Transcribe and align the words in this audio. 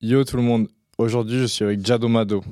Yo 0.00 0.22
tout 0.24 0.36
le 0.36 0.42
monde, 0.42 0.68
aujourd'hui 0.96 1.38
je 1.40 1.44
suis 1.46 1.64
avec 1.64 1.84
Jado 1.84 2.08
Mado. 2.08 2.42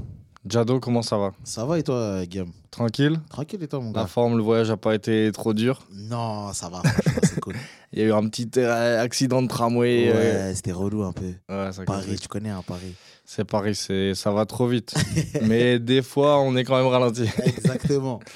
Jado, 0.48 0.78
comment 0.80 1.02
ça 1.02 1.16
va? 1.18 1.32
Ça 1.44 1.64
va 1.64 1.78
et 1.78 1.82
toi, 1.82 2.24
Guillaume? 2.24 2.52
Tranquille? 2.70 3.18
Tranquille 3.28 3.62
et 3.62 3.68
toi, 3.68 3.80
mon 3.80 3.92
La 3.92 4.02
gars? 4.02 4.06
forme, 4.06 4.36
le 4.36 4.42
voyage 4.42 4.70
a 4.70 4.76
pas 4.76 4.94
été 4.94 5.30
trop 5.32 5.52
dur? 5.54 5.80
Non, 5.92 6.52
ça 6.52 6.68
va, 6.68 6.82
c'est 7.22 7.40
cool. 7.40 7.54
Il 7.92 7.98
y 8.00 8.02
a 8.02 8.06
eu 8.06 8.12
un 8.12 8.28
petit 8.28 8.48
euh, 8.58 9.00
accident 9.02 9.42
de 9.42 9.48
tramway. 9.48 10.08
ouais, 10.08 10.14
euh, 10.16 10.54
c'était 10.54 10.72
relou 10.72 11.02
un 11.02 11.12
peu. 11.12 11.32
ouais, 11.48 11.72
ça 11.72 11.84
Paris, 11.84 12.02
complique. 12.02 12.20
tu 12.20 12.28
connais, 12.28 12.50
hein, 12.50 12.62
Paris. 12.66 12.94
C'est 13.24 13.44
Paris, 13.44 13.74
ça 14.14 14.30
va 14.32 14.44
trop 14.46 14.66
vite. 14.68 14.94
Mais 15.42 15.78
des 15.80 16.02
fois, 16.02 16.38
on 16.40 16.54
est 16.56 16.62
quand 16.64 16.76
même 16.76 16.86
ralenti. 16.90 17.28
Exactement. 17.44 18.20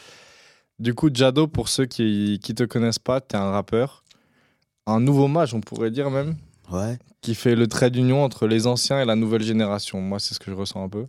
Du 0.81 0.95
coup, 0.95 1.11
Jado, 1.13 1.47
pour 1.47 1.69
ceux 1.69 1.85
qui 1.85 2.41
qui 2.43 2.55
te 2.55 2.63
connaissent 2.63 2.99
pas, 2.99 3.21
tu 3.21 3.37
es 3.37 3.39
un 3.39 3.51
rappeur, 3.51 4.03
un 4.87 4.99
nouveau 4.99 5.29
mage, 5.29 5.53
on 5.53 5.61
pourrait 5.61 5.91
dire 5.91 6.11
même, 6.11 6.37
Ouais. 6.71 6.99
qui 7.21 7.35
fait 7.35 7.55
le 7.57 7.67
trait 7.67 7.91
d'union 7.91 8.23
entre 8.25 8.47
les 8.47 8.67
anciens 8.67 9.01
et 9.01 9.05
la 9.05 9.17
nouvelle 9.17 9.43
génération. 9.43 10.01
Moi, 10.01 10.19
c'est 10.21 10.35
ce 10.35 10.39
que 10.41 10.51
je 10.51 10.57
ressens 10.57 10.83
un 10.85 10.89
peu. 10.89 11.07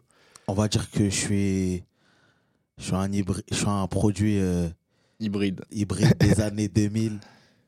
On 0.48 0.54
va 0.54 0.68
dire 0.68 0.90
que 0.92 1.06
je 1.06 1.16
suis, 1.16 1.84
je 2.78 2.84
suis, 2.86 2.96
un, 2.96 3.08
hybri- 3.10 3.44
je 3.52 3.56
suis 3.56 3.68
un 3.70 3.88
produit 3.88 4.40
euh, 4.40 4.68
Hybride. 5.20 5.62
hybride 5.72 6.18
des 6.20 6.42
années 6.42 6.68
2000, 6.68 7.20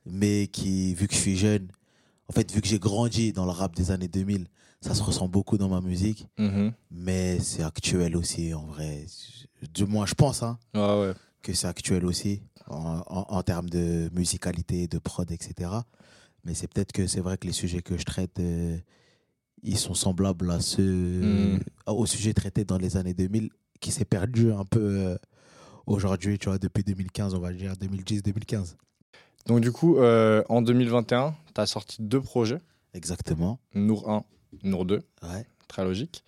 mais 0.05 0.47
qui, 0.47 0.93
vu 0.95 1.07
que 1.07 1.13
je 1.13 1.19
suis 1.19 1.37
jeune, 1.37 1.67
en 2.27 2.33
fait, 2.33 2.51
vu 2.51 2.61
que 2.61 2.67
j'ai 2.67 2.79
grandi 2.79 3.31
dans 3.31 3.45
le 3.45 3.51
rap 3.51 3.75
des 3.75 3.91
années 3.91 4.07
2000, 4.07 4.47
ça 4.81 4.93
se 4.95 5.03
ressent 5.03 5.27
beaucoup 5.29 5.57
dans 5.57 5.69
ma 5.69 5.79
musique, 5.81 6.27
Mhm. 6.37 6.73
mais 6.91 7.39
c'est 7.39 7.63
actuel 7.63 8.17
aussi, 8.17 8.53
en 8.53 8.65
vrai. 8.65 9.05
Du 9.73 9.85
moins, 9.85 10.05
je 10.05 10.13
pense, 10.15 10.43
hein. 10.43 10.57
Ouais. 10.73 11.13
que 11.41 11.53
c'est 11.53 11.67
actuel 11.67 12.05
aussi 12.05 12.41
en, 12.67 13.01
en- 13.07 13.25
en 13.29 13.43
termes 13.43 13.69
de 13.69 14.09
musicalité, 14.13 14.87
de 14.87 14.97
prod, 14.97 15.29
etc. 15.31 15.69
Mais 16.45 16.53
c'est 16.53 16.67
peut-être 16.71 16.91
que 16.91 17.07
c'est 17.07 17.21
vrai 17.21 17.37
que 17.37 17.47
les 17.47 17.53
sujets 17.53 17.81
que 17.81 17.97
je 17.97 18.03
traite, 18.03 18.39
euh, 18.39 18.77
ils 19.63 19.77
sont 19.77 19.93
semblables 19.93 20.51
à 20.51 20.59
ceux, 20.59 20.83
Mm. 21.55 21.59
aux 21.87 22.05
sujets 22.05 22.33
traités 22.33 22.65
dans 22.65 22.77
les 22.77 22.97
années 22.97 23.13
2000, 23.13 23.49
qui 23.79 23.91
s'est 23.91 24.05
perdu 24.05 24.51
un 24.51 24.65
peu 24.65 24.79
euh, 24.81 25.17
aujourd'hui, 25.85 26.37
tu 26.37 26.49
vois, 26.49 26.57
depuis 26.57 26.83
2015, 26.83 27.33
on 27.33 27.39
va 27.39 27.53
dire 27.53 27.73
2010-2015. 27.77 28.75
Donc 29.45 29.61
du 29.61 29.71
coup, 29.71 29.97
euh, 29.97 30.43
en 30.49 30.61
2021, 30.61 31.35
tu 31.53 31.61
as 31.61 31.65
sorti 31.65 31.97
deux 32.01 32.21
projets, 32.21 32.59
Exactement. 32.93 33.59
Nour 33.73 34.09
1, 34.09 34.23
Nour 34.63 34.85
2, 34.85 35.01
Ouais. 35.23 35.45
très 35.67 35.83
logique. 35.83 36.23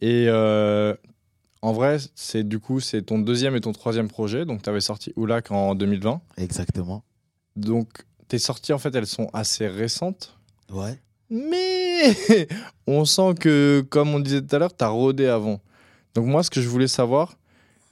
Et 0.00 0.28
en 0.30 1.72
vrai, 1.72 1.96
c'est 2.14 2.46
du 2.46 2.58
coup, 2.58 2.78
c'est 2.80 3.00
ton 3.02 3.18
deuxième 3.18 3.56
et 3.56 3.60
ton 3.62 3.72
troisième 3.72 4.08
projet. 4.08 4.44
Donc 4.44 4.62
tu 4.62 4.68
avais 4.68 4.82
sorti 4.82 5.12
Oulak 5.16 5.50
en 5.50 5.74
2020. 5.74 6.20
Exactement. 6.36 7.02
Donc 7.56 8.04
tes 8.34 8.38
sorties, 8.40 8.72
en 8.72 8.78
fait, 8.78 8.92
elles 8.96 9.06
sont 9.06 9.30
assez 9.32 9.68
récentes. 9.68 10.36
Ouais. 10.68 11.00
Mais 11.30 12.12
on 12.88 13.04
sent 13.04 13.34
que, 13.38 13.86
comme 13.88 14.08
on 14.12 14.18
disait 14.18 14.42
tout 14.42 14.56
à 14.56 14.58
l'heure, 14.58 14.76
tu 14.76 14.82
as 14.82 14.88
rodé 14.88 15.26
avant. 15.28 15.60
Donc 16.14 16.26
moi, 16.26 16.42
ce 16.42 16.50
que 16.50 16.60
je 16.60 16.68
voulais 16.68 16.88
savoir, 16.88 17.38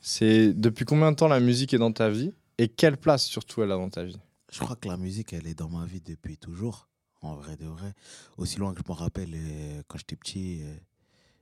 c'est 0.01 0.53
depuis 0.53 0.85
combien 0.85 1.13
de 1.13 1.17
temps 1.17 1.29
la 1.29 1.39
musique 1.39 1.73
est 1.75 1.79
dans 1.79 1.93
ta 1.93 2.11
vie 2.11 2.33
et 2.59 2.67
quelle 2.67 2.97
place 2.97 3.25
surtout 3.25 3.63
elle 3.63 3.71
a 3.71 3.77
dans 3.77 3.89
ta 3.89 4.03
vie? 4.03 4.19
Je 4.51 4.59
crois 4.59 4.75
que 4.75 4.89
la 4.89 4.97
musique, 4.97 5.33
elle 5.33 5.47
est 5.47 5.55
dans 5.55 5.69
ma 5.69 5.85
vie 5.87 6.01
depuis 6.01 6.37
toujours, 6.37 6.89
en 7.21 7.37
vrai 7.37 7.57
de 7.57 7.67
vrai. 7.67 7.93
Aussi 8.37 8.59
loin 8.59 8.75
que 8.75 8.81
je 8.85 8.93
me 8.93 8.97
rappelle, 8.97 9.31
euh, 9.35 9.83
quand 9.87 9.99
j'étais 9.99 10.17
petit, 10.17 10.63
euh, 10.65 10.75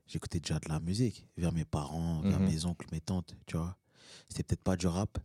j'écoutais 0.06 0.40
déjà 0.40 0.58
de 0.58 0.68
la 0.68 0.78
musique, 0.78 1.26
vers 1.38 1.52
mes 1.52 1.64
parents, 1.64 2.20
vers 2.20 2.38
Mhm. 2.38 2.48
mes 2.50 2.64
oncles, 2.66 2.86
mes 2.92 3.00
tantes, 3.00 3.34
tu 3.46 3.56
vois. 3.56 3.76
C'était 4.28 4.42
peut-être 4.42 4.62
pas 4.62 4.76
du 4.76 4.86
rap. 4.88 5.18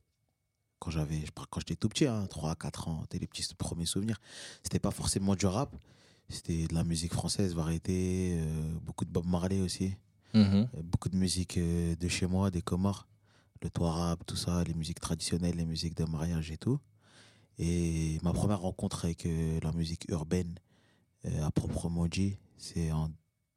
Quand 0.86 0.91
j'avais, 0.91 1.23
quand 1.50 1.59
j'étais 1.61 1.75
tout 1.75 1.89
petit, 1.89 2.05
hein, 2.05 2.28
3 2.30 2.55
4 2.55 2.88
ans, 2.89 3.00
c'était 3.02 3.17
les 3.17 3.25
petits 3.25 3.44
premiers 3.58 3.88
souvenirs. 3.88 4.22
C'était 4.61 4.78
pas 4.78 4.92
forcément 4.92 5.36
du 5.36 5.47
rap, 5.47 5.75
c'était 6.30 6.67
de 6.67 6.75
la 6.75 6.83
musique 6.83 7.11
française, 7.11 7.55
variété, 7.55 8.38
euh, 8.39 8.73
beaucoup 8.83 9.03
de 9.03 9.09
Bob 9.09 9.25
Marley 9.25 9.61
aussi. 9.61 9.95
Mhm. 10.36 10.67
Euh, 10.75 10.81
beaucoup 10.83 11.09
de 11.09 11.16
musique 11.16 11.58
euh, 11.58 11.95
de 11.95 12.08
chez 12.08 12.27
moi, 12.27 12.52
des 12.52 12.61
Comores, 12.61 13.08
le 13.64 13.69
rap, 13.83 14.23
tout 14.27 14.36
ça, 14.36 14.64
les 14.64 14.75
musiques 14.75 15.00
traditionnelles, 15.00 15.55
les 15.55 15.66
musiques 15.66 15.95
de 15.95 16.03
mariage 16.05 16.52
et 16.52 16.58
tout. 16.58 16.80
Et 17.58 18.20
ma 18.21 18.31
première 18.31 18.60
rencontre 18.60 19.05
avec 19.05 19.26
euh, 19.26 19.60
la 19.64 19.71
musique 19.71 20.05
urbaine, 20.10 20.54
à 21.42 21.49
proprement 21.49 22.05
dit, 22.05 22.37
c'est 22.60 22.92
en. 22.92 23.10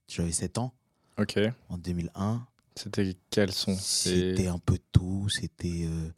J'avais 0.08 0.32
7 0.32 0.56
ans, 0.56 0.72
Ok. 1.18 1.38
en 1.68 1.76
2001. 1.76 2.46
C'était 2.82 3.16
quel 3.30 3.52
son 3.52 3.74
C'était 3.78 4.46
un 4.46 4.58
peu 4.58 4.78
tout, 4.92 5.28
c'était. 5.28 5.84
euh, 5.86 6.10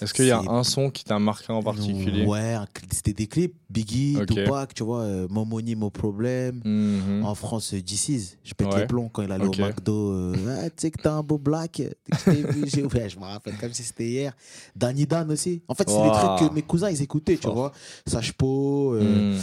Est-ce 0.00 0.14
qu'il 0.14 0.26
y 0.26 0.30
a 0.30 0.38
un 0.40 0.62
son 0.62 0.90
qui 0.90 1.02
t'a 1.02 1.18
marqué 1.18 1.52
en 1.52 1.60
particulier? 1.62 2.24
Ouais, 2.24 2.56
c'était 2.92 3.12
des 3.12 3.26
clips. 3.26 3.54
Biggie. 3.68 4.16
Tupac, 4.26 4.72
tu 4.74 4.84
vois, 4.84 5.00
euh, 5.02 5.26
Mon 5.28 5.44
Money, 5.44 5.74
Mon 5.74 5.90
Problème. 5.90 6.60
Mhm. 6.64 7.24
En 7.24 7.34
France, 7.34 7.74
euh, 7.74 7.82
DC's, 7.82 8.36
je 8.44 8.54
pète 8.54 8.68
Ouais. 8.68 8.80
les 8.80 8.86
plombs 8.86 9.08
quand 9.08 9.22
il 9.22 9.32
allait 9.32 9.44
au 9.46 9.50
McDo. 9.66 10.12
euh, 10.12 10.34
Ah, 10.64 10.70
tu 10.70 10.74
sais 10.78 10.90
que 10.92 11.02
t'as 11.02 11.12
un 11.14 11.22
beau 11.22 11.36
black. 11.38 11.82
Je 12.08 12.24
t'ai 12.30 12.42
vu, 12.44 12.68
j'ai- 12.68 12.84
ouais, 12.84 13.08
je 13.08 13.18
me 13.18 13.24
rappelle 13.24 13.56
comme 13.56 13.72
si 13.72 13.82
c'était 13.82 14.06
hier. 14.08 14.36
Danny 14.76 15.04
Dan 15.06 15.30
aussi. 15.32 15.62
En 15.68 15.74
fait, 15.74 15.88
c'est 15.90 16.02
des 16.02 16.10
trucs 16.12 16.48
que 16.50 16.54
mes 16.54 16.62
cousins, 16.62 16.90
ils 16.90 17.02
écoutaient, 17.02 17.36
tu 17.38 17.48
vois. 17.50 17.72
Sage 18.06 18.32
Po, 18.34 18.94
euh, 18.94 19.32
Mhm. 19.34 19.42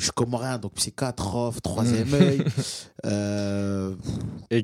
Je 0.00 0.04
suis 0.06 0.12
comorien, 0.12 0.58
donc 0.58 0.72
psychiatre, 0.74 1.34
off, 1.36 1.62
troisième 1.62 2.12
œil. 2.14 2.42
Euh, 3.06 3.94
Et- 4.50 4.62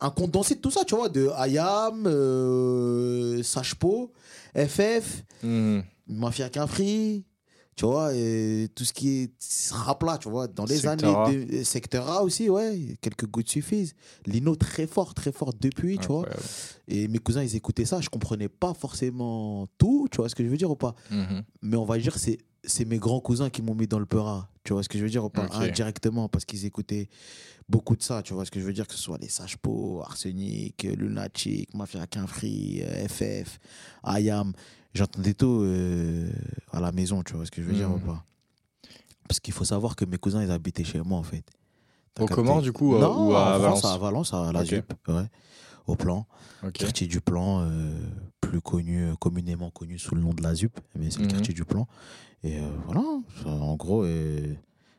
un 0.00 0.08
condensé 0.10 0.54
de 0.54 0.60
tout 0.60 0.70
ça, 0.70 0.82
tu 0.86 0.94
vois, 0.94 1.10
de 1.10 1.28
Ayam, 1.36 2.06
euh, 2.06 3.42
Sage 3.42 3.74
Po, 3.74 4.12
FF, 4.54 5.24
Mhm. 5.42 5.82
Mafia 6.08 6.48
qu'un 6.48 6.66
free, 6.66 7.24
tu 7.76 7.84
vois, 7.84 8.14
et 8.14 8.68
tout 8.74 8.84
ce 8.84 8.92
qui 8.94 9.24
est 9.24 9.30
rap 9.72 10.02
là, 10.04 10.16
tu 10.18 10.30
vois, 10.30 10.46
dans 10.48 10.64
les 10.64 10.76
Secteur 10.78 11.26
années. 11.26 11.44
De, 11.44 11.62
Secteur 11.64 12.08
A 12.10 12.22
aussi, 12.22 12.48
ouais, 12.48 12.96
quelques 13.02 13.26
gouttes 13.26 13.48
suffisent. 13.50 13.94
Lino 14.26 14.56
très 14.56 14.86
fort, 14.86 15.12
très 15.12 15.32
fort 15.32 15.52
depuis, 15.58 15.98
tu 15.98 16.06
vois. 16.06 16.26
Et 16.88 17.06
mes 17.08 17.18
cousins, 17.18 17.42
ils 17.42 17.56
écoutaient 17.56 17.84
ça, 17.84 18.00
je 18.00 18.08
comprenais 18.08 18.48
pas 18.48 18.72
forcément 18.74 19.66
tout, 19.78 20.08
tu 20.10 20.16
vois 20.16 20.28
ce 20.30 20.34
que 20.34 20.42
je 20.44 20.48
veux 20.48 20.56
dire 20.56 20.70
ou 20.70 20.76
pas. 20.76 20.94
Mhm. 21.10 21.42
Mais 21.62 21.76
on 21.76 21.84
va 21.84 21.98
dire, 21.98 22.18
c'est 22.18 22.38
c'est 22.64 22.84
mes 22.84 22.98
grands 22.98 23.20
cousins 23.20 23.50
qui 23.50 23.62
m'ont 23.62 23.74
mis 23.74 23.86
dans 23.86 23.98
le 23.98 24.06
peura, 24.06 24.48
tu 24.64 24.72
vois 24.72 24.82
ce 24.82 24.88
que 24.88 24.98
je 24.98 25.04
veux 25.04 25.10
dire 25.10 25.30
pas? 25.30 25.46
Ok. 25.46 25.54
Indirectement, 25.54 26.28
parce 26.28 26.44
qu'ils 26.44 26.64
écoutaient 26.66 27.08
beaucoup 27.68 27.96
de 27.96 28.02
ça, 28.02 28.22
tu 28.22 28.34
vois 28.34 28.44
ce 28.44 28.50
que 28.50 28.60
je 28.60 28.64
veux 28.66 28.72
dire, 28.72 28.86
que 28.86 28.94
ce 28.94 28.98
soit 29.00 29.18
les 29.18 29.28
Sage 29.28 29.56
Po, 29.58 30.02
Arsenic, 30.04 30.82
Lunatic, 30.82 31.72
Mafia 31.74 32.06
qu'un 32.06 32.26
free, 32.26 32.82
euh, 32.82 33.08
FF, 33.08 33.58
Ayam. 34.02 34.52
J'entendais 34.92 35.34
tout 35.34 35.60
euh, 35.62 36.28
à 36.72 36.80
la 36.80 36.90
maison, 36.92 37.22
tu 37.22 37.34
vois 37.34 37.46
ce 37.46 37.50
que 37.50 37.62
je 37.62 37.66
veux 37.68 37.74
dire 37.74 37.90
ou 37.92 37.98
pas? 37.98 38.24
Parce 39.28 39.38
qu'il 39.38 39.54
faut 39.54 39.64
savoir 39.64 39.94
que 39.94 40.04
mes 40.04 40.18
cousins, 40.18 40.42
ils 40.42 40.50
habitaient 40.50 40.82
chez 40.84 41.00
moi, 41.00 41.18
en 41.18 41.22
fait. 41.22 41.44
Au 42.18 42.26
Comores, 42.26 42.60
du 42.60 42.72
coup, 42.72 42.96
euh, 42.96 43.00
Non, 43.00 43.28
ou 43.28 43.32
à 43.34 43.56
en 43.56 43.60
France, 43.60 43.82
Valence? 43.82 43.84
à 43.84 43.98
Valence, 43.98 44.34
à 44.34 44.52
la. 44.52 44.64
ZUP, 44.64 44.92
ouais. 45.08 45.26
Au 45.86 45.94
plan. 45.96 46.26
Quartier 46.74 47.06
du 47.06 47.20
Plan, 47.20 47.62
euh, 47.62 47.96
plus 48.40 48.60
connu, 48.60 49.12
communément 49.18 49.70
connu 49.70 49.98
sous 49.98 50.14
le 50.14 50.20
nom 50.20 50.34
de 50.34 50.42
la 50.42 50.54
ZUP, 50.54 50.78
mais 50.96 51.10
c'est 51.10 51.20
le 51.20 51.28
quartier 51.28 51.54
du 51.54 51.64
Plan. 51.64 51.86
Et 52.42 52.58
euh, 52.58 52.68
voilà, 52.86 53.02
en 53.46 53.76
gros, 53.76 54.02
euh, 54.04 54.54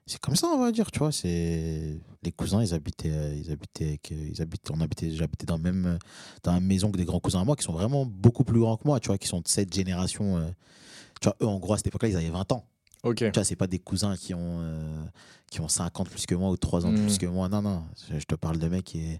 c'est 0.05 0.19
comme 0.19 0.35
ça, 0.35 0.47
on 0.47 0.59
va 0.59 0.71
dire, 0.71 0.91
tu 0.91 0.99
vois. 0.99 1.11
C'est 1.11 1.97
les 2.23 2.31
cousins, 2.31 2.61
ils 2.63 2.73
habitaient, 2.73 3.11
euh, 3.11 3.35
ils 3.35 3.51
habitaient, 3.51 3.87
avec, 3.87 4.11
ils 4.11 4.41
habitaient, 4.41 4.71
on 4.73 4.79
habitait, 4.81 5.09
j'habitais 5.11 5.45
dans 5.45 5.57
le 5.57 5.63
même, 5.63 5.97
dans 6.43 6.51
la 6.53 6.59
même 6.59 6.67
maison 6.67 6.91
que 6.91 6.97
des 6.97 7.05
grands 7.05 7.19
cousins 7.19 7.41
à 7.41 7.43
moi, 7.45 7.55
qui 7.55 7.63
sont 7.63 7.73
vraiment 7.73 8.05
beaucoup 8.05 8.43
plus 8.43 8.59
grands 8.59 8.77
que 8.77 8.87
moi, 8.87 8.99
tu 8.99 9.07
vois, 9.07 9.17
qui 9.17 9.27
sont 9.27 9.39
de 9.41 9.47
cette 9.47 9.73
génération. 9.73 10.37
euh, 10.37 10.49
tu 11.19 11.27
vois, 11.29 11.35
eux, 11.41 11.47
en 11.47 11.57
gros, 11.59 11.73
à 11.73 11.77
cette 11.77 11.87
époque-là, 11.87 12.09
ils 12.09 12.15
avaient 12.17 12.29
20 12.29 12.51
ans. 12.51 12.65
Ok. 13.03 13.17
Tu 13.17 13.31
vois, 13.31 13.43
c'est 13.43 13.55
pas 13.55 13.65
des 13.65 13.79
cousins 13.79 14.15
qui 14.15 14.35
ont, 14.35 14.59
euh, 14.61 15.03
qui 15.49 15.59
ont 15.61 15.67
50 15.67 16.09
plus 16.09 16.27
que 16.27 16.35
moi 16.35 16.51
ou 16.51 16.57
3 16.57 16.85
ans 16.85 16.89
de 16.91 16.97
Mhm. 16.99 17.05
plus 17.07 17.17
que 17.17 17.25
moi. 17.25 17.49
Non, 17.49 17.63
non. 17.63 17.83
Je, 18.11 18.19
je 18.19 18.25
te 18.25 18.35
parle 18.35 18.59
de 18.59 18.67
mecs 18.67 18.85
qui, 18.85 19.17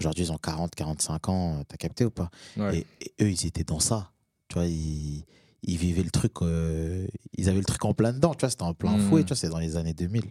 aujourd'hui, 0.00 0.24
ils 0.24 0.32
ont 0.32 0.38
40, 0.38 0.74
45 0.74 1.28
ans. 1.28 1.62
T'as 1.68 1.76
capté 1.76 2.04
ou 2.04 2.10
pas? 2.10 2.30
Ouais. 2.56 2.78
et, 3.00 3.04
et 3.20 3.24
eux, 3.24 3.30
ils 3.30 3.46
étaient 3.46 3.62
dans 3.62 3.78
ça. 3.78 4.10
Tu 4.48 4.54
vois, 4.54 4.66
ils, 4.66 5.24
ils 5.62 5.76
vivaient 5.76 6.02
le 6.02 6.10
truc. 6.10 6.32
euh, 6.42 7.06
ils 7.36 7.48
avaient 7.48 7.58
le 7.58 7.64
truc 7.64 7.84
en 7.84 7.94
plein 7.94 8.12
dedans. 8.12 8.34
Tu 8.34 8.40
vois, 8.40 8.50
c'était 8.50 8.62
en 8.62 8.74
plein 8.74 8.92
Mhm. 8.96 9.00
fouet. 9.08 9.22
Tu 9.24 9.28
vois, 9.28 9.36
c'est 9.36 9.48
dans 9.48 9.58
les 9.58 9.76
années 9.76 9.94
2000. 9.94 10.24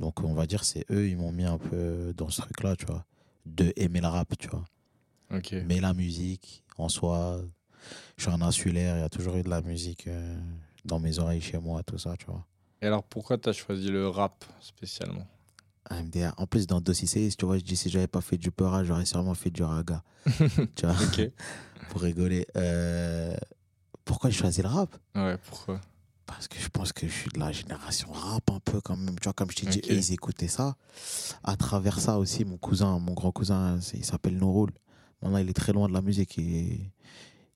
Donc, 0.00 0.22
on 0.24 0.34
va 0.34 0.46
dire, 0.46 0.64
c'est 0.64 0.84
eux, 0.90 1.08
ils 1.08 1.16
m'ont 1.16 1.32
mis 1.32 1.44
un 1.44 1.58
peu 1.58 2.12
dans 2.16 2.28
ce 2.28 2.40
truc-là, 2.42 2.74
tu 2.76 2.86
vois. 2.86 3.04
De 3.46 3.72
aimer 3.76 4.00
le 4.00 4.08
rap, 4.08 4.36
tu 4.38 4.48
vois. 4.48 4.64
Ok. 5.32 5.54
Mais 5.66 5.80
la 5.80 5.92
musique, 5.94 6.64
en 6.78 6.88
soi, 6.88 7.40
je 8.16 8.22
suis 8.24 8.32
un 8.32 8.40
insulaire. 8.42 8.96
Il 8.96 9.00
y 9.00 9.04
a 9.04 9.08
toujours 9.08 9.36
eu 9.36 9.42
de 9.42 9.50
la 9.50 9.62
musique 9.62 10.06
euh, 10.08 10.36
dans 10.84 10.98
mes 10.98 11.18
oreilles 11.18 11.40
chez 11.40 11.58
moi, 11.58 11.82
tout 11.82 11.98
ça, 11.98 12.16
tu 12.16 12.26
vois. 12.26 12.44
Et 12.82 12.86
alors, 12.86 13.02
pourquoi 13.04 13.38
t'as 13.38 13.52
choisi 13.52 13.88
le 13.88 14.08
rap 14.08 14.44
spécialement? 14.60 15.26
MDR. 15.90 16.32
En 16.38 16.46
plus, 16.46 16.66
dans 16.66 16.80
Dossier 16.80 17.06
CS, 17.06 17.36
tu 17.36 17.44
vois, 17.46 17.58
je 17.58 17.62
dis 17.64 17.76
si 17.76 17.90
j'avais 17.90 18.06
pas 18.06 18.20
fait 18.22 18.38
du 18.38 18.50
peur, 18.50 18.82
j'aurais 18.84 19.04
sûrement 19.04 19.34
fait 19.34 19.50
du 19.50 19.62
raga. 19.62 20.02
tu 20.74 20.86
vois, 20.86 20.96
pour 21.90 22.00
rigoler. 22.00 22.46
Euh, 22.56 23.36
pourquoi 24.14 24.30
j'ai 24.30 24.38
choisi 24.38 24.62
le 24.62 24.68
rap? 24.68 24.96
Ouais, 25.16 25.36
pourquoi? 25.48 25.80
Parce 26.24 26.46
que 26.46 26.56
je 26.56 26.68
pense 26.68 26.92
que 26.92 27.08
je 27.08 27.12
suis 27.12 27.30
de 27.34 27.40
la 27.40 27.50
génération 27.50 28.12
rap 28.12 28.48
un 28.52 28.60
peu 28.60 28.80
quand 28.80 28.96
même. 28.96 29.16
Tu 29.18 29.24
vois, 29.24 29.32
comme 29.32 29.50
je 29.50 29.56
t'ai 29.56 29.66
dit, 29.66 29.80
Ok. 29.84 29.90
eux, 29.90 29.96
ils 29.96 30.12
écoutaient 30.12 30.46
ça. 30.46 30.76
À 31.42 31.56
travers 31.56 31.98
ça 31.98 32.16
aussi, 32.20 32.44
mon 32.44 32.56
cousin, 32.56 32.96
mon 33.00 33.12
grand 33.12 33.32
cousin, 33.32 33.80
c'est- 33.80 33.96
il 33.96 34.04
s'appelle 34.04 34.36
Nouroul. 34.36 34.70
Maintenant, 35.20 35.38
il 35.38 35.50
est 35.50 35.52
très 35.52 35.72
loin 35.72 35.88
de 35.88 35.92
la 35.92 36.00
musique. 36.00 36.38
Et 36.38 36.92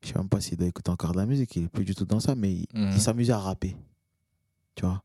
je 0.02 0.08
sais 0.08 0.14
même 0.18 0.28
pas 0.28 0.40
s'il 0.40 0.56
doit 0.58 0.66
écouter 0.66 0.90
encore 0.90 1.12
de 1.12 1.18
la 1.18 1.26
musique. 1.26 1.54
Il 1.54 1.64
est 1.66 1.68
plus 1.68 1.84
du 1.84 1.94
tout 1.94 2.04
dans 2.04 2.18
ça, 2.18 2.34
mais 2.34 2.52
il, 2.52 2.66
Mhm. 2.74 2.90
il 2.96 3.00
s'amusait 3.00 3.32
à 3.32 3.38
rapper. 3.38 3.76
Tu 4.74 4.84
vois? 4.84 5.00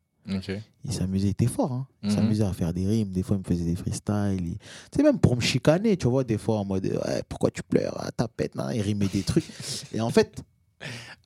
Il 0.86 0.92
s'amusait, 0.94 1.28
il 1.28 1.32
était 1.32 1.46
fort. 1.48 1.72
Hein. 1.72 1.86
Il 2.02 2.10
Mhm. 2.10 2.16
s'amusait 2.16 2.44
à 2.46 2.54
faire 2.54 2.74
des 2.74 2.88
rimes. 2.88 3.12
Des 3.12 3.22
fois, 3.22 3.36
il 3.36 3.40
me 3.40 3.44
faisait 3.44 3.64
des 3.66 3.76
freestyles. 3.76 4.40
Il- 4.42 4.58
sais, 4.92 5.04
même 5.04 5.20
pour 5.20 5.36
me 5.36 5.42
chicaner, 5.42 5.98
tu 5.98 6.08
vois, 6.08 6.24
des 6.24 6.38
fois, 6.40 6.58
en 6.60 6.66
mode 6.66 6.86
ouais, 6.86 7.22
pourquoi 7.30 7.52
tu 7.52 7.62
pleures? 7.62 7.94
Ah, 8.00 8.12
Tapette, 8.12 8.56
nan, 8.56 8.72
il 8.74 8.82
rimait 8.82 9.08
des 9.10 9.22
trucs. 9.22 9.46
Et 9.94 10.02
en 10.02 10.10
fait, 10.10 10.42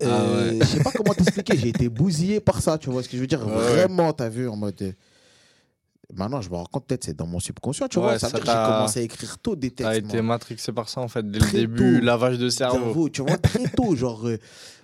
Ah 0.02 0.06
euh, 0.06 0.52
ouais. 0.52 0.60
je 0.62 0.66
sais 0.66 0.84
pas 0.84 0.92
comment 0.92 1.14
t'expliquer. 1.14 1.58
J'ai 1.58 1.70
été 1.70 1.90
bousillé 1.90 2.40
par 2.40 2.62
ça, 2.62 2.78
tu 2.78 2.90
vois 2.90 3.02
ce 3.04 3.10
que 3.10 3.16
je 3.18 3.22
veux 3.22 3.28
dire 3.28 3.46
Ouais. 3.46 3.54
Vraiment, 3.54 4.14
t'as 4.14 4.30
vu, 4.30 4.48
en 4.48 4.56
mode. 4.56 4.82
euh, 4.82 4.92
Maintenant, 6.14 6.40
je 6.40 6.50
me 6.50 6.56
rends 6.56 6.66
compte, 6.66 6.86
peut-être, 6.88 7.04
c'est 7.04 7.16
dans 7.16 7.28
mon 7.28 7.40
subconscient, 7.42 7.88
tu 7.90 7.98
Ouais, 7.98 8.04
vois. 8.06 8.20
Ça 8.20 8.30
ça 8.30 8.38
veut 8.38 8.44
dire 8.44 8.54
que 8.54 8.60
j'ai 8.60 8.66
commencé 8.66 9.00
à 9.00 9.04
écrire 9.04 9.38
tôt 9.40 9.56
des 9.58 9.72
textes. 9.72 9.92
T'as 9.92 9.98
été 9.98 10.22
matrixé 10.22 10.72
par 10.72 10.88
ça 10.88 11.02
en 11.02 11.10
fait 11.10 11.30
dès 11.30 11.40
le 11.40 11.52
début, 11.52 12.00
tôt. 12.00 12.06
lavage 12.06 12.38
de 12.38 12.50
cerveau. 12.50 12.78
Cerveau, 12.78 13.10
tu 13.10 13.22
vois, 13.24 13.38
très 13.38 13.68
tôt. 13.76 13.94
Genre, 13.96 14.26
euh, 14.28 14.38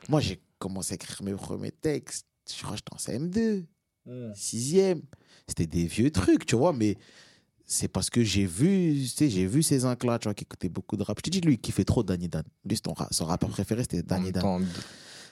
moi, 0.09 0.19
j'ai 0.19 0.41
commencé 0.59 0.93
à 0.93 0.95
écrire 0.95 1.23
mes 1.23 1.33
premiers 1.33 1.71
textes. 1.71 2.25
Je 2.53 2.61
crois 2.61 2.75
que 2.75 2.81
j'étais 2.85 2.93
en 2.93 2.97
CM2, 2.97 3.63
Mm. 4.05 4.33
sixième. 4.35 5.01
C'était 5.47 5.65
des 5.65 5.85
vieux 5.85 6.11
trucs, 6.11 6.45
tu 6.45 6.57
vois, 6.57 6.73
mais 6.73 6.97
c'est 7.65 7.87
parce 7.87 8.09
que 8.09 8.23
j'ai 8.23 8.45
vu, 8.45 8.95
tu 9.01 9.07
sais, 9.07 9.29
j'ai 9.29 9.45
vu 9.47 9.63
ces 9.63 9.85
incs-là, 9.85 10.19
tu 10.19 10.25
vois, 10.27 10.33
qui 10.33 10.43
écoutaient 10.43 10.69
beaucoup 10.69 10.97
de 10.97 11.03
rap. 11.03 11.17
Je 11.19 11.23
te 11.23 11.29
dis, 11.29 11.41
lui, 11.41 11.57
qui 11.57 11.71
fait 11.71 11.85
trop 11.85 12.03
Danny 12.03 12.27
Dan. 12.27 12.43
Lui, 12.65 12.79
son, 12.83 12.93
ra- 12.93 13.07
son 13.11 13.25
rappeur 13.25 13.49
préféré, 13.49 13.81
c'était 13.83 14.03
Danny 14.03 14.31
Dan. 14.31 14.65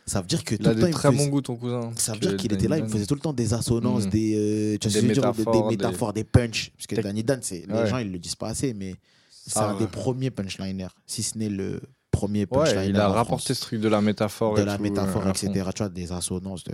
Ça 0.08 0.20
veut 0.22 0.28
dire 0.28 0.44
que 0.44 0.56
tout 0.56 0.68
a 0.68 0.74
le 0.74 0.76
temps, 0.76 0.82
des 0.82 0.88
il 0.88 0.88
me 0.88 0.94
très 0.94 1.12
faisait- 1.12 1.24
bons 1.26 1.30
goûts 1.30 1.42
ton 1.42 1.56
cousin. 1.58 1.92
Ça 1.96 2.14
veut 2.14 2.20
dire 2.20 2.36
qu'il 2.38 2.52
était 2.54 2.68
là, 2.68 2.78
il 2.78 2.84
me 2.86 2.90
faisait 2.90 3.06
tout 3.06 3.14
le 3.14 3.20
temps 3.22 3.34
des 3.34 3.54
assonances, 3.54 4.08
Mm. 4.08 4.10
des, 4.10 4.36
euh, 4.36 4.78
tu 4.80 4.88
Des 4.88 4.94
dire, 4.94 5.02
des- 5.02 5.08
des, 5.08 5.16
métaphores, 5.22 5.68
des- 5.70 5.78
métaphores, 5.78 6.14
punchs. 6.32 6.72
Parce 6.76 6.88
que 6.88 6.96
Danny 7.02 7.24
Dan, 7.24 7.40
c'est, 7.44 7.66
les 7.68 7.74
Ouais. 7.74 7.88
gens, 7.88 7.98
ils 8.00 8.12
le 8.12 8.18
disent 8.18 8.36
pas 8.36 8.48
assez, 8.50 8.74
mais 8.74 8.96
c'est 9.30 9.60
un 9.60 9.78
des 9.78 9.88
premiers 9.88 10.32
punchliners, 10.32 10.88
si 11.06 11.22
ce 11.22 11.38
n'est 11.38 11.50
le 11.50 11.82
premier 12.10 12.42
Ouais, 12.42 12.46
punchliner. 12.48 12.88
il 12.88 12.96
a 12.98 13.08
rapporté 13.10 13.54
France. 13.54 13.58
ce 13.60 13.62
truc 13.62 13.80
de 13.82 13.88
la 13.88 14.02
métaphore. 14.02 14.56
de 14.56 14.62
et 14.62 14.66
la 14.66 14.78
tout, 14.78 14.84
métaphore, 14.84 15.28
euh, 15.28 15.30
etc. 15.30 15.52
Tu 15.54 15.78
vois, 15.84 15.90
des 15.90 16.12
assonances, 16.12 16.64
de, 16.64 16.74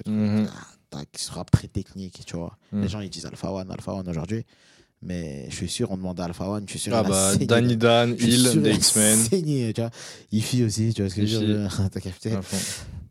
tac, 0.90 1.10
ce 1.18 1.32
rap 1.32 1.52
très 1.52 1.68
technique, 1.68 2.24
tu 2.26 2.38
vois. 2.38 2.58
Les 2.72 2.88
gens, 2.88 3.02
ils 3.02 3.10
disent 3.10 3.26
Alpha 3.26 3.52
One, 3.52 3.70
Alpha 3.70 3.94
One 3.94 4.08
aujourd'hui. 4.08 4.46
Mais 5.04 5.46
je 5.50 5.56
suis 5.56 5.70
sûr, 5.70 5.92
on 5.92 5.98
demande 5.98 6.20
à 6.20 6.26
Alpha 6.26 6.50
One, 6.50 6.64
je 6.66 6.72
suis 6.72 6.80
sûr, 6.80 6.96
Ah 6.96 7.04
bah. 7.04 7.36
Danny 7.36 7.78
Dan, 7.78 8.16
Hill, 8.20 8.62
des 8.62 8.74
X-Men. 8.74 9.18
saigné, 9.18 9.72
tu 9.74 9.82
vois. 9.82 9.92
Ifi 10.32 10.64
aussi, 10.64 10.94
tu 10.94 11.02
vois 11.04 11.10
ce 11.12 11.16
que 11.16 11.26
je 11.26 11.38
veux 11.38 11.46
dire 11.60 11.80
T'as 11.92 12.00
capté. 12.00 12.32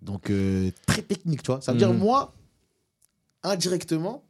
Donc, 0.02 0.30
euh, 0.30 0.70
très 0.86 1.02
technique, 1.02 1.42
tu 1.42 1.52
vois. 1.52 1.60
Ça 1.60 1.72
veut 1.72 1.78
dire, 1.78 1.92
Mhm. 1.92 1.98
moi, 1.98 2.34
indirectement, 3.42 4.22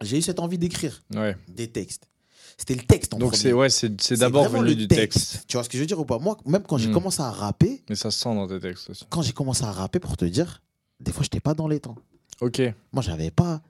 j'ai 0.00 0.18
eu 0.18 0.22
cette 0.22 0.40
envie 0.40 0.58
d'écrire 0.58 1.02
Ouais. 1.14 1.36
des 1.48 1.68
textes. 1.68 2.08
C'était 2.56 2.74
le 2.74 2.82
texte 2.82 3.14
en 3.14 3.18
Donc 3.18 3.34
c'est 3.34 3.52
ouais, 3.52 3.70
c'est 3.70 3.88
d'abord 4.18 4.48
venu 4.48 4.74
du 4.76 4.86
texte. 4.86 5.44
Tu 5.48 5.56
vois 5.56 5.64
ce 5.64 5.68
que 5.68 5.76
je 5.76 5.82
veux 5.82 5.86
dire 5.86 5.98
ou 5.98 6.04
pas? 6.04 6.18
Moi, 6.18 6.36
même 6.46 6.62
quand 6.62 6.76
j'ai 6.78 6.88
Mm. 6.88 6.92
commencé 6.92 7.20
à 7.22 7.30
rapper, 7.30 7.82
Mais 7.88 7.96
ça 7.96 8.10
se 8.10 8.18
sent 8.20 8.34
dans 8.34 8.46
tes 8.46 8.60
textes 8.60 8.90
aussi. 8.90 9.04
quand 9.08 9.22
j'ai 9.22 9.32
commencé 9.32 9.64
à 9.64 9.72
rapper, 9.72 9.98
pour 9.98 10.16
te 10.16 10.24
dire, 10.24 10.62
des 11.00 11.12
fois, 11.12 11.22
j'étais 11.22 11.40
pas 11.40 11.54
dans 11.54 11.66
les 11.66 11.80
temps. 11.80 11.96
Ok. 12.40 12.60
Moi, 12.92 13.02
j'avais 13.02 13.30
pas. 13.30 13.62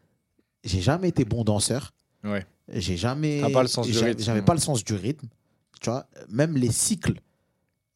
J'ai 0.65 0.81
jamais 0.81 1.09
été 1.09 1.25
bon 1.25 1.43
danseur. 1.45 1.93
Ouais. 2.25 2.45
J'ai 2.73 2.97
jamais. 2.97 3.41
Pas 3.53 3.63
le 3.63 3.69
sens 3.69 3.87
du 3.87 3.99
rythme. 3.99 4.23
J'avais 4.23 4.43
pas 4.43 4.55
le 4.55 4.61
sens 4.61 4.83
du 4.85 4.95
rythme. 4.95 5.29
Tu 5.81 5.91
vois, 5.91 6.07
même 6.29 6.57
les 6.57 6.71
cycles 6.73 7.21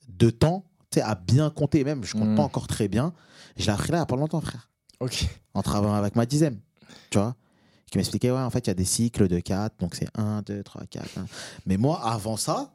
de 0.09 0.31
temps, 0.31 0.65
tu 0.91 0.97
sais, 0.99 1.03
à 1.03 1.15
bien 1.15 1.51
compter, 1.51 1.85
même, 1.85 2.05
je 2.05 2.13
compte 2.15 2.29
Mm. 2.31 2.37
pas 2.37 2.43
encore 2.43 2.67
très 2.67 2.89
bien. 2.89 3.13
Je 3.57 3.65
l'ai 3.67 3.71
appris 3.73 3.91
là 3.93 3.99
il 3.99 4.01
y 4.01 4.03
a 4.03 4.07
pas 4.07 4.17
longtemps, 4.17 4.41
frère. 4.41 4.69
Ok. 5.01 5.27
En 5.55 5.63
travaillant 5.63 5.95
avec 5.95 6.17
ma 6.17 6.27
dizaine. 6.27 6.59
Tu 7.11 7.19
vois 7.19 7.37
Qui 7.91 7.99
m'expliquait, 7.99 8.31
ouais, 8.33 8.39
en 8.39 8.51
fait, 8.51 8.67
il 8.67 8.69
y 8.69 8.71
a 8.71 8.75
des 8.75 8.85
cycles 8.85 9.29
de 9.29 9.39
4, 9.39 9.79
donc 9.79 9.95
c'est 9.95 10.09
1, 10.19 10.43
2, 10.43 10.63
3, 10.65 10.85
4. 10.87 11.09
Mais 11.67 11.77
moi, 11.77 12.01
avant 12.05 12.37
ça, 12.37 12.71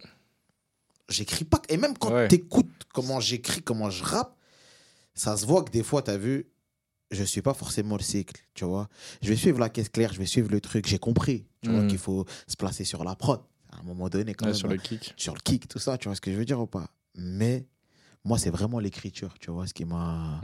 j'écris 1.10 1.44
pas. 1.46 1.62
Et 1.70 1.78
même 1.78 1.98
quand 1.98 2.12
Ouais. 2.14 2.28
tu 2.30 2.36
écoutes 2.36 2.72
comment 2.94 3.20
j'écris, 3.20 3.62
comment 3.62 3.90
je 3.90 4.04
rappe, 4.04 4.36
ça 5.14 5.36
se 5.36 5.46
voit 5.46 5.64
que 5.64 5.72
des 5.72 5.84
fois, 5.84 6.02
tu 6.02 6.12
as 6.12 6.18
vu, 6.18 6.48
je 7.12 7.24
suis 7.24 7.42
pas 7.42 7.54
forcément 7.54 7.98
le 7.98 8.02
cycle, 8.04 8.42
tu 8.54 8.66
vois. 8.66 8.88
Je 9.22 9.30
vais 9.30 9.36
suivre 9.36 9.60
la 9.60 9.70
caisse 9.70 9.90
claire, 9.90 10.14
je 10.14 10.20
vais 10.20 10.26
suivre 10.26 10.50
le 10.52 10.62
truc, 10.62 10.88
j'ai 10.88 10.98
compris, 11.00 11.46
tu 11.62 11.70
vois, 11.72 11.82
Mhm. 11.82 11.88
qu'il 11.88 11.98
faut 11.98 12.26
se 12.48 12.56
placer 12.56 12.84
sur 12.86 13.04
la 13.04 13.16
prod. 13.16 13.42
À 13.72 13.80
un 13.80 13.84
moment 13.84 14.10
donné, 14.10 14.34
quand 14.34 14.46
Ouais, 14.46 14.52
même, 14.52 14.58
sur 14.60 14.70
hein, 14.70 14.74
le 14.74 14.78
kick. 14.78 15.14
sur 15.18 15.34
le 15.34 15.40
kick, 15.40 15.68
tout 15.68 15.80
ça, 15.80 15.98
tu 15.98 16.08
vois 16.08 16.16
ce 16.16 16.22
que 16.22 16.32
je 16.32 16.38
veux 16.38 16.46
dire 16.46 16.60
ou 16.60 16.68
pas 16.68 16.90
Mais 17.16 17.68
moi, 18.24 18.38
c'est 18.38 18.50
vraiment 18.50 18.80
l'écriture, 18.80 19.38
tu 19.40 19.52
vois, 19.52 19.68
ce 19.68 19.74
qui 19.74 19.86
m'a 19.86 20.40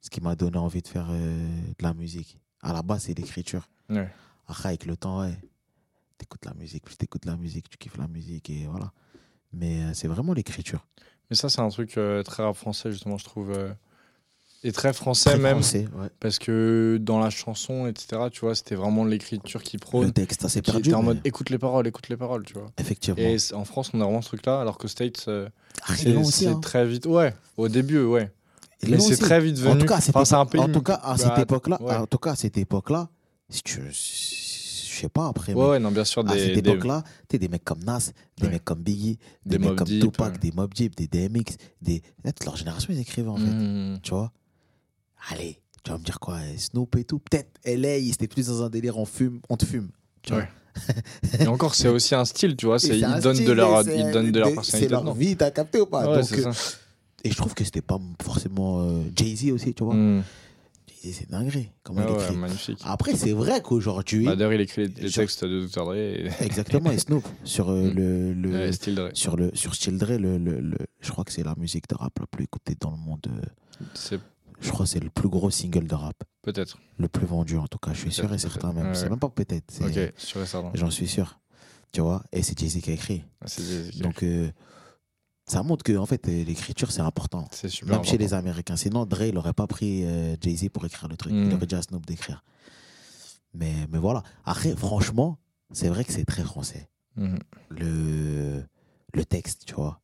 ce 0.00 0.10
qui 0.10 0.20
m'a 0.20 0.36
donné 0.36 0.56
envie 0.58 0.82
de 0.82 0.88
faire 0.88 1.08
euh, 1.10 1.48
de 1.78 1.82
la 1.82 1.92
musique. 1.92 2.38
À 2.62 2.72
la 2.72 2.82
base, 2.82 3.04
c'est 3.04 3.14
l'écriture. 3.18 3.68
Ouais. 3.90 4.08
Après, 4.46 4.68
avec 4.68 4.86
le 4.86 4.96
temps, 4.96 5.20
ouais, 5.22 5.36
t'écoutes 6.18 6.44
la 6.44 6.54
musique, 6.54 6.84
plus 6.84 6.96
t'écoutes 6.96 7.24
la 7.24 7.36
musique, 7.36 7.68
tu 7.68 7.76
kiffes 7.76 7.96
la 7.96 8.06
musique 8.06 8.48
et 8.50 8.66
voilà. 8.66 8.92
Mais 9.52 9.82
euh, 9.82 9.94
c'est 9.94 10.06
vraiment 10.08 10.32
l'écriture. 10.32 10.86
Mais 11.28 11.36
ça, 11.36 11.48
c'est 11.48 11.60
un 11.60 11.68
truc 11.70 11.96
euh, 11.98 12.22
très 12.22 12.42
rap 12.44 12.54
français, 12.54 12.92
justement, 12.92 13.18
je 13.18 13.24
trouve. 13.24 13.50
Et 14.64 14.72
très 14.72 14.92
français 14.92 15.30
Très 15.30 15.38
même. 15.38 15.58
français, 15.62 15.86
ouais. 15.96 16.08
Parce 16.18 16.38
que 16.38 16.98
dans 17.00 17.18
la 17.20 17.30
chanson, 17.30 17.86
etc., 17.86 18.22
tu 18.32 18.40
vois, 18.40 18.54
c'était 18.54 18.74
vraiment 18.74 19.04
l'écriture 19.04 19.62
qui 19.62 19.76
prône. 19.78 20.06
Le 20.06 20.12
texte, 20.12 20.46
Qui 20.48 20.62
perdu. 20.62 20.92
en 20.94 21.00
mais 21.00 21.04
mode 21.06 21.20
écoute 21.24 21.50
les 21.50 21.58
paroles, 21.58 21.86
écoute 21.86 22.08
les 22.08 22.16
paroles, 22.16 22.44
tu 22.44 22.54
vois. 22.54 22.66
Effectivement. 22.78 23.18
Et 23.22 23.38
c'est- 23.38 23.54
en 23.54 23.64
France, 23.64 23.90
on 23.94 24.00
a 24.00 24.04
vraiment 24.04 24.22
ce 24.22 24.28
truc-là, 24.28 24.60
alors 24.60 24.78
que 24.78 24.88
States, 24.88 25.24
euh, 25.28 25.48
Ah, 25.86 25.92
c'est 25.96 26.24
c'est 26.24 26.46
hein. 26.48 26.58
très 26.60 26.86
vite. 26.86 27.06
Ouais, 27.06 27.34
au 27.56 27.68
début, 27.68 28.02
ouais. 28.02 28.30
Et 28.82 28.88
Mais 28.90 28.98
c'est 28.98 29.16
très 29.16 29.40
vite 29.40 29.58
venu. 29.58 29.72
En 29.74 29.78
tout 29.78 29.86
cas, 29.86 29.98
Enfin, 29.98 30.24
c'est 30.24 30.34
un 30.34 30.46
pays. 30.46 30.60
en 30.60 30.68
tout 30.68 30.82
cas, 30.82 31.00
à 31.02 31.16
cette 31.16 31.38
époque-là, 31.38 31.80
ouais. 31.80 31.96
en 31.96 32.06
tout 32.06 32.18
cas, 32.18 32.32
à 32.32 32.36
cette 32.36 32.58
époque-là, 32.58 33.08
si 33.48 33.62
tu, 33.62 33.80
je 33.90 35.00
sais 35.00 35.08
pas 35.08 35.28
après, 35.28 35.52
Ouais, 35.54 35.78
non, 35.78 35.90
bien 35.90 36.04
sûr, 36.04 36.20
à 36.28 36.32
des. 36.34 36.38
cette 36.40 36.52
des- 36.54 36.70
époque-là, 36.70 37.04
t'es 37.28 37.38
des 37.38 37.48
mecs 37.48 37.64
comme 37.64 37.84
Nas, 37.84 38.10
des 38.38 38.46
Ouais. 38.46 38.52
mecs 38.54 38.64
comme 38.64 38.80
Biggie, 38.82 39.18
des, 39.44 39.58
Des 39.58 39.64
mecs 39.66 39.76
comme 39.76 39.86
Deep, 39.86 40.02
Tupac, 40.02 40.32
ouais. 40.32 40.38
des 40.38 40.50
Mob 40.52 40.74
Deep, 40.74 40.96
des 40.96 41.06
DMX, 41.06 41.56
des 41.82 42.02
toute 42.24 42.44
leur 42.44 42.56
génération 42.56 42.92
ils 42.92 43.00
écrivaient 43.00 43.28
en 43.28 43.36
fait. 43.36 43.42
Mhm. 43.44 43.98
tu 44.02 44.10
vois. 44.10 44.32
Allez, 45.30 45.58
tu 45.84 45.90
vas 45.90 45.98
me 45.98 46.04
dire 46.04 46.20
quoi, 46.20 46.34
euh, 46.36 46.56
Snoop 46.56 46.96
et 46.96 47.04
tout. 47.04 47.18
Peut-être 47.18 47.50
LA, 47.64 48.00
c'était 48.12 48.28
plus 48.28 48.46
dans 48.48 48.62
un 48.62 48.70
délire, 48.70 48.96
on 48.98 49.04
fume, 49.04 49.40
on 49.48 49.56
te 49.56 49.64
fume. 49.64 49.90
Tu 50.22 50.32
vois. 50.32 50.42
Ouais. 50.42 50.48
Et 51.40 51.46
encore, 51.46 51.74
c'est 51.74 51.88
aussi 51.88 52.14
un 52.14 52.24
style, 52.24 52.54
tu 52.56 52.66
vois. 52.66 52.78
C'est- 52.78 52.88
c'est 52.88 52.98
Ils 53.00 53.20
donnent 53.22 53.44
de 53.44 53.52
leur, 53.52 53.82
c'est- 53.82 53.98
ils 53.98 54.10
donnent 54.12 54.30
de 54.32 54.38
leur 54.38 54.48
C'est 54.48 54.54
personnalité. 54.54 54.90
leur 54.92 55.02
dedans. 55.02 55.12
vie, 55.14 55.36
t'as 55.36 55.50
capté 55.50 55.80
ou 55.80 55.86
pas? 55.86 56.06
Ouais, 56.08 56.16
Donc, 56.16 56.24
c'est 56.28 56.46
euh. 56.46 56.52
Et 57.24 57.30
je 57.30 57.36
trouve 57.36 57.54
que 57.54 57.64
c'était 57.64 57.80
pas 57.82 57.98
forcément 58.22 58.82
euh, 58.82 59.02
Jay-Z 59.16 59.50
aussi, 59.52 59.74
tu 59.74 59.82
vois. 59.84 59.94
Mhm. 59.94 60.22
Jay-Z, 61.02 61.16
c'est 61.20 61.30
dingue. 61.30 61.70
Comment 61.82 62.00
Ouais, 62.02 62.06
il 62.10 62.16
ouais, 62.16 62.22
écrit. 62.24 62.36
magnifique. 62.36 62.78
Après, 62.84 63.16
c'est 63.16 63.32
vrai 63.32 63.62
qu'aujourd'hui, 63.62 64.26
Bah, 64.26 64.36
D'ailleurs, 64.36 64.52
il 64.52 64.60
écrit 64.60 64.86
les, 65.00 65.10
textes 65.10 65.44
de 65.44 65.66
Dr. 65.66 65.84
Dre 65.86 65.94
et 65.94 66.26
exactement, 66.40 66.90
et 66.90 66.98
Snoop, 66.98 67.26
sur 67.42 67.70
euh, 67.70 67.90
Mm. 67.90 67.94
le. 67.94 68.32
le 68.34 68.70
Dre. 68.94 69.10
sur 69.14 69.36
le 69.36 69.50
sur 69.54 69.72
Dre, 69.92 70.12
le, 70.18 70.36
le, 70.38 70.60
le- 70.60 70.76
je 71.00 71.10
crois 71.10 71.24
que 71.24 71.32
c'est 71.32 71.42
la 71.42 71.54
musique 71.56 71.88
de 71.88 71.94
rap 71.96 72.16
la 72.20 72.26
plus 72.26 72.44
écoutée 72.44 72.76
dans 72.78 72.90
le 72.90 72.96
monde. 72.98 73.26
C'est 73.94 74.20
Je 74.60 74.70
crois 74.70 74.86
que 74.86 74.90
c'est 74.90 75.00
le 75.00 75.10
plus 75.10 75.28
gros 75.28 75.50
single 75.50 75.86
de 75.86 75.94
rap, 75.94 76.16
peut-être. 76.42 76.78
le 76.98 77.08
plus 77.08 77.26
vendu 77.26 77.56
en 77.58 77.66
tout 77.66 77.78
cas. 77.78 77.92
Je 77.92 78.00
suis 78.00 78.12
sûr 78.12 78.32
et 78.32 78.38
certain 78.38 78.72
même. 78.72 78.94
C'est 78.94 79.08
même 79.10 79.18
pas 79.18 79.28
peut-être. 79.28 79.72
Ok, 79.82 80.12
sûr 80.16 80.42
et 80.42 80.46
certain. 80.46 80.70
J'en 80.74 80.90
suis 80.90 81.06
sûr. 81.08 81.38
Tu 81.92 82.00
vois, 82.00 82.22
et 82.32 82.42
c'est 82.42 82.58
Jay-Z 82.58 82.80
qui 82.80 82.90
a 82.90 82.94
écrit. 82.94 83.24
Ah, 83.40 83.46
Donc, 84.00 84.22
euh, 84.22 84.50
ça 85.46 85.62
montre 85.62 85.82
que 85.84 85.96
en 85.96 86.04
fait, 86.04 86.26
l'écriture, 86.26 86.90
c'est 86.90 87.00
important. 87.00 87.46
c'est 87.52 87.68
super. 87.68 87.94
Même 87.96 88.04
chez 88.04 88.18
les. 88.18 88.34
Américains. 88.34 88.76
Sinon, 88.76 89.06
Dre, 89.06 89.22
il 89.22 89.34
n'aurait 89.34 89.52
pas 89.54 89.66
pris 89.66 90.04
euh, 90.04 90.36
Jay-Z 90.40 90.68
pour 90.70 90.84
écrire 90.84 91.08
le 91.08 91.16
truc. 91.16 91.32
Il 91.32 91.54
aurait 91.54 91.66
dit 91.66 91.74
à 91.74 91.82
Snoop 91.82 92.04
d'écrire. 92.04 92.42
Mais, 93.54 93.72
mais 93.90 93.98
voilà. 93.98 94.22
Après, 94.44 94.74
franchement, 94.76 95.38
c'est 95.72 95.88
vrai 95.88 96.04
que 96.04 96.12
c'est 96.12 96.24
très 96.24 96.42
français. 96.42 96.88
Mhm. 97.16 97.38
Le, 97.70 98.64
le 99.14 99.24
texte, 99.24 99.64
tu 99.66 99.74
vois. 99.74 100.00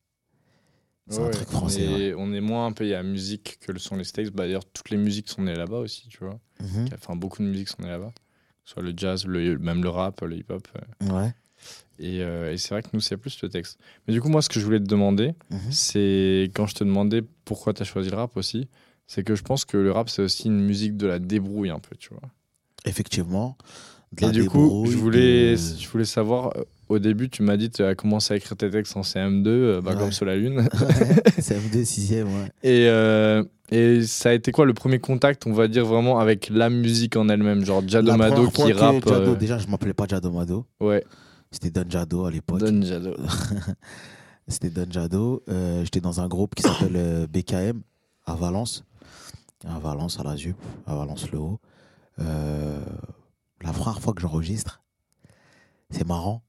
C'est 1.09 1.21
un 1.21 1.29
truc 1.29 1.49
français. 1.49 1.87
On 1.87 1.93
ouais. 1.95 2.01
est, 2.01 2.13
on 2.13 2.33
est 2.33 2.41
moins 2.41 2.65
un 2.65 2.71
pays 2.71 2.93
à 2.93 3.03
musique 3.03 3.57
que 3.61 3.71
le 3.71 3.79
sont 3.79 3.95
les 3.97 4.03
States. 4.05 4.29
Bah, 4.31 4.43
D'ailleurs, 4.45 4.65
toutes 4.65 4.89
les 4.89 4.97
musiques 4.97 5.29
sont 5.29 5.41
nées 5.41 5.55
là-bas 5.55 5.77
aussi, 5.79 6.07
tu 6.07 6.19
vois. 6.19 6.39
Mhm. 6.61 6.87
Enfin, 6.93 7.15
beaucoup 7.15 7.41
de 7.43 7.47
musiques 7.47 7.69
sont 7.69 7.81
nées 7.81 7.89
là-bas. 7.89 8.13
Soit 8.65 8.81
le 8.81 8.93
jazz, 8.95 9.25
le, 9.25 9.57
même 9.59 9.83
le 9.83 9.89
rap, 9.89 10.21
le 10.21 10.37
hip-hop. 10.37 10.65
euh. 11.03 11.13
Ouais. 11.13 11.33
Et, 11.99 12.21
euh, 12.23 12.53
et 12.53 12.57
c'est 12.57 12.69
vrai 12.69 12.81
que 12.81 12.87
nous, 12.93 13.01
c'est 13.01 13.17
plus 13.17 13.41
le 13.41 13.49
texte. 13.49 13.77
Mais 14.07 14.13
du 14.13 14.21
coup, 14.21 14.29
moi, 14.29 14.41
ce 14.41 14.47
que 14.49 14.59
je 14.59 14.65
voulais 14.65 14.79
te 14.79 14.85
demander, 14.87 15.33
Mhm. 15.51 15.71
c'est 15.71 16.49
quand 16.55 16.67
je 16.67 16.75
te 16.75 16.83
demandais 16.85 17.21
pourquoi 17.45 17.73
tu 17.73 17.81
as 17.81 17.85
choisi 17.85 18.09
le 18.09 18.15
rap 18.15 18.35
aussi, 18.37 18.67
c'est 19.05 19.23
que 19.23 19.35
je 19.35 19.43
pense 19.43 19.65
que 19.65 19.75
le 19.77 19.91
rap, 19.91 20.09
c'est 20.09 20.21
aussi 20.21 20.47
une 20.47 20.61
musique 20.61 20.95
de 20.95 21.07
la 21.07 21.19
débrouille 21.19 21.69
un 21.69 21.79
peu, 21.79 21.95
tu 21.97 22.09
vois. 22.11 22.21
Effectivement. 22.85 23.57
de 24.13 24.23
Et 24.23 24.25
la 24.27 24.31
du 24.31 24.45
coup, 24.49 24.85
je 24.89 24.95
voulais, 24.97 25.51
de- 25.53 25.57
je 25.57 25.87
voulais 25.89 26.05
savoir, 26.05 26.55
euh, 26.57 26.63
au 26.93 26.99
début, 26.99 27.29
tu 27.29 27.43
m'as 27.43 27.57
dit 27.57 27.69
que 27.69 27.77
tu 27.77 27.83
as 27.83 27.95
commencé 27.95 28.33
à 28.33 28.37
écrire 28.37 28.55
tes 28.57 28.69
textes 28.69 28.95
en 28.97 29.01
CM2, 29.01 29.47
euh, 29.47 29.81
bah, 29.81 29.91
Ouais. 29.91 29.97
comme 29.97 30.11
sur 30.11 30.25
la 30.25 30.35
Lune. 30.35 30.67
c'est 31.39 31.57
M2, 31.57 31.83
6ème, 31.85 32.23
ouais. 32.25 32.51
Et, 32.63 32.87
euh, 32.87 33.43
et 33.69 34.03
ça 34.03 34.29
a 34.29 34.33
été 34.33 34.51
quoi 34.51 34.65
le 34.65 34.73
premier 34.73 34.99
contact, 34.99 35.45
on 35.47 35.53
va 35.53 35.67
dire, 35.67 35.85
vraiment 35.85 36.19
avec 36.19 36.49
la 36.49 36.69
musique 36.69 37.15
en 37.15 37.27
elle-même 37.29 37.63
Genre 37.65 37.83
Jadomado 37.87 38.49
qui 38.49 38.71
rappe. 38.73 39.05
Jado- 39.05 39.11
euh, 39.31 39.35
Déjà, 39.35 39.57
je 39.57 39.67
m'appelais 39.67 39.93
pas 39.93 40.05
Jadomado. 40.07 40.65
Ouais, 40.79 41.03
C'était 41.51 41.69
Don 41.71 41.89
Jado 41.89 42.25
à 42.25 42.31
l'époque. 42.31 42.59
Don 42.59 42.81
Jado. 42.81 43.15
C'était 44.47 44.69
Don 44.69 44.85
Jado. 44.91 45.43
Euh, 45.49 45.83
J'étais 45.83 46.01
dans 46.01 46.19
un 46.21 46.27
groupe 46.27 46.55
qui 46.55 46.63
s'appelle 46.63 47.27
BKM 47.31 47.81
à 48.25 48.35
Valence. 48.35 48.83
À 49.67 49.79
Valence, 49.79 50.19
à 50.19 50.23
la 50.23 50.35
ZUP, 50.35 50.57
à 50.85 50.95
Valence-le-Haut. 50.95 51.59
La 52.19 53.71
première 53.71 54.01
fois 54.01 54.13
que 54.13 54.21
j'enregistre, 54.21 54.81
c'est 55.89 56.05
marrant, 56.07 56.43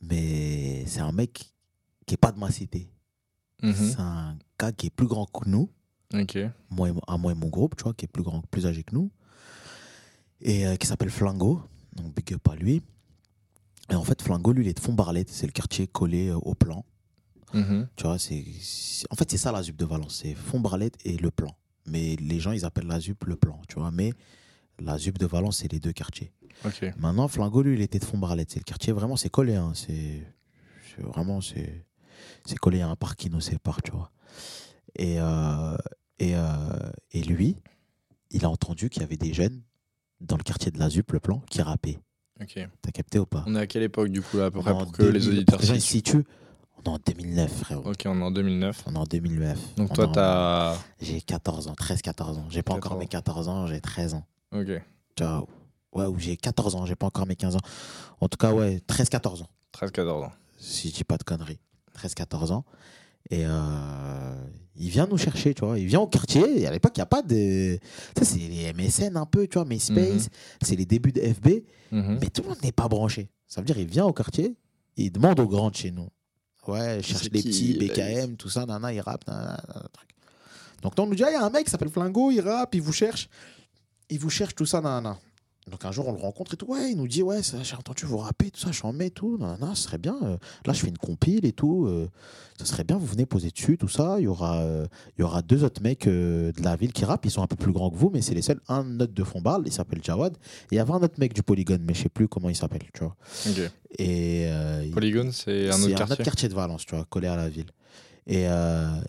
mais 0.00 0.84
c'est 0.86 1.00
un 1.00 1.12
mec 1.12 1.52
qui 2.06 2.14
est 2.14 2.18
pas 2.18 2.32
de 2.32 2.38
ma 2.38 2.50
cité. 2.50 2.90
Mhm. 3.62 3.74
C'est 3.74 4.00
un 4.00 4.36
gars 4.58 4.72
qui 4.72 4.86
est 4.86 4.90
plus 4.90 5.06
grand 5.06 5.26
que 5.26 5.48
nous, 5.48 5.68
moi 6.70 6.88
et, 6.88 6.92
à 7.06 7.16
moi 7.18 7.32
et 7.32 7.34
mon 7.34 7.48
groupe, 7.48 7.76
tu 7.76 7.84
vois, 7.84 7.92
qui 7.94 8.04
est 8.04 8.08
plus 8.08 8.22
grand, 8.22 8.40
plus 8.50 8.66
âgé 8.66 8.82
que 8.82 8.94
nous. 8.94 9.10
et 10.40 10.66
euh, 10.66 10.76
qui 10.76 10.86
s'appelle 10.86 11.10
Flingo. 11.10 11.60
Donc, 11.96 12.14
big 12.14 12.32
up 12.34 12.48
à 12.48 12.54
lui. 12.54 12.80
Et 13.90 13.94
en 13.96 14.04
fait, 14.04 14.22
Flingo, 14.22 14.52
lui, 14.52 14.64
il 14.64 14.68
est 14.68 14.74
de 14.74 14.80
Font-Barlette. 14.80 15.30
C'est 15.30 15.46
le 15.46 15.52
quartier 15.52 15.88
collé 15.88 16.28
euh, 16.28 16.36
au 16.36 16.54
plan. 16.54 16.84
Mhm. 17.52 17.88
Tu 17.96 18.04
vois, 18.04 18.18
c'est, 18.20 18.44
c'est- 18.60 19.06
en 19.10 19.16
fait, 19.16 19.28
c'est 19.30 19.36
ça 19.38 19.50
la 19.50 19.62
ZUP 19.62 19.76
de 19.76 19.84
Valence. 19.84 20.20
C'est 20.22 20.34
Font-Barlette 20.34 20.96
et 21.04 21.16
le 21.16 21.30
plan. 21.32 21.56
Mais 21.86 22.14
les 22.16 22.38
gens, 22.38 22.52
ils 22.52 22.64
appellent 22.64 22.86
la 22.86 23.00
ZUP 23.00 23.24
le 23.24 23.34
plan, 23.36 23.60
tu 23.68 23.76
vois. 23.80 23.90
Mais 23.90 24.12
la 24.78 24.96
ZUP 24.96 25.18
de 25.18 25.26
Valence, 25.26 25.58
c'est 25.58 25.72
les 25.72 25.80
deux 25.80 25.92
quartiers. 25.92 26.30
Maintenant, 26.98 27.28
Flingo, 27.28 27.62
lui, 27.62 27.74
il 27.74 27.82
était 27.82 27.98
de 27.98 28.04
Font-Barlette. 28.04 28.50
C'est 28.50 28.60
le 28.60 28.64
quartier, 28.64 28.92
vraiment, 28.92 29.16
c'est 29.16 29.30
collé. 29.30 29.54
hein. 29.56 29.72
C'est, 29.74 30.22
vraiment, 30.98 31.40
c'est, 31.40 31.84
collé 32.60 32.80
à 32.80 32.88
un 32.88 32.96
parc 32.96 33.18
qui 33.18 33.30
nous 33.30 33.40
sépare, 33.40 33.82
tu 33.82 33.92
vois. 33.92 34.10
Et, 34.96 35.16
euh, 35.20 35.76
et, 36.18 36.34
euh, 36.34 36.44
et 37.12 37.22
lui, 37.22 37.56
il 38.30 38.44
a 38.44 38.50
entendu 38.50 38.88
qu'il 38.90 39.02
y 39.02 39.04
avait 39.04 39.16
des 39.16 39.32
jeunes 39.32 39.60
dans 40.20 40.36
le 40.36 40.42
quartier 40.42 40.70
de 40.72 40.78
la 40.78 40.88
ZUP, 40.90 41.12
le 41.12 41.20
plan, 41.20 41.40
qui 41.50 41.62
rappaient. 41.62 41.98
Ok. 42.40 42.58
T'as 42.82 42.90
capté 42.90 43.18
ou 43.18 43.26
pas? 43.26 43.44
On 43.46 43.54
est 43.54 43.60
à 43.60 43.66
quelle 43.66 43.82
époque 43.84 44.08
du 44.08 44.22
coup 44.22 44.36
là, 44.38 44.46
à 44.46 44.50
peu 44.50 44.60
près 44.60 44.72
pour 44.72 44.90
que 44.92 45.02
les 45.02 45.18
2000 45.20 45.28
auditeurs 45.38 45.60
les 45.60 45.66
se 45.66 45.78
situent. 45.78 46.24
On 46.76 46.82
est 46.82 46.88
en 46.94 46.98
2009, 47.04 47.52
frérot. 47.52 47.90
Ok, 47.90 48.02
on 48.06 48.20
est 48.20 48.22
en 48.22 48.30
2009. 48.30 48.84
On 48.86 48.94
est 48.94 48.98
en 48.98 49.04
2009. 49.04 49.74
Donc 49.76 49.90
On 49.90 49.94
toi, 49.94 50.06
en- 50.08 50.12
t'as. 50.12 50.76
J'ai 51.00 51.20
14 51.20 51.66
ans, 51.68 51.74
13-14 51.74 52.38
ans. 52.38 52.46
J'ai 52.50 52.62
pas 52.62 52.74
14 52.74 52.86
encore 52.92 52.98
mes 52.98 53.06
14 53.08 53.48
ans, 53.48 53.66
j'ai 53.66 53.80
13 53.80 54.14
ans. 54.14 54.24
Ok. 54.52 54.68
Vois, 55.20 55.46
ouais, 55.98 56.06
ou 56.06 56.18
j'ai 56.18 56.36
14 56.36 56.74
ans, 56.74 56.86
j'ai 56.86 56.96
pas 56.96 57.06
encore 57.06 57.26
mes 57.26 57.36
15 57.36 57.56
ans. 57.56 57.60
En 58.20 58.28
tout 58.28 58.38
cas, 58.38 58.52
ouais, 58.52 58.80
13-14 58.88 59.42
ans, 59.42 59.48
13-14 59.74 60.08
ans. 60.24 60.32
si 60.58 60.90
je 60.90 60.94
dis 60.94 61.04
pas 61.04 61.16
de 61.16 61.24
conneries. 61.24 61.60
13-14 61.96 62.52
ans. 62.52 62.64
Et 63.30 63.42
euh, 63.44 64.34
il 64.76 64.88
vient 64.88 65.06
nous 65.06 65.18
chercher, 65.18 65.52
tu 65.52 65.64
vois. 65.64 65.78
Il 65.78 65.86
vient 65.86 66.00
au 66.00 66.06
quartier. 66.06 66.62
Et 66.62 66.66
à 66.66 66.70
l'époque, 66.70 66.92
il 66.96 67.00
n'y 67.00 67.02
a 67.02 67.06
pas 67.06 67.22
de. 67.22 67.78
Sais, 68.16 68.24
c'est 68.24 68.38
les 68.38 68.72
MSN 68.72 69.16
un 69.16 69.26
peu, 69.26 69.46
tu 69.46 69.58
vois, 69.58 69.64
MySpace. 69.66 70.28
C'est 70.62 70.76
les 70.76 70.86
débuts 70.86 71.12
de 71.12 71.20
FB. 71.20 71.48
Mhm. 71.90 72.18
Mais 72.20 72.30
tout 72.30 72.42
le 72.42 72.48
monde 72.48 72.62
n'est 72.62 72.72
pas 72.72 72.88
branché. 72.88 73.28
Ça 73.46 73.60
veut 73.60 73.66
dire, 73.66 73.78
il 73.78 73.86
vient 73.86 74.04
au 74.04 74.12
quartier, 74.12 74.56
il 74.96 75.10
demande 75.10 75.40
aux 75.40 75.48
grands 75.48 75.70
de 75.70 75.76
chez 75.76 75.90
nous. 75.90 76.08
Ouais, 76.66 76.98
je 77.00 77.06
cherche 77.08 77.22
qui, 77.22 77.30
petits, 77.30 77.78
BKM, 77.78 78.36
tout 78.36 78.50
ça, 78.50 78.66
nana, 78.66 78.92
il 78.92 79.00
rappe, 79.00 79.26
nana, 79.26 79.58
nana, 79.68 79.88
truc. 79.90 80.10
Donc, 80.82 80.92
on 80.98 81.06
nous 81.06 81.14
dit, 81.14 81.24
ah, 81.24 81.30
il 81.30 81.32
y 81.32 81.36
a 81.36 81.42
un 81.42 81.48
mec 81.48 81.64
qui 81.64 81.70
s'appelle 81.70 81.88
Flingo, 81.88 82.30
il 82.30 82.40
rappe, 82.40 82.74
il 82.74 82.82
vous 82.82 82.92
cherche. 82.92 83.30
Il 84.10 84.18
vous 84.18 84.28
cherche, 84.28 84.54
tout 84.54 84.66
ça, 84.66 84.82
nana. 84.82 85.18
Donc, 85.68 85.84
un 85.84 85.92
jour, 85.92 86.08
on 86.08 86.12
le 86.12 86.18
rencontre 86.18 86.54
et 86.54 86.56
tout. 86.56 86.66
Ouais, 86.66 86.90
il 86.90 86.96
nous 86.96 87.08
dit, 87.08 87.22
ouais, 87.22 87.40
j'ai 87.62 87.76
entendu 87.76 88.04
vous 88.06 88.18
rapper, 88.18 88.50
tout 88.50 88.60
ça, 88.60 88.70
je 88.70 88.76
suis 88.76 88.86
en 88.86 88.92
mai, 88.92 89.10
tout. 89.10 89.38
Nana, 89.38 89.74
ce 89.74 89.82
serait 89.82 89.98
bien. 89.98 90.16
euh, 90.22 90.36
là, 90.66 90.72
je 90.72 90.80
fais 90.80 90.88
une 90.88 90.98
compile 90.98 91.44
et 91.46 91.52
tout. 91.52 91.86
euh, 91.86 92.08
ça 92.58 92.64
serait 92.64 92.84
bien, 92.84 92.96
vous 92.98 93.06
venez 93.06 93.24
poser 93.26 93.50
dessus, 93.50 93.78
tout 93.78 93.86
ça. 93.88 94.16
Il 94.18 94.24
y 94.24 94.26
aura, 94.26 94.58
euh, 94.62 94.86
il 95.16 95.20
y 95.20 95.24
aura 95.24 95.42
deux 95.42 95.62
autres 95.64 95.80
mecs 95.82 96.06
euh, 96.08 96.50
de 96.52 96.62
la 96.62 96.74
ville 96.76 96.92
qui 96.92 97.04
rappent. 97.04 97.24
Ils 97.24 97.30
sont 97.30 97.42
un 97.42 97.46
peu 97.46 97.54
plus 97.56 97.72
grands 97.72 97.90
que 97.90 97.96
vous, 97.96 98.10
mais 98.10 98.20
c'est 98.20 98.34
les 98.34 98.42
seuls. 98.42 98.60
Un 98.68 98.98
autre 99.00 99.12
de 99.14 99.22
Fondbarle, 99.24 99.62
il 99.66 99.72
s'appelle 99.72 100.00
Jawad. 100.02 100.34
Et 100.34 100.66
il 100.72 100.76
y 100.76 100.78
avait 100.80 100.92
un 100.92 100.96
autre 101.02 101.14
mec 101.18 101.32
du 101.34 101.42
Polygone, 101.42 101.82
mais 101.86 101.94
je 101.94 102.02
sais 102.02 102.08
plus 102.08 102.26
comment 102.28 102.48
il 102.48 102.56
s'appelle, 102.56 102.82
tu 102.92 103.00
vois. 103.04 103.16
Ok. 103.48 103.70
Et 103.98 104.48
Polygone, 104.92 105.32
c'est 105.32 105.68
un 105.68 105.72
c'est 105.72 105.94
autre 105.94 106.22
quartier. 106.22 106.48
de 106.48 106.54
Valence, 106.54 106.84
tu 106.86 106.94
vois, 106.96 107.04
collé 107.04 107.28
à 107.28 107.36
la 107.36 107.48
ville. 107.48 107.70
Et 108.26 108.44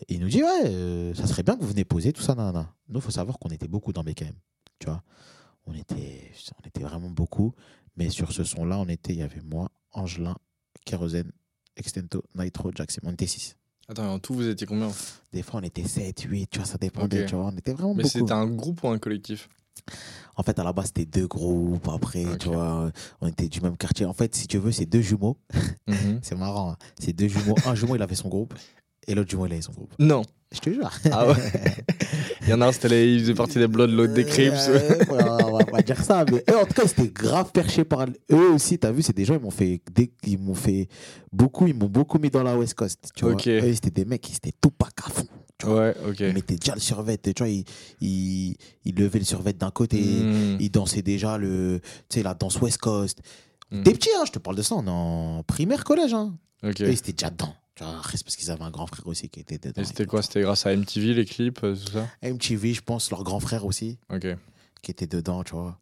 il 0.10 0.20
nous 0.20 0.28
dit, 0.30 0.44
ouais, 0.44 1.14
ça 1.16 1.26
serait 1.28 1.44
bien 1.44 1.56
que 1.56 1.62
vous 1.62 1.70
venez 1.70 1.86
poser, 1.86 2.14
tout 2.14 2.22
ça, 2.22 2.36
nanana. 2.36 2.72
Nous, 2.88 3.00
il 3.00 3.02
faut 3.02 3.12
savoir 3.12 3.38
qu'on 3.40 3.50
était 3.50 3.68
beaucoup 3.68 3.94
dans 3.94 4.04
BKM, 4.04 4.34
tu 4.80 4.86
vois. 4.88 5.02
On 5.70 5.74
était, 5.74 6.32
on 6.64 6.68
était 6.68 6.82
vraiment 6.84 7.10
beaucoup. 7.10 7.54
Mais 7.96 8.10
sur 8.10 8.32
ce 8.32 8.44
son-là, 8.44 8.80
on 8.80 8.88
était, 8.88 9.14
il 9.14 9.20
y 9.20 9.24
avait 9.24 9.42
moi, 9.42 9.70
Angelin, 9.92 10.36
Kérosène, 10.86 11.32
Extento, 11.76 12.24
Nitro, 12.36 12.72
Jackson. 12.74 13.02
On 13.04 13.12
était 13.14 13.28
6. 13.28 13.56
Attends, 13.88 14.14
en 14.14 14.20
tout, 14.20 14.34
vous 14.34 14.48
étiez 14.48 14.66
combien 14.68 14.90
Des 15.34 15.42
fois, 15.44 15.60
on 15.60 15.64
était 15.64 15.84
7, 15.88 16.22
8, 16.22 16.48
tu 16.50 16.60
vois, 16.60 16.66
ça 16.68 16.78
dépendait, 16.78 17.26
tu 17.26 17.36
vois. 17.36 17.46
On 17.46 17.58
était 17.58 17.74
vraiment 17.74 17.94
Mais 17.94 18.04
beaucoup. 18.04 18.20
c'était 18.20 18.32
un 18.32 18.48
groupe 18.48 18.84
ou 18.84 18.90
un 18.90 19.00
collectif 19.00 19.50
En 20.36 20.44
fait, 20.44 20.58
à 20.60 20.64
la 20.64 20.74
base, 20.74 20.88
c'était 20.88 21.06
deux 21.06 21.28
groupes. 21.28 21.88
Après, 21.88 22.38
tu 22.38 22.48
vois, 22.50 22.92
on 23.22 23.28
était 23.28 23.48
du 23.48 23.62
même 23.62 23.78
quartier. 23.78 24.06
En 24.06 24.14
fait, 24.14 24.34
si 24.36 24.48
tu 24.48 24.58
veux, 24.60 24.72
c'est 24.72 24.86
deux 24.86 25.02
jumeaux. 25.02 25.38
Mhm. 25.88 26.20
C'est 26.24 26.36
marrant. 26.36 26.72
hein. 26.74 26.78
C'est 27.00 27.14
deux 27.14 27.28
jumeaux. 27.28 27.56
Un 27.66 27.76
jumeau, 27.76 27.96
il 27.96 28.02
avait 28.02 28.16
son 28.16 28.30
groupe. 28.30 28.54
Et 29.10 29.16
l'autre 29.16 29.30
jumeau, 29.30 29.46
il 29.48 29.54
avait 29.54 29.62
son 29.62 29.72
groupe. 29.74 29.94
Non. 30.00 30.22
Je 30.52 30.60
te 30.60 30.70
jure. 30.72 30.90
Ah 31.12 31.28
ouais 31.28 31.36
Il 32.42 32.50
y 32.50 32.54
en 32.54 32.62
a 32.62 32.68
un, 32.68 32.72
c'était 32.72 32.90
les... 32.90 33.14
il 33.14 33.20
faisait 33.20 33.34
partie 33.36 33.60
des 33.60 33.68
Blood, 33.68 33.92
l'autre 33.92 34.14
des 34.14 34.26
Crips. 34.26 34.54
Euh, 34.70 34.96
on 35.12 35.58
va 35.58 35.64
pas 35.66 35.82
dire 35.84 36.04
ça, 36.04 36.26
mais 36.32 36.44
eux, 36.50 36.58
en 36.58 36.66
tout 36.66 36.74
cas, 36.74 36.88
c'était 36.88 37.10
grave 37.10 37.52
perché 37.52 37.84
par 37.84 38.06
eux 38.32 38.50
aussi. 38.54 38.80
T'as 38.80 38.92
vu, 38.92 39.04
c'est 39.04 39.16
des 39.16 39.26
gens, 39.26 39.36
ils 39.36 39.40
m'ont 39.42 39.52
fait, 39.52 39.82
des- 39.94 40.12
ils 40.26 40.40
m'ont 40.40 40.56
fait 40.56 40.88
beaucoup, 41.32 41.68
ils 41.68 41.76
m'ont 41.76 41.90
beaucoup 41.90 42.18
mis 42.18 42.32
dans 42.32 42.42
la 42.42 42.58
West 42.58 42.74
Coast. 42.74 43.12
Tu 43.16 43.26
vois, 43.26 43.34
eux, 43.36 43.74
c'était 43.74 43.92
des 43.92 44.06
mecs 44.06 44.22
qui 44.22 44.34
étaient 44.36 44.54
tout 44.60 44.72
pas 44.72 44.90
à 45.06 45.10
fond. 45.12 45.28
Tu 45.60 45.68
vois, 45.68 45.76
Ouais, 45.90 45.96
ok. 46.08 46.20
ils 46.22 46.34
mettaient 46.34 46.56
déjà 46.56 46.74
le 46.74 46.80
survêt. 46.80 47.18
Tu 47.20 47.32
vois, 47.38 47.48
ils, 47.50 47.66
ils, 48.02 48.56
ils 48.86 48.96
levaient 48.96 49.20
le 49.20 49.26
survêt 49.26 49.54
d'un 49.54 49.70
côté, 49.72 50.00
Mhm. 50.02 50.58
ils 50.60 50.72
dansaient 50.72 51.04
déjà 51.04 51.38
le, 51.38 51.80
tu 52.10 52.18
sais, 52.18 52.24
la 52.24 52.34
danse 52.34 52.60
West 52.60 52.78
Coast. 52.80 53.20
Mhm. 53.72 53.84
T'es 53.84 53.92
petit, 53.92 54.10
hein, 54.18 54.24
je 54.26 54.32
te 54.32 54.40
parle 54.40 54.56
de 54.56 54.64
ça, 54.64 54.74
on 54.76 54.86
est 54.88 54.90
en 54.90 55.44
primaire, 55.46 55.84
collège. 55.84 56.14
Hein. 56.16 56.34
Ok. 56.64 56.82
Eux, 56.82 56.88
ils 56.90 56.94
étaient 56.98 57.12
déjà 57.14 57.30
dedans. 57.30 57.54
Tu 57.80 58.24
parce 58.24 58.36
qu'ils 58.36 58.52
avaient 58.52 58.64
un 58.64 58.72
grand 58.72 58.88
frère 58.88 59.08
aussi 59.08 59.30
qui 59.30 59.40
était 59.40 59.58
dedans. 59.58 59.82
Et 59.82 59.86
c'était 59.86 60.06
quoi 60.06 60.22
C'était 60.22 60.42
grâce 60.42 60.66
à 60.66 60.76
MTV, 60.76 61.14
les 61.14 61.26
clips, 61.26 61.64
euh, 61.64 61.76
tout 61.76 61.92
ça 61.92 62.08
MTV, 62.24 62.74
je 62.74 62.82
pense, 62.82 63.10
leur 63.12 63.24
grand 63.24 63.40
frère 63.40 63.66
aussi. 63.66 63.98
Ok. 64.12 64.28
qui 64.82 64.92
était 64.92 65.08
dedans, 65.08 65.44
tu 65.44 65.54
vois. 65.54 65.78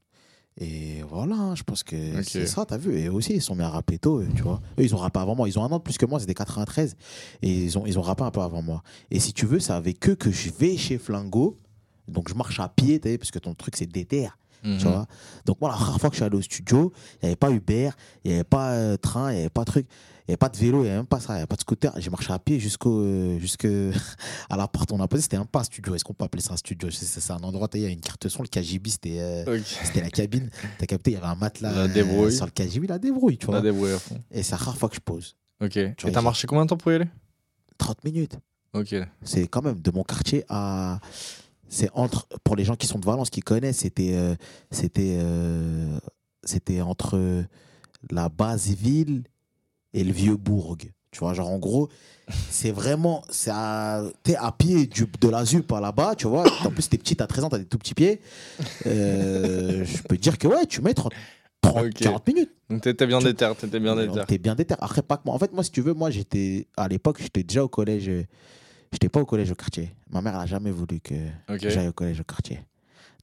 Et 0.59 1.03
voilà, 1.03 1.35
hein, 1.35 1.55
je 1.55 1.61
pense 1.61 1.83
que 1.83 2.19
Ok. 2.19 2.25
c'est 2.25 2.47
ça, 2.47 2.65
t'as 2.65 2.77
vu. 2.77 2.97
Et 2.99 3.09
aussi, 3.09 3.33
ils 3.33 3.41
sont 3.43 3.55
mis 3.55 3.61
à 3.63 3.69
rapper 3.69 3.99
tôt, 3.99 4.23
tu 4.35 4.41
vois. 4.41 4.59
Eux, 4.79 4.83
ils 4.83 4.95
ont 4.95 4.97
rappé 4.97 5.19
avant 5.19 5.35
moi. 5.35 5.47
Ils 5.47 5.59
ont 5.59 5.63
un 5.63 5.71
an 5.71 5.77
de 5.77 5.83
plus 5.83 5.97
que 5.99 6.05
moi, 6.07 6.19
c'était 6.19 6.33
93. 6.33 6.95
Et 7.43 7.49
ils 7.65 7.77
ont, 7.77 7.85
ils 7.85 7.99
ont 7.99 8.01
rappé 8.01 8.23
un 8.23 8.31
peu 8.31 8.41
avant 8.41 8.63
moi. 8.63 8.81
Et 9.11 9.19
si 9.19 9.33
tu 9.33 9.45
veux, 9.45 9.59
c'est 9.59 9.73
avec 9.73 10.09
eux 10.09 10.15
que 10.15 10.31
je 10.31 10.49
vais 10.49 10.75
chez 10.77 10.97
Flingo. 10.97 11.59
Donc, 12.07 12.27
je 12.29 12.33
marche 12.33 12.59
à 12.59 12.69
pied, 12.69 12.99
t'as 12.99 13.09
vu, 13.11 13.17
parce 13.19 13.29
que 13.31 13.37
ton 13.39 13.53
truc, 13.53 13.75
c'est 13.77 13.85
déter, 13.85 14.29
Mhm. 14.63 14.77
tu 14.77 14.85
vois. 14.85 15.05
Donc, 15.45 15.61
moi, 15.61 15.69
la 15.69 15.75
première 15.77 15.99
fois 15.99 16.09
que 16.09 16.15
je 16.15 16.19
suis 16.19 16.25
allé 16.25 16.37
au 16.37 16.41
studio, 16.41 16.91
il 17.21 17.25
n'y 17.25 17.27
avait 17.29 17.35
pas 17.35 17.51
Uber, 17.51 17.89
il 18.23 18.29
n'y 18.31 18.35
avait 18.35 18.43
pas 18.43 18.71
euh, 18.71 18.97
train, 18.97 19.31
il 19.31 19.35
n'y 19.35 19.39
avait 19.41 19.49
pas 19.49 19.65
truc. 19.65 19.87
Il 19.89 20.31
n'y 20.31 20.33
avait 20.33 20.37
pas 20.37 20.49
de 20.49 20.57
vélo, 20.57 20.79
il 20.79 20.83
n'y 20.83 20.87
avait 20.89 20.97
même 20.97 21.05
pas 21.05 21.21
ça, 21.21 21.27
il 21.29 21.35
n'y 21.35 21.37
avait 21.37 21.47
pas 21.47 21.55
de 21.55 21.61
scooter. 21.61 21.93
J'ai 21.97 22.09
marché 22.09 22.33
à 22.33 22.39
pied 22.39 22.59
jusqu'au, 22.59 22.99
euh, 22.99 23.39
jusque 23.39 23.65
à 24.49 24.57
la 24.57 24.67
porte 24.67 24.91
où 24.91 24.95
on 24.95 24.99
a 24.99 25.07
posé. 25.07 25.21
C'était 25.21 25.37
un 25.37 25.45
pas 25.45 25.59
un 25.61 25.63
studio. 25.63 25.95
Est-ce 25.95 26.03
qu'on 26.03 26.13
peut 26.13 26.25
appeler 26.25 26.41
ça 26.43 26.51
un 26.53 26.57
studio? 26.57 26.89
C'est 26.91 27.31
un 27.31 27.37
endroit, 27.37 27.69
t'as 27.69 27.77
il 27.77 27.83
y 27.83 27.85
a 27.85 27.89
une 27.89 28.01
carte 28.01 28.27
son, 28.27 28.41
le 28.43 28.49
KGB, 28.49 28.89
c'était. 28.89 29.19
euh, 29.21 29.45
c'était 29.85 30.01
la 30.01 30.09
cabine. 30.09 30.49
T'as 30.79 30.85
capté, 30.85 31.11
il 31.11 31.13
y 31.13 31.17
avait 31.17 31.27
un 31.27 31.35
matelas 31.35 31.87
sur 32.31 32.45
le 32.45 32.51
KGB, 32.51 32.87
la 32.87 32.99
débrouille, 32.99 33.37
tu 33.37 33.45
vois. 33.45 33.59
à 33.59 33.99
fond. 33.99 34.19
Et 34.31 34.43
c'est 34.43 34.51
la 34.51 34.57
rare 34.57 34.77
fois 34.77 34.89
que 34.89 34.95
je 34.95 34.99
pose. 34.99 35.37
Ok. 35.63 35.77
Et 35.77 35.93
vois, 36.01 36.11
t'as 36.11 36.19
j'ai- 36.19 36.23
marché 36.25 36.45
combien 36.47 36.65
de 36.65 36.69
temps 36.71 36.77
pour 36.77 36.91
y 36.91 36.95
aller? 36.95 37.07
30 37.77 38.03
minutes. 38.03 38.35
Ok. 38.73 38.95
C'est 39.23 39.47
quand 39.47 39.61
même 39.61 39.79
de 39.79 39.91
mon 39.91 40.03
quartier 40.03 40.43
à. 40.49 40.99
C'est 41.69 41.89
entre. 41.93 42.27
Pour 42.43 42.55
les 42.55 42.63
gens 42.63 42.75
qui 42.75 42.87
sont 42.87 42.99
de 42.99 43.05
Valence, 43.05 43.29
qui 43.29 43.41
connaissent, 43.41 43.77
c'était. 43.79 44.11
euh, 44.13 44.35
c'était. 44.71 45.17
euh, 45.19 45.97
c'était 46.43 46.81
entre 46.81 47.43
la 48.11 48.29
base 48.29 48.67
ville 48.69 49.23
et 49.93 50.03
le 50.03 50.13
vieux 50.13 50.35
bourg. 50.37 50.77
Tu 51.11 51.19
vois, 51.19 51.33
genre 51.33 51.49
en 51.49 51.57
gros, 51.57 51.89
c'est 52.49 52.71
vraiment. 52.71 53.23
À. 53.47 54.03
T'es 54.23 54.35
à 54.35 54.51
pied 54.51 54.87
du, 54.87 55.05
de 55.19 55.27
la 55.29 55.43
ZUP 55.45 55.71
à 55.73 55.79
là-bas, 55.81 56.15
tu 56.15 56.27
vois. 56.27 56.45
En 56.65 56.69
plus, 56.71 56.87
t'es 56.89 56.97
petit, 56.97 57.15
t'as 57.15 57.27
13 57.27 57.43
ans, 57.45 57.49
t'as 57.49 57.57
des 57.57 57.65
tout 57.65 57.77
petits 57.77 57.93
pieds. 57.95 58.21
Euh, 58.85 59.83
je 59.85 60.01
peux 60.03 60.17
te 60.17 60.21
dire 60.21 60.37
que 60.37 60.47
ouais, 60.47 60.65
tu 60.67 60.81
mets 60.81 60.93
30, 60.93 61.11
30 61.61 61.85
Ok. 61.85 61.93
40 61.95 62.27
minutes. 62.27 62.51
Donc 62.69 62.81
t'étais 62.81 63.07
bien 63.07 63.19
déter, 63.19 63.49
t'étais 63.59 63.79
bien 63.79 63.95
déter. 63.95 64.21
T'es 64.27 64.37
bien 64.37 64.55
déter. 64.55 64.75
Après, 64.79 65.01
pas 65.01 65.17
que 65.17 65.23
moi. 65.25 65.33
En 65.35 65.39
fait, 65.39 65.51
moi, 65.53 65.63
si 65.63 65.71
tu 65.71 65.81
veux, 65.81 65.93
moi, 65.93 66.11
j'étais. 66.11 66.67
À 66.77 66.87
l'époque, 66.87 67.17
j'étais 67.21 67.43
déjà 67.43 67.63
au 67.63 67.69
collège. 67.69 68.09
Euh, 68.87 68.89
J'étais 68.93 69.09
pas 69.09 69.21
au 69.21 69.25
collège 69.25 69.51
au 69.51 69.55
quartier. 69.55 69.93
Ma 70.09 70.21
mère, 70.21 70.35
elle 70.35 70.41
a 70.41 70.45
jamais 70.45 70.71
voulu 70.71 70.99
que 70.99 71.13
j'aille 71.69 71.87
au 71.87 71.93
collège 71.93 72.19
au 72.19 72.23
quartier. 72.23 72.59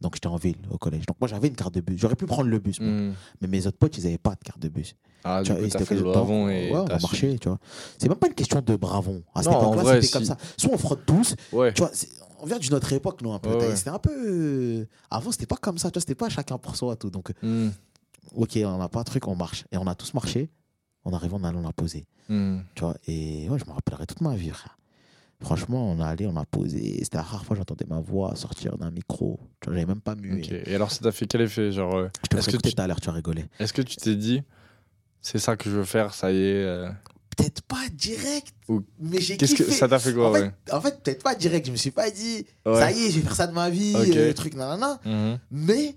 Donc, 0.00 0.14
j'étais 0.16 0.26
en 0.26 0.37
ville, 0.37 0.59
au 0.71 0.76
collège. 0.76 1.06
Donc, 1.06 1.16
moi, 1.21 1.28
j'avais 1.28 1.49
une 1.49 1.54
carte 1.56 1.73
de 1.75 1.80
bus. 1.80 1.99
J'aurais 1.99 2.16
pu 2.16 2.26
prendre 2.26 2.49
le 2.50 2.59
bus. 2.59 2.80
Mhm. 2.80 3.14
Mais 3.40 3.49
mes 3.49 3.66
autres 3.66 3.78
potes, 3.78 3.97
ils 3.97 4.06
avaient 4.06 4.18
pas 4.18 4.35
de 4.35 4.40
carte 4.44 4.59
de 4.59 4.68
bus. 4.68 4.94
Ah, 5.23 5.40
Tu 5.42 5.52
vois, 5.52 5.61
coup, 5.61 5.66
étaient 5.66 5.85
fait 5.85 5.94
le 5.94 6.02
bravon 6.02 6.49
et 6.49 6.71
Ouais, 6.71 6.78
on 6.80 6.87
a 6.87 6.99
marché, 6.99 7.38
tu 7.38 7.49
vois. 7.49 7.59
C'est 7.99 8.09
même 8.09 8.18
pas 8.18 8.26
une 8.26 8.35
question 8.35 8.61
de 8.61 8.76
bravon. 8.76 9.23
À 9.35 9.42
cette 9.42 9.52
en 9.52 9.73
époque-là, 9.73 9.94
c'était 10.02 10.12
comme 10.12 10.23
si. 10.23 10.28
ça. 10.28 10.37
Soit 10.59 10.73
on 10.75 10.78
frotte 10.78 11.06
tous. 11.06 11.35
Ouais. 11.52 11.73
Tu 11.73 11.80
vois, 11.80 11.90
on 12.40 12.47
vient 12.47 12.59
d'une 12.59 12.75
autre 12.75 12.92
époque, 12.92 13.23
nous, 13.23 13.33
un 13.33 13.38
peu. 13.38 13.56
Ouais. 13.56 13.76
C'était 13.76 13.90
un 13.90 13.99
peu. 13.99 14.11
euh, 14.12 14.85
Avant, 15.11 15.30
c'était 15.33 15.47
pas 15.47 15.56
comme 15.56 15.78
ça. 15.78 15.90
Tu 15.90 15.94
vois, 15.94 16.00
c'était 16.00 16.14
pas 16.16 16.28
chacun 16.28 16.59
pour 16.59 16.76
soi, 16.76 16.97
tout. 16.97 17.09
Donc, 17.11 17.30
Mhm. 17.42 17.73
ok, 18.35 18.59
on 18.64 18.76
n'a 18.78 18.88
pas 18.90 19.00
un 19.00 19.04
truc, 19.04 19.26
on 19.28 19.37
marche. 19.37 19.64
Et 19.73 19.78
on 19.78 19.87
a 19.87 19.94
tous 19.94 20.12
marché. 20.12 20.50
On 21.06 21.12
arrive, 21.14 21.33
on 21.35 21.44
allait, 21.44 21.56
on 21.59 21.66
a 21.68 21.73
posé. 21.73 22.04
Mhm. 22.28 22.62
Tu 22.75 22.83
vois, 22.83 22.97
et 23.06 23.49
ouais, 23.49 23.59
je 23.59 23.64
me 23.64 23.71
rappellerai 23.73 24.06
toute 24.06 24.21
ma 24.21 24.35
vie, 24.35 24.50
frère. 24.50 24.76
Franchement, 25.41 25.91
on 25.91 25.99
est 26.00 26.05
allé, 26.05 26.26
on 26.26 26.37
a 26.37 26.45
posé. 26.47 26.99
C'était 27.03 27.17
la 27.19 27.23
rare 27.23 27.45
fois 27.45 27.55
que 27.55 27.59
j'entendais 27.61 27.85
ma 27.88 28.00
voix 28.00 28.35
sortir 28.37 28.79
d'un 28.79 28.91
micro. 28.91 29.38
J'avais 29.64 29.85
même 29.85 30.00
pas 30.00 30.14
mué. 30.14 30.43
Et 30.67 30.75
alors, 30.75 30.91
ça 30.91 31.00
t'a 31.00 31.12
fait 31.12 31.26
quel 31.26 31.43
effet 31.43 31.71
Genre, 31.73 31.95
euh, 31.97 32.09
Je 32.25 32.29
te 32.29 32.37
Est-ce 32.37 32.50
que 32.50 32.57
tu- 32.57 32.75
tout 32.75 32.81
à 32.83 32.87
l'heure, 32.87 33.00
tu 33.00 33.07
vas 33.09 33.12
rigoler. 33.12 33.45
est-ce 33.59 33.73
que 33.73 33.83
tu 33.83 33.97
t'es 33.97 34.14
dit, 34.17 34.43
c'est 35.21 35.38
ça 35.38 35.57
que 35.57 35.69
je 35.69 35.76
veux 35.76 35.85
faire, 35.85 36.14
ça 36.14 36.33
y 36.33 36.37
est 36.37 36.62
euh, 36.64 36.88
Peut-être 37.37 37.62
pas 37.62 37.88
direct, 37.93 38.55
Ou- 38.69 38.83
mais 39.00 39.21
j'ai 39.21 39.37
Qu'est-ce 39.37 39.57
kiffé. 39.57 39.64
que 39.71 39.73
ça 39.73 39.88
t'a 39.88 39.99
fait 39.99 40.14
quoi 40.14 40.31
en, 40.31 40.35
fait, 40.35 40.53
en 40.73 40.81
fait, 40.81 41.03
peut-être 41.03 41.23
pas 41.25 41.35
direct. 41.35 41.67
Je 41.67 41.73
me 41.73 41.76
suis 41.76 41.91
pas 41.91 42.11
dit, 42.11 42.47
Ouais. 42.64 42.75
ça 42.79 42.93
y 42.93 43.05
est, 43.07 43.11
je 43.11 43.17
vais 43.17 43.23
faire 43.23 43.35
ça 43.35 43.47
de 43.49 43.53
ma 43.53 43.69
vie, 43.71 43.93
euh, 43.97 44.33
truc, 44.33 44.55
nanana. 44.55 45.00
Mhm. 45.05 45.38
Mais 45.50 45.97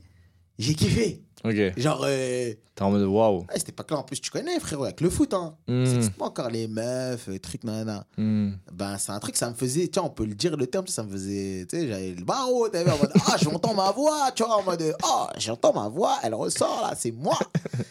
J'ai 0.59 0.73
kiffé. 0.73 1.21
Ok. 1.43 1.55
Genre, 1.77 2.01
euh, 2.05 2.53
T'es 2.75 2.83
en 2.83 2.91
mode 2.91 3.03
waouh. 3.03 3.39
ouais, 3.39 3.45
c'était 3.57 3.71
pas 3.71 3.83
clair. 3.83 3.99
En 3.99 4.03
plus, 4.03 4.19
tu 4.19 4.29
connais, 4.31 4.59
frérot, 4.59 4.83
avec 4.85 5.01
le 5.01 5.09
foot, 5.09 5.33
hein. 5.33 5.55
Hmm, 5.67 5.85
C'est 6.01 6.13
pas 6.13 6.25
encore 6.25 6.49
les 6.49 6.67
meufs, 6.67 7.27
les 7.27 7.39
trucs, 7.39 7.63
nanana. 7.63 8.05
hmm. 8.17 8.51
Ben, 8.73 8.97
c'est 8.97 9.11
un 9.11 9.19
truc, 9.19 9.35
ça 9.37 9.49
me 9.49 9.55
faisait, 9.55 9.89
vois, 9.93 10.05
on 10.05 10.09
peut 10.09 10.25
le 10.25 10.33
dire, 10.35 10.57
le 10.57 10.67
terme, 10.67 10.87
ça 10.87 11.03
me 11.03 11.11
faisait, 11.11 11.65
tu 11.69 11.77
sais, 11.77 11.87
j'avais 11.87 12.11
le 12.13 12.23
barreau, 12.23 12.67
vu, 12.83 12.91
en 12.91 12.97
mode, 12.97 13.11
ah, 13.27 13.35
j'entends 13.39 13.73
ma 13.73 13.91
voix, 13.91 14.31
tu 14.35 14.43
vois, 14.43 14.57
en 14.57 14.63
mode, 14.63 14.95
ah, 15.03 15.31
j'entends 15.37 15.73
ma 15.73 15.89
voix, 15.89 16.17
elle 16.23 16.33
ressort 16.35 16.81
là, 16.83 16.93
c'est 16.97 17.11
moi. 17.11 17.37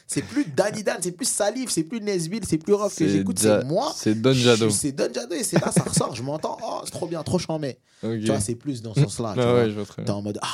C'est 0.09 0.23
plus 0.23 0.45
Danny 0.45 0.83
Dan, 0.83 0.99
c'est 1.01 1.13
plus 1.13 1.29
Salif, 1.29 1.71
c'est 1.71 1.85
plus 1.85 2.01
Nesbill, 2.01 2.45
c'est 2.47 2.59
plus 2.59 2.75
Rof 2.75 2.95
que 2.97 3.09
j'écoute, 3.09 3.39
c'est 3.39 3.65
moi. 3.65 3.93
C'est 3.95 4.15
Don 4.21 4.33
Jado. 4.33 4.71
C'est 4.71 4.93
Don 4.93 5.09
Jado 5.13 5.35
et 5.35 5.43
c'est 5.45 5.61
là, 5.61 5.73
ça 5.73 5.83
ressort, 5.83 6.15
je 6.15 6.23
m'entends, 6.23 6.59
oh, 6.63 6.81
c'est 6.85 6.91
trop 6.93 7.07
bien, 7.07 7.23
trop 7.23 7.39
chambé. 7.39 7.79
Tu 8.01 8.21
vois, 8.27 8.41
c'est 8.41 8.55
plus 8.55 8.83
dans 8.83 8.95
ce 8.95 9.03
sens-là, 9.03 9.35
Ah 9.37 9.55
ouais, 9.55 9.71
je 9.71 9.75
vois 9.75 9.85
très 9.85 10.05
T'es 10.05 10.11
en 10.11 10.23
mode, 10.23 10.39
ah, 10.43 10.47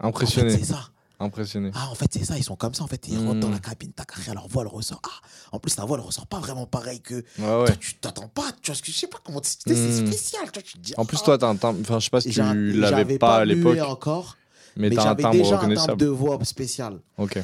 en 0.00 0.04
fait, 0.04 0.08
Impressionné. 0.08 0.50
c'est 0.50 0.64
ça. 0.64 0.88
Impressionné. 1.20 1.72
Ah, 1.74 1.88
en 1.90 1.94
fait, 1.96 2.06
c'est 2.12 2.24
ça, 2.24 2.36
ils 2.38 2.44
sont 2.44 2.54
comme 2.54 2.74
ça, 2.74 2.84
en 2.84 2.86
fait, 2.86 3.08
ils 3.08 3.18
Mm. 3.18 3.26
rentrent 3.26 3.40
dans 3.40 3.50
la 3.50 3.58
cabine, 3.58 3.90
ta 3.92 4.04
carrière, 4.04 4.34
leur 4.34 4.46
voix, 4.46 4.62
elle 4.62 4.68
ressort. 4.68 5.00
Ah, 5.04 5.26
en 5.52 5.58
plus, 5.58 5.74
ta 5.74 5.84
voix, 5.84 5.98
elle 5.98 6.04
ressort 6.04 6.26
pas 6.28 6.38
vraiment 6.38 6.66
pareil 6.66 7.00
que. 7.00 7.14
Ouais, 7.16 7.22
Toi, 7.38 7.76
tu 7.80 7.94
t'attends 7.96 8.28
pas, 8.28 8.52
tu 8.62 8.70
vois, 8.70 8.76
ce 8.76 8.82
que 8.82 8.92
je 8.92 8.96
sais 8.96 9.08
pas 9.08 9.18
comment. 9.24 9.40
C'est 9.42 9.68
Mm. 9.68 10.06
spécial, 10.06 10.42
tu 10.52 10.60
vois, 10.60 10.62
tu 10.62 10.72
te 10.74 10.78
dis. 10.78 10.94
En 10.96 11.04
plus, 11.04 11.18
ah, 11.20 11.24
toi, 11.24 11.38
t'as 11.38 11.48
un 11.48 11.56
timbre. 11.56 11.80
Enfin, 11.80 11.98
je 11.98 12.04
sais 12.04 12.10
pas 12.10 12.20
si 12.20 12.30
tu 12.30 12.38
l'avais 12.40 12.88
j'avais 12.96 13.18
pas 13.18 13.38
à 13.38 13.44
l'époque, 13.44 13.78
encore, 13.80 14.36
mais 14.76 14.90
mais, 14.90 14.94
j'avais 14.96 15.24
déjà 15.32 15.60
un 15.60 15.74
timbre 15.74 15.96
de 15.96 16.06
voix 16.06 16.38
spécial. 16.44 17.00
Ok. 17.16 17.38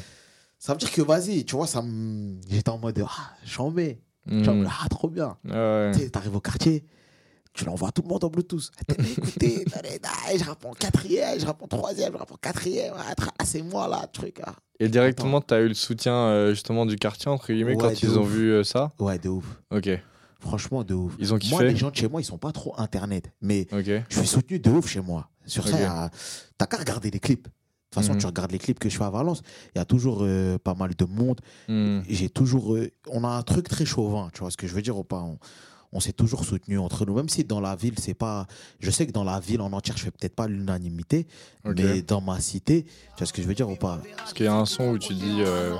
Ça 0.57 0.71
veut 0.73 0.79
dire 0.79 0.91
que, 0.91 1.01
vas-y, 1.01 1.43
tu 1.45 1.55
vois, 1.55 1.67
ça. 1.67 1.83
J'étais 2.49 2.69
en 2.69 2.77
mode, 2.77 3.03
ah. 3.05 3.33
Tu 3.45 3.61
Hmm. 4.31 4.41
vois, 4.63 4.71
ah, 4.83 4.87
trop 4.89 5.07
bien. 5.09 5.37
Ouais. 5.45 5.91
Tu 5.93 5.99
sais, 5.99 6.09
t'arrives 6.09 6.35
au 6.35 6.39
quartier, 6.39 6.83
tu 7.55 7.65
l'envoies 7.65 7.89
à 7.89 7.91
tout 7.91 8.01
le 8.01 8.07
monde 8.09 8.23
en 8.23 8.29
Bluetooth. 8.29 8.69
Allez, 8.89 9.15
allez, 10.27 10.39
je 10.39 10.43
réponds 10.43 10.71
quatrième, 10.77 11.39
je 11.39 11.45
réponds 11.45 11.67
troisième, 11.67 12.13
je 12.13 12.17
réponds 12.17 12.35
quatrième. 12.41 12.93
Ah, 12.97 13.13
ah, 13.39 13.45
c'est 13.45 13.61
moi 13.61 13.87
là, 13.87 14.05
truc. 14.11 14.39
ah. 14.45 14.53
Et 14.79 14.89
directement, 14.89 15.39
t'as 15.41 15.61
eu 15.61 15.69
le 15.69 15.73
soutien 15.73 16.13
euh, 16.13 16.49
justement 16.51 16.85
du 16.85 16.97
quartier, 16.97 17.31
entre 17.31 17.51
guillemets, 17.53 17.71
Ouais, 17.75 17.77
quand 17.77 18.01
ils 18.03 18.19
ont 18.19 18.23
vu 18.23 18.51
euh, 18.51 18.63
ça? 18.63 18.91
Ouais, 18.99 19.17
de 19.17 19.29
ouf. 19.29 19.45
Ok. 19.71 19.89
Franchement, 20.39 20.83
de 20.83 20.93
ouf. 20.93 21.13
Ils 21.17 21.33
ont 21.33 21.37
Moi, 21.37 21.39
kiffé? 21.39 21.63
les 21.69 21.75
gens 21.77 21.89
de 21.91 21.95
chez 21.95 22.09
moi, 22.09 22.19
ils 22.21 22.25
sont 22.25 22.37
pas 22.37 22.51
trop 22.51 22.73
internet. 22.77 23.31
Mais 23.41 23.67
je 23.71 24.17
suis 24.17 24.27
soutenu 24.27 24.59
de 24.59 24.69
ouf 24.69 24.87
chez 24.87 24.99
moi. 25.01 25.29
Sur 25.45 25.67
ça, 25.67 26.05
a- 26.05 26.09
t'as 26.57 26.65
qu'à 26.65 26.77
regarder 26.77 27.09
les 27.09 27.19
clips. 27.19 27.45
De 27.47 27.49
toute 28.01 28.03
façon, 28.03 28.13
Mhm. 28.15 28.19
tu 28.19 28.25
regardes 28.25 28.51
les 28.51 28.57
clips 28.59 28.77
que 28.79 28.89
je 28.89 28.97
fais 28.97 29.03
à 29.05 29.09
Valence, 29.09 29.41
il 29.73 29.77
y 29.77 29.81
a 29.81 29.85
toujours 29.85 30.19
euh, 30.23 30.57
pas 30.57 30.73
mal 30.73 30.93
de 30.95 31.05
monde. 31.05 31.39
Hmm. 31.69 32.01
J'ai 32.09 32.27
toujours. 32.29 32.75
euh, 32.75 32.91
on 33.09 33.23
a 33.23 33.29
un 33.29 33.41
truc 33.43 33.69
très 33.69 33.85
chauvin, 33.85 34.29
tu 34.33 34.41
vois 34.41 34.51
ce 34.51 34.57
que 34.57 34.67
je 34.67 34.73
veux 34.73 34.81
dire 34.81 34.97
ou 34.97 35.05
pas? 35.05 35.21
On, 35.21 35.37
on 35.95 36.01
s'est 36.01 36.11
toujours 36.13 36.43
soutenu 36.43 36.77
entre 36.77 37.05
nous, 37.05 37.13
même 37.15 37.29
si 37.29 37.43
dans 37.45 37.61
la 37.61 37.75
ville, 37.75 37.95
c'est 37.99 38.13
pas. 38.13 38.47
Je 38.81 38.91
sais 38.91 39.07
que 39.07 39.11
dans 39.13 39.23
la 39.23 39.39
ville 39.39 39.61
en 39.61 39.71
entière, 39.71 39.95
je 39.97 40.03
fais 40.03 40.11
peut-être 40.11 40.35
pas 40.35 40.47
l'unanimité, 40.47 41.25
mais 41.63 42.01
dans 42.01 42.19
ma 42.21 42.39
cité, 42.41 42.83
tu 42.83 42.91
vois 43.17 43.27
ce 43.27 43.31
que 43.33 43.41
je 43.41 43.47
veux 43.47 43.55
dire 43.55 43.69
ou 43.69 43.75
pas? 43.75 43.99
Parce 44.17 44.33
qu'il 44.33 44.45
y 44.45 44.49
a 44.49 44.53
un 44.55 44.65
son 44.65 44.89
où 44.89 44.97
tu 44.99 45.13
dis 45.13 45.37
euh, 45.39 45.73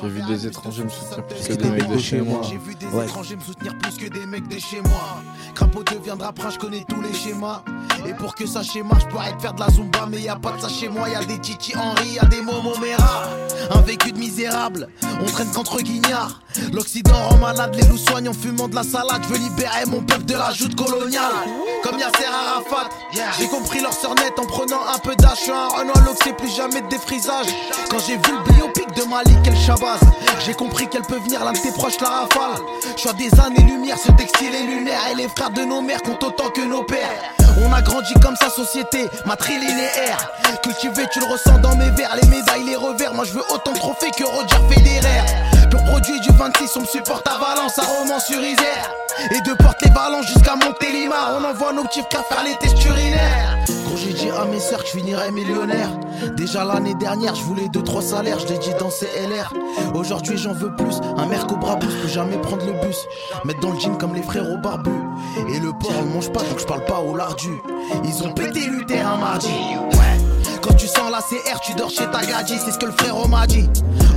J'ai 0.00 0.08
vu 0.08 0.22
des 0.22 0.46
étrangers 0.46 0.84
me 0.84 0.88
soutenir 0.88 1.26
plus 1.26 1.48
que 1.48 1.54
que 1.54 1.62
des 1.62 1.70
mecs 1.70 1.88
de 1.88 1.98
chez 1.98 2.20
moi. 2.20 2.40
J'ai 2.48 2.58
vu 2.58 2.74
des 2.76 2.86
Ouais. 2.86 3.04
étrangers 3.06 3.34
me 3.36 3.40
soutenir 3.40 3.76
plus 3.78 3.96
que 3.96 4.08
des 4.08 4.24
mecs 4.26 4.46
de 4.48 4.58
chez 4.58 4.80
moi. 4.82 5.22
Crapaud 5.54 5.82
deviendra 5.82 6.32
prince, 6.32 6.54
je 6.54 6.58
connais 6.60 6.84
tous 6.88 7.02
les 7.02 7.12
schémas. 7.12 7.64
Et 8.06 8.14
pour 8.14 8.34
que 8.36 8.46
ça 8.46 8.62
schéma, 8.62 8.96
je 9.00 9.06
pourrais 9.06 9.36
te 9.36 9.42
faire 9.42 9.52
de 9.54 9.60
la 9.60 9.68
zumba, 9.70 10.06
mais 10.08 10.20
y 10.22 10.28
a 10.28 10.36
pas 10.36 10.52
de 10.56 10.60
ça 10.60 10.68
chez 10.68 10.88
moi. 10.88 11.08
Y 11.08 11.14
a 11.16 11.24
des 11.24 11.38
Titi 11.40 11.72
Henry, 11.76 12.10
y 12.14 12.18
a 12.20 12.24
des 12.26 12.40
Momo 12.40 12.78
Mera. 12.78 13.28
Un 13.70 13.80
vécu 13.82 14.12
de 14.12 14.18
misérable, 14.18 14.88
on 15.20 15.26
traîne 15.26 15.50
contre 15.52 15.80
guignards. 15.82 16.40
L'Occident 16.72 17.14
rend 17.28 17.36
malade, 17.36 17.74
les 17.74 17.86
loups 17.86 17.98
soignent 17.98 18.30
en 18.30 18.32
fumant 18.32 18.68
de 18.68 18.74
la 18.74 18.82
salade. 18.82 19.22
Je 19.24 19.28
veux 19.28 19.38
libérer 19.38 19.84
mon 19.86 20.00
peuple 20.02 20.24
de 20.24 20.34
la 20.34 20.52
joute 20.52 20.74
coloniale. 20.74 21.32
Comme 21.82 21.98
Yasser 21.98 22.26
Arafat, 22.26 22.88
j'ai 23.38 23.48
compris 23.48 23.80
leur 23.80 23.92
sœur 23.92 24.14
nette 24.14 24.38
en 24.38 24.46
prenant 24.46 24.80
un 24.94 24.98
peu 24.98 25.14
d'âge. 25.16 25.38
Je 25.38 25.42
suis 25.42 25.52
un 25.52 25.68
Renoir 25.68 26.04
Lox, 26.04 26.18
c'est 26.24 26.36
plus 26.36 26.54
jamais 26.54 26.80
de 26.80 26.88
défrisage. 26.88 27.46
Quand 27.90 27.98
j'ai 27.98 28.16
vu 28.16 28.32
le 28.32 28.52
biopic 28.52 28.92
de 28.96 29.04
Malik 29.04 29.46
El 29.46 29.56
Shabazz, 29.56 30.00
j'ai 30.44 30.54
compris 30.54 30.88
qu'elle 30.88 31.02
peut 31.02 31.18
venir 31.18 31.44
l'un 31.44 31.52
de 31.52 31.58
tes 31.58 31.72
proches 31.72 32.00
la 32.00 32.08
rafale. 32.08 32.60
Je 32.96 33.00
suis 33.00 33.08
à 33.08 33.12
des 33.12 33.30
années-lumière, 33.40 33.96
ce 33.98 34.12
textile 34.12 34.54
est 34.54 34.66
lunaire. 34.66 35.00
Et 35.12 35.14
les 35.16 35.28
frères 35.28 35.50
de 35.50 35.62
nos 35.62 35.80
mères 35.82 36.02
comptent 36.02 36.24
autant 36.24 36.50
que 36.50 36.62
nos 36.62 36.82
pères. 36.82 37.34
On 37.64 37.72
a 37.72 37.82
grandi 37.82 38.14
comme 38.22 38.36
sa 38.36 38.48
société, 38.48 39.06
matrilinéaire. 39.26 40.30
Cultivé, 40.62 41.06
tu 41.12 41.20
le 41.20 41.26
ressens 41.26 41.58
dans 41.58 41.74
mes 41.76 41.90
vers, 41.90 42.14
les 42.16 42.28
médailles, 42.28 42.64
les 42.64 42.76
revers. 42.76 43.14
Moi 43.14 43.24
je 43.24 43.32
veux 43.32 43.42
autant 43.52 43.72
de 43.72 43.78
trophées 43.78 44.10
que 44.16 44.24
Roger 44.24 44.56
Federer. 44.70 45.68
Pur 45.70 45.82
produit 45.84 46.20
du 46.20 46.30
26, 46.30 46.76
on 46.76 46.80
me 46.80 46.86
supporte 46.86 47.26
à 47.28 47.38
Valence, 47.38 47.78
à 47.78 47.82
Romans 47.82 48.20
sur 48.20 48.40
Isère. 48.40 48.90
Et 49.30 49.40
de 49.40 49.54
porte 49.54 49.82
les 49.82 49.90
ballons 49.90 50.22
jusqu'à 50.22 50.56
Montélimar, 50.56 51.38
on 51.38 51.44
envoie 51.44 51.72
nos 51.72 51.84
petits 51.84 52.02
frères 52.10 52.24
faire 52.26 52.44
les 52.44 52.56
tests 52.56 52.84
urinaires. 52.84 53.58
Gros, 53.84 53.96
j'ai 53.96 54.12
dit 54.12 54.30
à 54.30 54.44
mes 54.44 54.60
sœurs 54.60 54.80
que 54.80 54.86
je 54.86 54.92
finirais 54.92 55.30
millionnaire. 55.30 55.90
Déjà 56.36 56.64
l'année 56.64 56.94
dernière, 56.94 57.34
je 57.34 57.42
voulais 57.42 57.66
2-3 57.66 58.02
salaires, 58.02 58.38
je 58.38 58.46
l'ai 58.46 58.58
dit 58.58 58.72
dans 58.78 58.88
CLR. 58.88 59.52
Aujourd'hui, 59.94 60.36
j'en 60.36 60.52
veux 60.52 60.74
plus. 60.74 60.96
Un 61.16 61.26
au 61.26 61.56
bras 61.56 61.76
boost, 61.76 62.00
peux 62.02 62.08
jamais 62.08 62.36
prendre 62.38 62.64
le 62.64 62.72
bus. 62.72 63.06
Mettre 63.44 63.60
dans 63.60 63.70
le 63.70 63.78
jean 63.78 63.96
comme 63.96 64.14
les 64.14 64.22
frérots 64.22 64.58
barbus. 64.58 64.90
Et 65.54 65.60
le 65.60 65.72
porc, 65.72 65.92
on 66.00 66.06
mange 66.06 66.32
pas, 66.32 66.40
donc 66.40 66.58
je 66.58 66.66
parle 66.66 66.84
pas 66.84 67.00
au 67.00 67.16
lardu. 67.16 67.60
Ils 68.04 68.22
ont 68.22 68.32
pété 68.32 68.60
Luther 68.60 69.06
un 69.06 69.16
mardi. 69.16 69.48
Quand 70.62 70.74
tu 70.74 70.86
sens 70.86 71.10
la 71.10 71.20
CR, 71.20 71.60
tu 71.60 71.74
dors 71.74 71.90
chez 71.90 72.06
ta 72.10 72.20
gadji, 72.24 72.54
c'est 72.64 72.72
ce 72.72 72.78
que 72.78 72.86
le 72.86 72.92
frérot 72.92 73.28
m'a 73.28 73.46
dit. 73.46 73.68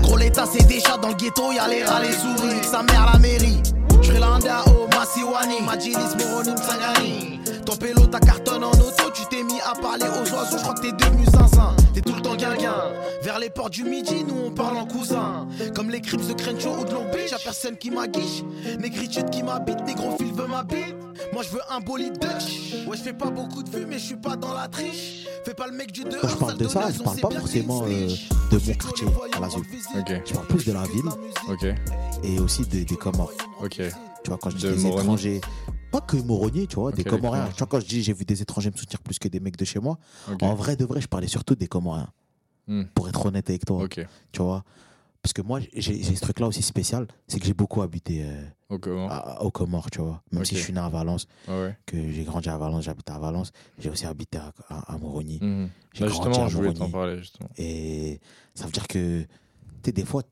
Gros, 0.02 0.18
l'état, 0.18 0.46
c'est 0.52 0.66
déjà 0.68 0.98
dans 0.98 1.10
le 1.10 1.14
ghetto, 1.16 1.52
y'a 1.52 1.68
les 1.68 1.84
rats, 1.84 2.02
les 2.02 2.12
souris, 2.12 2.64
sa 2.64 2.84
mère, 2.84 3.10
la 3.12 3.20
mairie. 3.20 3.62
Sri 4.02 4.20
Lanka, 4.20 4.64
oh, 4.68 4.88
Masiwani, 4.94 5.60
Sangani. 6.58 7.40
Ton 7.66 7.76
pélo, 7.76 8.06
ta 8.08 8.20
cartonne 8.20 8.64
en 8.64 8.72
auto, 8.72 9.10
tu 9.14 9.24
t'es 9.30 9.43
à 9.66 9.76
parler 9.76 10.06
aux 10.06 10.34
oiseaux, 10.34 10.58
je 10.58 10.62
crois 10.64 10.74
que 10.74 10.82
t'es 10.82 10.92
devenu 10.92 11.26
zinzin. 11.26 11.76
T'es 11.94 12.02
tout 12.02 12.14
le 12.16 12.22
temps 12.22 12.36
guinguin. 12.36 12.76
Vers 13.22 13.40
les 13.40 13.50
portes 13.50 13.74
du 13.74 13.84
midi, 13.84 14.24
nous 14.28 14.36
on 14.48 14.52
parle 14.52 14.78
en 14.78 14.86
cousin. 14.86 15.48
Comme 15.76 15.90
les 15.90 16.02
crips 16.02 16.28
de 16.28 16.34
Crenshaw 16.34 16.80
ou 16.82 16.84
de 16.86 16.92
Long 16.92 17.06
Beach, 17.12 17.32
y'a 17.32 17.38
personne 17.38 17.78
qui 17.78 17.92
m'aguiche. 17.92 18.44
Négritude 18.80 19.30
qui 19.30 19.44
m'habite, 19.44 19.82
négrophile 19.86 20.34
veut 20.34 20.48
ma 20.48 20.64
bite. 20.64 20.96
Moi 21.32 21.44
je 21.44 21.50
veux 21.50 21.62
un 21.70 21.80
bolide 21.80 22.18
Dutch. 22.20 22.74
Ouais, 22.88 22.98
je 22.98 23.04
fais 23.04 23.14
pas 23.14 23.30
beaucoup 23.30 23.64
de 23.64 23.70
vues, 23.70 23.86
mais 23.88 24.00
je 24.00 24.06
suis 24.06 24.16
pas 24.16 24.36
dans 24.36 24.54
la 24.54 24.68
triche. 24.68 25.26
Fais 25.46 25.54
pas 25.54 25.68
le 25.68 25.74
mec 25.74 25.92
du 25.92 26.04
dehors. 26.04 26.22
Quand 26.22 26.28
je 26.30 26.36
parle 26.36 26.58
de 26.58 26.68
ça, 26.68 26.92
je 26.92 27.02
parle 27.04 27.20
pas 27.20 27.30
forcément, 27.32 27.84
euh, 27.84 28.08
de 28.52 28.58
mon 28.68 28.74
quartier, 28.74 29.08
à 29.36 29.40
la 29.40 29.48
visite. 29.48 30.24
Je 30.26 30.34
parle 30.34 30.48
plus 30.48 30.66
de 30.66 30.74
la 30.74 30.84
ville 30.84 31.10
Ok. 31.50 31.66
et 32.24 32.40
aussi 32.40 32.64
des, 32.66 32.86
des 32.86 32.96
Comores. 32.96 33.32
Ok. 33.62 33.82
Tu 34.24 34.30
vois, 34.30 34.38
quand 34.38 34.50
je 34.50 34.58
dis 34.58 34.64
De 34.64 34.72
des 34.74 34.84
Moroni. 34.84 35.02
étrangers, 35.02 35.42
pas 35.92 36.02
que 36.02 36.18
Moronier, 36.18 36.68
tu 36.68 36.76
vois, 36.76 36.92
des 36.92 37.04
Comoriens. 37.04 37.48
Tu 37.50 37.58
vois, 37.60 37.68
quand 37.68 37.80
je 37.80 37.86
dis 37.86 38.02
j'ai 38.04 38.14
vu 38.14 38.26
des 38.26 38.42
étrangers 38.42 38.72
me 38.72 38.78
soutenir 38.78 39.02
plus 39.02 39.20
que 39.20 39.28
des 39.28 39.40
mecs 39.40 39.58
de 39.58 39.66
chez 39.66 39.80
moi, 39.80 39.98
en 40.42 40.56
vrai 40.56 40.76
de 40.76 40.86
vrai, 40.86 41.02
je 41.02 41.08
parlais 41.08 41.28
surtout 41.28 41.56
des 41.56 41.68
Comoriens. 41.68 42.10
Hmm. 42.68 42.84
Pour 42.96 43.10
être 43.10 43.26
honnête 43.26 43.50
avec 43.50 43.66
toi, 43.66 43.86
tu 44.32 44.42
vois. 44.42 44.64
Parce 45.22 45.32
que 45.34 45.42
moi, 45.42 45.60
j'ai 45.74 46.04
ce 46.04 46.20
truc-là 46.22 46.48
aussi 46.48 46.62
spécial, 46.62 47.08
c'est 47.28 47.40
que 47.40 47.46
j'ai 47.46 47.54
beaucoup 47.54 47.82
habité 47.82 48.26
euh, 48.26 48.44
Au 48.70 48.76
aux 49.46 49.52
Comores, 49.52 49.90
tu 49.90 50.02
vois. 50.02 50.22
Même 50.34 50.44
si 50.44 50.56
je 50.56 50.62
suis 50.62 50.74
né 50.74 50.80
à 50.82 50.90
Valence, 50.90 51.28
ouais. 51.48 51.78
que 51.86 51.96
j'ai 52.12 52.24
grandi 52.24 52.50
à 52.50 52.58
Valence, 52.58 52.84
j'habite 52.84 53.10
à 53.10 53.20
Valence, 53.20 53.52
j'ai 53.80 53.90
aussi 53.90 54.06
habité 54.06 54.38
à, 54.38 54.52
à, 54.68 54.94
à 54.94 54.98
Moroni. 54.98 55.40
Mhm. 55.42 55.70
J'ai 55.94 56.02
Bah, 56.06 56.08
grandi 56.12 56.24
justement, 56.28 56.46
à 56.46 56.50
je 56.50 56.56
voulais 56.58 56.68
Moroni. 56.74 56.92
t'en 56.92 56.98
parler, 56.98 57.18
justement. 57.20 57.50
Et 57.58 58.20
ça 58.54 58.66
veut 58.66 58.72
dire 58.74 58.86
que, 58.88 59.22
tu 59.22 59.28
sais, 59.86 59.92
des 59.94 60.04
fois, 60.04 60.24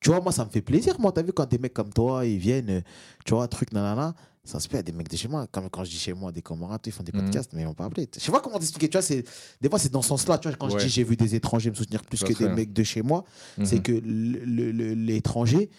tu 0.00 0.10
vois, 0.10 0.20
moi, 0.20 0.32
ça 0.32 0.44
me 0.44 0.50
fait 0.50 0.62
plaisir. 0.62 0.98
Moi, 1.00 1.10
t'as 1.12 1.22
vu, 1.22 1.32
quand 1.32 1.48
des 1.48 1.58
mecs 1.58 1.74
comme 1.74 1.92
toi, 1.92 2.24
ils 2.24 2.38
viennent, 2.38 2.70
euh, 2.70 2.80
tu 3.24 3.34
vois, 3.34 3.48
truc, 3.48 3.72
nanana, 3.72 4.14
ça 4.44 4.60
se 4.60 4.68
fait 4.68 4.78
à 4.78 4.82
des 4.82 4.92
mecs 4.92 5.08
de 5.10 5.16
chez 5.16 5.28
moi. 5.28 5.46
Comme 5.48 5.68
quand 5.68 5.84
je 5.84 5.90
dis 5.90 5.98
chez 5.98 6.12
moi, 6.14 6.32
des 6.32 6.40
Comoriens, 6.40 6.78
ils 6.86 6.92
font 6.92 7.02
des 7.02 7.12
Mhm. 7.12 7.22
podcasts, 7.24 7.52
mais 7.52 7.62
ils 7.62 7.66
m'ont 7.66 7.74
pas 7.74 7.84
appelé. 7.84 8.08
Je 8.14 8.20
sais 8.20 8.32
pas 8.32 8.40
comment 8.40 8.58
t'expliquer, 8.58 8.88
tu 8.88 8.96
vois, 8.96 9.02
c'est, 9.02 9.24
des 9.60 9.68
fois, 9.68 9.78
c'est 9.78 9.90
dans 9.92 10.00
ce 10.02 10.08
sens-là, 10.08 10.38
tu 10.38 10.48
vois, 10.48 10.56
quand 10.56 10.66
Ouais. 10.72 10.78
je 10.80 10.84
dis 10.86 10.90
j'ai 10.90 11.04
vu 11.04 11.16
des 11.16 11.34
étrangers 11.34 11.70
me 11.70 11.74
soutenir 11.74 12.02
plus 12.04 12.22
que 12.22 12.32
des 12.32 12.48
mecs 12.48 12.72
de 12.72 12.82
chez 12.82 13.02
moi, 13.02 13.24
c'est 13.64 13.76
Mhm. 13.76 13.82
que 13.82 13.92
l'étranger, 13.92 15.70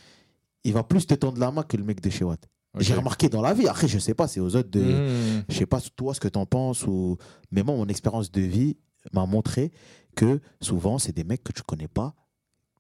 il 0.64 0.74
va 0.74 0.84
plus 0.84 1.08
te 1.08 1.14
tendre 1.14 1.40
la 1.40 1.52
main 1.52 1.64
que 1.64 1.78
le 1.78 1.84
mec 1.84 2.02
de 2.02 2.10
chez 2.10 2.24
Watt. 2.24 2.42
J'ai 2.78 2.94
remarqué 2.94 3.30
dans 3.30 3.42
la 3.42 3.54
vie, 3.54 3.68
après, 3.68 3.88
je 3.88 3.98
sais 3.98 4.14
pas, 4.14 4.28
c'est 4.28 4.40
aux 4.40 4.56
autres 4.56 4.70
de. 4.70 4.82
Mhm. 4.82 5.44
Je 5.50 5.56
sais 5.58 5.66
pas 5.66 5.82
toi 5.96 6.14
ce 6.14 6.20
que 6.20 6.28
t'en 6.28 6.46
penses, 6.46 6.86
ou... 6.86 7.18
mais 7.52 7.64
moi, 7.64 7.76
mon 7.76 7.88
expérience 7.88 8.32
de 8.32 8.42
vie 8.42 8.78
m'a 9.14 9.26
montré 9.26 9.72
que 10.16 10.40
souvent, 10.62 11.00
c'est 11.00 11.12
des 11.14 11.24
mecs 11.24 11.44
que 11.44 11.52
tu 11.52 11.64
connais 11.64 11.88
pas, 11.88 12.14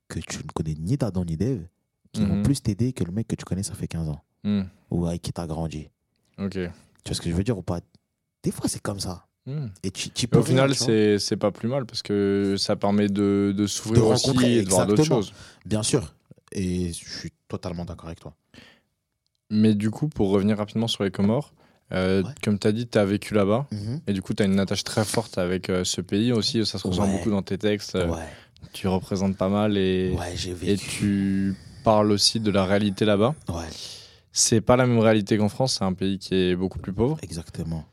que 0.09 0.19
tu 0.19 0.39
ne 0.39 0.51
connais 0.53 0.75
ni 0.77 0.97
d'Adam 0.97 1.23
ni 1.23 1.37
d'Ève, 1.37 1.65
qui 2.11 2.25
vont 2.25 2.35
Mhm. 2.37 2.43
plus 2.43 2.61
t'aider 2.61 2.91
que 2.91 3.03
le 3.05 3.11
mec 3.13 3.27
que 3.27 3.35
tu 3.35 3.45
connais 3.45 3.63
ça 3.63 3.73
fait 3.75 3.87
15 3.87 4.09
ans, 4.09 4.21
Mhm. 4.43 4.67
ou 4.91 5.05
avec 5.05 5.21
qui 5.21 5.31
t'as 5.31 5.47
grandi. 5.47 5.87
Ok. 6.37 6.51
Tu 6.53 6.61
vois 7.05 7.13
ce 7.15 7.21
que 7.21 7.29
je 7.29 7.35
veux 7.35 7.43
dire 7.43 7.57
ou 7.57 7.61
pas? 7.61 7.79
Des 8.43 8.51
fois, 8.51 8.67
c'est 8.67 8.81
comme 8.81 8.99
ça. 8.99 9.25
Mhm. 9.45 9.71
Et 9.83 9.91
tu, 9.91 10.09
tu 10.09 10.25
Et 10.25 10.27
peux 10.27 10.39
Au 10.39 10.43
final, 10.43 10.75
c'est 10.75 11.17
c'est 11.19 11.37
pas 11.37 11.51
plus 11.51 11.67
mal 11.69 11.85
parce 11.85 12.01
que 12.01 12.55
ça 12.57 12.75
permet 12.75 13.07
de, 13.07 13.53
de 13.55 13.67
s'ouvrir 13.67 14.05
aussi 14.07 14.29
et 14.45 14.63
de 14.63 14.69
voir 14.69 14.85
d'autres 14.85 15.03
choses. 15.03 15.33
Bien 15.65 15.83
sûr. 15.83 16.13
Et 16.51 16.91
je 16.93 17.09
suis 17.19 17.31
totalement 17.47 17.85
d'accord 17.85 18.07
avec 18.07 18.19
toi. 18.19 18.35
Mais 19.51 19.73
du 19.73 19.89
coup, 19.91 20.07
pour 20.07 20.29
revenir 20.29 20.57
rapidement 20.57 20.87
sur 20.87 21.03
les 21.03 21.11
Comores, 21.11 21.53
euh, 21.91 22.23
Ouais. 22.23 22.29
comme 22.43 22.59
tu 22.59 22.67
as 22.67 22.71
dit, 22.71 22.87
tu 22.87 22.97
as 22.97 23.05
vécu 23.05 23.33
là-bas. 23.33 23.67
Mhm. 23.71 24.01
Et 24.07 24.13
du 24.13 24.21
coup, 24.21 24.33
tu 24.33 24.43
as 24.43 24.45
une 24.45 24.59
attache 24.59 24.83
très 24.83 25.03
forte 25.05 25.37
avec 25.37 25.69
euh, 25.69 25.83
ce 25.83 26.01
pays 26.01 26.31
aussi. 26.31 26.65
Ça 26.65 26.77
se 26.77 26.87
ressent 26.87 27.03
Ouais. 27.05 27.11
beaucoup 27.17 27.31
dans 27.31 27.41
tes 27.41 27.57
textes. 27.57 27.95
euh, 27.95 28.07
Ouais, 28.09 28.25
Tu 28.73 28.87
représentes 28.87 29.35
pas 29.37 29.49
mal 29.49 29.77
et, 29.77 30.11
ouais 30.17 30.35
et 30.63 30.77
tu 30.77 31.55
parles 31.83 32.11
aussi 32.11 32.39
de 32.39 32.51
la 32.51 32.65
réalité 32.65 33.03
là-bas. 33.05 33.33
Ouais, 33.49 33.65
C'est 34.31 34.61
pas 34.61 34.75
la 34.77 34.85
même 34.85 34.99
réalité 34.99 35.37
qu'en 35.37 35.49
France. 35.49 35.75
C'est 35.79 35.83
un 35.85 35.93
pays 35.93 36.19
qui 36.19 36.35
est 36.35 36.55
beaucoup 36.55 36.79
plus 36.79 36.93
pauvre. 36.93 37.17
exactement. 37.21 37.85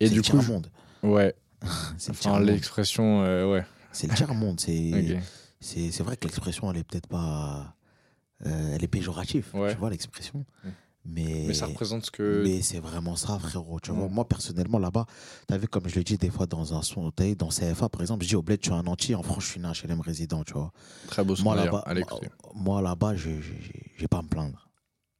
Et 0.00 0.06
C'est 0.06 0.12
du 0.12 0.18
le 0.18 0.22
coup, 0.22 0.30
tiers-monde. 0.38 0.70
ouais. 1.02 1.34
C'est 1.98 2.12
le 2.12 2.18
Enfin, 2.18 2.38
l'expression, 2.40 3.24
euh, 3.24 3.50
ouais. 3.52 3.64
C'est 3.92 4.06
le 4.06 4.14
tiers-monde. 4.14 4.60
C'est 4.60 4.92
Ok. 5.16 5.22
c'est 5.60 5.90
c'est 5.90 6.02
vrai 6.04 6.16
que 6.16 6.24
l'expression, 6.26 6.70
elle 6.70 6.78
est 6.78 6.84
peut-être 6.84 7.08
pas. 7.08 7.74
euh, 8.46 8.74
elle 8.76 8.84
est 8.84 8.88
péjorative, 8.88 9.46
Ouais. 9.54 9.72
tu 9.72 9.78
vois, 9.78 9.90
l'expression. 9.90 10.44
Mais, 11.04 11.44
Mais 11.46 11.54
ça 11.54 11.66
représente 11.66 12.04
ce 12.06 12.10
que. 12.10 12.42
mais 12.44 12.60
c'est 12.60 12.80
vraiment 12.80 13.16
ça, 13.16 13.38
frérot. 13.38 13.80
Tu 13.80 13.92
vois, 13.92 14.08
Mm. 14.08 14.12
moi, 14.12 14.28
personnellement, 14.28 14.78
là-bas, 14.78 15.06
tu 15.46 15.54
as 15.54 15.58
vu, 15.58 15.66
comme 15.68 15.88
je 15.88 15.94
le 15.96 16.04
dis 16.04 16.18
des 16.18 16.28
fois 16.30 16.46
dans 16.46 16.74
un 16.74 16.82
son, 16.82 17.10
t'as 17.10 17.34
dans 17.34 17.48
CFA, 17.48 17.88
par 17.88 18.02
exemple, 18.02 18.24
je 18.24 18.28
dis 18.28 18.36
au 18.36 18.42
bled, 18.42 18.60
tu 18.60 18.70
es 18.70 18.72
un 18.74 18.86
entier. 18.86 19.14
En 19.14 19.22
France, 19.22 19.44
je 19.44 19.48
suis 19.52 19.64
un 19.64 19.72
HLM 19.72 20.00
résident, 20.00 20.44
tu 20.44 20.52
vois. 20.52 20.70
Très 21.06 21.24
beau 21.24 21.34
son 21.34 21.44
Moi, 21.44 21.56
là-bas, 21.56 21.84
moi, 22.54 22.82
là-bas, 22.82 23.14
je 23.16 23.30
j'ai 23.96 24.08
pas 24.08 24.18
à 24.18 24.22
me 24.22 24.28
plaindre. 24.28 24.68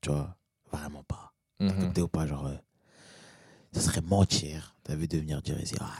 Tu 0.02 0.10
vois, 0.10 0.36
vraiment 0.70 1.02
pas. 1.04 1.32
T'as 1.58 1.66
Mhm. 1.72 1.80
capté 1.80 2.02
ou 2.02 2.08
pas 2.08 2.26
Genre, 2.26 2.46
euh, 2.46 2.54
ça 3.72 3.80
serait 3.80 4.02
mentir. 4.02 4.74
T'as 4.84 4.94
vu 4.94 5.08
de 5.08 5.18
venir 5.18 5.40
dire 5.42 5.60
ici, 5.60 5.74
ah, 5.80 5.90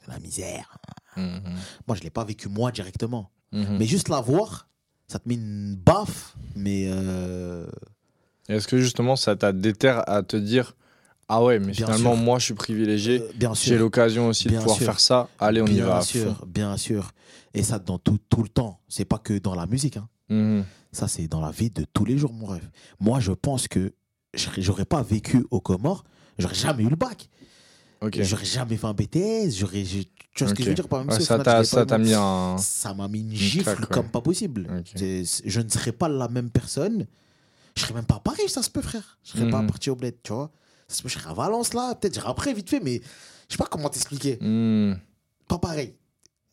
c'est 0.00 0.10
la 0.10 0.18
misère. 0.18 0.76
Mhm. 1.16 1.42
Moi, 1.86 1.96
je 1.96 2.02
l'ai 2.02 2.10
pas 2.10 2.24
vécu 2.24 2.48
moi 2.48 2.72
directement. 2.72 3.30
Mhm. 3.52 3.76
Mais 3.78 3.86
juste 3.86 4.08
la 4.08 4.20
voir, 4.20 4.68
ça 5.08 5.18
te 5.18 5.28
met 5.28 5.34
une 5.36 5.76
baffe. 5.76 6.36
Mais 6.54 6.86
euh, 6.88 7.66
Est-ce 8.48 8.68
que 8.68 8.78
justement 8.78 9.16
ça 9.16 9.34
t'a 9.36 9.52
déterre 9.52 10.08
à 10.08 10.22
te 10.22 10.36
dire 10.36 10.76
Ah 11.28 11.42
ouais, 11.42 11.58
mais 11.58 11.72
Bien 11.72 11.86
finalement, 11.86 12.14
sûr. 12.14 12.22
moi 12.24 12.38
je 12.38 12.44
suis 12.44 12.54
privilégié, 12.54 13.20
euh, 13.20 13.28
bien 13.36 13.52
j'ai 13.54 13.76
l'occasion 13.78 14.28
aussi 14.28 14.44
de 14.44 14.50
Bien 14.50 14.60
pouvoir 14.60 14.76
sûr. 14.76 14.86
faire 14.86 15.00
ça, 15.00 15.28
allez, 15.38 15.60
on 15.62 15.66
y 15.66 15.74
bien 15.74 15.86
va. 15.86 15.96
à 15.98 16.02
sûr, 16.02 16.44
bien 16.46 16.76
sûr. 16.76 17.12
Et 17.54 17.62
ça 17.62 17.78
dans 17.78 17.98
tout, 17.98 18.18
tout 18.28 18.42
le 18.42 18.48
temps. 18.48 18.80
C'est 18.88 19.04
pas 19.06 19.18
que 19.18 19.38
dans 19.38 19.54
la 19.54 19.66
musique. 19.66 19.96
hein. 19.96 20.08
Mhm. 20.28 20.64
Ça, 20.92 21.08
c'est 21.08 21.26
dans 21.28 21.40
la 21.40 21.50
vie 21.50 21.70
de 21.70 21.84
tous 21.92 22.04
les 22.04 22.16
jours, 22.18 22.32
mon 22.32 22.46
rêve. 22.46 22.68
Moi, 23.00 23.18
je 23.20 23.32
pense 23.32 23.68
que 23.68 23.92
j'aurais 24.58 24.84
pas 24.84 25.02
vécu 25.02 25.44
aux 25.50 25.60
Comores, 25.60 26.04
j'aurais 26.38 26.54
jamais 26.54 26.84
eu 26.84 26.88
le 26.88 26.96
bac. 26.96 27.28
Ok. 28.02 28.20
J'aurais 28.22 28.44
jamais 28.44 28.76
fait 28.76 28.86
un 28.86 28.92
BTS. 28.92 29.50
J'aurais, 29.58 29.82
tu 29.82 30.04
vois 30.44 30.48
ce 30.48 30.54
que 30.54 30.62
je 30.62 30.68
veux 30.68 30.74
dire 30.74 30.86
par 30.88 31.00
même 31.04 31.08
Ouais, 31.16 31.20
ça 31.20 31.38
t'a 31.86 31.98
mis 31.98 32.12
un. 32.14 32.56
ça 32.58 32.92
m'a 32.94 33.08
mis 33.08 33.20
une 33.20 33.32
gifle 33.34 33.64
claque, 33.64 33.80
ouais. 33.80 33.86
comme 33.90 34.08
pas 34.10 34.20
possible. 34.20 34.66
Je 34.94 35.60
ne 35.60 35.68
serais 35.68 35.92
pas 35.92 36.08
la 36.08 36.28
même 36.28 36.50
personne. 36.50 37.06
Je 37.76 37.82
serais 37.82 37.94
même 37.94 38.06
pas 38.06 38.16
à 38.16 38.20
Paris, 38.20 38.48
ça 38.48 38.62
se 38.62 38.70
peut, 38.70 38.80
frère. 38.82 39.18
Je 39.22 39.32
serais 39.32 39.48
pas 39.50 39.60
Mhm. 39.60 39.66
parti 39.68 39.90
au 39.90 39.96
bled, 39.96 40.16
tu 40.22 40.32
vois. 40.32 40.50
Ça 40.88 40.96
se 40.96 41.02
peut, 41.02 41.08
je 41.08 41.18
serais 41.18 41.30
à 41.30 41.34
Valence, 41.34 41.74
là. 41.74 41.94
Peut-être 41.94 42.14
j'irai 42.14 42.28
après, 42.28 42.54
vite 42.54 42.70
fait, 42.70 42.80
mais 42.80 43.00
je 43.48 43.52
sais 43.54 43.58
pas 43.58 43.66
comment 43.66 43.88
t'expliquer. 43.88 44.38
Mhm. 44.40 44.98
Pas 45.48 45.58
pareil. 45.58 45.94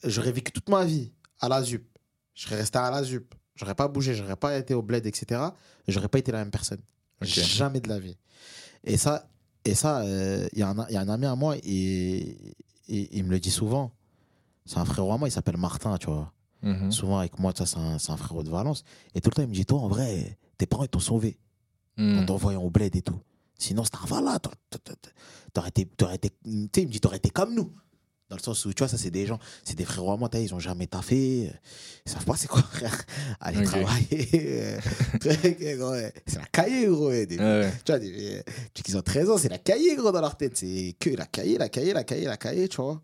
J'aurais 0.03 0.31
vécu 0.33 0.51
toute 0.51 0.69
ma 0.69 0.83
vie 0.83 1.11
à 1.39 1.47
la 1.49 1.63
ZUP. 1.63 1.85
Je 2.33 2.43
serais 2.43 2.57
resté 2.57 2.77
à 2.77 2.91
la 2.91 3.03
ZUP. 3.03 3.33
J'aurais 3.55 3.75
pas 3.75 3.87
bougé, 3.87 4.15
j'aurais 4.15 4.35
pas 4.35 4.57
été 4.57 4.73
au 4.73 4.81
bled, 4.81 5.05
etc. 5.05 5.39
J'aurais 5.87 6.07
pas 6.09 6.19
été 6.19 6.31
la 6.31 6.39
même 6.39 6.51
personne. 6.51 6.81
Jamais 7.21 7.79
de 7.79 7.87
la 7.87 7.99
vie. 7.99 8.17
Et 8.83 8.97
ça, 8.97 9.29
et 9.63 9.75
ça, 9.75 10.01
euh, 10.01 10.47
il 10.51 10.59
y, 10.59 10.61
a 10.63 10.69
un- 10.69 10.87
il 10.89 10.93
y 10.93 10.97
a 10.97 11.01
un 11.01 11.07
ami 11.09 11.25
à 11.25 11.35
moi 11.35 11.55
et, 11.63 12.53
et 12.89 13.17
il 13.17 13.23
me 13.23 13.29
le 13.29 13.39
dit 13.39 13.51
souvent. 13.51 13.91
C'est 14.65 14.77
un 14.77 14.85
frérot 14.85 15.13
à 15.13 15.17
moi, 15.17 15.27
il 15.27 15.31
s'appelle 15.31 15.57
Martin, 15.57 15.97
tu 15.97 16.07
vois. 16.07 16.33
Mhm. 16.63 16.91
Souvent 16.91 17.19
avec 17.19 17.37
moi, 17.39 17.53
ça, 17.55 17.65
c'est 17.65 17.77
un, 17.77 17.95
un 17.95 18.17
frérot 18.17 18.43
de 18.43 18.49
Valence. 18.49 18.83
Et 19.15 19.21
tout 19.21 19.29
le 19.29 19.35
temps, 19.35 19.41
il 19.43 19.47
me 19.49 19.53
dit, 19.53 19.65
toi, 19.65 19.79
en 19.79 19.87
vrai, 19.87 20.37
tes 20.63 20.67
parents, 20.67 20.83
ils 20.83 20.89
t'ont 20.89 20.99
sauvé 20.99 21.37
en 21.97 22.01
Mhm. 22.03 22.25
t'envoyant 22.25 22.63
au 22.63 22.69
bled 22.69 22.95
et 22.95 23.01
tout. 23.01 23.19
Sinon, 23.57 23.83
c'était 23.83 23.97
un 23.97 24.05
voilà, 24.07 24.39
t'aurais- 24.39 25.69
été, 25.69 25.85
t'aurais 25.97 26.15
été, 26.15 26.29
tu 26.29 26.35
sais, 26.73 26.81
il 26.81 26.87
me 26.87 26.91
dit, 26.91 26.99
t'aurais 26.99 27.17
été 27.17 27.29
comme 27.29 27.53
nous. 27.53 27.71
Dans 28.29 28.37
le 28.37 28.41
sens 28.41 28.65
où, 28.65 28.73
tu 28.73 28.79
vois, 28.79 28.87
ça, 28.87 28.97
c'est 28.97 29.11
des 29.11 29.27
gens, 29.27 29.37
c'est 29.63 29.75
des 29.77 29.85
frérots 29.85 30.11
à 30.13 30.17
moi, 30.17 30.27
ils 30.33 30.55
ont 30.55 30.59
jamais 30.59 30.87
taffé. 30.87 31.51
Ils 32.05 32.11
savent 32.11 32.25
pas 32.25 32.35
c'est 32.35 32.47
quoi, 32.47 32.63
frère. 32.63 32.97
Aller 33.39 33.63
travailler. 33.63 34.77
c'est 35.21 36.39
la 36.39 36.45
cahier, 36.51 36.87
gros. 36.87 37.09
des- 37.11 37.37
Ouais. 37.37 37.71
tu 37.85 37.91
vois, 37.91 37.99
des- 37.99 38.43
qu'ils 38.73 38.97
ont 38.97 39.01
13 39.01 39.29
ans, 39.29 39.37
c'est 39.37 39.49
la 39.49 39.59
cahier, 39.59 39.95
gros, 39.95 40.11
dans 40.11 40.21
leur 40.21 40.35
tête. 40.35 40.57
C'est 40.57 40.95
que 40.99 41.11
la 41.11 41.25
cahier, 41.27 41.57
la 41.57 41.69
cahier, 41.69 41.93
la 41.93 42.03
cahier, 42.03 42.25
la 42.25 42.37
cahier, 42.37 42.67
tu 42.67 42.77
vois. 42.77 43.01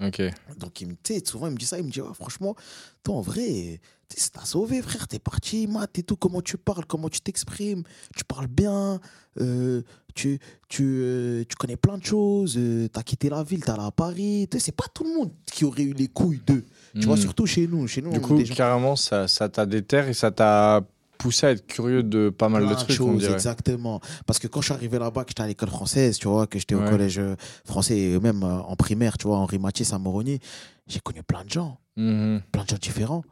Ok. 0.00 0.22
Donc, 0.58 0.80
il 0.80 0.88
me, 0.88 0.92
tu 1.02 1.14
sais, 1.14 1.22
souvent, 1.24 1.46
il 1.48 1.52
me 1.54 1.58
dit 1.58 1.66
ça, 1.66 1.78
il 1.78 1.84
me 1.84 1.90
dit, 1.90 2.00
Ouais, 2.00 2.14
franchement, 2.14 2.54
toi, 3.02 3.16
en 3.16 3.20
vrai, 3.22 3.80
tu 4.14 4.20
sais, 4.20 4.26
ça 4.32 4.40
t'a 4.40 4.46
sauvé, 4.46 4.80
frère, 4.82 5.08
t'es 5.08 5.18
parti, 5.18 5.66
maths 5.66 5.98
et 5.98 6.02
tout, 6.02 6.16
comment 6.16 6.40
tu 6.40 6.56
parles, 6.56 6.84
comment 6.86 7.08
tu 7.08 7.20
t'exprimes, 7.20 7.82
tu 8.16 8.24
parles 8.24 8.46
bien, 8.46 9.00
euh, 9.40 9.82
tu, 10.14 10.38
tu, 10.68 10.84
euh, 11.02 11.44
tu 11.48 11.56
connais 11.56 11.76
plein 11.76 11.98
de 11.98 12.04
choses, 12.04 12.54
euh, 12.56 12.88
t'as 12.88 13.02
quitté 13.02 13.28
la 13.28 13.42
ville, 13.42 13.64
t'es 13.64 13.70
allé 13.70 13.82
à 13.82 13.90
Paris, 13.90 14.48
c'est 14.58 14.74
pas 14.74 14.84
tout 14.94 15.04
le 15.04 15.14
monde 15.14 15.30
qui 15.46 15.64
aurait 15.64 15.82
eu 15.82 15.92
les 15.94 16.08
couilles 16.08 16.40
d'eux, 16.46 16.64
tu 16.94 17.06
vois, 17.06 17.16
Mhm. 17.16 17.22
surtout 17.22 17.46
chez 17.46 17.66
nous, 17.66 17.86
chez 17.88 18.02
nous, 18.02 18.10
Du 18.12 18.18
on 18.18 18.22
coup, 18.22 18.36
des 18.36 18.44
gens 18.46 18.54
carrément, 18.54 18.96
ça 18.96 19.26
ça 19.28 19.48
t'a 19.48 19.66
déterre 19.66 20.08
et 20.08 20.14
ça 20.14 20.30
t'a 20.30 20.82
poussé 21.18 21.46
à 21.46 21.50
être 21.52 21.66
curieux 21.66 22.02
de 22.02 22.28
pas 22.28 22.48
mal 22.48 22.68
de 22.68 22.74
trucs, 22.74 23.00
exactement. 23.32 24.00
Parce 24.26 24.38
que 24.38 24.46
quand 24.46 24.60
je 24.60 24.66
suis 24.66 24.74
arrivé 24.74 24.98
là-bas, 24.98 25.24
que 25.24 25.30
j'étais 25.30 25.42
à 25.42 25.46
l'école 25.46 25.70
française, 25.70 26.18
tu 26.18 26.28
vois, 26.28 26.46
que 26.46 26.58
j'étais 26.58 26.74
Ouais. 26.74 26.84
au 26.86 26.90
collège 26.90 27.18
euh, 27.18 27.34
français, 27.64 27.96
et 27.98 28.20
même 28.20 28.42
en 28.42 28.76
primaire, 28.76 29.16
tu 29.16 29.26
vois, 29.26 29.38
Henri 29.38 29.58
Mathieu, 29.58 29.84
Saint-Moroni, 29.84 30.38
j'ai 30.86 31.00
connu 31.00 31.22
plein 31.22 31.44
de 31.44 31.50
gens, 31.50 31.78
Mhm. 31.96 32.42
plein 32.52 32.64
de 32.64 32.68
gens 32.68 32.78
différents. 32.80 33.24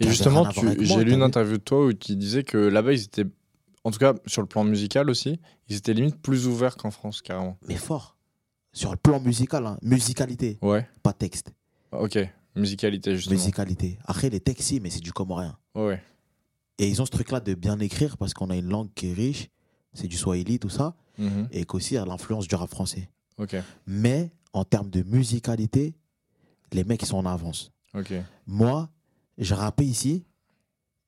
Et 0.00 0.08
justement, 0.08 0.48
j'ai 0.50 1.04
lu 1.04 1.12
une 1.12 1.22
interview 1.22 1.58
de 1.58 1.62
toi 1.62 1.86
où 1.86 1.92
tu 1.92 2.16
disais 2.16 2.42
que 2.44 2.56
là-bas, 2.58 2.92
ils 2.92 3.02
étaient, 3.04 3.26
en 3.84 3.90
tout 3.90 3.98
cas 3.98 4.14
sur 4.26 4.42
le 4.42 4.48
plan 4.48 4.64
musical 4.64 5.08
aussi, 5.10 5.38
ils 5.68 5.76
étaient 5.76 5.94
limite 5.94 6.16
plus 6.20 6.46
ouverts 6.46 6.76
qu'en 6.76 6.90
France, 6.90 7.22
carrément. 7.22 7.56
mais 7.68 7.76
fort. 7.76 8.16
Sur 8.72 8.90
le 8.90 8.96
plan 8.96 9.20
musical, 9.20 9.66
hein. 9.66 9.78
musicalité, 9.82 10.58
Ouais, 10.62 10.88
pas 11.02 11.12
texte. 11.12 11.52
ok. 11.92 12.18
Musicalité, 12.56 13.16
justement. 13.16 13.36
Musicalité. 13.36 13.98
Après, 14.04 14.28
les 14.28 14.40
textes, 14.40 14.68
si, 14.68 14.80
mais 14.80 14.90
c'est 14.90 15.00
du 15.00 15.12
comorien. 15.12 15.56
Ouais. 15.74 16.02
Et 16.78 16.88
ils 16.88 17.00
ont 17.00 17.06
ce 17.06 17.10
truc-là 17.10 17.40
de 17.40 17.54
bien 17.54 17.78
écrire 17.80 18.16
parce 18.18 18.34
qu'on 18.34 18.50
a 18.50 18.56
une 18.56 18.68
langue 18.68 18.88
qui 18.94 19.08
est 19.10 19.14
riche, 19.14 19.48
c'est 19.94 20.06
du 20.08 20.16
swahili, 20.16 20.58
tout 20.58 20.68
ça, 20.70 20.94
Mhm. 21.18 21.48
et 21.50 21.64
qu'aussi 21.64 21.94
il 21.94 21.96
y 21.96 21.98
a 21.98 22.04
l'influence 22.06 22.48
du 22.48 22.54
rap 22.54 22.68
français. 22.70 23.08
Ok, 23.38 23.56
Mais 23.86 24.30
en 24.54 24.64
termes 24.64 24.90
de 24.90 25.02
musicalité, 25.02 25.94
les 26.72 26.84
mecs, 26.84 27.02
ils 27.02 27.06
sont 27.06 27.18
en 27.18 27.26
avance. 27.26 27.70
ok. 27.94 28.12
Moi, 28.46 28.88
je 29.44 29.54
rappais 29.54 29.84
ici 29.84 30.24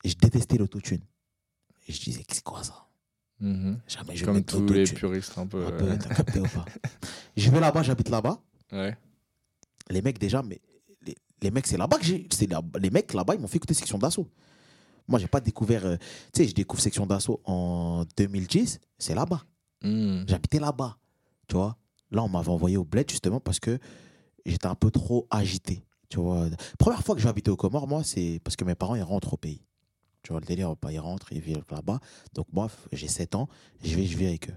et 0.05 0.09
je 0.09 0.16
détestais 0.16 0.57
l'autotune. 0.59 1.01
Et 1.87 1.92
je 1.92 2.01
disais, 2.01 2.25
c'est 2.29 2.42
quoi 2.42 2.62
ça? 2.62 2.87
Mhm. 3.40 3.81
Jamais 3.87 4.16
je 4.16 4.25
Comme 4.25 4.42
tous 4.44 4.66
les 4.73 4.85
puristes, 4.85 5.37
un 5.38 5.47
peu. 5.47 5.66
Un 5.66 5.73
peu, 5.73 5.99
t'as 5.99 6.14
capté 6.14 6.40
ou 6.40 6.44
pas? 6.44 6.64
Je 7.37 7.51
vais 7.51 7.59
là-bas, 7.61 7.83
j'habite 7.83 8.09
là-bas. 8.09 8.40
Ouais. 8.73 8.97
les 9.90 10.01
mecs 10.03 10.18
déjà 10.18 10.40
mais 10.42 10.61
les, 11.03 11.14
les 11.42 11.51
mecs 11.51 11.66
c'est 11.66 11.77
là-bas 11.77 11.99
que 11.99 12.05
j'ai 12.05 12.27
là- 12.49 12.62
les 12.81 12.90
mecs 12.90 13.12
là-bas 13.12 13.35
ils 13.35 13.40
m'ont 13.40 13.47
fait 13.49 13.57
écouter 13.59 13.75
section 13.75 13.99
d'assaut 13.99 14.29
moi 15.07 15.18
j'ai 15.18 15.27
pas 15.27 15.40
découvert 15.40 15.85
euh, 15.85 15.97
tu 16.33 16.42
sais 16.42 16.49
je 16.49 16.55
découvre 16.55 16.81
section 16.83 17.05
d'assaut 17.07 17.40
en 17.44 18.05
2010 18.16 18.81
c'est 18.99 19.14
là-bas 19.14 19.44
Mhm. 19.83 20.25
j'habitais 20.27 20.59
là-bas 20.59 20.97
tu 21.47 21.57
vois 21.57 21.77
là 22.11 22.23
on 22.23 22.29
m'avait 22.29 22.49
envoyé 22.49 22.77
au 22.79 22.85
bled 22.85 23.09
justement 23.11 23.40
parce 23.40 23.61
que 23.61 23.79
j'étais 24.47 24.66
un 24.66 24.75
peu 24.75 24.90
trop 24.90 25.27
agité 25.31 25.85
tu 26.14 26.20
vois 26.20 26.46
première 26.79 27.03
fois 27.03 27.16
que 27.16 27.20
je 27.20 27.24
vais 27.27 27.31
habiter 27.31 27.50
aux 27.50 27.57
Comores 27.57 27.88
moi 27.88 28.05
c'est 28.05 28.40
parce 28.44 28.55
que 28.55 28.64
mes 28.64 28.77
parents 28.77 28.94
ils 28.94 29.03
rentrent 29.03 29.33
au 29.33 29.37
pays 29.37 29.62
tu 30.22 30.33
vois 30.33 30.40
le 30.40 30.46
délire 30.46 30.72
ils 30.90 31.00
rentrent 31.00 31.33
ils 31.33 31.40
vivent 31.40 31.64
là-bas 31.70 31.98
donc 32.35 32.46
moi 32.53 32.68
j'ai 32.92 33.09
7 33.09 33.35
ans 33.35 33.48
je 33.83 33.96
vais 33.96 34.07
je 34.07 34.16
vis 34.16 34.29
avec 34.29 34.50
eux 34.50 34.57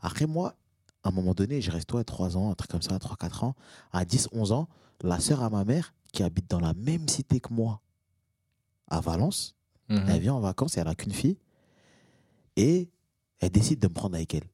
après 0.00 0.26
moi 0.26 0.54
à 1.02 1.10
un 1.10 1.12
moment 1.12 1.34
donné 1.34 1.60
je 1.60 1.70
reste 1.70 1.92
ouais, 1.92 2.04
3 2.04 2.38
ans 2.38 2.50
un 2.50 2.54
truc 2.54 2.70
comme 2.70 2.80
ça 2.80 2.98
3 2.98 3.16
4 3.16 3.44
ans 3.44 3.54
à 3.92 4.06
10 4.06 4.28
11 4.32 4.52
ans 4.52 4.66
la 5.02 5.20
sœur 5.20 5.42
à 5.42 5.50
ma 5.50 5.64
mère 5.66 5.92
qui 6.12 6.22
habite 6.22 6.48
dans 6.48 6.60
la 6.60 6.72
même 6.72 7.06
cité 7.06 7.38
que 7.38 7.52
moi 7.52 7.82
à 8.86 9.00
Valence 9.00 9.54
Mhm. 9.90 10.04
elle 10.08 10.20
vient 10.20 10.34
en 10.34 10.40
vacances 10.40 10.76
et 10.76 10.80
elle 10.80 10.88
a 10.88 10.94
qu'une 10.94 11.12
fille 11.12 11.38
et 12.56 12.88
elle 13.40 13.50
décide 13.50 13.78
de 13.80 13.88
me 13.88 13.92
prendre 13.94 14.14
avec 14.16 14.34
elle 14.34 14.48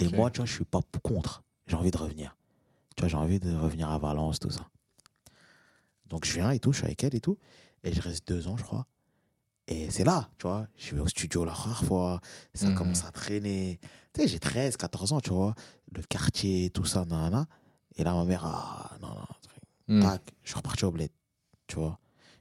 et 0.00 0.08
moi, 0.16 0.30
tu 0.30 0.36
vois, 0.38 0.46
je 0.46 0.52
suis 0.54 0.64
pas 0.64 0.80
contre. 1.02 1.42
J'ai 1.66 1.74
envie 1.76 1.90
de 1.90 1.98
revenir. 1.98 2.36
Tu 2.96 3.00
vois, 3.02 3.08
j'ai 3.08 3.16
envie 3.16 3.40
de 3.40 3.54
revenir 3.56 3.90
à 3.90 3.98
Valence, 3.98 4.38
tout 4.38 4.50
ça. 4.50 4.68
Donc, 6.08 6.24
je 6.24 6.32
viens 6.34 6.50
et 6.50 6.58
tout, 6.58 6.72
je 6.72 6.78
suis 6.78 6.86
avec 6.86 7.02
elle 7.04 7.14
et 7.14 7.20
tout. 7.20 7.38
Et 7.84 7.92
je 7.92 8.00
reste 8.00 8.26
deux 8.28 8.48
ans, 8.48 8.56
je 8.56 8.62
crois. 8.64 8.86
Et 9.66 9.90
c'est 9.90 10.04
là, 10.04 10.30
tu 10.38 10.46
vois. 10.46 10.66
Je 10.76 10.94
vais 10.94 11.00
au 11.00 11.06
studio 11.08 11.44
la 11.44 11.52
première 11.52 11.84
fois. 11.84 12.20
Ça 12.54 12.68
Mhm. 12.68 12.74
commence 12.74 13.04
à 13.04 13.10
traîner. 13.10 13.78
Tu 14.14 14.22
sais, 14.22 14.28
j'ai 14.28 14.38
13, 14.38 14.76
14 14.76 15.12
ans, 15.12 15.20
tu 15.20 15.30
vois. 15.30 15.54
Le 15.92 16.02
quartier, 16.02 16.70
tout 16.70 16.84
ça, 16.86 17.04
nanana. 17.04 17.46
Et 17.96 18.04
là, 18.04 18.14
ma 18.14 18.24
mère, 18.24 18.44
ah, 18.46 18.96
non, 19.02 19.08
non. 19.08 19.26
Mhm. 19.96 20.02
Tac, 20.02 20.34
je 20.42 20.48
suis 20.48 20.56
reparti 20.56 20.84
au 20.84 20.90
bled. 20.90 21.10
Tu 21.66 21.76
vois. 21.76 21.98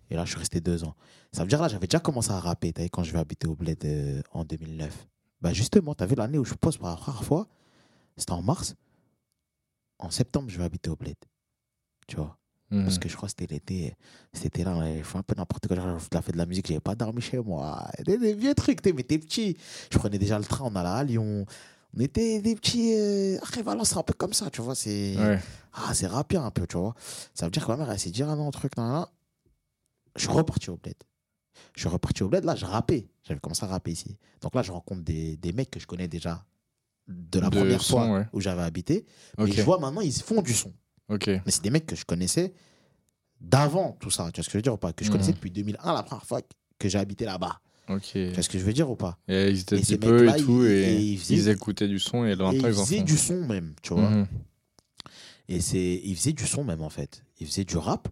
Et 0.09 0.15
là, 0.15 0.23
je 0.23 0.29
suis 0.31 0.39
resté 0.39 0.61
deux 0.61 0.85
ans. 0.85 0.95
Ça 1.33 1.41
veut 1.43 1.49
dire, 1.49 1.61
là, 1.61 1.67
j'avais 1.67 1.87
déjà 1.87 1.99
commencé 1.99 2.31
à 2.31 2.39
rapper, 2.39 2.71
quand 2.89 3.03
je 3.03 3.11
vais 3.11 3.19
habiter 3.19 3.45
au 3.47 3.55
bled 3.55 3.83
euh, 3.83 4.21
en 4.31 4.45
2009. 4.45 5.07
Bah, 5.41 5.51
justement, 5.53 5.93
t'as 5.93 6.05
vu 6.05 6.15
l'année 6.15 6.37
où 6.37 6.45
je 6.45 6.53
pose 6.53 6.77
pour 6.77 6.87
la 6.87 6.95
première 6.95 7.23
fois? 7.25 7.47
C'était 8.15 8.31
en 8.31 8.41
mars. 8.41 8.75
En 9.99 10.09
septembre, 10.11 10.49
je 10.49 10.57
vais 10.57 10.63
habiter 10.63 10.89
au 10.89 10.95
bled. 10.95 11.17
Tu 12.07 12.15
vois. 12.15 12.37
Mhm. 12.69 12.83
Parce 12.83 12.99
que 12.99 13.07
je 13.07 13.15
crois 13.15 13.27
que 13.29 13.35
c'était 13.37 13.53
l'été. 13.53 13.95
C'était 14.33 14.63
là, 14.63 14.75
avait 14.75 15.01
fait 15.03 15.17
un 15.17 15.23
peu 15.23 15.35
n'importe 15.35 15.67
quoi. 15.67 15.77
Je 15.77 16.19
fait 16.21 16.31
de 16.33 16.37
la 16.37 16.45
musique, 16.45 16.67
j'avais 16.67 16.79
pas 16.81 16.95
dormi 16.95 17.21
chez 17.21 17.39
moi. 17.39 17.89
Des, 18.05 18.17
des 18.17 18.33
vieux 18.33 18.53
trucs, 18.55 18.81
t'es, 18.81 18.91
mais 18.91 19.03
t'es 19.03 19.17
petit. 19.17 19.57
Je 19.91 19.97
prenais 19.97 20.17
déjà 20.19 20.37
le 20.37 20.45
train, 20.45 20.65
on 20.65 20.75
allait 20.75 20.89
à 20.89 21.03
Lyon. 21.03 21.45
On 21.95 21.99
était 22.01 22.41
des 22.41 22.55
petits. 22.55 22.93
Euh... 22.93 23.37
Après, 23.41 23.61
Valence, 23.63 23.89
c'est 23.89 23.97
un 23.97 24.03
peu 24.03 24.13
comme 24.13 24.33
ça, 24.33 24.49
tu 24.49 24.61
vois. 24.61 24.75
C'est. 24.75 25.15
Ouais. 25.17 25.39
Ah, 25.73 25.93
c'est 25.93 26.07
rapide 26.07 26.39
un 26.39 26.51
peu, 26.51 26.67
tu 26.67 26.77
vois. 26.77 26.93
Ça 27.33 27.45
veut 27.45 27.51
dire 27.51 27.65
que 27.65 27.71
ma 27.71 27.77
mère, 27.77 27.91
elle 27.91 27.99
s'est 27.99 28.09
dit, 28.11 28.23
ah 28.23 28.35
non, 28.35 28.51
truc, 28.51 28.75
nan. 28.75 29.05
Je 30.15 30.21
suis 30.23 30.29
reparti 30.29 30.69
au 30.69 30.77
bled. 30.77 30.95
Je 31.73 31.81
suis 31.81 31.89
reparti 31.89 32.23
au 32.23 32.27
bled, 32.27 32.43
là, 32.43 32.55
je 32.55 32.65
rappais. 32.65 33.07
J'avais 33.23 33.39
commencé 33.39 33.63
à 33.63 33.67
rapper 33.67 33.91
ici. 33.91 34.17
Donc 34.41 34.55
là, 34.55 34.61
je 34.61 34.71
rencontre 34.71 35.03
des, 35.03 35.37
des 35.37 35.53
mecs 35.53 35.71
que 35.71 35.79
je 35.79 35.87
connais 35.87 36.07
déjà 36.07 36.43
de 37.07 37.39
la 37.39 37.49
De 37.49 37.57
première 37.57 37.81
son, 37.81 37.93
fois 37.97 38.11
ouais. 38.11 38.25
où 38.33 38.41
j'avais 38.41 38.63
habité. 38.63 39.05
Et 39.39 39.51
je 39.51 39.61
vois 39.61 39.79
maintenant, 39.79 40.01
ils 40.01 40.11
font 40.11 40.41
du 40.41 40.53
son. 40.53 40.73
Ok. 41.09 41.27
Mais 41.27 41.41
c'est 41.51 41.63
des 41.63 41.69
mecs 41.69 41.85
que 41.85 41.95
je 41.95 42.05
connaissais 42.05 42.53
d'avant 43.39 43.95
tout 43.99 44.09
ça. 44.09 44.29
Tu 44.33 44.39
vois 44.39 44.43
ce 44.43 44.49
que 44.49 44.53
je 44.53 44.57
veux 44.57 44.61
dire 44.63 44.73
ou 44.73 44.77
pas 44.77 44.93
Que 44.93 45.03
je 45.05 45.09
Mhm. 45.09 45.13
connaissais 45.17 45.33
depuis 45.33 45.51
2001, 45.51 45.93
la 45.93 46.03
première 46.03 46.25
fois 46.25 46.41
que 46.79 46.89
j'ai 46.89 46.97
habité 46.97 47.25
là-bas. 47.25 47.59
Ok. 47.89 48.01
Tu 48.11 48.29
vois 48.31 48.43
ce 48.43 48.49
que 48.49 48.59
je 48.59 48.63
veux 48.65 48.73
dire 48.73 48.89
ou 48.89 48.95
pas? 48.95 49.17
Et 49.27 49.49
ils 49.49 49.59
étaient 49.61 49.77
Et 49.77 49.81
petit 49.81 49.97
peu 49.97 50.27
et 50.27 50.35
tout, 50.41 50.63
ils- 50.65 50.71
et, 50.71 50.81
et 50.83 50.95
ils 50.99 51.13
ils, 51.13 51.17
faisaient- 51.19 51.51
écoutaient 51.53 51.87
du 51.87 51.99
son 51.99 52.25
et 52.25 52.35
dans 52.35 52.51
Et 52.51 52.55
le 52.55 52.61
temps, 52.61 52.67
ils 52.67 52.73
ils 52.73 52.79
en 52.79 52.85
faisaient 52.85 53.01
du 53.03 53.17
son 53.17 53.45
même, 53.45 53.73
tu 53.81 53.93
vois. 53.93 54.09
Mhm. 54.09 54.27
Et 55.49 55.61
c'est, 55.61 56.01
il 56.03 56.15
faisait 56.17 56.33
du 56.33 56.45
son 56.45 56.63
même 56.65 56.81
en 56.81 56.89
fait. 56.89 57.23
Il 57.39 57.47
faisait 57.47 57.63
du 57.63 57.77
rap. 57.77 58.09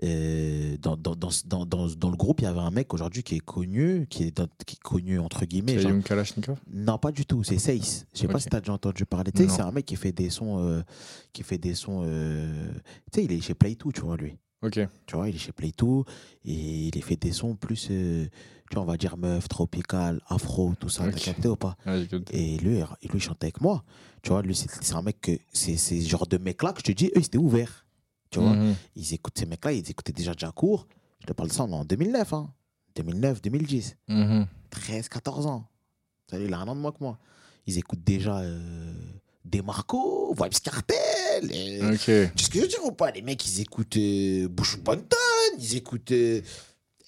Et 0.00 0.78
dans, 0.80 0.96
dans, 0.96 1.14
dans, 1.16 1.66
dans, 1.66 2.10
le 2.10 2.16
groupe, 2.16 2.40
il 2.40 2.44
y 2.44 2.46
avait 2.46 2.60
un 2.60 2.70
mec 2.70 2.94
aujourd'hui 2.94 3.22
qui 3.22 3.34
est 3.36 3.40
connu, 3.40 4.06
qui 4.08 4.24
est, 4.24 4.40
qui 4.64 4.76
est 4.76 4.82
connu 4.82 5.18
entre 5.18 5.44
guillemets. 5.44 5.80
C'est 5.82 6.02
Kalashnikov 6.04 6.58
Non, 6.72 6.98
pas 6.98 7.10
du 7.10 7.26
tout. 7.26 7.42
C'est 7.42 7.58
Seis. 7.58 8.04
Je 8.14 8.18
sais 8.20 8.28
pas 8.28 8.38
si 8.38 8.48
tu 8.48 8.56
as 8.56 8.60
déjà 8.60 8.72
entendu 8.74 9.04
parler. 9.06 9.32
Tu 9.32 9.42
sais, 9.42 9.48
c'est 9.48 9.62
un 9.62 9.72
mec 9.72 9.84
qui 9.86 9.96
fait 9.96 10.12
des 10.12 10.30
sons. 10.30 10.58
euh, 10.60 10.82
qui 11.32 11.42
fait 11.42 11.58
des 11.58 11.74
sons. 11.74 12.02
euh, 12.04 12.70
Tu 13.12 13.20
sais, 13.20 13.24
il 13.24 13.32
est 13.32 13.40
chez 13.40 13.54
Play 13.54 13.74
2, 13.74 13.90
tu 13.92 14.00
vois, 14.02 14.16
lui. 14.16 14.36
Ok. 14.62 14.78
Tu 15.06 15.16
vois, 15.16 15.28
il 15.28 15.34
est 15.34 15.38
chez 15.38 15.52
Play 15.52 15.72
2 15.76 15.86
et 16.44 16.88
il 16.94 17.02
fait 17.02 17.16
des 17.16 17.32
sons 17.32 17.54
plus. 17.56 17.88
euh, 17.90 18.26
tu 18.70 18.74
vois, 18.74 18.82
on 18.82 18.86
va 18.86 18.96
dire 18.96 19.16
meuf, 19.16 19.48
tropical, 19.48 20.20
afro, 20.28 20.74
tout 20.78 20.88
ça. 20.88 21.06
Ok. 21.06 21.14
T'as 21.14 21.20
capté 21.20 21.48
ou 21.48 21.56
pas? 21.56 21.76
Ouais, 21.86 22.06
capté. 22.08 22.54
Et 22.54 22.58
lui, 22.58 22.80
il 23.02 23.20
chantait 23.20 23.46
avec 23.46 23.60
moi. 23.60 23.82
Tu 24.22 24.30
vois, 24.30 24.42
lui, 24.42 24.54
c'est 24.54 24.94
un 24.94 25.02
mec 25.02 25.20
que. 25.20 25.32
C'est 25.52 25.76
c'est 25.76 26.00
ce 26.00 26.08
genre 26.08 26.26
de 26.26 26.38
mec-là 26.38 26.72
que 26.72 26.78
je 26.80 26.84
te 26.84 26.92
dis, 26.92 27.06
eux, 27.06 27.12
ils 27.16 27.24
étaient 27.26 27.38
ouverts. 27.38 27.84
Tu 28.30 28.40
vois, 28.40 28.52
Mhm. 28.54 28.74
ils 28.96 29.14
écoutent 29.14 29.38
ces 29.38 29.46
mecs-là, 29.46 29.72
ils 29.72 29.90
écoutaient 29.90 30.12
déjà 30.12 30.32
Jacour. 30.36 30.86
Je 31.20 31.26
te 31.26 31.32
parle 31.32 31.48
de 31.48 31.54
ça 31.54 31.64
en 31.64 31.84
2009, 31.84 32.32
hein. 32.32 32.50
2009, 32.94 33.40
2010. 33.42 33.96
Mhm. 34.08 34.46
13, 34.70 35.08
14 35.08 35.46
ans. 35.46 35.66
Savez, 36.30 36.44
il 36.46 36.52
a 36.54 36.58
un 36.58 36.68
an 36.68 36.74
de 36.76 36.80
moins 36.80 36.92
que 36.92 36.98
moi. 37.00 37.18
Ils 37.66 37.78
écoutent 37.78 38.04
déjà 38.04 38.38
euh, 38.38 38.92
Demarco, 39.44 40.34
Vibes 40.34 40.60
Cartel. 40.62 41.50
et- 41.52 41.80
Ok. 41.82 41.94
Tu 41.96 42.04
sais 42.04 42.32
ce 42.36 42.48
que 42.50 42.56
je 42.58 42.62
veux 42.62 42.68
dire 42.68 42.84
ou 42.84 42.92
pas? 42.92 43.10
Les 43.12 43.22
mecs, 43.22 43.46
ils 43.46 43.60
écoutent 43.60 43.96
euh, 43.96 44.48
Bush 44.48 44.78
Banton, 44.78 45.16
ils 45.58 45.76
écoutent. 45.76 46.10
euh, 46.12 46.40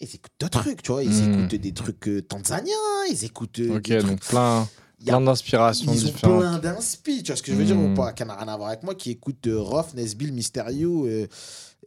ils 0.00 0.14
écoutent 0.14 0.33
d'autres 0.40 0.61
trucs, 0.61 0.83
tu 0.83 0.92
vois. 0.92 1.02
Ils 1.04 1.11
Mhm. 1.11 1.33
écoutent 1.44 1.61
des 1.61 1.72
trucs 1.72 2.09
euh, 2.09 2.22
tanzaniens, 2.22 2.72
ils 3.11 3.24
écoutent. 3.24 3.59
euh, 3.59 3.76
Ok, 3.76 3.83
des 3.83 3.98
trucs- 3.98 4.11
donc 4.11 4.20
plein, 4.26 4.68
plein 5.04 5.20
d'inspirations 5.20 5.92
différentes. 5.92 6.40
plein 6.40 6.58
d'inspi, 6.58 7.22
tu 7.22 7.28
vois 7.32 7.36
ce 7.36 7.42
que 7.42 7.52
je 7.52 7.56
veux 7.56 7.64
dire 7.64 7.76
Mhm. 7.76 7.92
ou 7.92 7.94
pas 7.96 8.12
Qui 8.12 8.24
n'a 8.24 8.34
rien 8.36 8.48
à 8.48 8.56
voir 8.56 8.68
avec 8.68 8.82
moi, 8.82 8.94
qui 8.94 9.10
écoute 9.10 9.46
euh, 9.46 9.58
Rof, 9.60 9.94
Nesbill, 9.94 10.32
Mysterio 10.32 11.06
euh, 11.06 11.26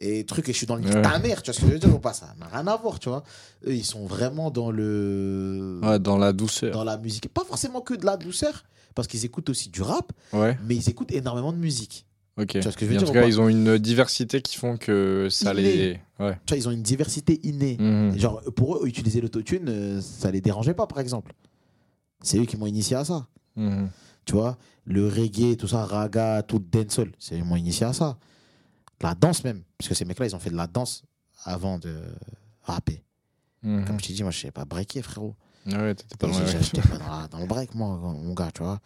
et 0.00 0.24
trucs, 0.24 0.48
et 0.48 0.52
je 0.52 0.58
suis 0.58 0.66
dans 0.66 0.76
le 0.76 0.82
Ouais. 0.84 1.02
ta 1.02 1.18
mère, 1.18 1.42
tu 1.42 1.50
vois 1.50 1.54
ce 1.54 1.60
que 1.60 1.66
je 1.68 1.72
veux 1.72 1.78
dire 1.78 1.94
ou 1.94 1.98
pas 2.00 2.12
Ça 2.12 2.34
n'a 2.38 2.46
rien 2.46 2.66
à 2.66 2.76
voir, 2.76 2.98
tu 2.98 3.08
vois. 3.08 3.22
Eux, 3.66 3.74
ils 3.74 3.84
sont 3.84 4.06
vraiment 4.06 4.50
dans 4.50 4.70
le. 4.70 5.80
Ouais, 5.82 5.98
dans 5.98 6.18
la 6.18 6.32
douceur. 6.32 6.72
dans 6.72 6.84
la 6.84 6.96
musique. 6.98 7.28
Pas 7.32 7.44
forcément 7.44 7.80
que 7.80 7.94
de 7.94 8.04
la 8.04 8.16
douceur, 8.16 8.64
parce 8.94 9.08
qu'ils 9.08 9.24
écoutent 9.24 9.48
aussi 9.50 9.68
du 9.70 9.82
rap, 9.82 10.12
Ouais, 10.32 10.58
mais 10.66 10.74
ils 10.76 10.88
écoutent 10.88 11.12
énormément 11.12 11.52
de 11.52 11.58
musique. 11.58 12.06
ok. 12.36 12.56
vois 12.62 12.72
ce 12.72 12.76
que 12.76 12.84
je 12.84 12.90
veux 12.90 12.94
Et 12.94 12.96
en 12.96 12.98
dire 12.98 13.06
tout 13.08 13.16
ou 13.16 13.20
cas, 13.20 13.26
ils 13.26 13.40
ont 13.40 13.48
une 13.48 13.78
diversité 13.78 14.42
qui 14.42 14.56
font 14.56 14.76
que 14.76 15.28
ça 15.30 15.54
les. 15.54 16.00
Ouais. 16.18 16.36
Tu 16.46 16.54
vois, 16.54 16.56
ils 16.58 16.68
ont 16.68 16.72
une 16.72 16.82
diversité 16.82 17.40
innée. 17.44 17.76
Mhm. 17.78 18.18
Genre, 18.18 18.42
pour 18.56 18.76
eux, 18.78 18.86
utiliser 18.88 19.20
l'autotune, 19.20 19.66
euh, 19.68 20.00
ça 20.00 20.30
les 20.32 20.40
dérangeait 20.40 20.74
pas, 20.74 20.86
par 20.88 20.98
exemple. 21.00 21.32
C'est 22.22 22.38
eux 22.38 22.44
qui 22.46 22.56
m'ont 22.56 22.66
initié 22.66 22.96
à 22.96 23.04
ça. 23.04 23.26
Mhm. 23.56 23.90
Tu 24.24 24.32
vois, 24.34 24.56
le 24.86 25.06
reggae, 25.08 25.56
tout 25.56 25.68
ça, 25.68 25.84
raga, 25.84 26.42
tout 26.42 26.58
dancehall, 26.58 27.12
c'est 27.18 27.34
eux 27.36 27.38
qui 27.38 27.44
m'ont 27.44 27.56
initié 27.56 27.86
à 27.86 27.92
ça. 27.92 28.16
La 29.00 29.14
danse 29.14 29.44
même, 29.44 29.62
parce 29.76 29.88
que 29.88 29.94
ces 29.94 30.04
mecs-là, 30.04 30.26
ils 30.26 30.34
ont 30.34 30.38
fait 30.38 30.50
de 30.50 30.56
la 30.56 30.66
danse 30.66 31.04
avant 31.44 31.78
de 31.78 32.00
rapper. 32.62 33.02
Mhm. 33.62 33.84
Comme 33.86 34.00
je 34.00 34.06
t'ai 34.06 34.12
dit, 34.14 34.22
moi, 34.22 34.30
je 34.32 34.38
sais 34.40 34.50
pas 34.50 34.64
breaker, 34.64 35.02
frérot. 35.02 35.34
Ouais, 35.66 35.94
t'étais 35.94 36.16
pas 36.16 36.28
pas 36.88 36.98
dans, 36.98 37.20
la- 37.20 37.28
dans 37.28 37.38
le 37.38 37.46
break, 37.46 37.74
moi, 37.74 37.96
mon 37.96 38.34
gars, 38.34 38.50
tu 38.52 38.62
vois. 38.62 38.80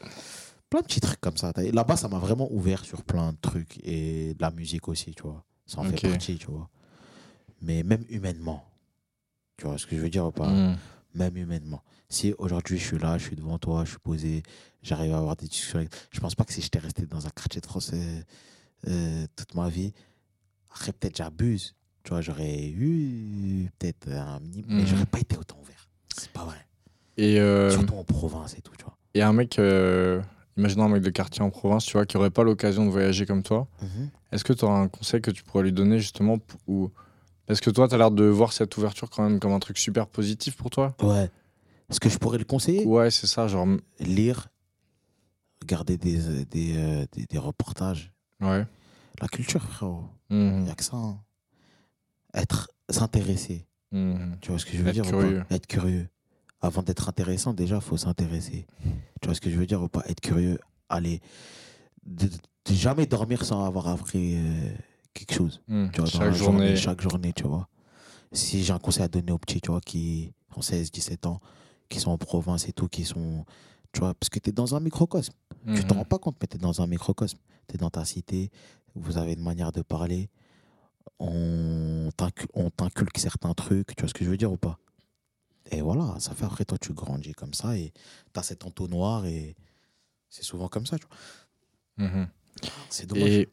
Plein 0.70 0.80
de 0.80 0.86
petits 0.86 1.00
trucs 1.00 1.20
comme 1.20 1.36
ça. 1.36 1.52
Là-bas, 1.56 1.96
ça 1.96 2.08
m'a 2.08 2.18
vraiment 2.18 2.48
ouvert 2.52 2.84
sur 2.84 3.02
plein 3.02 3.32
de 3.32 3.38
trucs 3.40 3.78
et 3.84 4.34
de 4.34 4.40
la 4.42 4.50
musique 4.50 4.86
aussi, 4.88 5.14
tu 5.14 5.22
vois. 5.22 5.44
Ça 5.66 5.80
en 5.80 5.84
fait 5.84 5.96
partie, 6.10 6.36
tu 6.38 6.46
vois. 6.50 6.68
Mais 7.62 7.82
même 7.82 8.04
humainement, 8.10 8.64
tu 9.56 9.66
vois 9.66 9.78
ce 9.78 9.86
que 9.86 9.96
je 9.96 10.00
veux 10.02 10.10
dire 10.10 10.26
ou 10.26 10.30
pas? 10.30 10.48
Mhm. 10.48 10.76
Même 11.14 11.36
humainement. 11.36 11.82
Si 12.10 12.34
aujourd'hui 12.38 12.78
je 12.78 12.84
suis 12.86 12.98
là, 12.98 13.18
je 13.18 13.24
suis 13.24 13.36
devant 13.36 13.58
toi, 13.58 13.84
je 13.84 13.90
suis 13.90 13.98
posé, 13.98 14.42
j'arrive 14.82 15.12
à 15.12 15.18
avoir 15.18 15.36
des 15.36 15.46
discussions 15.46 15.78
avec... 15.80 15.90
Je 16.10 16.20
pense 16.20 16.34
pas 16.34 16.44
que 16.44 16.52
si 16.54 16.62
j'étais 16.62 16.78
resté 16.78 17.04
dans 17.04 17.26
un 17.26 17.30
quartier 17.30 17.60
de 17.60 17.66
France 17.66 17.90
euh, 17.92 18.20
euh, 18.88 19.26
toute 19.36 19.54
ma 19.54 19.68
vie, 19.68 19.92
après 20.74 20.92
peut-être 20.92 21.16
j'abuse. 21.18 21.74
Tu 22.04 22.10
vois, 22.10 22.22
j'aurais 22.22 22.68
eu 22.68 23.68
peut-être 23.78 24.08
un 24.10 24.40
mini... 24.40 24.64
Mais 24.66 24.82
Mhm. 24.82 24.86
j'aurais 24.86 25.06
pas 25.06 25.18
été 25.20 25.36
autant 25.36 25.58
ouvert. 25.60 25.86
C'est 26.16 26.30
pas 26.32 26.44
vrai. 26.46 26.56
Et, 27.18 27.38
euh, 27.40 27.70
Surtout 27.72 27.96
en 27.96 28.04
province 28.04 28.56
et 28.56 28.62
tout, 28.62 28.72
tu 28.78 28.84
vois. 28.84 28.96
et 29.12 29.20
un 29.20 29.34
mec, 29.34 29.58
euh, 29.58 30.22
imaginons 30.56 30.84
un 30.84 30.88
mec 30.88 31.02
de 31.02 31.10
quartier 31.10 31.42
en 31.42 31.50
province, 31.50 31.84
tu 31.84 31.92
vois, 31.92 32.06
qui 32.06 32.16
aurait 32.16 32.30
pas 32.30 32.42
l'occasion 32.42 32.86
de 32.86 32.90
voyager 32.90 33.26
comme 33.26 33.42
toi, 33.42 33.68
Mhm. 33.82 34.08
est-ce 34.32 34.44
que 34.44 34.54
tu 34.54 34.64
auras 34.64 34.78
un 34.78 34.88
conseil 34.88 35.20
que 35.20 35.30
tu 35.30 35.42
pourrais 35.42 35.64
lui 35.64 35.72
donner 35.72 35.98
justement 35.98 36.38
ou 36.66 36.90
Parce 37.46 37.60
que 37.60 37.70
toi, 37.70 37.86
tu 37.88 37.94
as 37.94 37.98
l'air 37.98 38.10
de 38.10 38.24
voir 38.24 38.52
cette 38.54 38.76
ouverture 38.78 39.08
quand 39.10 39.22
même 39.28 39.40
comme 39.40 39.52
un 39.52 39.58
truc 39.58 39.76
super 39.78 40.06
positif 40.06 40.56
pour 40.56 40.70
toi? 40.70 40.94
Ouais. 41.02 41.30
Est-ce 41.90 42.00
que 42.00 42.08
je 42.08 42.18
pourrais 42.18 42.38
le 42.38 42.44
conseiller 42.44 42.84
Ouais, 42.84 43.10
c'est 43.10 43.26
ça, 43.26 43.48
genre. 43.48 43.66
Lire, 44.00 44.48
regarder 45.62 45.96
des, 45.96 46.20
euh, 46.28 46.44
des, 46.50 46.76
euh, 46.76 47.06
des, 47.12 47.26
des 47.26 47.38
reportages. 47.38 48.12
Ouais. 48.40 48.66
La 49.20 49.28
culture, 49.28 49.62
frérot. 49.62 50.04
Il 50.30 50.36
Mhm. 50.36 50.62
n'y 50.64 50.70
a 50.70 50.74
que 50.74 50.84
ça. 50.84 50.96
hein. 50.96 51.20
Être, 52.34 52.70
s'intéresser. 52.90 53.66
Mhm. 53.92 54.36
Tu 54.40 54.50
vois 54.50 54.58
ce 54.58 54.66
que 54.66 54.72
je 54.72 54.82
veux 54.82 54.88
Être 54.88 54.94
dire 54.94 55.04
curieux. 55.06 55.44
pas? 55.48 55.54
Être 55.54 55.66
curieux. 55.66 56.08
Avant 56.60 56.82
d'être 56.82 57.08
intéressant, 57.08 57.54
déjà, 57.54 57.76
il 57.76 57.80
faut 57.82 57.96
s'intéresser. 57.96 58.66
Tu 59.20 59.26
vois 59.26 59.34
ce 59.34 59.40
que 59.40 59.50
je 59.50 59.56
veux 59.56 59.66
dire 59.66 59.82
ou 59.82 59.88
pas? 59.88 60.02
Être 60.06 60.20
curieux. 60.20 60.58
Aller. 60.88 61.20
De, 62.04 62.26
de 62.28 62.74
jamais 62.74 63.06
dormir 63.06 63.44
sans 63.44 63.64
avoir 63.64 63.88
appris 63.88 64.34
euh, 64.36 64.70
quelque 65.14 65.34
chose. 65.34 65.62
Mhm. 65.68 65.90
Tu 65.92 66.00
vois, 66.00 66.10
Chaque 66.10 66.20
la 66.20 66.30
journée. 66.32 66.76
Chaque 66.76 67.00
journée, 67.00 67.32
tu 67.32 67.44
vois. 67.44 67.68
Si 68.32 68.62
j'ai 68.62 68.72
un 68.72 68.78
conseil 68.78 69.04
à 69.04 69.08
donner 69.08 69.32
aux 69.32 69.38
petits, 69.38 69.60
tu 69.60 69.70
vois, 69.70 69.80
qui 69.80 70.32
ont 70.54 70.60
16, 70.62 70.90
17 70.92 71.26
ans, 71.26 71.40
qui 71.88 72.00
sont 72.00 72.10
en 72.10 72.18
province 72.18 72.68
et 72.68 72.72
tout, 72.72 72.88
qui 72.88 73.04
sont. 73.04 73.44
Tu 73.92 74.00
vois, 74.00 74.14
parce 74.14 74.28
que 74.28 74.38
tu 74.38 74.50
es 74.50 74.52
dans 74.52 74.74
un 74.74 74.80
microcosme. 74.80 75.32
Tu 75.74 75.80
Mhm. 75.80 75.86
t'en 75.86 75.94
rends 75.96 76.04
pas 76.04 76.18
compte, 76.18 76.36
mais 76.40 76.46
tu 76.46 76.56
es 76.56 76.60
dans 76.60 76.80
un 76.82 76.86
microcosme. 76.86 77.38
Tu 77.68 77.74
es 77.74 77.78
dans 77.78 77.90
ta 77.90 78.04
cité, 78.04 78.50
vous 78.94 79.16
avez 79.18 79.32
une 79.34 79.42
manière 79.42 79.72
de 79.72 79.82
parler, 79.82 80.28
on 81.18 82.10
t'incu- 82.16 82.48
on 82.54 82.70
t'inculque 82.70 83.18
certains 83.18 83.54
trucs, 83.54 83.94
tu 83.96 84.02
vois 84.02 84.08
ce 84.08 84.14
que 84.14 84.24
je 84.24 84.30
veux 84.30 84.36
dire 84.36 84.52
ou 84.52 84.56
pas? 84.56 84.78
Et 85.70 85.82
voilà, 85.82 86.14
ça 86.18 86.34
fait 86.34 86.44
après, 86.44 86.64
toi, 86.64 86.78
tu 86.78 86.92
grandis 86.94 87.32
comme 87.32 87.52
ça 87.54 87.76
et 87.76 87.92
tu 88.32 88.40
as 88.40 88.42
cet 88.42 88.64
entonnoir 88.64 89.26
et 89.26 89.54
c'est 90.30 90.42
souvent 90.44 90.68
comme 90.68 90.86
ça, 90.86 90.98
tu 90.98 91.06
vois. 91.06 92.06
Mhm. 92.08 92.28
C'est 92.88 93.06
dommage. 93.06 93.28
Et, 93.30 93.48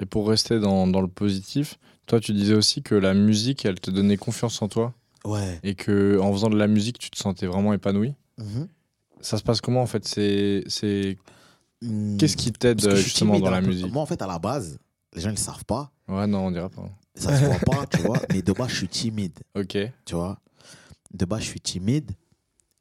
et 0.00 0.06
pour 0.06 0.28
rester 0.28 0.60
dans, 0.60 0.86
dans 0.86 1.00
le 1.00 1.08
positif, 1.08 1.78
toi, 2.06 2.20
tu 2.20 2.32
disais 2.32 2.54
aussi 2.54 2.82
que 2.82 2.94
la 2.94 3.14
musique, 3.14 3.64
elle 3.64 3.80
te 3.80 3.90
donnait 3.90 4.16
confiance 4.16 4.60
en 4.62 4.68
toi? 4.68 4.94
Ouais. 5.26 5.58
et 5.62 5.74
que 5.74 6.18
en 6.20 6.32
faisant 6.32 6.50
de 6.50 6.56
la 6.56 6.66
musique, 6.66 6.98
tu 6.98 7.10
te 7.10 7.16
sentais 7.18 7.46
vraiment 7.46 7.72
épanoui. 7.72 8.14
Mhm. 8.38 8.68
Ça 9.20 9.38
se 9.38 9.42
passe 9.42 9.60
comment 9.60 9.80
en 9.82 9.86
fait? 9.86 10.06
C'est 10.06 10.64
c'est 10.66 11.16
qu'est-ce 12.18 12.36
qui 12.36 12.52
t'aide 12.52 12.80
justement 12.96 13.38
dans 13.38 13.50
la 13.50 13.60
peu. 13.60 13.68
musique? 13.68 13.90
Moi, 13.92 14.02
en 14.02 14.06
fait, 14.06 14.20
à 14.20 14.26
la 14.26 14.38
base, 14.38 14.78
les 15.14 15.20
gens, 15.22 15.30
ils 15.30 15.32
le 15.32 15.38
savent 15.38 15.64
pas. 15.64 15.90
Ouais, 16.08 16.26
non, 16.26 16.46
on 16.46 16.50
dirait 16.50 16.68
pas. 16.68 16.88
Ça 17.14 17.38
se 17.38 17.44
voit 17.44 17.58
pas, 17.60 17.86
tu 17.86 17.98
vois. 18.02 18.20
Mais 18.32 18.42
de 18.42 18.52
base, 18.52 18.68
je 18.70 18.76
suis 18.76 18.88
timide. 18.88 19.38
Ok. 19.54 19.78
tu 20.04 20.14
vois? 20.14 20.38
De 21.12 21.24
base, 21.24 21.40
je 21.42 21.46
suis 21.46 21.60
timide. 21.60 22.10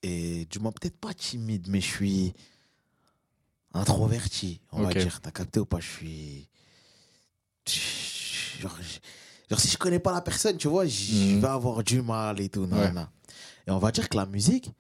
Et 0.02 0.46
du 0.50 0.60
moins, 0.60 0.72
peut-être 0.72 0.98
pas 0.98 1.14
timide, 1.14 1.68
mais 1.70 1.80
je 1.80 1.88
suis 1.88 2.34
introverti, 3.74 4.60
on 4.72 4.84
Ok. 4.84 4.94
va 4.94 5.00
dire. 5.02 5.22
T'as 5.22 5.32
capté 5.32 5.60
ou 5.60 5.66
pas? 5.66 5.80
Je 5.80 5.88
suis. 5.88 6.50
Genre, 8.60 8.78
genre, 9.50 9.60
si 9.60 9.68
je 9.70 9.78
connais 9.78 10.00
pas 10.00 10.12
la 10.14 10.22
personne, 10.22 10.58
tu 10.58 10.68
vois, 10.68 10.86
je 10.86 11.36
Mhm. 11.36 11.42
vais 11.42 11.48
avoir 11.48 11.84
du 11.84 12.02
mal 12.02 12.40
et 12.42 12.50
tout. 12.50 12.62
Ouais. 12.66 12.92
Et 13.68 13.72
on 13.72 13.78
va 13.80 13.92
dire 13.92 14.10
que 14.10 14.18
la 14.18 14.26
musique, 14.26 14.72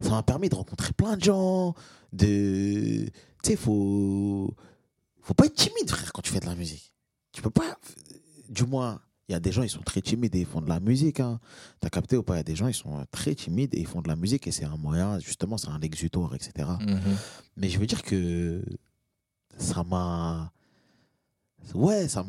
ça 0.00 0.10
m'a 0.10 0.22
permis 0.22 0.48
de 0.48 0.54
rencontrer 0.54 0.92
plein 0.92 1.16
de 1.16 1.22
gens. 1.24 1.74
De. 2.12 3.04
Tu 3.42 3.50
sais, 3.50 3.56
faut. 3.56 4.54
Faut 5.22 5.34
pas 5.34 5.46
être 5.46 5.54
timide, 5.54 5.90
frère, 5.90 6.12
quand 6.12 6.22
tu 6.22 6.30
fais 6.32 6.40
de 6.40 6.46
la 6.46 6.54
musique. 6.54 6.92
Tu 7.32 7.42
peux 7.42 7.50
pas. 7.50 7.76
Du 8.48 8.64
moins, 8.64 9.00
il 9.28 9.32
y 9.32 9.34
a 9.34 9.40
des 9.40 9.50
gens, 9.50 9.62
ils 9.64 9.68
sont 9.68 9.82
très 9.82 10.00
timides 10.00 10.34
et 10.36 10.40
ils 10.40 10.46
font 10.46 10.60
de 10.60 10.68
la 10.68 10.78
musique. 10.78 11.18
Hein. 11.20 11.40
T'as 11.80 11.90
capté 11.90 12.16
ou 12.16 12.22
pas 12.22 12.34
Il 12.34 12.36
y 12.36 12.40
a 12.40 12.44
des 12.44 12.54
gens, 12.54 12.68
ils 12.68 12.74
sont 12.74 12.96
euh, 12.96 13.02
très 13.10 13.34
timides 13.34 13.74
et 13.74 13.80
ils 13.80 13.86
font 13.86 14.00
de 14.02 14.08
la 14.08 14.14
musique 14.16 14.46
et 14.46 14.52
c'est 14.52 14.64
un 14.64 14.76
moyen, 14.76 15.18
justement, 15.18 15.58
c'est 15.58 15.68
un 15.68 15.80
exutoire, 15.80 16.32
etc. 16.34 16.68
Mhm. 16.80 17.00
Mais 17.56 17.68
je 17.68 17.78
veux 17.78 17.86
dire 17.86 18.02
que 18.02 18.62
ça 19.58 19.82
m'a. 19.82 20.52
Ouais, 21.74 22.08
ça 22.08 22.24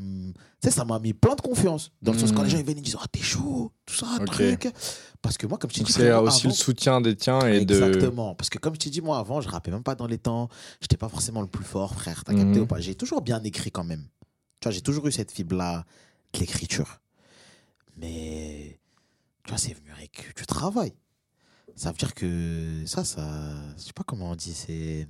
ça 0.69 0.83
m'a 0.85 0.99
mis 0.99 1.13
plein 1.13 1.35
de 1.35 1.41
confiance. 1.41 1.91
Dans 2.01 2.11
le 2.13 2.17
sens, 2.19 2.31
quand 2.31 2.43
les 2.43 2.49
gens 2.49 2.57
ils 2.57 2.65
viennent, 2.65 2.77
ils 2.77 2.83
disent 2.83 2.97
Ah, 2.99 3.05
t'es 3.11 3.21
chaud, 3.21 3.71
tout 3.85 3.93
ça, 3.95 4.07
Ok. 4.19 4.25
truc. 4.25 4.67
Parce 5.21 5.37
que 5.37 5.47
moi, 5.47 5.57
comme 5.57 5.69
je 5.71 5.75
t'ai 5.77 5.83
dit, 5.83 5.91
c'est 5.91 6.11
aussi 6.13 6.39
avant- 6.45 6.49
le 6.49 6.55
soutien 6.55 7.01
des 7.01 7.15
tiens 7.15 7.39
et 7.47 7.63
de. 7.65 7.73
Exactement. 7.73 8.35
Parce 8.35 8.49
que 8.49 8.57
comme 8.59 8.73
je 8.75 8.79
t'ai 8.79 8.89
dit, 8.89 9.01
moi, 9.01 9.19
avant, 9.19 9.39
je 9.41 9.47
rappais 9.49 9.71
même 9.71 9.83
pas 9.83 9.95
dans 9.95 10.07
les 10.07 10.17
temps. 10.17 10.49
J'étais 10.81 10.97
pas 10.97 11.09
forcément 11.09 11.41
le 11.41 11.47
plus 11.47 11.63
fort, 11.65 11.93
frère. 11.95 12.23
T'as 12.23 12.33
capté 12.33 12.57
Mhm. 12.57 12.63
ou 12.63 12.67
pas? 12.67 12.79
J'ai 12.79 12.95
toujours 12.95 13.21
bien 13.21 13.41
écrit 13.43 13.71
quand 13.71 13.83
même. 13.83 14.07
Tu 14.59 14.65
vois, 14.67 14.71
j'ai 14.71 14.81
toujours 14.81 15.07
eu 15.07 15.11
cette 15.11 15.31
fibre-là 15.31 15.85
de 16.33 16.39
l'écriture. 16.39 16.99
Mais, 17.97 18.79
tu 19.43 19.49
vois, 19.49 19.57
c'est 19.57 19.73
venu 19.73 19.91
avec 19.91 20.33
du 20.35 20.45
travail. 20.45 20.93
Ça 21.75 21.91
veut 21.91 21.97
dire 21.97 22.13
que 22.13 22.83
ça, 22.85 23.03
ça. 23.05 23.53
Je 23.77 23.83
sais 23.83 23.93
pas 23.93 24.03
comment 24.03 24.31
on 24.31 24.35
dit, 24.35 24.53
c'est. 24.53 25.07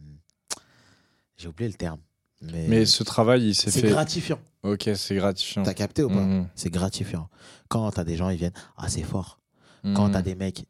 J'ai 1.37 1.47
oublié 1.47 1.69
le 1.69 1.75
terme. 1.75 1.99
Mais, 2.41 2.67
Mais 2.67 2.85
ce 2.85 3.03
travail, 3.03 3.47
il 3.49 3.55
s'est 3.55 3.71
c'est 3.71 3.81
fait. 3.81 3.89
gratifiant. 3.89 4.39
Ok, 4.63 4.89
c'est 4.95 5.15
gratifiant. 5.15 5.63
T'as 5.63 5.73
capté 5.73 6.03
ou 6.03 6.09
pas 6.09 6.21
Mhm. 6.21 6.47
C'est 6.55 6.69
gratifiant. 6.69 7.29
Quand 7.67 7.89
t'as 7.91 8.03
des 8.03 8.15
gens, 8.15 8.29
ils 8.29 8.37
viennent, 8.37 8.53
ah, 8.77 8.89
c'est 8.89 9.03
fort. 9.03 9.39
Quand 9.95 10.07
Mhm. 10.07 10.11
t'as 10.11 10.21
des 10.21 10.35
mecs, 10.35 10.65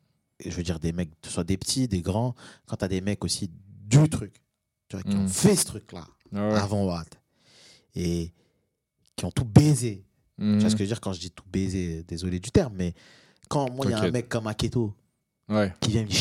je 0.46 0.52
veux 0.52 0.64
dire 0.64 0.80
des 0.80 0.92
mecs, 0.94 1.10
que 1.22 1.28
ce 1.28 1.34
soit 1.34 1.44
des 1.44 1.58
petits, 1.58 1.88
des 1.88 2.02
grands, 2.02 2.36
quand 2.68 2.78
t'as 2.78 2.88
des 2.88 3.02
mecs 3.02 3.24
aussi 3.24 3.50
du 3.88 4.08
truc, 4.10 4.42
tu 4.88 4.96
vois, 4.96 5.04
qui 5.04 5.16
ont 5.18 5.22
Mhm. 5.24 5.28
fait 5.30 5.56
ce 5.56 5.66
truc-là 5.66 6.06
Ah 6.36 6.50
ouais. 6.50 6.56
avant 6.56 6.86
Watt 6.86 7.08
et 7.96 8.32
qui 9.16 9.26
ont 9.26 9.32
tout 9.32 9.46
baisé. 9.46 10.06
Tu 10.38 10.44
vois 10.46 10.54
Mhm. 10.56 10.60
ce 10.70 10.76
que 10.76 10.78
je 10.80 10.84
veux 10.84 10.88
dire 10.88 11.02
quand 11.02 11.14
je 11.14 11.20
dis 11.20 11.32
tout 11.32 11.44
baisé 11.52 12.04
Désolé 12.08 12.40
du 12.40 12.52
terme, 12.52 12.74
mais 12.76 12.94
quand 13.50 13.72
moi, 13.72 13.86
il 13.88 13.92
y 13.92 13.94
a 13.94 14.00
un 14.02 14.12
mec 14.12 14.30
comme 14.30 14.46
Aketo 14.48 14.94
Ouais, 15.50 15.74
qui 15.82 15.92
vient 15.92 16.04
me 16.04 16.08
dire 16.08 16.20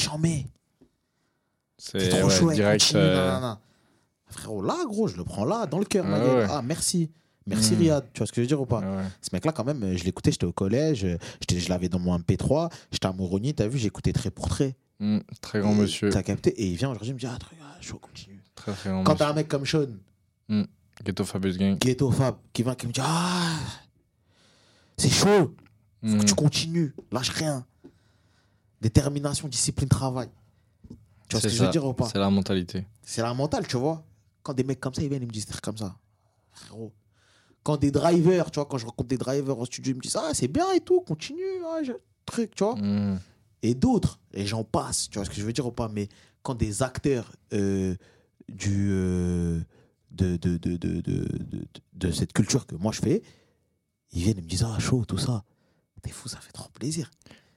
c'est 1.78 2.00
c'est 2.00 2.08
trop 2.08 2.24
ouais, 2.28 2.30
chouette, 2.34 2.54
direct. 2.56 2.82
continue, 2.84 3.02
euh. 3.04 3.54
Frérot, 4.28 4.62
là, 4.62 4.76
gros, 4.86 5.06
je 5.08 5.16
le 5.16 5.24
prends 5.24 5.44
là, 5.44 5.66
dans 5.66 5.78
le 5.78 5.84
cœur, 5.84 6.04
Ah 6.08 6.18
ouais. 6.18 6.46
Ah, 6.50 6.62
merci. 6.62 7.10
Merci 7.48 7.74
Mhm. 7.74 7.78
Riyad. 7.78 8.04
Tu 8.12 8.18
vois 8.18 8.26
ce 8.26 8.32
que 8.32 8.36
je 8.36 8.40
veux 8.40 8.46
dire 8.48 8.60
ou 8.60 8.66
pas? 8.66 8.80
Ouais. 8.80 9.04
Ce 9.22 9.28
mec-là, 9.32 9.52
quand 9.52 9.62
même, 9.64 9.96
je 9.96 10.02
l'écoutais, 10.04 10.32
j'étais 10.32 10.46
au 10.46 10.52
collège, 10.52 11.06
je 11.48 11.68
l'avais 11.68 11.88
dans 11.88 12.00
mon 12.00 12.18
MP3, 12.18 12.70
j'étais 12.90 13.06
à 13.06 13.12
Moroni, 13.12 13.54
t'as 13.54 13.68
vu, 13.68 13.78
j'écoutais 13.78 14.12
très 14.12 14.30
pour 14.32 14.48
très. 14.48 14.74
Mhm. 14.98 15.22
Très 15.40 15.60
grand 15.60 15.72
Et 15.72 15.76
monsieur. 15.76 16.10
T'as 16.10 16.22
capté? 16.24 16.50
Et 16.60 16.66
il 16.66 16.76
vient 16.76 16.90
aujourd'hui, 16.90 17.10
il 17.10 17.14
me 17.14 17.20
dit 17.20 17.26
Ah, 17.26 17.36
truc, 17.38 17.56
ah, 17.62 17.76
chaud, 17.80 17.98
continue. 17.98 18.42
Très 18.56 18.72
très 18.72 18.90
grand 18.90 19.04
Quand 19.04 19.14
t'as 19.14 19.30
un 19.30 19.34
mec 19.34 19.46
comme 19.46 19.64
Sean, 19.64 19.86
Ghetto 21.04 21.24
Fabulous 21.24 21.56
Gang. 21.58 21.78
Ghetto 21.78 22.10
Fab, 22.10 22.36
qui 22.52 22.62
vient, 22.64 22.74
qui 22.74 22.86
me 22.88 22.92
dit 22.92 23.00
Ah, 23.04 23.58
c'est 24.96 25.10
chaud, 25.10 25.54
faut 26.04 26.16
que 26.18 26.24
tu 26.24 26.34
continues, 26.34 26.94
lâche 27.12 27.30
rien. 27.30 27.64
Détermination, 28.80 29.48
discipline, 29.48 29.88
travail. 29.88 30.28
Tu 31.28 31.32
vois 31.36 31.40
ce 31.40 31.46
que 31.48 31.52
je 31.52 31.62
veux 31.64 31.70
dire 31.70 31.84
ou 31.84 31.92
pas? 31.92 32.08
C'est 32.08 32.18
la 32.18 32.30
mentalité. 32.30 32.86
C'est 33.02 33.22
la 33.22 33.34
mentale, 33.34 33.66
tu 33.66 33.76
vois. 33.76 34.04
Quand 34.46 34.54
des 34.54 34.62
mecs 34.64 34.78
comme 34.80 34.94
ça, 34.94 35.02
ils 35.02 35.08
viennent, 35.08 35.22
ils 35.22 35.26
me 35.26 35.32
disent 35.32 35.46
des 35.46 35.52
trucs 35.52 35.64
comme 35.64 35.76
ça. 35.76 35.96
Frérot. 36.52 36.92
Quand 37.64 37.76
des 37.78 37.90
drivers, 37.90 38.50
tu 38.52 38.60
vois, 38.60 38.66
quand 38.66 38.78
je 38.78 38.86
rencontre 38.86 39.08
des 39.08 39.18
drivers 39.18 39.58
au 39.58 39.64
studio, 39.66 39.92
ils 39.92 39.96
me 39.96 40.00
disent 40.00 40.16
Ah, 40.16 40.30
c'est 40.34 40.46
bien 40.48 40.70
et 40.72 40.80
tout, 40.80 41.00
continue, 41.00 41.42
truc, 42.24 42.54
tu 42.54 42.62
vois. 42.64 42.76
Mhm. 42.76 43.18
et 43.62 43.74
d'autres, 43.74 44.20
et 44.32 44.46
j'en 44.46 44.62
passe, 44.62 45.08
tu 45.10 45.18
vois 45.18 45.24
ce 45.24 45.30
que 45.30 45.36
je 45.36 45.44
veux 45.44 45.52
dire 45.52 45.66
ou 45.66 45.72
pas, 45.72 45.88
mais 45.88 46.08
quand 46.42 46.54
des 46.54 46.82
acteurs 46.84 47.32
euh, 47.52 47.96
du, 48.48 48.88
euh, 48.92 49.60
de, 50.12 50.36
de, 50.36 50.56
de, 50.58 50.76
de, 50.76 51.00
de, 51.00 51.24
de- 51.24 51.66
de 51.94 52.10
cette 52.12 52.32
culture 52.32 52.66
que 52.66 52.76
moi 52.76 52.92
je 52.92 53.00
fais, 53.00 53.22
ils 54.12 54.22
viennent 54.22 54.38
et 54.38 54.42
me 54.42 54.46
disent 54.46 54.64
Ah, 54.64 54.78
chaud, 54.78 55.04
tout 55.04 55.18
ça. 55.18 55.42
T'es 56.02 56.10
fou, 56.10 56.28
ça 56.28 56.38
fait 56.38 56.52
trop 56.52 56.68
plaisir. 56.70 57.10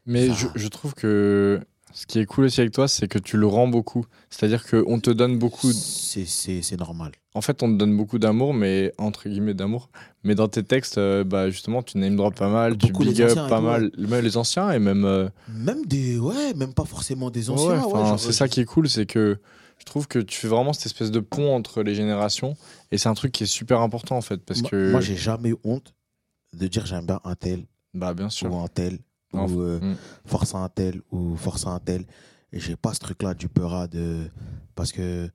Mais 0.07 0.27
Ça- 0.29 0.33
je, 0.33 0.47
je 0.55 0.67
trouve 0.69 0.95
que 0.95 1.61
ce 1.93 2.05
qui 2.05 2.19
est 2.19 2.25
cool 2.25 2.45
aussi 2.45 2.61
avec 2.61 2.73
toi, 2.73 2.87
c'est 2.87 3.07
que 3.07 3.19
tu 3.19 3.37
le 3.37 3.47
rends 3.47 3.67
beaucoup. 3.67 4.05
C'est-à-dire 4.29 4.65
qu'on 4.67 4.99
te 4.99 5.09
donne 5.09 5.37
beaucoup. 5.37 5.71
C'est- 5.71 6.25
C'est 6.25 6.61
c'est 6.61 6.77
normal. 6.79 7.11
En 7.35 7.41
fait, 7.41 7.61
on 7.63 7.71
te 7.71 7.77
donne 7.77 7.95
beaucoup 7.95 8.17
d'amour, 8.19 8.53
mais 8.53 8.91
entre 8.97 9.29
guillemets 9.29 9.53
d'amour. 9.53 9.89
Mais 10.23 10.33
dans 10.35 10.47
tes 10.47 10.63
textes, 10.63 10.97
euh, 10.97 11.23
bah, 11.23 11.49
justement, 11.49 11.83
tu 11.83 11.97
name 11.97 12.15
drop 12.15 12.35
pas 12.35 12.49
mal, 12.49 12.75
Beaucoup 12.75 13.03
tu 13.03 13.09
big 13.09 13.21
up 13.21 13.35
pas 13.49 13.61
mal, 13.61 13.91
même 13.97 14.23
les 14.23 14.37
anciens 14.37 14.71
et 14.71 14.79
même. 14.79 15.05
euh, 15.05 15.29
Même 15.47 15.85
des. 15.85 16.17
Ouais, 16.17 16.53
même 16.55 16.73
pas 16.73 16.85
forcément 16.85 17.29
des 17.29 17.49
anciens. 17.49 17.75
ouais, 17.85 17.89
genre, 17.91 18.19
c'est 18.19 18.31
ça 18.33 18.47
qui 18.47 18.59
est 18.61 18.65
cool, 18.65 18.89
c'est 18.89 19.05
que 19.05 19.37
je 19.77 19.85
trouve 19.85 20.07
que 20.07 20.19
tu 20.19 20.37
fais 20.37 20.47
vraiment 20.47 20.73
cette 20.73 20.87
espèce 20.87 21.11
de 21.11 21.19
pont 21.19 21.53
entre 21.55 21.83
les 21.83 21.95
générations. 21.95 22.55
Et 22.91 22.97
c'est 22.97 23.09
un 23.09 23.13
truc 23.13 23.31
qui 23.31 23.43
est 23.43 23.47
super 23.47 23.81
important 23.81 24.17
en 24.17 24.21
fait, 24.21 24.37
parce 24.43 24.61
moi, 24.61 24.69
que. 24.71 24.91
moi, 24.91 24.99
j'ai 25.01 25.15
jamais 25.15 25.53
honte 25.63 25.93
de 26.57 26.67
dire 26.67 26.85
j'aime 26.85 27.05
bien 27.05 27.19
un 27.23 27.35
tel 27.35 27.65
bah, 27.93 28.13
bien 28.13 28.29
sûr. 28.29 28.51
ou 28.51 28.57
un 28.59 28.67
tel 28.67 28.97
Ou 29.33 29.61
euh, 29.61 29.79
Mm. 29.79 29.95
force 30.25 30.55
à 30.55 30.59
un 30.59 30.69
tel 30.69 31.01
ou 31.11 31.35
force 31.35 31.67
à 31.67 31.69
un 31.71 31.79
tel. 31.79 32.05
Et 32.51 32.59
j'ai 32.59 32.75
pas 32.75 32.93
ce 32.93 32.99
truc-là 32.99 33.33
du 33.35 33.47
peura 33.47 33.87
de. 33.87 34.29
Parce 34.75 34.91
que, 34.91 35.29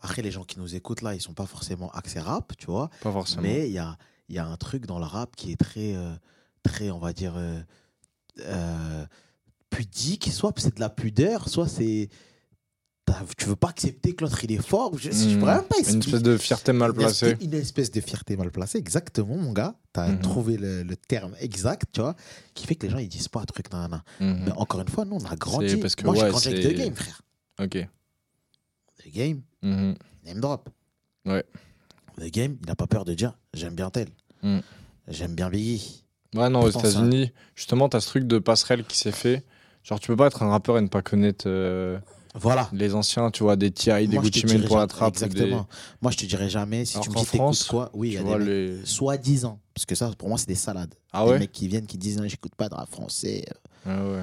après, 0.00 0.22
les 0.22 0.30
gens 0.30 0.44
qui 0.44 0.58
nous 0.58 0.74
écoutent 0.74 1.02
là, 1.02 1.14
ils 1.14 1.20
sont 1.20 1.34
pas 1.34 1.46
forcément 1.46 1.90
axés 1.90 2.20
rap, 2.20 2.52
tu 2.56 2.66
vois. 2.66 2.88
Pas 3.02 3.12
forcément. 3.12 3.42
Mais 3.42 3.66
il 3.68 3.72
y 3.72 3.78
a, 3.78 3.96
il 4.28 4.34
y 4.34 4.38
a 4.38 4.46
un 4.46 4.56
truc 4.56 4.86
dans 4.86 4.98
le 4.98 5.04
rap 5.04 5.36
qui 5.36 5.52
est 5.52 5.56
très, 5.60 5.94
euh, 5.94 6.14
très 6.62 6.90
on 6.90 6.98
va 6.98 7.12
dire, 7.12 7.34
euh, 7.36 9.06
pudique. 9.70 10.30
Soit 10.32 10.52
c'est 10.58 10.74
de 10.76 10.80
la 10.80 10.90
pudeur, 10.90 11.48
soit 11.48 11.68
c'est. 11.68 12.08
Tu 13.36 13.44
veux 13.46 13.56
pas 13.56 13.68
accepter 13.68 14.14
que 14.14 14.24
l'autre 14.24 14.42
il 14.44 14.52
est 14.52 14.66
fort. 14.66 14.96
Je, 14.98 15.10
je 15.10 15.36
Mm. 15.36 15.38
pourrais 15.38 15.54
même 15.56 15.64
pas 15.64 15.76
Une 15.88 15.98
espèce 16.00 16.22
de 16.22 16.36
fierté 16.38 16.72
mal 16.72 16.90
Une 16.90 16.96
placée. 16.96 17.26
espèce- 17.26 17.44
Une 17.46 17.54
espèce 17.54 17.90
de 17.90 18.00
fierté 18.00 18.36
mal 18.36 18.50
placée, 18.50 18.78
exactement, 18.78 19.36
mon 19.36 19.52
gars. 19.52 19.74
Tu 19.92 20.00
as 20.00 20.08
Mhm. 20.08 20.20
trouvé 20.20 20.56
le, 20.56 20.82
le 20.82 20.96
terme 20.96 21.34
exact, 21.38 21.84
tu 21.92 22.00
vois, 22.00 22.16
qui 22.54 22.66
fait 22.66 22.74
que 22.76 22.86
les 22.86 22.92
gens 22.92 22.98
ils 22.98 23.08
disent 23.08 23.28
pas 23.28 23.40
un 23.40 23.44
truc, 23.44 23.70
nanana. 23.72 24.02
Mhm. 24.20 24.44
Mais 24.46 24.52
encore 24.52 24.80
une 24.80 24.88
fois, 24.88 25.04
nous, 25.04 25.16
on 25.16 25.24
a 25.30 25.36
grandi. 25.36 25.76
parce 25.76 25.94
que, 25.94 26.04
Moi, 26.04 26.14
j'ai 26.14 26.22
ouais, 26.22 26.28
grandi 26.30 26.48
avec 26.48 26.62
The 26.64 26.76
Game, 26.76 26.94
frère. 26.94 27.22
Ok. 27.60 27.88
The 29.04 29.12
Game, 29.12 29.42
Mhm. 29.62 29.94
name 30.24 30.40
drop. 30.40 30.70
Ouais. 31.26 31.44
The 32.18 32.30
Game, 32.30 32.56
il 32.62 32.66
n'a 32.66 32.74
pas 32.76 32.86
peur 32.86 33.04
de 33.04 33.12
dire 33.14 33.36
j'aime 33.52 33.74
bien 33.74 33.90
tel. 33.90 34.08
J'aime 35.08 35.34
bien 35.34 35.50
Biggie. 35.50 36.04
Ouais, 36.34 36.48
non, 36.48 36.62
aux 36.62 36.70
ça- 36.70 36.78
États-Unis, 36.80 37.32
justement, 37.54 37.88
t'as 37.88 38.00
ce 38.00 38.08
truc 38.08 38.24
de 38.26 38.38
passerelle 38.38 38.84
qui 38.84 38.96
s'est 38.96 39.12
fait. 39.12 39.44
Genre, 39.82 40.00
tu 40.00 40.08
peux 40.08 40.16
pas 40.16 40.26
être 40.28 40.42
un 40.42 40.48
rappeur 40.48 40.78
et 40.78 40.80
ne 40.80 40.88
pas 40.88 41.02
connaître 41.02 41.44
euh, 41.46 41.98
Voilà. 42.34 42.68
les 42.72 42.94
anciens, 42.94 43.30
tu 43.30 43.42
vois, 43.44 43.54
des 43.56 43.70
T.I., 43.70 44.08
des 44.08 44.14
Moi, 44.16 44.24
Gucci 44.24 44.44
Mane 44.46 44.64
pour 44.64 44.76
la 44.76 44.86
trappe. 44.88 45.14
des- 45.16 45.24
Exactement. 45.24 45.66
Moi, 46.02 46.10
je 46.10 46.16
te 46.18 46.24
dirais 46.26 46.48
jamais, 46.50 46.84
si 46.84 46.94
Alors 46.96 47.04
tu 47.04 47.10
me 47.10 47.14
dis 47.16 47.26
t'écoutes 47.26 47.66
quoi, 47.68 47.90
oui, 47.94 48.08
il 48.08 48.14
y 48.14 48.18
a 48.18 48.38
des 48.38 48.44
les... 48.44 48.84
soi-disant. 48.84 49.60
Parce 49.72 49.86
que 49.86 49.94
ça, 49.94 50.10
pour 50.18 50.28
moi, 50.28 50.36
c'est 50.38 50.48
des 50.48 50.54
salades. 50.54 50.94
Ah 51.12 51.24
des 51.24 51.30
ouais 51.32 51.38
mecs 51.38 51.52
qui 51.52 51.68
viennent, 51.68 51.86
qui 51.86 51.96
disent, 51.98 52.20
j'écoute 52.26 52.54
pas 52.56 52.68
de 52.68 52.74
rap 52.74 52.90
français. 52.90 53.44
Ah 53.86 54.04
ouais. 54.04 54.22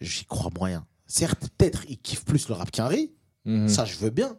J'y 0.00 0.24
crois 0.24 0.50
moyen. 0.56 0.86
Certes, 1.06 1.48
peut-être, 1.58 1.84
ils 1.88 1.98
kiffent 1.98 2.24
plus 2.24 2.48
le 2.48 2.54
rap 2.54 2.70
qu'un 2.70 2.86
riz. 2.88 3.12
Mhm. 3.44 3.68
Ça, 3.68 3.84
je 3.84 3.96
veux 3.96 4.10
bien. 4.10 4.36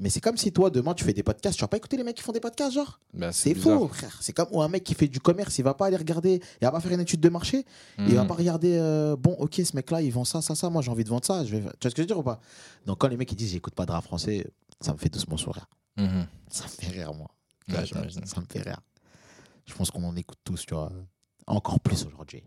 Mais 0.00 0.10
c'est 0.10 0.20
comme 0.20 0.36
si 0.36 0.50
toi, 0.52 0.70
demain, 0.70 0.92
tu 0.94 1.04
fais 1.04 1.12
des 1.12 1.22
podcasts. 1.22 1.56
Tu 1.56 1.62
vas 1.62 1.68
pas 1.68 1.76
écouter 1.76 1.96
les 1.96 2.02
mecs 2.02 2.16
qui 2.16 2.22
font 2.22 2.32
des 2.32 2.40
podcasts, 2.40 2.72
genre 2.74 2.98
Bah, 3.12 3.30
C'est 3.32 3.54
faux, 3.54 3.86
frère. 3.88 4.18
C'est 4.20 4.32
comme 4.32 4.48
ou 4.50 4.60
un 4.60 4.68
mec 4.68 4.82
qui 4.82 4.94
fait 4.94 5.06
du 5.08 5.20
commerce, 5.20 5.56
il 5.58 5.62
va 5.62 5.74
pas 5.74 5.86
aller 5.86 5.96
regarder, 5.96 6.40
il 6.60 6.64
va 6.64 6.72
pas 6.72 6.80
faire 6.80 6.92
une 6.92 7.00
étude 7.00 7.20
de 7.20 7.28
marché, 7.28 7.64
il 7.98 8.14
va 8.16 8.22
Mhm. 8.22 8.28
pas 8.28 8.34
regarder, 8.34 8.76
euh, 8.76 9.14
bon, 9.16 9.32
ok, 9.38 9.54
ce 9.64 9.76
mec-là, 9.76 10.02
il 10.02 10.10
vend 10.12 10.24
ça, 10.24 10.42
ça, 10.42 10.54
ça, 10.54 10.68
moi 10.70 10.82
j'ai 10.82 10.90
envie 10.90 11.04
de 11.04 11.08
vendre 11.10 11.24
ça. 11.24 11.44
Je 11.44 11.56
vais... 11.56 11.60
Tu 11.60 11.64
vois 11.64 11.72
ce 11.82 11.88
que 11.90 11.96
je 11.96 12.02
veux 12.02 12.06
dire 12.06 12.18
ou 12.18 12.22
pas? 12.24 12.40
Donc 12.86 12.98
quand 12.98 13.08
les 13.08 13.16
mecs 13.16 13.30
ils 13.30 13.36
disent 13.36 13.52
j'écoute 13.52 13.74
pas 13.74 13.86
de 13.86 13.92
rap 13.92 14.02
français, 14.04 14.46
ça 14.80 14.92
me 14.92 14.98
fait 14.98 15.08
doucement 15.08 15.36
sourire. 15.36 15.66
Mhm. 15.96 16.26
Ça 16.50 16.64
me 16.64 16.68
fait 16.70 16.88
rire, 16.90 17.14
moi. 17.14 17.30
Ouais, 17.68 17.76
ça, 17.76 17.84
j'imagine. 17.84 18.26
ça 18.26 18.40
me 18.40 18.46
fait 18.50 18.62
rire. 18.62 18.80
Je 19.66 19.74
pense 19.74 19.90
qu'on 19.90 20.02
en 20.04 20.16
écoute 20.16 20.38
tous, 20.44 20.66
tu 20.66 20.74
vois. 20.74 20.90
Encore 21.46 21.78
plus 21.80 22.04
aujourd'hui. 22.04 22.42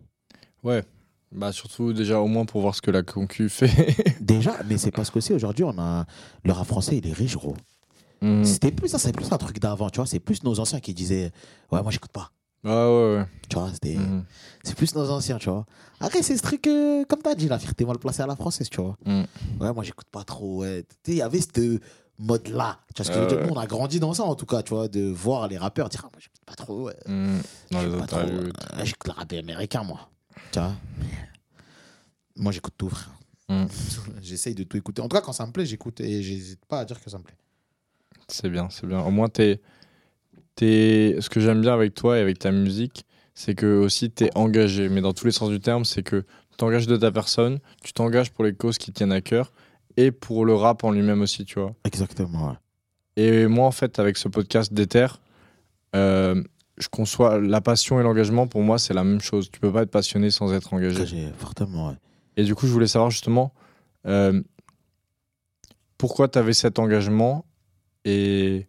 Ouais. 0.64 0.84
Bah, 1.32 1.52
surtout, 1.52 1.92
déjà, 1.94 2.22
au 2.22 2.28
moins 2.28 2.46
pour 2.46 2.62
voir 2.62 2.74
ce 2.76 2.82
que 2.82 2.90
la 2.92 3.04
concu 3.04 3.50
fait. 3.50 3.96
Déjà, 4.22 4.56
mais 4.68 4.78
c'est 4.78 4.92
parce 4.92 5.10
que 5.10 5.20
c'est 5.20 5.34
aujourd'hui, 5.34 5.64
on 5.66 5.78
a. 5.78 6.06
Le 6.44 6.52
rap 6.54 6.66
français, 6.66 6.98
il 6.98 7.08
est 7.08 7.14
riche, 7.14 7.36
gros. 7.36 7.56
Mhm. 8.22 8.46
C'était 8.46 8.72
plus 8.72 8.88
ça, 8.88 8.98
c'est 8.98 9.12
plus 9.12 9.32
un 9.32 9.38
truc 9.38 9.60
d'avant, 9.60 9.90
tu 9.90 9.98
vois. 9.98 10.06
C'est 10.08 10.20
plus 10.22 10.44
nos 10.44 10.60
anciens 10.60 10.80
qui 10.80 10.94
disaient 10.94 11.32
Ouais, 11.72 11.84
moi 11.84 11.92
j'écoute 11.92 12.12
pas. 12.12 12.32
Ah 12.64 12.90
ouais, 12.90 13.16
ouais. 13.18 13.26
Tu 13.50 13.56
vois, 13.60 13.70
c'était. 13.74 13.96
Mhm. 13.96 14.24
C'est 14.64 14.76
plus 14.76 14.96
nos 14.96 15.10
anciens, 15.12 15.38
tu 15.38 15.50
vois. 15.50 15.66
Après, 16.00 16.24
c'est 16.24 16.36
ce 16.38 16.42
truc, 16.42 16.66
euh, 16.66 17.04
comme 17.06 17.22
t'as 17.22 17.36
dit, 17.36 17.48
la 17.48 17.60
fierté 17.60 17.86
mal 17.86 17.98
placée 18.00 18.22
à 18.24 18.28
la 18.28 18.36
française, 18.36 18.70
tu 18.70 18.82
vois. 18.82 18.98
Mm. 19.06 19.24
Ouais, 19.60 19.74
moi, 19.74 19.84
j'écoute 19.84 20.08
pas 20.12 20.24
trop. 20.24 20.62
Ouais. 20.62 20.84
Il 21.08 21.14
y 21.16 21.22
avait 21.22 21.42
ce 21.42 21.80
mode-là. 22.20 22.80
Tu 22.96 23.04
vois 23.04 23.06
ce 23.06 23.10
que 23.12 23.16
je 23.16 23.20
veux 23.20 23.26
Euh, 23.26 23.38
dire. 23.44 23.48
Nous, 23.48 23.54
on 23.54 23.60
a 23.60 23.68
grandi 23.68 24.00
dans 24.00 24.14
ça, 24.14 24.24
en 24.24 24.36
tout 24.36 24.46
cas, 24.48 24.64
tu 24.64 24.74
vois, 24.74 24.88
de 24.88 25.02
voir 25.12 25.48
les 25.48 25.58
rappeurs 25.58 25.90
dire, 25.90 26.02
ah, 26.06 26.10
moi, 26.12 26.20
j'écoute 26.20 26.42
pas 26.46 26.56
trop. 26.56 26.86
Ouais. 26.86 26.96
Mhm. 27.08 27.42
Euh, 27.76 28.50
J'écoute 28.84 29.08
le 29.08 29.12
rap 29.14 29.32
américain, 29.34 29.84
moi. 29.84 30.10
Tu 30.52 30.60
vois 30.60 30.76
Moi, 32.36 32.52
j'écoute 32.52 32.74
tout, 32.78 32.90
frère. 32.90 33.12
Mm. 33.50 33.66
J'essaye 34.22 34.56
de 34.56 34.64
tout 34.64 34.78
écouter. 34.78 35.02
En 35.02 35.08
tout 35.08 35.16
cas, 35.16 35.22
quand 35.22 35.34
ça 35.34 35.46
me 35.46 35.52
plaît, 35.52 35.66
j'écoute 35.66 36.02
et 36.02 36.22
j'hésite 36.22 36.66
pas 36.66 36.80
à 36.80 36.86
dire 36.86 37.02
que 37.02 37.10
ça 37.10 37.18
me 37.18 37.24
plaît. 37.24 37.36
C'est 38.28 38.50
bien, 38.50 38.70
c'est 38.70 38.86
bien. 38.86 39.00
Au 39.02 39.12
moins, 39.12 39.30
t'es, 39.30 39.62
t'es... 40.56 41.18
ce 41.20 41.30
que 41.30 41.40
j'aime 41.40 41.62
bien 41.62 41.74
avec 41.74 41.94
toi 41.94 42.18
et 42.18 42.22
avec 42.22 42.40
ta 42.40 42.52
musique, 42.52 43.06
c'est 43.34 43.56
que 43.56 43.78
aussi 43.78 44.10
t'es 44.10 44.30
engagé. 44.36 44.90
Mais 44.90 45.02
dans 45.02 45.14
tous 45.14 45.26
les 45.26 45.32
sens 45.32 45.50
du 45.50 45.60
terme, 45.60 45.86
c'est 45.86 46.04
que 46.04 46.22
tu 46.22 46.58
t'engages 46.58 46.88
de 46.88 46.98
ta 46.98 47.12
personne, 47.12 47.60
tu 47.84 47.94
t'engages 47.94 48.32
pour 48.32 48.44
les 48.44 48.54
causes 48.54 48.78
qui 48.78 48.92
tiennent 48.92 49.12
à 49.12 49.22
cœur 49.22 49.54
et 49.96 50.12
pour 50.12 50.46
le 50.46 50.54
rap 50.56 50.84
en 50.84 50.92
lui-même 50.92 51.22
aussi, 51.22 51.46
tu 51.46 51.60
vois. 51.60 51.74
Exactement, 51.86 52.50
ouais. 52.50 52.56
Et 53.16 53.48
moi, 53.48 53.66
en 53.66 53.72
fait, 53.72 53.98
avec 53.98 54.18
ce 54.18 54.28
podcast 54.28 54.74
d'Ether, 54.74 55.08
euh, 55.96 56.44
je 56.78 56.88
conçois 56.90 57.40
la 57.40 57.62
passion 57.62 58.00
et 58.00 58.04
l'engagement. 58.04 58.48
Pour 58.48 58.62
moi, 58.62 58.78
c'est 58.78 58.94
la 58.94 59.04
même 59.04 59.22
chose. 59.22 59.50
Tu 59.52 59.60
peux 59.60 59.72
pas 59.72 59.84
être 59.84 59.92
passionné 59.92 60.30
sans 60.30 60.54
être 60.54 60.74
engagé. 60.74 61.06
J'ai 61.06 61.32
fortement, 61.38 61.90
ouais. 61.90 61.96
Et 62.36 62.44
du 62.44 62.54
coup, 62.54 62.68
je 62.68 62.72
voulais 62.72 62.88
savoir 62.88 63.10
justement 63.10 63.54
euh, 64.06 64.42
pourquoi 65.98 66.28
tu 66.28 66.38
avais 66.38 66.54
cet 66.54 66.78
engagement 66.78 67.46
et 68.06 68.68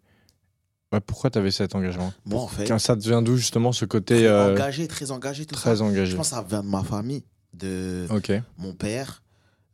ouais, 0.92 1.00
pourquoi 1.00 1.30
tu 1.30 1.38
avais 1.38 1.50
cet 1.50 1.74
engagement? 1.74 2.12
Moi, 2.24 2.40
en 2.40 2.48
fait, 2.48 2.66
Quand 2.66 2.78
ça 2.78 2.96
te 2.96 3.02
vient 3.02 3.20
d'où 3.20 3.36
justement 3.36 3.72
ce 3.72 3.84
côté 3.84 4.16
très 4.16 4.26
euh, 4.26 4.52
engagé, 4.52 4.88
très 4.88 5.10
engagé, 5.10 5.44
tout 5.44 5.54
ça. 5.54 5.60
très 5.60 5.76
Je 5.76 5.82
engagé 5.82 6.16
pense 6.16 6.30
que 6.30 6.36
ça 6.36 6.42
vient 6.42 6.62
de 6.62 6.68
ma 6.68 6.82
famille, 6.82 7.24
de 7.52 8.06
mon 8.56 8.72
père, 8.72 9.22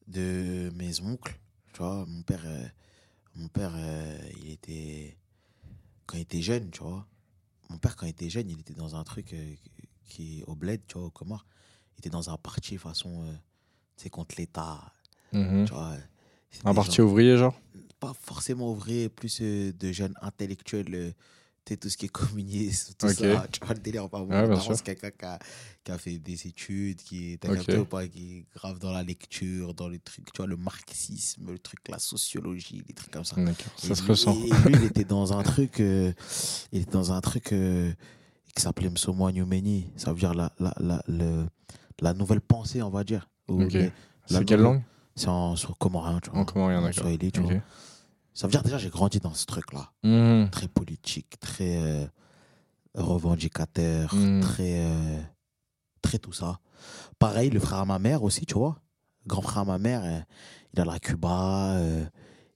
de 0.08 0.70
mes 0.74 1.00
oncles. 1.00 1.38
Tu 1.72 1.78
vois, 1.78 2.04
mon 2.08 2.22
père, 2.22 2.42
euh, 2.44 2.66
mon 3.36 3.48
père 3.48 3.72
il 4.42 4.50
était. 4.50 5.16
Quand 6.06 6.18
il 6.18 6.22
était 6.22 6.42
jeune, 6.42 6.70
tu 6.70 6.82
vois. 6.82 7.06
Mon 7.70 7.78
père, 7.78 7.96
quand 7.96 8.06
il 8.06 8.10
était 8.10 8.30
jeune, 8.30 8.50
il 8.50 8.60
était 8.60 8.74
dans 8.74 8.94
un 8.96 9.04
truc 9.04 9.32
euh, 9.32 9.54
qui 10.08 10.42
au 10.46 10.54
bled, 10.54 10.80
tu 10.86 10.94
vois, 10.98 11.06
au 11.06 11.10
Comores. 11.10 11.46
Il 11.94 12.00
était 12.00 12.10
dans 12.10 12.30
un 12.30 12.36
parti 12.36 12.76
façon. 12.76 13.24
euh, 13.24 13.32
tu 13.96 14.04
sais, 14.04 14.10
contre 14.10 14.34
l'État. 14.38 14.80
Mhm. 15.32 15.64
Tu 15.66 15.72
vois. 15.72 15.96
C'était 16.50 16.68
Un 16.68 16.74
parti 16.74 16.96
gens- 16.96 17.04
ouvrier, 17.04 17.36
genre? 17.36 17.58
Pas 18.00 18.12
forcément 18.14 18.72
vrai, 18.74 19.08
plus 19.08 19.38
euh, 19.40 19.72
de 19.72 19.92
jeunes 19.92 20.14
intellectuels. 20.20 21.14
Tout 21.64 21.88
ce 21.88 21.96
qui 21.96 22.06
est 22.06 22.08
communisme, 22.10 22.92
tout 22.98 23.08
ça. 23.08 23.46
Tu 23.50 23.60
vois 23.64 23.74
le 23.74 23.80
délire, 23.80 24.08
pas 24.10 24.20
Ouais, 24.20 24.46
c'est 24.60 24.82
quelqu'un 24.82 25.10
qui 25.10 25.24
a, 25.24 25.38
qui 25.82 25.92
a 25.92 25.98
fait 25.98 26.18
des 26.18 26.46
études, 26.46 26.98
qui 27.02 27.32
est, 27.32 27.36
t'as 27.38 27.48
Ok. 27.50 27.56
capté 27.56 27.78
ou 27.78 27.86
pas, 27.86 28.06
qui 28.06 28.38
est 28.38 28.46
grave 28.54 28.78
dans 28.78 28.92
la 28.92 29.02
lecture, 29.02 29.72
dans 29.74 29.88
les 29.88 29.98
trucs, 29.98 30.26
tu 30.32 30.36
vois, 30.38 30.46
le 30.46 30.56
marxisme, 30.56 31.50
le 31.50 31.58
truc, 31.58 31.80
la 31.88 31.98
sociologie, 31.98 32.82
des 32.86 32.92
trucs 32.94 33.10
comme 33.10 33.24
ça. 33.24 33.36
D'accord, 33.36 33.72
Et 33.82 33.86
ça 33.88 33.94
se 33.94 34.02
lui- 34.02 34.10
ressent. 34.10 34.32
Et 34.32 34.50
lui, 34.50 34.74
il 34.74 34.84
était 34.84 35.04
dans 35.04 35.32
un 35.32 35.42
truc, 35.42 35.80
euh, 35.80 36.12
il 36.72 36.82
était 36.82 36.90
dans 36.92 37.12
un 37.12 37.20
truc 37.22 37.52
euh, 37.52 37.92
qui 38.54 38.62
s'appelait 38.62 38.90
Msomo 38.90 39.30
Nyumeni. 39.30 39.90
Ça 39.96 40.12
veut 40.12 40.18
dire 40.18 40.34
la, 40.34 40.52
la, 40.58 40.74
la, 40.78 41.02
le- 41.08 41.46
la 42.00 42.12
nouvelle 42.14 42.40
pensée, 42.42 42.82
on 42.82 42.90
va 42.90 43.04
dire. 43.04 43.28
Ou 43.48 43.62
Ok. 43.62 43.72
les- 43.72 43.90
la 44.30 44.38
C'est 44.38 44.44
quelle 44.44 44.60
langue? 44.60 44.82
C'est 45.16 45.28
en 45.28 45.54
sur 45.56 45.78
comorien, 45.78 46.18
tu 46.20 46.30
vois. 46.30 46.40
En 46.40 46.44
comorien, 46.44 46.80
En 46.80 46.82
d'accord. 46.82 47.04
swahili, 47.04 47.30
tu 47.32 47.40
Ok. 47.40 47.46
vois. 47.52 47.60
Ça 48.34 48.46
veut 48.46 48.50
dire 48.50 48.62
déjà, 48.62 48.78
j'ai 48.78 48.88
grandi 48.90 49.20
dans 49.20 49.32
ce 49.34 49.46
truc-là. 49.46 49.92
Mhm. 50.02 50.50
Très 50.50 50.68
politique, 50.68 51.38
très 51.40 51.76
euh, 51.78 52.06
revendicateur, 52.94 54.14
Mm. 54.14 54.40
très, 54.40 54.80
euh, 54.84 55.20
très 56.02 56.18
tout 56.18 56.32
ça. 56.32 56.58
Pareil, 57.18 57.50
le 57.50 57.60
frère 57.60 57.78
à 57.78 57.84
ma 57.84 57.98
mère 57.98 58.22
aussi, 58.22 58.44
tu 58.46 58.54
vois. 58.54 58.78
Grand 59.26 59.42
frère 59.42 59.58
à 59.58 59.64
ma 59.64 59.78
mère, 59.78 60.02
euh, 60.04 60.20
il 60.74 60.80
a 60.80 60.84
la 60.84 60.98
Cuba, 60.98 61.74
euh, 61.76 62.04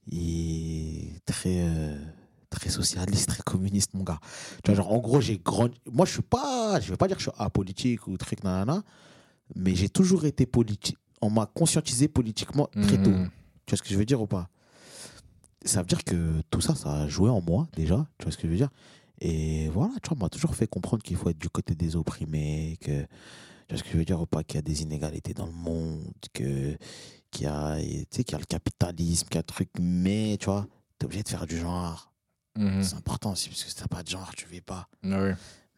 il 0.07 1.15
est 1.17 1.21
très, 1.27 1.67
très 2.51 2.69
socialiste, 2.71 3.29
très 3.31 3.43
communiste, 3.43 3.95
mon 3.95 4.03
gars. 4.05 4.21
Tu 4.65 4.71
vois, 4.73 4.77
genre, 4.83 4.93
en 4.93 4.99
gros, 4.99 5.21
j'ai 5.21 5.39
grandi. 5.39 5.79
Moi, 5.91 6.07
je 6.07 6.13
suis 6.13 6.23
pas, 6.23 6.81
je 6.81 6.91
vais 6.91 6.97
pas 6.97 7.07
dire 7.09 7.17
que 7.17 7.23
je 7.23 7.31
suis 7.31 7.39
apolitique 7.39 8.07
ou 8.07 8.17
truc, 8.17 8.43
nanana, 8.45 8.83
mais 9.55 9.75
j'ai 9.75 9.89
toujours 9.89 10.25
été 10.25 10.45
politique. 10.47 10.99
On 11.23 11.31
m'a 11.31 11.47
conscientisé 11.47 12.07
politiquement 12.09 12.69
très 12.83 13.01
tôt. 13.03 13.11
Mhm. 13.11 13.31
Tu 13.67 13.71
vois 13.73 13.77
ce 13.79 13.83
que 13.83 13.89
je 13.89 13.97
veux 13.99 14.05
dire 14.05 14.21
ou 14.21 14.27
pas? 14.27 14.49
Ça 15.65 15.81
veut 15.81 15.87
dire 15.87 16.05
que 16.05 16.41
tout 16.51 16.61
ça, 16.61 16.75
ça 16.75 16.93
a 17.03 17.09
joué 17.09 17.31
en 17.31 17.41
moi 17.41 17.69
déjà. 17.75 18.07
Tu 18.19 18.25
vois 18.25 18.33
ce 18.33 18.37
que 18.39 18.47
je 18.47 18.53
veux 18.53 18.57
dire? 18.59 18.71
Et 19.21 19.69
voilà, 19.71 19.93
tu 20.03 20.09
vois, 20.11 20.17
on 20.19 20.25
m'a 20.25 20.29
toujours 20.29 20.55
fait 20.55 20.69
comprendre 20.69 21.03
qu'il 21.03 21.17
faut 21.17 21.29
être 21.31 21.39
du 21.39 21.49
côté 21.51 21.75
des 21.75 21.97
opprimés, 21.97 22.79
que 22.81 23.03
tu 23.03 23.07
vois 23.71 23.79
ce 23.79 23.83
que 23.83 23.91
je 23.91 23.97
veux 23.99 24.05
dire 24.05 24.21
ou 24.21 24.27
pas 24.27 24.45
Qu'il 24.45 24.57
y 24.57 24.59
a 24.59 24.63
des 24.63 24.83
inégalités 24.83 25.35
dans 25.35 25.47
le 25.47 25.53
monde, 25.53 26.05
que 26.33 26.77
qu'il 27.31 27.45
y 27.45 27.47
a, 27.47 27.77
tu 27.79 28.07
sais, 28.11 28.25
qu'il 28.25 28.33
y 28.33 28.37
a 28.37 28.39
le 28.39 28.47
capitalisme, 28.47 29.27
qu'il 29.27 29.35
y 29.35 29.39
a 29.39 29.41
le 29.41 29.45
truc, 29.45 29.69
mais 29.81 30.37
tu 30.41 30.47
vois, 30.47 30.67
t'es 30.99 31.05
obligé 31.07 31.23
de 31.25 31.29
faire 31.29 31.47
du 31.47 31.59
genre. 31.59 32.13
Mhm. 32.57 32.83
C'est 32.83 32.95
important 32.97 33.33
aussi, 33.33 33.49
parce 33.51 33.65
que 33.65 33.71
si 33.71 33.77
t'as 33.77 33.87
pas 33.89 34.03
de 34.03 34.09
genre, 34.09 34.31
tu 34.35 34.47
vis 34.49 34.61
pas. 34.63 34.89
Ah 35.05 35.23
oui. 35.23 35.31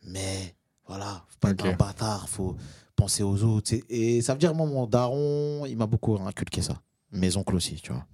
Mais 0.07 0.55
voilà, 0.87 1.25
faut 1.29 1.39
pas 1.41 1.51
Ok. 1.51 1.61
être 1.61 1.67
un 1.67 1.77
bâtard, 1.77 2.29
faut 2.29 2.57
penser 2.95 3.23
aux 3.23 3.43
autres. 3.43 3.73
Et 3.89 4.21
ça 4.23 4.35
veut 4.35 4.39
dire, 4.39 4.55
moi, 4.55 4.67
mon 4.67 4.87
daron, 4.87 5.65
il 5.67 5.77
m'a 5.77 5.87
beaucoup 5.87 6.17
inculqué 6.17 6.63
ça. 6.63 6.81
Mes 7.11 7.37
oncles 7.37 7.57
aussi, 7.57 7.77
tu 7.77 7.93
vois. 7.93 8.07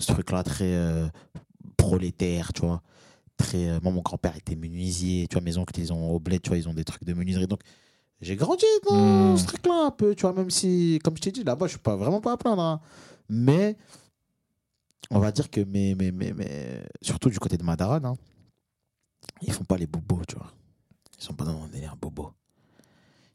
Ce 0.00 0.10
truc-là, 0.12 0.42
très 0.42 0.74
euh, 0.74 1.06
prolétaire, 1.76 2.52
tu 2.52 2.62
vois. 2.62 2.82
Très, 3.36 3.68
euh, 3.68 3.78
moi, 3.82 3.92
mon 3.92 4.00
grand-père 4.02 4.36
était 4.36 4.56
menuisier, 4.56 5.26
tu 5.28 5.34
vois. 5.34 5.42
Mes 5.42 5.56
oncles, 5.56 5.78
ils 5.78 5.92
ont 5.92 6.10
au 6.10 6.18
bled, 6.18 6.42
tu 6.42 6.48
vois, 6.48 6.58
ils 6.58 6.68
ont 6.68 6.74
des 6.74 6.84
trucs 6.84 7.04
de 7.04 7.12
menuiserie. 7.14 7.46
Donc, 7.46 7.60
j'ai 8.20 8.34
grandi 8.36 8.64
dans 8.84 9.32
Hmm. 9.32 9.36
ce 9.36 9.46
truc-là 9.46 9.86
un 9.86 9.90
peu, 9.90 10.14
tu 10.14 10.22
vois. 10.22 10.32
Même 10.32 10.50
si, 10.50 10.98
comme 11.04 11.16
je 11.16 11.22
t'ai 11.22 11.30
dit, 11.32 11.44
là-bas, 11.44 11.66
je 11.66 11.70
suis 11.72 11.78
pas, 11.78 11.96
vraiment 11.96 12.20
pas 12.20 12.32
à 12.32 12.36
plaindre. 12.36 12.62
hein. 12.62 12.80
Mais, 13.28 13.76
on 15.10 15.18
va 15.20 15.32
dire 15.32 15.50
que, 15.50 15.60
mes, 15.60 15.94
mes, 15.94 16.10
mes, 16.12 16.32
mes- 16.32 16.82
surtout 17.02 17.30
du 17.30 17.38
côté 17.38 17.56
de 17.56 17.62
Madaran, 17.64 18.04
hein, 18.04 18.14
ils 19.42 19.52
font 19.52 19.64
pas 19.64 19.76
les 19.76 19.86
bobos, 19.86 20.22
tu 20.28 20.36
vois. 20.36 20.52
Ils 21.18 21.24
sont 21.24 21.34
pas 21.34 21.44
dans 21.44 21.62
un 21.62 21.68
délire 21.68 21.96
bobo. 21.96 22.32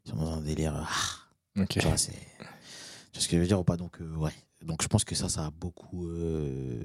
Ils 0.04 0.10
sont 0.10 0.16
dans 0.16 0.32
un 0.32 0.40
délire. 0.40 0.74
ah, 0.76 1.60
Ok. 1.62 1.68
tu 1.68 1.80
vois, 1.80 1.96
c'est. 1.96 2.12
Tu 2.12 3.18
vois 3.18 3.22
ce 3.22 3.28
que 3.28 3.36
je 3.36 3.40
veux 3.40 3.46
dire 3.46 3.60
ou 3.60 3.64
pas? 3.64 3.76
Donc, 3.76 4.00
euh, 4.00 4.14
ouais. 4.16 4.32
Donc, 4.66 4.82
je 4.82 4.88
pense 4.88 5.04
que 5.04 5.14
ça, 5.14 5.28
ça 5.28 5.46
a 5.46 5.50
beaucoup. 5.50 6.08
euh, 6.08 6.82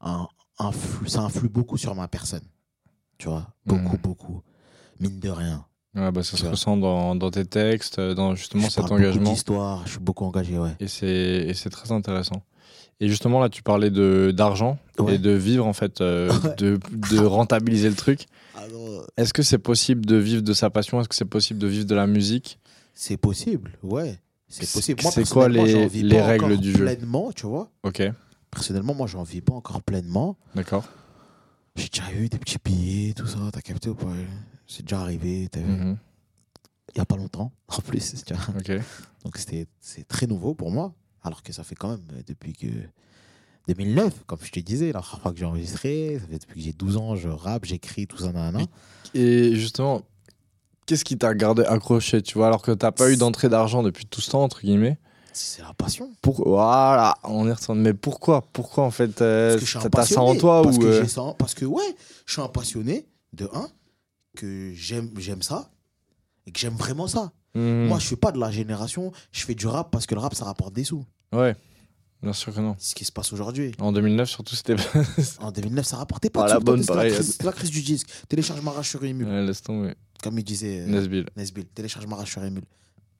un, 0.00 0.28
ça 1.06 1.22
influe 1.22 1.48
beaucoup 1.48 1.76
sur 1.78 1.94
ma 1.94 2.06
personne. 2.08 2.44
Tu 3.18 3.28
vois 3.28 3.48
Beaucoup, 3.66 3.96
Mhm. 3.96 4.02
beaucoup. 4.02 4.42
Mine 5.00 5.18
de 5.18 5.30
rien. 5.30 5.64
Ouais, 5.94 6.10
bah, 6.12 6.22
ça 6.22 6.36
se 6.36 6.42
vois. 6.42 6.52
ressent 6.52 6.76
dans, 6.76 7.14
dans 7.14 7.30
tes 7.30 7.44
textes, 7.44 8.00
dans 8.00 8.34
justement 8.34 8.64
je 8.64 8.70
cet 8.70 8.90
engagement. 8.90 9.30
d'histoire, 9.32 9.82
je 9.86 9.92
suis 9.92 10.00
beaucoup 10.00 10.24
engagé, 10.24 10.58
ouais. 10.58 10.74
Et 10.80 10.88
c'est 10.88 11.06
et 11.08 11.54
c'est 11.54 11.70
très 11.70 11.92
intéressant. 11.92 12.42
Et 13.00 13.08
justement, 13.08 13.40
là, 13.40 13.48
tu 13.48 13.62
parlais 13.62 13.90
de 13.90 14.32
d'argent 14.34 14.78
Ouais. 14.98 15.14
et 15.16 15.18
de 15.18 15.30
vivre, 15.30 15.66
en 15.66 15.72
fait, 15.72 16.00
euh, 16.00 16.28
Ouais. 16.44 16.54
de, 16.56 16.78
de 17.10 17.18
rentabiliser 17.24 17.88
le 17.90 17.96
truc. 17.96 18.26
Alors, 18.54 19.06
Est-ce 19.16 19.32
que 19.34 19.42
c'est 19.42 19.58
possible 19.58 20.06
de 20.06 20.16
vivre 20.16 20.42
de 20.42 20.52
sa 20.52 20.70
passion? 20.70 21.00
Est-ce 21.00 21.08
que 21.08 21.14
c'est 21.14 21.24
possible 21.24 21.58
de 21.58 21.66
vivre 21.66 21.86
de 21.86 21.94
la 21.94 22.06
musique? 22.06 22.58
C'est 22.94 23.16
possible, 23.16 23.72
ouais. 23.82 24.18
C'est 24.52 24.72
possible. 24.72 25.02
Moi, 25.02 25.12
c'est 25.12 25.28
quoi 25.28 25.48
les- 25.48 25.86
vis 25.88 26.02
les 26.02 26.18
pas 26.18 26.26
règles 26.26 26.58
du 26.58 26.72
jeu 26.72 26.78
Pleinement, 26.84 27.32
tu 27.32 27.46
vois. 27.46 27.70
Ok, 27.82 28.02
Personnellement, 28.50 28.94
moi, 28.94 29.06
j'en 29.06 29.22
vis 29.22 29.40
pas 29.40 29.54
encore 29.54 29.82
pleinement. 29.82 30.36
d'accord. 30.54 30.84
J'ai 31.74 31.88
déjà 31.88 32.12
eu 32.12 32.28
des 32.28 32.38
petits 32.38 32.58
billets, 32.62 33.14
tout 33.14 33.26
ça, 33.26 33.38
t'as 33.50 33.62
capté 33.62 33.88
ou 33.88 33.94
pas? 33.94 34.12
C'est 34.66 34.82
déjà 34.82 35.00
arrivé, 35.00 35.48
t'as 35.50 35.60
vu? 35.60 35.72
Mhm. 35.72 35.96
il 36.94 36.98
y 36.98 37.00
a 37.00 37.06
pas 37.06 37.16
longtemps, 37.16 37.50
en 37.68 37.80
plus. 37.80 38.22
tu 38.26 38.34
vois. 38.34 38.44
Ok. 38.58 38.70
Donc 39.24 39.38
c'est 39.38 40.06
très 40.08 40.26
nouveau 40.26 40.54
pour 40.54 40.70
moi, 40.70 40.92
alors 41.22 41.42
que 41.42 41.52
ça 41.54 41.64
fait 41.64 41.74
quand 41.74 41.88
même 41.88 42.04
euh, 42.12 42.20
depuis 42.26 42.52
que 42.52 42.66
2009, 43.68 44.24
comme 44.26 44.38
je 44.42 44.50
te 44.50 44.60
disais, 44.60 44.92
la 44.92 45.00
première 45.00 45.22
fois 45.22 45.32
que 45.32 45.38
j'ai 45.38 45.44
enregistré, 45.46 46.18
ça 46.20 46.26
fait 46.26 46.38
depuis 46.38 46.60
que 46.60 46.64
j'ai 46.66 46.72
12 46.72 46.96
ans, 46.98 47.14
je 47.16 47.28
rappe, 47.28 47.64
j'écris, 47.64 48.06
tout 48.06 48.18
ça, 48.18 48.32
nanana. 48.32 48.66
Et 49.14 49.54
justement, 49.54 50.02
qu'est-ce 50.86 51.04
qui 51.04 51.18
t'a 51.18 51.34
gardé 51.34 51.64
accroché, 51.64 52.22
tu 52.22 52.38
vois, 52.38 52.46
alors 52.46 52.62
que 52.62 52.72
t'as 52.72 52.92
pas 52.92 53.10
eu 53.10 53.16
d'entrée 53.16 53.48
d'argent 53.48 53.82
depuis 53.82 54.06
tout 54.06 54.20
ce 54.20 54.30
temps, 54.30 54.42
entre 54.42 54.60
guillemets? 54.60 54.98
C'est 55.32 55.62
la 55.62 55.72
passion. 55.72 56.10
pour... 56.20 56.46
Voilà, 56.46 57.14
on 57.24 57.48
y 57.48 57.52
retourne. 57.52 57.80
Mais 57.80 57.94
pourquoi 57.94 58.44
Pourquoi, 58.52 58.84
en 58.84 58.90
fait 58.90 59.22
euh, 59.22 59.58
T'as 59.90 60.04
ça 60.04 60.20
en 60.20 60.36
toi 60.36 60.62
parce 60.62 60.76
ou... 60.76 60.80
que, 60.80 60.86
euh, 60.86 61.32
parce 61.38 61.54
que 61.54 61.64
ouais, 61.64 61.96
je 62.26 62.32
suis 62.34 62.42
un 62.42 62.48
passionné, 62.48 63.06
de 63.32 63.48
un, 63.54 63.68
que 64.36 64.72
j'aime 64.74 65.42
ça, 65.42 65.70
et 66.46 66.52
que 66.52 66.58
j'aime 66.58 66.74
vraiment 66.74 67.06
ça. 67.06 67.32
mhm. 67.54 67.86
Moi, 67.86 67.98
je 67.98 68.06
suis 68.06 68.16
pas 68.16 68.32
de 68.32 68.38
la 68.38 68.50
génération, 68.50 69.12
je 69.30 69.44
fais 69.44 69.54
du 69.54 69.66
rap 69.66 69.90
parce 69.90 70.06
que 70.06 70.14
le 70.14 70.20
rap, 70.20 70.34
ça 70.34 70.44
rapporte 70.44 70.74
des 70.74 70.84
sous. 70.84 71.04
Ouais, 71.32 71.56
bien 72.22 72.32
sûr 72.32 72.54
que 72.54 72.60
non. 72.60 72.74
C'est 72.78 72.90
ce 72.90 72.94
qui 72.94 73.04
se 73.04 73.12
passe 73.12 73.32
aujourd'hui. 73.32 73.72
En 73.80 73.92
2009, 73.92 74.28
surtout, 74.28 74.54
c'était... 74.56 74.76
En 75.40 75.50
2009, 75.50 75.84
ça 75.86 75.96
rapportait 75.96 76.30
pas 76.30 76.42
Ah, 76.44 76.48
de 76.48 76.52
la 76.54 76.60
bonne 76.60 76.82
c'était 76.82 76.94
la, 76.94 77.50
la 77.50 77.52
crise 77.52 77.70
du 77.70 77.82
disque. 77.82 78.08
Télécharge 78.28 78.60
ma 78.62 78.70
rage 78.70 78.88
sur 78.90 79.04
Emule, 79.04 79.26
Ouais, 79.28 79.42
laisse 79.44 79.62
tomber. 79.62 79.94
comme 80.22 80.38
il 80.38 80.44
disait 80.44 80.80
euh, 80.80 80.86
Nesbill. 80.86 81.26
Nesbill. 81.36 81.64
Télécharge 81.66 82.06
ma 82.06 82.16
rage 82.16 82.30
sur 82.30 82.42
Emule. 82.44 82.64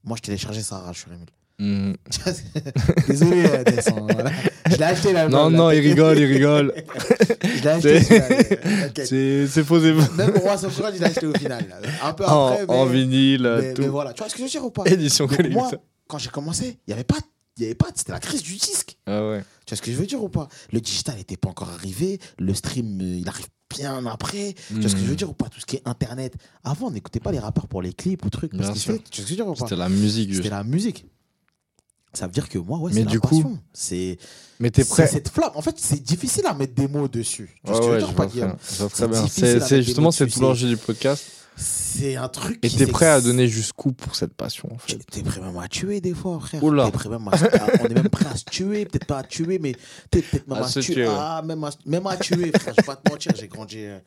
Moi, 0.04 0.16
je 0.16 0.22
téléchargeais 0.22 0.62
sa 0.62 0.78
rage 0.78 1.00
sur 1.00 1.12
Emule. 1.12 1.26
Mhm. 1.58 1.94
Désolé, 3.08 3.44
euh, 3.46 3.64
hein, 3.86 4.06
voilà. 4.10 4.30
Je 4.70 4.76
l'ai 4.76 4.82
acheté 4.84 5.12
là. 5.12 5.28
Non, 5.28 5.50
non, 5.50 5.70
il 5.70 5.80
rigole, 5.80 6.18
il 6.18 6.24
rigole. 6.24 6.74
Je 7.42 7.62
l'ai 7.62 7.68
acheté 7.68 8.00
C'est- 9.04 9.14
euh, 9.14 9.46
faux, 9.64 9.80
c'est 9.80 9.92
faux. 9.94 10.12
Même 10.16 10.30
Roi 10.36 10.56
sans 10.56 10.70
courage, 10.70 10.94
il 10.96 11.00
l'a 11.02 11.08
acheté 11.08 11.26
au 11.26 11.34
final. 11.34 11.66
là. 11.68 11.76
Un 12.02 12.12
peu 12.14 12.24
En, 12.24 12.46
après, 12.48 12.66
mais, 12.66 12.72
en 12.74 12.86
vinyle, 12.86 13.56
mais, 13.60 13.74
tout. 13.74 13.82
mais 13.82 13.88
voilà. 13.88 14.12
Tu 14.12 14.18
vois 14.22 14.28
ce 14.28 14.34
que 14.34 14.38
je 14.38 14.44
veux 14.44 14.50
dire 14.50 14.64
ou 14.64 14.70
pas? 14.70 14.84
Édition 14.86 15.26
collector. 15.28 15.52
moi, 15.52 15.70
quand 16.08 16.18
j'ai 16.18 16.30
commencé, 16.30 16.78
il 16.86 16.90
n'y 16.90 16.94
avait 16.94 17.04
pas. 17.04 17.18
Il 17.58 17.62
y 17.62 17.66
avait 17.66 17.74
pas, 17.74 17.88
c'était 17.94 18.12
la 18.12 18.20
crise 18.20 18.42
du 18.42 18.54
disque. 18.54 18.96
Ah 19.06 19.28
ouais. 19.28 19.44
Tu 19.66 19.70
vois 19.74 19.76
ce 19.76 19.82
que 19.82 19.92
je 19.92 19.96
veux 19.96 20.06
dire 20.06 20.22
ou 20.22 20.28
pas? 20.30 20.48
Le 20.72 20.80
digital 20.80 21.16
n'était 21.16 21.36
pas 21.36 21.50
encore 21.50 21.68
arrivé, 21.68 22.18
le 22.38 22.54
stream, 22.54 22.98
euh, 23.00 23.18
il 23.20 23.28
arrive 23.28 23.46
bien 23.68 24.04
après. 24.06 24.54
Tu 24.68 24.74
vois 24.80 24.88
ce 24.88 24.94
que 24.94 25.00
je 25.00 25.04
veux 25.04 25.10
Mhm. 25.10 25.16
dire 25.16 25.30
ou 25.30 25.34
pas? 25.34 25.48
Tout 25.50 25.60
ce 25.60 25.66
qui 25.66 25.76
est 25.76 25.82
internet. 25.86 26.34
Avant, 26.64 26.86
on 26.86 26.90
n'écoutait 26.90 27.20
pas 27.20 27.30
les 27.32 27.38
rappeurs 27.38 27.68
pour 27.68 27.82
les 27.82 27.92
clips 27.92 28.24
ou 28.24 28.30
trucs. 28.30 28.52
parce 28.56 28.72
Tu 28.78 28.88
vois 28.90 28.98
ce 29.04 29.10
que 29.10 29.16
je 29.16 29.22
veux 29.28 29.34
dire 29.36 29.46
ou 29.46 29.54
pas? 29.54 29.66
C'était 29.66 29.76
la 29.76 29.88
musique. 29.90 30.34
C'était 30.34 30.48
la 30.50 30.64
musique. 30.64 31.04
Ça 32.14 32.26
veut 32.26 32.32
dire 32.32 32.48
que 32.50 32.58
moi, 32.58 32.78
ouais, 32.78 32.90
Mais 32.94 33.00
c'est 33.02 33.06
du 33.06 33.14
la 33.16 33.20
coup, 33.20 33.36
passion. 33.42 33.58
C'est 33.72 34.18
Mais 34.60 34.70
t'es 34.70 34.82
c'est 34.84 34.88
prêt 34.90 35.06
cette 35.06 35.30
flamme. 35.30 35.52
En 35.54 35.62
fait, 35.62 35.76
c'est 35.78 36.02
difficile 36.02 36.46
à 36.46 36.52
mettre 36.52 36.74
des 36.74 36.86
mots 36.86 37.08
dessus. 37.08 37.50
Tu 37.64 37.70
vois 37.70 37.76
ce 37.76 37.80
que 37.80 37.86
je 37.86 37.92
veux 37.92 37.98
dire 37.98 38.10
ou 38.10 38.12
pas, 38.12 38.26
Guillaume? 38.26 38.56
C'est 39.28 39.82
justement 39.82 40.10
c'est 40.10 40.26
tout 40.26 40.40
l'enjeu 40.40 40.68
du 40.68 40.76
podcast. 40.76 41.24
C'est 41.54 42.16
un 42.16 42.28
truc 42.28 42.58
Et 42.62 42.70
t'es 42.70 42.86
prêt 42.86 43.06
à 43.06 43.20
donner 43.20 43.46
jusqu'où 43.46 43.92
pour 43.92 44.16
cette 44.16 44.32
passion, 44.34 44.68
en 44.72 44.78
fait? 44.78 44.96
T'es 45.10 45.22
prêt 45.22 45.40
même 45.40 45.56
à 45.58 45.68
tuer 45.68 46.00
des 46.00 46.14
fois, 46.14 46.40
frère. 46.40 46.64
Oula. 46.64 46.86
T'es 46.86 46.92
prêt 46.92 47.08
même 47.10 47.28
à, 47.28 47.32
à- 47.32 47.66
on 47.80 47.84
est 47.84 47.94
même 47.94 48.08
prêt 48.08 48.24
à 48.26 48.34
se 48.36 48.44
tuer, 48.44 48.86
peut-être 48.86 49.04
pas 49.06 49.18
à 49.18 49.22
tuer, 49.22 49.58
mais 49.58 49.74
t'es 50.10 50.22
peut-être 50.22 50.48
même 50.48 50.58
À 50.62 50.64
à, 50.64 50.68
se 50.68 50.80
tuer. 50.80 51.06
Ah, 51.06 51.42
même 51.44 51.62
à, 51.62 51.70
même 51.84 52.06
à 52.06 52.16
tuer, 52.16 52.50
frère. 52.58 52.74
Je 52.76 52.80
vais 52.80 52.86
pas 52.86 52.96
te 52.96 53.10
mentir, 53.10 53.32
j'ai 53.38 53.48
grandi. 53.48 53.76
euh, 53.84 53.98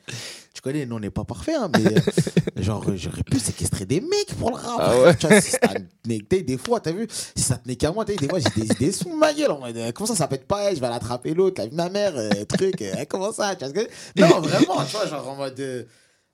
Tu 0.53 0.61
connais, 0.61 0.85
nous 0.87 0.95
on 0.95 0.99
n'est 0.99 1.11
pas 1.11 1.23
parfait, 1.23 1.53
hein, 1.53 1.69
mais 1.77 1.85
euh, 1.85 2.61
genre 2.63 2.83
euh, 2.89 2.95
j'aurais 2.97 3.23
pu 3.23 3.37
séquestrer 3.39 3.85
des 3.85 4.01
mecs 4.01 4.33
pour 4.39 4.49
le 4.49 4.55
rap. 4.55 4.77
Ah 4.79 4.99
ouais. 5.01 5.15
Tu 5.15 5.27
vois, 5.27 5.39
si 5.39 5.51
ça 5.51 5.59
tenait- 6.03 6.43
des 6.43 6.57
fois, 6.57 6.79
t'as 6.79 6.91
vu, 6.91 7.07
si 7.35 7.43
ça 7.43 7.57
tenait 7.57 7.75
qu'à 7.75 7.91
moi, 7.91 8.03
t'as 8.05 8.13
vu, 8.13 8.17
des 8.17 8.27
fois 8.27 8.39
j'ai 8.39 8.61
des 8.61 8.73
idées 8.73 8.91
sous 8.91 9.15
ma 9.15 9.31
gueule. 9.33 9.51
Comment 9.93 10.07
ça, 10.07 10.15
ça 10.15 10.27
peut 10.27 10.35
être 10.35 10.47
pas 10.47 10.63
elle, 10.63 10.75
je 10.75 10.81
vais 10.81 10.89
l'attraper 10.89 11.35
l'autre, 11.35 11.61
la 11.61 11.65
vie 11.65 11.71
de 11.71 11.75
ma 11.75 11.89
mère, 11.89 12.13
euh, 12.15 12.29
truc. 12.45 12.81
euh, 12.81 13.05
comment 13.07 13.31
ça, 13.31 13.55
tu 13.55 13.65
vois 13.65 13.83
Non, 14.17 14.41
vraiment, 14.41 14.83
tu 14.85 14.91
vois, 14.97 15.05
genre 15.07 15.29
en 15.29 15.35
mode. 15.35 15.87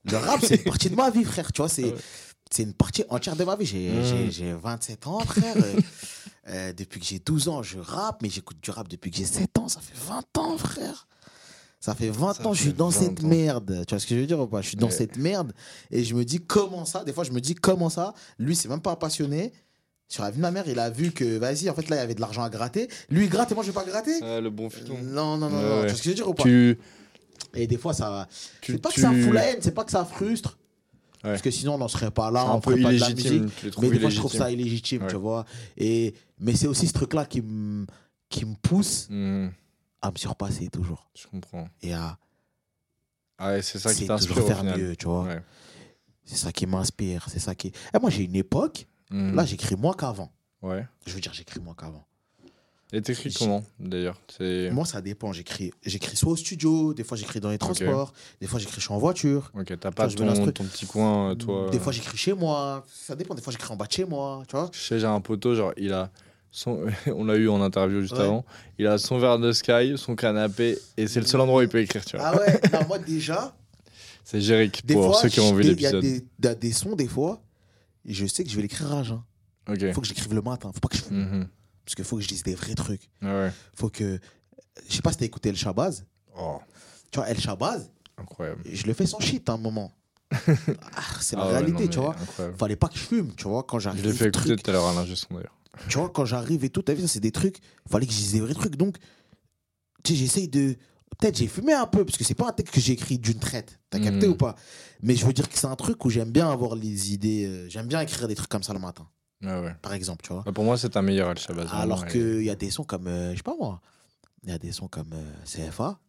Le 0.10 0.18
rap, 0.18 0.39
c'est 0.43 0.56
une 0.56 0.64
partie 0.64 0.89
de 0.89 0.95
ma 0.95 1.10
vie, 1.10 1.24
frère. 1.24 1.52
Tu 1.52 1.62
vois, 1.62 1.70
c'est. 1.70 1.84
Ouais. 1.86 1.95
C'est 2.54 2.64
une 2.64 2.74
partie 2.74 3.04
entière 3.10 3.36
de 3.38 3.43
ma 3.45 3.56
vie. 3.56 3.66
J'ai 3.66 3.89
Mm. 3.89 4.04
j'ai- 4.04 4.32
j'ai 4.32 4.54
27 4.54 5.08
ans, 5.08 5.20
frère. 5.20 5.56
Euh, 5.56 5.80
euh, 6.49 6.74
depuis 6.74 6.99
que 6.99 7.06
j'ai 7.06 7.20
12 7.20 7.47
ans, 7.47 7.64
je 7.64 7.80
rappe, 7.80 8.22
mais 8.22 8.30
j'écoute 8.30 8.58
du 8.62 8.72
rap 8.72 8.88
depuis 8.89 9.10
que 9.10 9.16
j'ai 9.18 9.26
7 9.26 9.58
ans. 9.58 9.70
Ça 9.70 9.80
fait 9.80 9.97
20 9.97 10.38
ans, 10.38 10.58
frère. 10.58 11.08
Ça 11.80 11.95
fait 11.95 12.10
20 12.10 12.34
Ça 12.34 12.45
ans, 12.47 12.54
je 12.54 12.62
suis 12.62 12.74
dans 12.74 12.89
20 12.89 12.99
cette 12.99 13.24
ans. 13.24 13.28
merde. 13.28 13.86
Tu 13.88 13.93
vois 13.95 13.99
ce 13.99 14.06
que 14.06 14.16
je 14.16 14.20
veux 14.20 14.28
dire 14.28 14.39
ou 14.39 14.47
pas? 14.47 14.62
Je 14.62 14.68
suis 14.68 14.78
dans 14.78 14.88
Ouais. 14.88 14.91
cette 14.93 15.16
merde 15.18 15.54
et 15.91 16.04
je 16.04 16.14
me 16.14 16.26
dis 16.26 16.39
comment 16.39 16.84
ça? 16.86 17.04
Des 17.06 17.14
fois, 17.14 17.24
je 17.24 17.32
me 17.32 17.39
dis 17.39 17.56
comment 17.56 17.89
ça? 17.89 18.14
Lui, 18.38 18.56
c'est 18.56 18.68
même 18.68 18.82
pas 18.82 18.91
un 18.91 18.95
passionné. 18.97 19.54
Sur 20.10 20.24
la 20.24 20.30
vie 20.32 20.38
de 20.38 20.41
ma 20.41 20.52
mère, 20.52 20.66
il 20.68 20.78
a 20.78 20.89
vu 20.89 21.12
que, 21.12 21.38
vas-y, 21.38 21.70
en 21.70 21.74
fait, 21.74 21.88
là, 21.89 21.95
il 21.95 21.99
y 21.99 22.02
avait 22.02 22.16
de 22.16 22.20
l'argent 22.22 22.43
à 22.43 22.49
gratter. 22.49 22.89
Lui, 23.10 23.24
il 23.24 23.30
gratte 23.30 23.49
et 23.54 23.56
moi, 23.56 23.64
je 23.64 23.70
vais 23.70 23.74
pas 23.74 23.86
gratter? 23.86 24.12
Ah, 24.22 24.41
le 24.41 24.49
bon 24.49 24.70
filon. 24.70 24.97
Non, 25.02 25.38
non, 25.38 25.49
non, 25.49 25.58
Ouais, 25.58 25.64
non. 25.64 25.70
ouais. 25.70 25.82
Tu 25.84 25.88
vois 25.88 25.95
ce 25.95 25.97
que 25.99 26.04
je 26.04 26.10
veux 26.10 26.16
dire 26.16 26.28
ou 26.28 26.34
pas? 26.34 26.43
Tu, 26.43 26.78
Et 27.54 27.68
des 27.68 27.78
fois, 27.78 27.93
ça. 27.93 28.28
C'est 28.62 28.82
pas 28.82 28.91
que 28.91 28.99
ça 29.02 29.12
fout 29.12 29.34
la 29.34 29.45
haine, 29.52 29.58
c'est 29.62 29.74
pas 29.74 29.84
que 29.84 29.91
ça 29.91 30.06
frustre. 30.06 30.58
Ouais. 31.24 31.30
Parce 31.32 31.41
que 31.43 31.52
sinon, 31.52 31.76
on 31.76 31.78
n'en 31.78 31.88
serait 31.88 32.10
pas 32.12 32.32
là, 32.32 32.52
on 32.52 32.60
peu 32.60 32.72
ferait 32.72 32.82
pas 32.84 32.93
de 32.93 32.99
la 32.99 33.10
musique. 33.10 33.43
Mais 33.82 33.89
des 33.91 33.99
fois, 33.99 34.10
je 34.10 34.16
trouve 34.18 34.34
ça 34.34 34.52
illégitime, 34.52 35.04
Ouais. 35.04 35.08
tu 35.10 35.18
vois. 35.18 35.45
Et, 35.78 36.16
mais 36.39 36.56
c'est 36.56 36.68
aussi 36.68 36.88
ce 36.88 36.93
truc-là 36.93 37.26
qui 37.26 37.41
me 37.41 37.86
qui 38.30 38.45
pousse 38.45 39.08
Mhm, 39.10 39.52
à 40.02 40.10
me 40.12 40.18
surpasser 40.18 40.70
toujours. 40.70 41.10
je 41.14 41.28
comprends. 41.28 41.68
Et 41.82 41.93
à 41.93 42.18
Ah 43.38 43.49
ouais, 43.52 43.62
c'est 43.62 43.78
ça 43.80 43.93
qui 43.93 44.08
t'inspire 44.08 44.45
faire 44.47 44.64
mieux, 44.64 44.95
tu 44.95 45.06
vois. 45.06 45.28
C'est 46.24 46.38
ça 46.38 46.52
qui 46.52 46.66
m'inspire, 46.66 47.26
c'est 47.30 47.39
ça 47.39 47.56
qui... 47.56 47.68
Et 47.93 47.99
moi, 47.99 48.10
j'ai 48.10 48.24
une 48.24 48.36
époque, 48.36 48.88
Mhm. 49.12 49.36
là, 49.36 49.43
j'écris 49.45 49.76
moins 49.76 49.93
qu'avant. 49.93 50.32
Ouais. 50.62 50.88
Je 51.06 51.14
veux 51.14 51.20
dire, 51.20 51.34
j'écris 51.34 51.60
moins 51.60 51.74
qu'avant. 51.76 52.06
Et 52.93 53.01
t'écris 53.01 53.33
comment 53.37 53.63
d'ailleurs. 53.79 54.19
Moi, 54.71 54.85
ça 54.85 55.01
dépend. 55.01 55.31
J'écris 55.31 55.71
j'écris 55.85 56.17
soit 56.17 56.31
au 56.33 56.35
studio, 56.35 56.93
des 56.93 57.03
fois, 57.03 57.17
j'écris 57.17 57.39
dans 57.39 57.49
les 57.49 57.57
transports, 57.57 58.13
des 58.41 58.47
fois, 58.47 58.59
j'écris 58.59 58.83
en 58.89 58.97
voiture. 58.97 59.51
Ok, 59.57 59.73
t'as 59.79 59.91
pas 59.91 60.07
ton, 60.09 60.51
ton 60.51 60.63
petit 60.65 60.85
coin, 60.85 61.31
euh, 61.31 61.35
toi. 61.35 61.69
Des 61.71 61.79
fois, 61.79 61.91
j'écris 61.93 62.17
chez 62.17 62.33
moi. 62.33 62.85
Ça 62.91 63.15
dépend. 63.15 63.33
Des 63.33 63.41
fois, 63.41 63.53
j'écris 63.53 63.71
en 63.71 63.77
bas 63.77 63.85
de 63.85 63.91
chez 63.91 64.05
moi, 64.05 64.43
tu 64.47 64.55
vois. 64.55 64.69
Je 64.73 64.79
sais, 64.79 64.99
j'ai 64.99 65.05
un 65.07 65.21
poteau, 65.21 65.55
genre, 65.55 65.73
il 65.77 65.93
a. 65.93 66.11
Son... 66.53 66.85
On 67.07 67.23
l'a 67.23 67.35
eu 67.37 67.47
en 67.47 67.61
interview 67.61 68.01
juste 68.01 68.13
Ouais. 68.13 68.19
avant. 68.23 68.43
Il 68.77 68.85
a 68.87 68.97
son 68.97 69.17
verre 69.19 69.39
de 69.39 69.53
Sky, 69.53 69.93
son 69.97 70.15
canapé, 70.17 70.77
et 70.97 71.07
c'est 71.07 71.21
le 71.21 71.25
seul 71.25 71.39
endroit 71.39 71.59
où 71.59 71.61
il 71.63 71.69
peut 71.69 71.79
écrire, 71.79 72.03
tu 72.03 72.17
vois. 72.17 72.25
Ah 72.27 72.37
ouais, 72.37 72.59
non, 72.73 72.79
moi, 72.89 72.99
déjà, 72.99 73.55
C'est 74.25 74.41
Jéric, 74.41 74.83
pour 74.85 75.11
fois, 75.13 75.21
ceux 75.21 75.29
qui 75.29 75.39
ont 75.39 75.53
vu 75.53 75.63
l'épisode. 75.63 76.03
il 76.03 76.23
y 76.43 76.47
a 76.47 76.55
des 76.55 76.73
sons, 76.73 76.95
des 76.97 77.07
fois, 77.07 77.41
et 78.05 78.13
je 78.13 78.25
sais 78.25 78.43
que 78.43 78.49
je 78.49 78.55
vais 78.57 78.63
l'écrire 78.63 78.91
à 78.93 79.01
jeun. 79.03 79.21
Ok. 79.69 79.77
Il 79.79 79.93
faut 79.93 80.01
que 80.01 80.07
j'écrive 80.07 80.33
le 80.33 80.41
matin. 80.41 80.71
Faut 80.73 80.79
pas 80.81 80.89
que 80.89 80.97
je. 80.97 81.03
Mhm. 81.13 81.47
Parce 81.86 81.95
qu'il 81.95 82.05
faut 82.05 82.17
que 82.17 82.21
je 82.23 82.27
dise 82.27 82.43
des 82.43 82.55
vrais 82.55 82.75
trucs. 82.75 83.09
Ouais. 83.21 83.51
Faut 83.75 83.89
que. 83.89 84.19
Je 84.89 84.95
sais 84.95 85.01
pas 85.01 85.11
si 85.11 85.17
t'as 85.17 85.25
écouté 85.25 85.49
El 85.49 85.55
Shabazz. 85.57 86.05
Oh, 86.38 86.59
Tu 87.11 87.19
vois, 87.19 87.27
El 87.29 87.39
Shabazz, 87.39 87.91
incroyable. 88.17 88.61
je 88.71 88.86
le 88.88 88.93
fais 88.93 89.05
sans 89.05 89.19
shit 89.19 89.47
à 89.49 89.53
un 89.53 89.57
moment. 89.57 89.91
Ah, 90.32 91.01
c'est 91.19 91.36
la 91.36 91.41
Ah 91.43 91.45
ouais, 91.47 91.51
réalité, 91.57 91.84
non, 91.86 91.89
tu 91.89 91.99
vois. 91.99 92.15
incroyable. 92.19 92.57
Fallait 92.57 92.75
pas 92.77 92.88
que 92.88 92.95
je 92.97 93.03
fume, 93.03 93.34
tu 93.36 93.43
vois, 93.47 93.63
quand 93.63 93.79
Je 93.79 93.84
j'arrive. 93.86 94.05
l'ai 94.05 94.13
fait 94.13 94.27
écouter 94.27 94.45
truc- 94.49 94.63
tout 94.63 94.69
à 94.69 94.73
l'heure 94.73 94.86
à 94.88 94.93
l'ingé 94.93 95.15
d'ailleurs. 95.29 95.57
Tu 95.89 95.97
vois, 95.97 96.09
quand 96.09 96.25
j'arrive 96.25 96.63
et 96.63 96.69
tout, 96.69 96.82
t'as 96.82 96.93
vu, 96.93 97.01
ça, 97.01 97.07
c'est 97.07 97.19
des 97.19 97.32
trucs. 97.32 97.57
Fallait 97.89 98.05
que 98.05 98.11
je 98.13 98.17
dise 98.17 98.32
des 98.34 98.39
vrais 98.41 98.53
trucs. 98.53 98.75
Donc, 98.77 98.97
tu 100.03 100.13
sais, 100.13 100.19
j'essaye 100.19 100.47
de. 100.47 100.75
Peut-être 101.19 101.38
j'ai 101.38 101.47
fumé 101.47 101.73
un 101.73 101.86
peu, 101.86 102.05
parce 102.05 102.17
que 102.17 102.23
c'est 102.23 102.34
pas 102.36 102.47
un 102.47 102.51
texte 102.53 102.73
que 102.73 102.79
j'ai 102.82 102.93
écrit 102.93 103.19
d'une 103.19 103.39
traite. 103.39 103.79
T'as 103.89 103.99
capté 103.99 104.25
Mhm. 104.27 104.34
ou 104.34 104.36
pas? 104.38 104.55
Mais 105.01 105.15
je 105.15 105.25
veux 105.25 105.34
dire 105.34 105.49
que 105.49 105.57
c'est 105.57 105.67
un 105.67 105.75
truc 105.75 106.03
où 106.05 106.09
j'aime 106.09 106.32
bien 106.32 106.49
avoir 106.49 106.75
les 106.75 107.13
idées. 107.13 107.45
euh, 107.45 107.69
j'aime 107.69 107.88
bien 107.88 107.99
écrire 108.01 108.27
des 108.27 108.36
trucs 108.36 108.49
comme 108.49 108.63
ça 108.63 108.73
le 108.73 108.79
matin, 108.79 109.07
Ah 109.45 109.61
ouais. 109.61 109.75
par 109.81 109.93
exemple, 109.93 110.23
tu 110.25 110.33
vois. 110.33 110.43
Bah, 110.45 110.51
pour 110.51 110.63
moi, 110.63 110.77
c'est 110.77 110.89
ta 110.89 111.01
meilleure 111.01 111.29
Al 111.29 111.37
Shabazz. 111.37 111.67
Alors 111.71 111.97
vraiment, 111.99 112.09
et- 112.09 112.11
qu'il 112.11 112.43
y 112.43 112.49
a 112.49 112.55
des 112.55 112.69
sons 112.69 112.83
comme. 112.83 113.07
euh, 113.07 113.31
je 113.31 113.37
sais 113.37 113.43
pas 113.43 113.55
moi. 113.59 113.81
Il 114.43 114.49
y 114.49 114.53
a 114.53 114.57
des 114.57 114.71
sons 114.71 114.87
comme 114.87 115.11
euh, 115.13 115.33
CFA. 115.45 115.99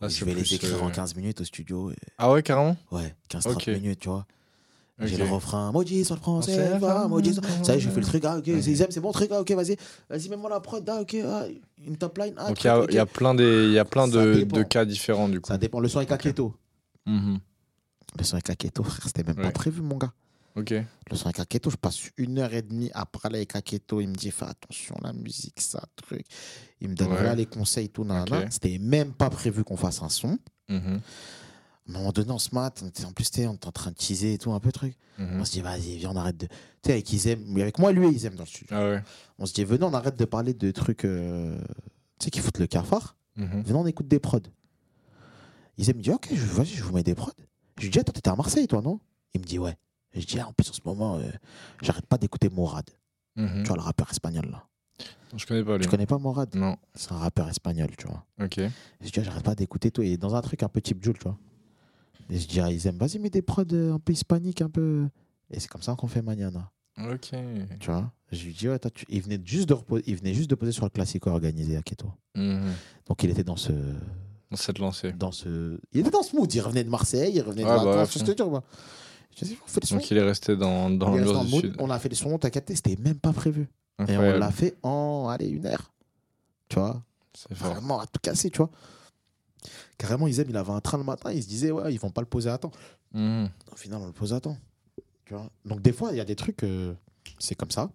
Là, 0.00 0.08
je 0.08 0.24
vais 0.24 0.34
les 0.34 0.54
écrire 0.54 0.76
euh, 0.82 0.86
en 0.86 0.90
15 0.90 1.14
minutes 1.14 1.40
au 1.40 1.44
studio. 1.44 1.90
et- 1.92 1.96
Ah 2.18 2.32
ouais, 2.32 2.42
carrément? 2.42 2.76
Ouais, 2.90 3.14
15-30 3.28 3.52
Ok. 3.56 3.66
minutes, 3.68 4.00
tu 4.00 4.08
vois. 4.08 4.26
J'ai 4.98 5.16
le 5.16 5.24
refrain, 5.24 5.72
maudit 5.72 6.04
soit 6.04 6.14
le 6.16 6.22
français, 6.22 6.78
va, 6.78 7.08
maudit 7.08 7.34
soit- 7.34 7.42
Ça 7.64 7.74
y 7.74 7.76
est, 7.76 7.80
j'ai 7.80 7.90
fait 7.90 7.98
le 8.00 8.06
truc, 8.06 8.24
ah, 8.24 8.36
ok, 8.38 8.44
c'est 8.62 9.00
bon 9.00 9.10
truc, 9.10 9.30
ah, 9.32 9.40
ok, 9.40 9.50
vas-y, 9.52 9.76
vas-y, 10.08 10.28
mets-moi 10.28 10.48
la 10.48 10.60
prod, 10.60 10.88
ah, 10.88 11.00
ok, 11.00 11.16
ah, 11.24 11.44
une 11.84 11.96
top 11.96 12.18
line, 12.18 12.34
ah, 12.36 12.48
Donc 12.48 12.62
il 12.62 12.66
y 12.68 12.70
a, 12.70 13.02
y 13.02 13.06
plein, 13.06 13.34
des, 13.34 13.70
y 13.72 13.78
a 13.80 13.84
plein 13.84 14.06
de, 14.06 14.44
cas 14.62 14.84
différents 14.84 15.28
du 15.28 15.40
coup. 15.40 15.48
Ça 15.48 15.58
dépend, 15.58 15.80
le 15.80 15.88
son 15.88 15.98
avec 15.98 16.12
Aketo. 16.12 16.54
Mhm. 17.06 17.40
Le 18.16 18.24
son 18.24 18.34
avec 18.34 18.50
Aketo, 18.50 18.84
frère, 18.84 19.06
c'était 19.06 19.24
même 19.24 19.38
Ouais. 19.38 19.42
pas 19.44 19.50
prévu, 19.50 19.80
mon 19.82 19.96
gars. 19.96 20.12
Ok. 20.54 20.70
Le 20.70 21.16
son 21.16 21.26
avec 21.26 21.40
Aketo, 21.40 21.70
je 21.70 21.76
passe 21.76 22.10
une 22.16 22.38
heure 22.38 22.52
et 22.52 22.62
demie 22.62 22.90
à 22.94 23.06
parler 23.06 23.38
avec 23.38 23.56
Aketo, 23.56 24.00
il 24.00 24.08
me 24.08 24.14
dit, 24.14 24.30
fais 24.30 24.44
attention, 24.46 24.94
la 25.02 25.12
musique, 25.12 25.60
ça, 25.60 25.82
truc. 25.96 26.26
Il 26.80 26.90
me 26.90 26.94
donne 26.94 27.08
Ouais. 27.08 27.14
voilà 27.16 27.34
les 27.34 27.46
conseils, 27.46 27.88
tout, 27.88 28.04
nanana. 28.04 28.40
Ok. 28.42 28.46
C'était 28.50 28.78
même 28.78 29.12
pas 29.12 29.30
prévu 29.30 29.64
qu'on 29.64 29.76
fasse 29.76 30.02
un 30.02 30.08
son. 30.08 30.38
Mhm. 30.68 31.00
À 31.88 31.90
un 31.90 31.98
moment 31.98 32.12
donné, 32.12 32.30
on 32.30 32.38
se 32.38 32.54
mate, 32.54 32.82
en 33.04 33.12
plus, 33.12 33.24
on 33.24 33.54
était 33.54 33.66
en 33.66 33.72
train 33.72 33.90
de 33.90 33.96
teaser 33.96 34.34
et 34.34 34.38
tout, 34.38 34.52
un 34.52 34.60
peu 34.60 34.70
truc. 34.72 34.94
Mhm. 35.18 35.40
On 35.40 35.44
se 35.44 35.52
dit, 35.52 35.60
vas-y, 35.62 35.96
viens, 35.98 36.10
on 36.10 36.16
arrête 36.16 36.36
de. 36.36 36.46
Tu 36.46 36.92
sais, 37.18 37.32
avec 37.32 37.46
mais 37.48 37.62
avec 37.62 37.78
moi, 37.78 37.92
lui, 37.92 38.06
et 38.06 38.10
Izem 38.10 38.34
dans 38.34 38.44
le 38.44 38.48
studio. 38.48 38.68
Ah 38.76 38.84
ouais. 38.88 39.02
On 39.38 39.46
se 39.46 39.52
dit, 39.54 39.64
venez, 39.64 39.84
on 39.84 39.92
arrête 39.94 40.16
de 40.16 40.24
parler 40.24 40.54
de 40.54 40.70
trucs 40.70 41.04
euh, 41.04 41.58
tu 42.18 42.24
sais, 42.24 42.30
qui 42.30 42.40
foutent 42.40 42.58
le 42.58 42.66
cafard. 42.66 43.16
Mhm. 43.36 43.62
Venez, 43.62 43.78
on 43.78 43.86
écoute 43.86 44.06
des 44.08 44.18
prods. 44.20 44.40
Izem 45.78 45.96
me 45.96 46.02
dit, 46.02 46.10
ok, 46.10 46.28
je- 46.30 46.36
vas-y, 46.44 46.66
je 46.66 46.82
vous 46.84 46.92
mets 46.92 47.02
des 47.02 47.14
prods. 47.14 47.32
Je 47.78 47.84
lui 47.84 47.90
dis, 47.90 47.98
ah, 47.98 48.04
toi, 48.04 48.12
t'étais 48.12 48.30
à 48.30 48.36
Marseille, 48.36 48.66
toi, 48.68 48.82
non? 48.82 49.00
Il 49.34 49.40
me 49.40 49.46
dit, 49.46 49.58
ouais. 49.58 49.76
Je 50.14 50.26
dis, 50.26 50.38
ah, 50.40 50.48
en 50.48 50.52
plus, 50.52 50.68
en 50.70 50.72
ce 50.72 50.80
moment, 50.84 51.16
euh, 51.16 51.22
j'arrête 51.82 52.06
pas 52.06 52.18
d'écouter 52.18 52.48
Morad. 52.50 52.88
Mhm. 53.36 53.62
Tu 53.62 53.68
vois, 53.68 53.76
le 53.76 53.82
rappeur 53.82 54.10
espagnol, 54.10 54.46
là. 54.50 54.64
Je 55.34 55.46
connais 55.46 55.64
pas 55.64 55.76
lui. 55.78 55.84
Tu 55.84 55.88
connais 55.90 56.06
pas 56.06 56.18
Morad? 56.18 56.54
Non. 56.54 56.76
C'est 56.94 57.12
un 57.12 57.16
rappeur 57.16 57.48
espagnol, 57.48 57.88
tu 57.96 58.06
vois. 58.06 58.24
Ok. 58.42 58.60
Je 59.00 59.08
dis, 59.10 59.20
ah, 59.20 59.22
j'arrête 59.22 59.42
pas 59.44 59.54
d'écouter 59.54 59.90
tout. 59.90 60.02
Et 60.02 60.16
dans 60.18 60.34
un 60.34 60.42
truc 60.42 60.62
un 60.62 60.68
peu 60.68 60.80
type 60.82 61.02
Jules, 61.02 61.16
tu 61.16 61.22
vois. 61.24 61.38
Et 62.30 62.38
je 62.38 62.46
dis 62.46 62.60
à 62.60 62.70
Izem, 62.70 62.96
vas-y, 62.98 63.18
mets 63.18 63.30
des 63.30 63.42
prods 63.42 63.64
euh, 63.72 63.94
un 63.94 63.98
peu 63.98 64.12
hispaniques, 64.12 64.60
un 64.62 64.68
peu. 64.70 65.08
Et 65.50 65.58
c'est 65.60 65.68
comme 65.68 65.82
ça 65.82 65.94
qu'on 65.96 66.06
fait 66.06 66.22
Maniana. 66.22 66.70
Ok. 66.98 67.30
Tu 67.80 67.90
vois 67.90 68.12
Je 68.30 68.44
lui 68.44 68.52
dis, 68.52 68.68
ouais, 68.68 68.78
toi, 68.78 68.90
tu- 68.90 69.06
il, 69.08 69.22
venait 69.22 69.40
juste 69.44 69.68
de 69.70 69.76
il 70.06 70.16
venait 70.16 70.34
juste 70.34 70.50
de 70.50 70.54
poser 70.54 70.72
sur 70.72 70.84
le 70.84 70.90
classico 70.90 71.30
organisé 71.30 71.76
à 71.78 71.82
Keto. 71.82 72.10
Mhm. 72.34 72.70
Donc 73.06 73.22
il 73.22 73.30
était 73.30 73.44
dans 73.44 73.56
ce, 73.56 73.72
On 74.50 74.56
s'est 74.56 74.72
lancé. 74.74 75.12
dans 75.12 75.32
ce. 75.32 75.80
Il 75.92 76.00
était 76.00 76.10
dans 76.10 76.22
ce 76.22 76.36
mood. 76.36 76.52
Il 76.54 76.60
revenait 76.60 76.84
de 76.84 76.90
Marseille, 76.90 77.32
il 77.34 77.40
revenait 77.40 77.62
de 77.64 77.68
Ouais, 77.68 77.76
bah, 77.76 77.84
vacances. 77.96 78.18
ce 78.18 78.30
dire, 78.32 78.46
quoi. 78.48 78.62
Je 79.36 79.44
dis, 79.44 79.58
on 79.64 79.66
fait 79.68 79.80
des 79.80 79.86
sons. 79.86 79.96
Donc 79.96 80.10
il 80.10 80.16
est 80.16 80.22
resté 80.22 80.56
dans, 80.56 80.90
dans 80.90 81.14
du 81.16 81.50
sud. 81.60 81.76
On 81.78 81.90
a 81.90 81.98
fait 81.98 82.08
des 82.08 82.16
sons, 82.16 82.38
t'as 82.38 82.50
capté, 82.50 82.74
c'était 82.74 82.96
même 82.96 83.18
pas 83.18 83.32
prévu. 83.32 83.68
Et 84.08 84.16
on 84.16 84.38
l'a 84.38 84.50
fait 84.50 84.76
en, 84.82 85.28
allez, 85.28 85.48
une 85.48 85.66
heure. 85.66 85.92
Tu 86.68 86.78
vois 86.78 87.02
C'est. 87.34 87.52
Vraiment 87.54 88.00
à 88.00 88.06
tout 88.06 88.20
casser, 88.20 88.50
tu 88.50 88.58
vois. 88.58 88.70
Carrément, 89.98 90.26
Isem, 90.26 90.46
il 90.48 90.56
avait 90.56 90.72
un 90.72 90.80
train 90.80 90.98
le 90.98 91.04
matin, 91.04 91.30
il 91.30 91.42
se 91.42 91.48
disait, 91.48 91.70
ouais, 91.70 91.92
ils 91.94 92.00
vont 92.00 92.10
pas 92.10 92.22
le 92.22 92.26
poser 92.26 92.50
à 92.50 92.58
temps. 92.58 92.72
Mhm. 93.12 93.48
Au 93.72 93.76
final, 93.76 94.00
on 94.00 94.06
le 94.06 94.12
pose 94.12 94.32
à 94.32 94.40
temps. 94.40 94.56
Tu 95.24 95.34
vois 95.34 95.48
Donc, 95.64 95.82
des 95.82 95.92
fois, 95.92 96.10
il 96.10 96.16
y 96.16 96.20
a 96.20 96.24
des 96.24 96.34
trucs, 96.34 96.64
euh, 96.64 96.94
c'est 97.38 97.54
comme 97.54 97.70
ça. 97.70 97.90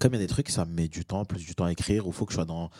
Comme 0.00 0.14
il 0.14 0.16
y 0.16 0.20
a 0.20 0.26
des 0.26 0.32
trucs, 0.32 0.48
ça 0.48 0.64
me 0.64 0.72
met 0.74 0.88
du 0.88 1.04
temps, 1.04 1.24
plus 1.24 1.44
du 1.44 1.54
temps 1.54 1.64
à 1.64 1.72
écrire, 1.72 2.06
ou 2.06 2.10
il 2.10 2.14
faut 2.14 2.26
que 2.26 2.32
je 2.32 2.36
sois 2.36 2.44
dans. 2.44 2.70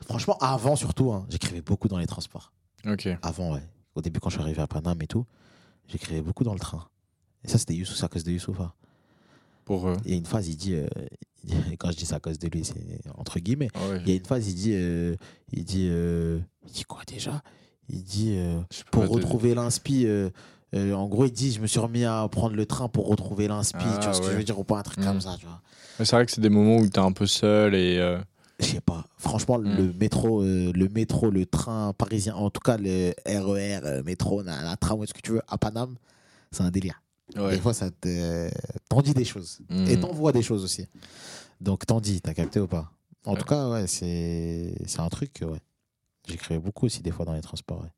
Franchement, 0.00 0.38
avant 0.38 0.76
surtout, 0.76 1.12
hein, 1.12 1.26
j'écrivais 1.28 1.60
beaucoup 1.60 1.88
dans 1.88 1.98
les 1.98 2.06
transports. 2.06 2.52
Ok. 2.86 3.08
Avant, 3.22 3.54
ouais. 3.54 3.62
Au 3.94 4.00
début, 4.00 4.20
quand 4.20 4.30
je 4.30 4.36
suis 4.36 4.42
arrivé 4.42 4.62
à 4.62 4.66
Paname 4.66 5.02
et 5.02 5.06
tout, 5.06 5.26
j'écrivais 5.88 6.22
beaucoup 6.22 6.44
dans 6.44 6.52
le 6.54 6.58
train. 6.60 6.86
Et 7.44 7.48
ça, 7.48 7.58
c'était 7.58 7.74
Youssouf, 7.74 8.02
à 8.02 8.08
cause 8.08 8.24
de 8.24 8.32
Youssouf. 8.32 8.60
hein. 8.60 8.72
Pour 9.64 9.88
eux. 9.88 9.96
Et 10.04 10.16
une 10.16 10.26
phrase, 10.26 10.48
il 10.48 10.56
dit, 10.56 10.74
euh, 10.74 10.86
il 11.44 11.50
dit- 11.70 11.76
quand 11.76 11.90
je 11.90 11.96
dis 11.96 12.06
ça 12.06 12.16
à 12.16 12.20
cause 12.20 12.38
de 12.38 12.48
lui, 12.48 12.64
c'est 12.64 12.74
entre 13.16 13.38
guillemets. 13.40 13.68
Ah 13.74 13.88
ouais. 13.88 14.00
Il 14.04 14.08
y 14.10 14.12
a 14.12 14.16
une 14.16 14.24
phrase, 14.24 14.48
il 14.48 14.54
dit, 14.54 14.72
euh, 14.74 15.16
il 15.52 15.64
dit, 15.64 15.88
euh, 15.90 16.38
il 16.66 16.72
dit 16.72 16.84
quoi 16.84 17.00
déjà? 17.06 17.42
Il 17.88 18.02
dit, 18.02 18.34
euh, 18.36 18.60
pour 18.90 19.08
retrouver 19.08 19.54
l'inspi, 19.54 20.06
en 20.74 21.06
gros, 21.08 21.24
il 21.26 21.32
dit, 21.32 21.52
je 21.52 21.60
me 21.60 21.66
suis 21.66 21.78
remis 21.80 22.04
à 22.04 22.26
prendre 22.28 22.54
le 22.56 22.66
train 22.66 22.88
pour 22.88 23.06
retrouver 23.08 23.48
l'inspi. 23.48 23.78
Ah, 23.80 23.98
tu 24.00 24.04
vois 24.06 24.14
ce 24.14 24.20
que 24.20 24.30
je 24.30 24.36
veux 24.36 24.44
dire 24.44 24.58
ou 24.58 24.64
pas 24.64 24.78
Un 24.78 24.82
truc 24.82 24.98
Mm. 24.98 25.04
comme 25.04 25.20
ça, 25.20 25.36
tu 25.38 25.46
vois. 25.46 25.60
C'est 25.98 26.10
vrai 26.16 26.26
que 26.26 26.32
c'est 26.32 26.40
des 26.40 26.50
moments 26.50 26.76
où 26.78 26.88
t'es 26.88 26.98
un 26.98 27.12
peu 27.12 27.26
seul 27.26 27.74
et. 27.74 27.98
Je 28.58 28.64
sais 28.66 28.80
pas. 28.80 29.04
Franchement, 29.18 29.58
le 29.58 29.92
métro, 29.92 30.42
euh, 30.42 30.72
le 30.74 30.88
métro, 30.88 31.30
le 31.30 31.44
train 31.44 31.92
parisien, 31.92 32.34
en 32.34 32.48
tout 32.50 32.60
cas 32.60 32.78
le 32.78 33.12
RER, 33.26 33.80
euh, 33.84 34.02
métro, 34.02 34.42
la, 34.42 34.62
la 34.62 34.76
tramway, 34.76 35.06
ce 35.06 35.12
que 35.12 35.20
tu 35.20 35.32
veux, 35.32 35.42
à 35.46 35.58
Paname, 35.58 35.96
c'est 36.50 36.62
un 36.62 36.70
délire. 36.70 37.02
Ouais. 37.36 37.56
Des 37.56 37.60
fois, 37.60 37.74
ça 37.74 37.90
te, 37.90 38.48
t'en 38.88 39.02
dis 39.02 39.12
des 39.12 39.24
choses. 39.26 39.58
Mhm. 39.68 39.86
Et 39.88 40.00
t'envoies 40.00 40.32
des 40.32 40.42
choses 40.42 40.64
aussi. 40.64 40.86
Donc, 41.60 41.84
t'en 41.84 42.00
dis, 42.00 42.20
t'as 42.22 42.32
capté 42.34 42.60
ou 42.60 42.66
pas? 42.66 42.90
En 43.26 43.32
Ouais. 43.32 43.38
tout 43.38 43.44
cas, 43.44 43.68
ouais, 43.68 43.86
c'est, 43.86 44.74
c'est 44.86 45.00
un 45.00 45.08
truc 45.08 45.32
que, 45.34 45.44
ouais. 45.44 45.60
J'écrivais 46.28 46.58
beaucoup 46.60 46.86
aussi 46.86 47.02
des 47.02 47.10
fois 47.10 47.24
dans 47.24 47.34
les 47.34 47.40
transports. 47.42 47.82
ouais. 47.82 47.90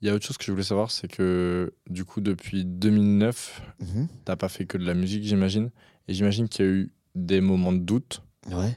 Il 0.00 0.08
y 0.08 0.10
a 0.10 0.14
autre 0.14 0.24
chose 0.26 0.36
que 0.38 0.44
je 0.44 0.50
voulais 0.52 0.64
savoir, 0.64 0.90
c'est 0.90 1.08
que 1.08 1.72
du 1.88 2.04
coup, 2.04 2.20
depuis 2.20 2.64
2009, 2.64 3.62
Mhm. 3.80 4.08
t'as 4.24 4.36
pas 4.36 4.48
fait 4.48 4.66
que 4.66 4.78
de 4.78 4.84
la 4.84 4.94
musique, 4.94 5.22
j'imagine. 5.24 5.70
Et 6.08 6.14
j'imagine 6.14 6.48
qu'il 6.48 6.64
y 6.64 6.68
a 6.68 6.72
eu 6.72 6.92
des 7.14 7.40
moments 7.40 7.72
de 7.72 7.78
doute. 7.78 8.22
Ouais. 8.50 8.76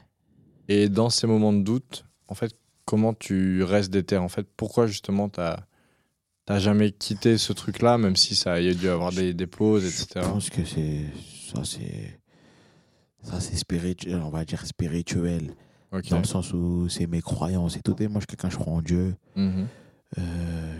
Et 0.68 0.88
dans 0.88 1.10
ces 1.10 1.26
moments 1.26 1.52
de 1.52 1.62
doute, 1.62 2.04
en 2.28 2.34
fait, 2.34 2.52
comment 2.84 3.14
tu 3.14 3.62
restes 3.62 3.90
déter 3.92 4.16
En 4.16 4.28
fait, 4.28 4.46
pourquoi 4.56 4.86
justement 4.86 5.28
t'as 5.28 5.64
t'as 6.46 6.60
jamais 6.60 6.92
quitté 6.92 7.38
ce 7.38 7.52
truc-là, 7.52 7.98
même 7.98 8.14
si 8.16 8.36
ça 8.36 8.60
y 8.60 8.68
a 8.68 8.74
dû 8.74 8.88
avoir 8.88 9.12
des, 9.12 9.34
des 9.34 9.48
pauses, 9.48 9.82
Je 9.82 9.88
etc. 9.88 10.20
pense 10.22 10.48
que 10.48 10.64
c'est, 10.64 11.04
ça, 11.52 11.64
c'est, 11.64 12.20
ça, 13.22 13.40
c'est 13.40 13.56
spirituel, 13.56 14.20
on 14.22 14.30
va 14.30 14.44
dire 14.44 14.64
spirituel. 14.64 15.54
Dans 16.10 16.18
le 16.18 16.24
sens 16.24 16.52
où 16.52 16.88
c'est 16.88 17.06
mes 17.06 17.22
croyances 17.22 17.76
et 17.76 17.80
tout. 17.80 17.96
Et 18.00 18.08
moi, 18.08 18.20
je 18.20 18.26
suis 18.28 18.36
quelqu'un, 18.36 18.50
je 18.50 18.58
crois 18.58 18.72
en 18.74 18.82
Dieu. 18.82 19.16
Mhm. 19.34 19.66
Euh, 20.18 20.78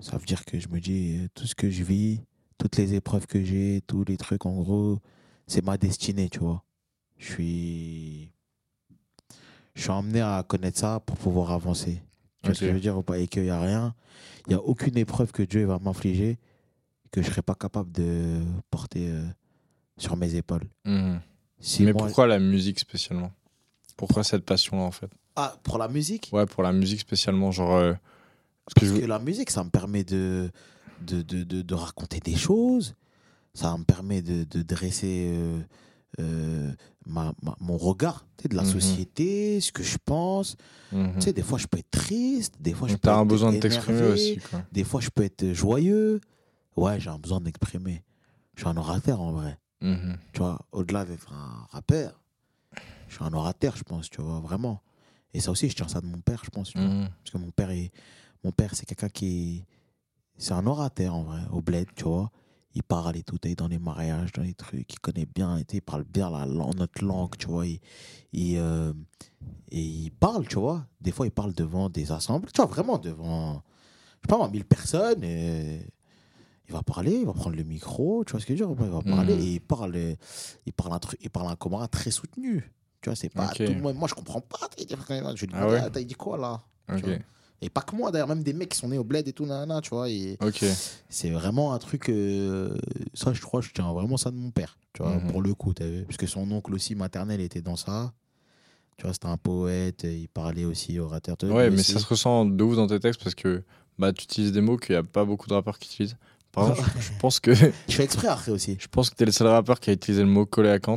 ça 0.00 0.16
veut 0.16 0.24
dire 0.24 0.44
que 0.44 0.58
je 0.58 0.68
me 0.68 0.80
dis, 0.80 1.18
euh, 1.18 1.28
tout 1.34 1.46
ce 1.46 1.54
que 1.54 1.70
je 1.70 1.84
vis, 1.84 2.20
toutes 2.58 2.76
les 2.76 2.94
épreuves 2.94 3.26
que 3.26 3.42
j'ai, 3.42 3.82
tous 3.86 4.04
les 4.04 4.16
trucs, 4.16 4.46
en 4.46 4.60
gros, 4.60 4.98
c'est 5.46 5.64
ma 5.64 5.78
destinée, 5.78 6.28
tu 6.28 6.40
vois. 6.40 6.64
Je 7.18 7.32
suis. 7.32 8.32
Je 9.74 9.82
suis 9.82 9.90
emmené 9.90 10.20
à 10.20 10.44
connaître 10.46 10.78
ça 10.78 11.00
pour 11.00 11.16
pouvoir 11.16 11.50
avancer. 11.52 12.02
Tu 12.42 12.46
vois 12.48 12.54
ce 12.54 12.60
que 12.60 12.66
je 12.66 12.72
veux 12.72 12.80
dire 12.80 12.96
ou 12.98 13.02
pas? 13.02 13.18
Et 13.18 13.28
qu'il 13.28 13.42
n'y 13.44 13.50
a 13.50 13.60
rien, 13.60 13.94
il 14.46 14.50
n'y 14.50 14.54
a 14.54 14.60
aucune 14.62 14.96
épreuve 14.98 15.32
que 15.32 15.42
Dieu 15.42 15.64
va 15.64 15.78
m'infliger 15.78 16.38
que 17.10 17.22
je 17.22 17.26
ne 17.26 17.30
serais 17.32 17.42
pas 17.42 17.54
capable 17.56 17.90
de 17.92 18.40
porter 18.70 19.08
euh, 19.10 19.24
sur 19.98 20.16
mes 20.16 20.34
épaules. 20.36 20.68
Si 21.58 21.82
Mais 21.84 21.92
moi- 21.92 22.06
pourquoi 22.06 22.26
la 22.26 22.38
musique 22.38 22.78
spécialement? 22.78 23.32
Pourquoi 23.96 24.22
cette 24.24 24.44
passion-là 24.44 24.82
en 24.84 24.90
fait? 24.92 25.10
Ah, 25.36 25.56
pour 25.62 25.76
la 25.78 25.88
musique? 25.88 26.30
Ouais, 26.32 26.46
pour 26.46 26.62
la 26.62 26.72
musique 26.72 27.00
spécialement, 27.00 27.50
genre. 27.50 27.74
euh, 27.74 27.92
parce 28.64 28.74
que 28.74 28.80
Parce 28.80 28.92
je- 28.96 29.00
que 29.00 29.06
la 29.06 29.18
musique, 29.18 29.50
ça 29.50 29.64
me 29.64 29.70
permet 29.70 30.04
de, 30.04 30.50
de, 31.02 31.22
de, 31.22 31.42
de, 31.42 31.62
de 31.62 31.74
raconter 31.74 32.20
des 32.20 32.36
choses. 32.36 32.94
Ça 33.54 33.76
me 33.76 33.84
permet 33.84 34.22
de, 34.22 34.44
dresser 34.62 35.32
euh, 36.20 36.72
ma, 37.06 37.32
ma- 37.42 37.56
mon 37.60 37.76
regard 37.76 38.26
de 38.48 38.54
la 38.56 38.62
Mhm. 38.62 38.68
société, 38.70 39.60
ce 39.60 39.72
que 39.72 39.82
je 39.82 39.98
pense. 40.04 40.56
Mhm. 40.92 41.14
Tu 41.16 41.20
sais, 41.22 41.32
des 41.32 41.42
fois, 41.42 41.58
je 41.58 41.66
peux 41.66 41.78
être 41.78 41.90
triste, 41.90 42.54
des 42.60 42.72
fois, 42.72 42.88
je 42.88 42.96
peux 42.96 43.10
un 43.10 43.20
être 43.22 43.26
besoin 43.28 43.52
de 43.52 43.58
t'exprimer 43.58 44.02
aussi, 44.06 44.38
quoi. 44.50 44.62
Des 44.72 44.84
fois, 44.84 45.00
je 45.00 45.10
peux 45.10 45.22
être 45.24 45.52
joyeux. 45.52 46.20
Ouais, 46.76 46.98
j'ai 47.00 47.10
un 47.10 47.18
besoin 47.18 47.40
d'exprimer. 47.40 48.02
Je 48.54 48.60
suis 48.60 48.68
un 48.68 48.76
orateur, 48.76 49.20
en 49.20 49.32
vrai. 49.32 49.58
Mhm. 49.80 50.16
Tu 50.32 50.38
vois, 50.40 50.58
au-delà 50.72 51.04
d'être 51.04 51.32
un 51.32 51.66
rappeur, 51.70 52.20
je 53.08 53.14
suis 53.14 53.24
un 53.24 53.32
orateur, 53.32 53.76
je 53.76 53.82
pense, 53.82 54.08
tu 54.10 54.20
vois, 54.22 54.40
vraiment. 54.40 54.82
Et 55.32 55.40
ça 55.40 55.50
aussi, 55.50 55.68
je 55.68 55.76
tiens 55.76 55.88
ça 55.88 56.00
de 56.00 56.06
mon 56.06 56.20
père, 56.20 56.42
je 56.44 56.50
pense. 56.50 56.70
tu 56.70 56.78
vois. 56.78 56.88
Parce 57.22 57.30
que 57.32 57.38
mon 57.38 57.50
père, 57.50 57.70
est, 57.70 57.90
mon 58.44 58.52
père 58.52 58.74
c'est 58.74 58.86
quelqu'un 58.86 59.08
qui. 59.08 59.64
C'est 60.38 60.52
un 60.52 60.66
orateur, 60.66 61.14
en 61.14 61.22
vrai, 61.22 61.40
au 61.52 61.60
bled, 61.60 61.86
tu 61.94 62.04
vois. 62.04 62.30
Il 62.74 62.82
parle 62.84 63.16
et 63.16 63.22
tout, 63.24 63.36
il 63.44 63.50
est 63.50 63.54
dans 63.56 63.66
les 63.68 63.78
mariages, 63.80 64.30
dans 64.32 64.42
les 64.42 64.54
trucs, 64.54 64.92
il 64.92 65.00
connaît 65.00 65.26
bien, 65.26 65.60
il 65.72 65.82
parle 65.82 66.04
bien 66.04 66.30
la, 66.30 66.46
notre 66.46 67.04
langue, 67.04 67.36
tu 67.36 67.46
vois. 67.48 67.66
Il, 67.66 67.80
il, 68.32 68.58
euh, 68.58 68.92
et 69.72 69.80
il 69.82 70.10
parle, 70.12 70.46
tu 70.46 70.56
vois. 70.58 70.86
Des 71.00 71.10
fois, 71.10 71.26
il 71.26 71.32
parle 71.32 71.52
devant 71.52 71.88
des 71.88 72.12
assemblées, 72.12 72.50
tu 72.52 72.60
vois, 72.62 72.70
vraiment 72.70 72.98
devant, 72.98 73.54
je 73.54 73.58
sais 73.58 74.28
pas 74.28 74.36
moi, 74.36 74.48
1000 74.48 74.64
personnes. 74.64 75.24
Et 75.24 75.80
il 76.68 76.72
va 76.72 76.82
parler, 76.84 77.12
il 77.16 77.26
va 77.26 77.32
prendre 77.32 77.56
le 77.56 77.64
micro, 77.64 78.24
tu 78.24 78.30
vois 78.32 78.40
ce 78.40 78.46
que 78.46 78.54
je 78.54 78.62
veux 78.62 78.72
dire 78.74 78.84
Il 78.86 78.90
va 78.92 79.02
parler 79.02 79.34
Mhm. 79.34 79.40
et 79.40 79.52
il 79.54 79.60
parle, 79.60 79.96
il 80.64 80.72
parle 80.72 80.92
un 80.92 80.98
truc, 81.00 81.18
il 81.22 81.30
parle 81.30 81.48
un 81.48 81.56
camarade 81.56 81.90
très 81.90 82.12
soutenu. 82.12 82.72
Tu 83.00 83.08
vois, 83.08 83.16
c'est 83.16 83.30
pas 83.30 83.48
tout 83.66 83.72
le 83.74 83.80
monde. 83.80 83.96
Moi, 83.96 84.06
je 84.08 84.14
comprends 84.14 84.42
pas. 84.42 84.68
Je 85.34 85.40
lui 85.40 85.48
dis, 85.48 85.54
Ah 85.58 85.66
ouais? 85.68 85.90
t'as 85.90 86.02
dit 86.04 86.14
quoi 86.14 86.36
là 86.38 86.62
Ok. 86.88 87.00
Et 87.62 87.68
pas 87.68 87.82
que 87.82 87.94
moi, 87.94 88.10
d'ailleurs, 88.10 88.28
même 88.28 88.42
des 88.42 88.52
mecs 88.54 88.70
qui 88.70 88.78
sont 88.78 88.88
nés 88.88 88.96
au 88.98 89.04
bled 89.04 89.28
et 89.28 89.32
tout, 89.34 89.44
nanana, 89.44 89.80
tu 89.82 89.90
vois. 89.90 90.08
et 90.08 90.38
Ok. 90.40 90.64
c'est 91.08 91.30
vraiment 91.30 91.74
un 91.74 91.78
truc. 91.78 92.08
euh, 92.08 92.74
ça, 93.14 93.32
je 93.34 93.40
crois, 93.42 93.60
je 93.60 93.70
tiens 93.74 93.92
vraiment 93.92 94.16
ça 94.16 94.30
de 94.30 94.36
mon 94.36 94.50
père, 94.50 94.78
tu 94.94 95.02
vois, 95.02 95.16
Mhm. 95.16 95.30
pour 95.30 95.42
le 95.42 95.52
coup, 95.54 95.74
t'as 95.74 95.86
vu. 95.86 96.04
Parce 96.04 96.16
que 96.16 96.26
son 96.26 96.50
oncle 96.52 96.72
aussi 96.74 96.94
maternel 96.94 97.40
était 97.40 97.60
dans 97.60 97.76
ça. 97.76 98.12
Tu 98.96 99.04
vois, 99.04 99.12
c'était 99.12 99.26
un 99.26 99.36
poète, 99.36 100.04
il 100.04 100.28
parlait 100.28 100.64
aussi 100.64 100.98
orateur. 100.98 101.36
Ouais, 101.44 101.70
mais 101.70 101.82
ça 101.82 101.98
se 101.98 102.06
ressent 102.06 102.44
de 102.46 102.62
ouf 102.64 102.76
dans 102.76 102.86
tes 102.86 103.00
textes 103.00 103.22
parce 103.22 103.34
que 103.34 103.62
bah, 103.98 104.12
tu 104.12 104.24
utilises 104.24 104.52
des 104.52 104.60
mots 104.60 104.76
qu'il 104.76 104.94
n'y 104.94 104.98
a 104.98 105.02
pas 105.02 105.24
beaucoup 105.24 105.46
de 105.48 105.54
rappeurs 105.54 105.78
qui 105.78 105.88
utilisent. 105.92 106.16
Par 106.52 106.70
exemple, 106.70 106.88
je, 106.96 107.02
je 107.02 107.10
pense 107.18 107.40
que 107.40 107.52
Je 107.54 107.94
fais 107.94 108.04
exprès 108.04 108.28
après 108.28 108.52
aussi. 108.52 108.76
je 108.80 108.86
pense 108.88 109.08
que 109.10 109.14
t'es 109.16 109.24
le 109.26 109.32
seul 109.32 109.46
rappeur 109.48 109.80
qui 109.80 109.90
a 109.90 109.92
utilisé 109.92 110.22
le 110.22 110.28
mot 110.28 110.44
collé 110.46 110.68
à 110.70 110.78
Kant. 110.78 110.96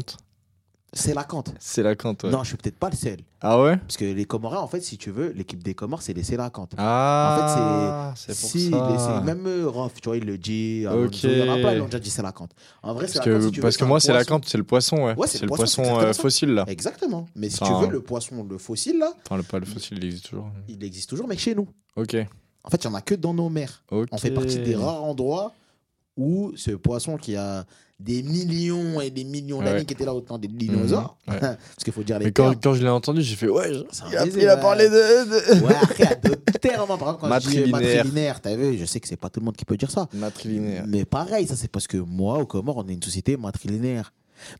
C'est 0.96 1.14
la 1.16 1.24
cante. 1.24 1.54
C'est 1.60 1.82
la 1.82 1.91
ouais. 1.91 2.30
Non, 2.30 2.44
je 2.44 2.50
suis 2.50 2.58
peut-être 2.58 2.78
pas 2.78 2.89
le 2.89 2.96
seul. 2.96 3.18
Ah 3.41 3.60
ouais? 3.62 3.78
Parce 3.78 3.98
que 3.98 4.06
les 4.06 4.26
Comoriens, 4.26 4.60
en 4.60 4.68
fait, 4.68 4.80
si 4.82 4.98
tu 4.98 5.10
veux, 5.12 5.32
l'équipe 5.32 5.62
des 5.64 5.74
Comores, 5.74 6.02
c'est 6.04 6.14
les 6.14 6.24
Sélacanthes. 6.24 6.74
Ah, 6.78 8.14
c'est 8.16 8.39
pour 8.39 8.50
Si, 8.50 8.70
ça. 8.70 8.89
les- 8.91 9.00
c'est 9.00 9.22
même 9.26 9.46
euh, 9.48 9.68
Rof, 9.68 9.94
tu 10.02 10.08
vois, 10.10 10.18
il 10.18 10.26
le 10.26 10.38
dit. 10.38 10.86
Ok. 10.88 11.24
Il 11.24 11.38
y 11.39 11.41
en 11.50 11.54
a 11.54 11.58
plein, 11.58 11.74
ils 11.74 11.82
ont 11.82 11.86
déjà 11.86 12.00
dit 12.00 12.10
Sélacanthe. 12.10 12.52
En 12.84 12.94
vrai, 12.94 13.06
Parce 13.06 13.14
Sélacanthe, 13.14 13.34
que, 13.41 13.50
si 13.50 13.56
veux, 13.58 13.62
parce 13.62 13.78
que 13.78 13.86
moi, 13.86 14.00
c'est 14.00 14.14
la. 14.14 14.24
Kant, 14.24 14.41
c'est 14.46 14.58
le 14.58 14.64
poisson, 14.64 14.98
ouais. 14.98 15.16
Ouais, 15.16 15.28
c'est 15.28 15.39
c'est 15.39 15.46
le 15.46 15.50
le 15.52 15.56
poisson, 15.56 15.84
c'est 15.84 15.91
euh, 16.06 16.14
fossile, 16.14 16.50
là. 16.54 16.66
Exactement. 16.68 17.26
Mais 17.36 17.50
si 17.50 17.58
Enfin, 17.62 17.80
tu 17.80 17.86
veux, 17.88 17.91
le 17.91 18.02
poisson, 18.02 18.46
le 18.50 18.58
fossile, 18.58 19.00
là, 19.00 19.12
Enfin, 19.26 19.38
le, 19.38 19.44
pas 19.44 19.60
le 19.60 19.66
fossile, 19.66 19.98
il 19.98 20.06
existe 20.06 20.26
toujours. 20.30 20.50
il 20.68 20.84
existe 20.84 21.10
toujours, 21.10 21.28
mais 21.28 21.38
chez 21.38 21.56
nous. 21.56 21.68
Ok. 21.96 22.16
En 22.64 22.70
fait, 22.70 22.84
il 22.84 22.88
n'y 22.88 22.94
en 22.94 22.98
a 22.98 23.02
que 23.02 23.16
dans 23.16 23.34
nos 23.34 23.50
mers. 23.50 23.84
On 23.91 24.18
fait 24.18 24.32
partie 24.32 24.60
des 24.60 24.76
rares 24.76 25.04
endroits 25.04 25.54
où 26.18 26.51
ce 26.55 26.72
poisson 26.72 27.18
qui 27.18 27.36
a 27.36 27.66
des 27.99 28.22
millions 28.22 28.99
et 29.01 29.09
des 29.09 29.24
millions 29.24 29.59
d'années 29.61 29.78
Ouais. 29.80 29.86
qui 29.86 29.93
était 29.93 30.03
là 30.05 30.14
au 30.14 30.20
temps 30.22 30.38
des 30.38 30.47
dinosaures, 30.47 31.18
Mhm, 31.28 31.34
ouais. 31.36 31.39
parce 31.41 31.84
qu'il 31.84 31.93
faut 31.93 32.03
dire 32.03 32.20
les 32.20 32.26
Mais 32.26 32.32
quand, 32.32 32.49
termes. 32.49 32.59
quand 32.61 32.74
je 32.74 32.84
l'ai 32.84 32.89
entendu, 32.89 33.22
j'ai 33.22 33.36
fait 33.36 33.47
ouais, 33.47 33.68
un 33.78 34.09
il 34.11 34.18
a, 34.18 34.26
il 34.26 34.47
a 34.49 34.57
parlé 34.57 34.89
de. 34.89 34.93
de- 34.93 35.64
Ouais, 35.66 35.74
après, 35.82 35.95
il 35.99 36.05
y 36.05 36.07
a 36.07 36.16
d'autres 36.16 36.59
termes. 36.59 36.91
hein. 36.91 36.97
Par 36.97 37.07
exemple, 37.09 37.22
quand 37.22 37.28
Matrilinéaire. 37.30 38.41
t'as 38.41 38.55
vu, 38.55 38.78
je 38.78 38.86
sais 38.86 38.99
que 38.99 39.07
c'est 39.07 39.16
pas 39.16 39.30
tout 39.30 39.39
le 39.39 39.45
monde 39.45 39.55
qui 39.55 39.64
peut 39.66 39.78
dire 39.78 39.89
ça. 39.91 40.07
Matrilinéaire. 40.14 40.84
Mais 40.88 41.05
pareil, 41.05 41.47
ça 41.47 41.55
c'est 41.55 41.70
parce 41.72 41.88
que 41.88 41.97
moi, 41.97 42.39
au 42.39 42.45
Comores, 42.45 42.78
on 42.78 42.88
est 42.88 42.93
une 42.93 43.01
société 43.03 43.38
matrilinéaire. 43.38 44.11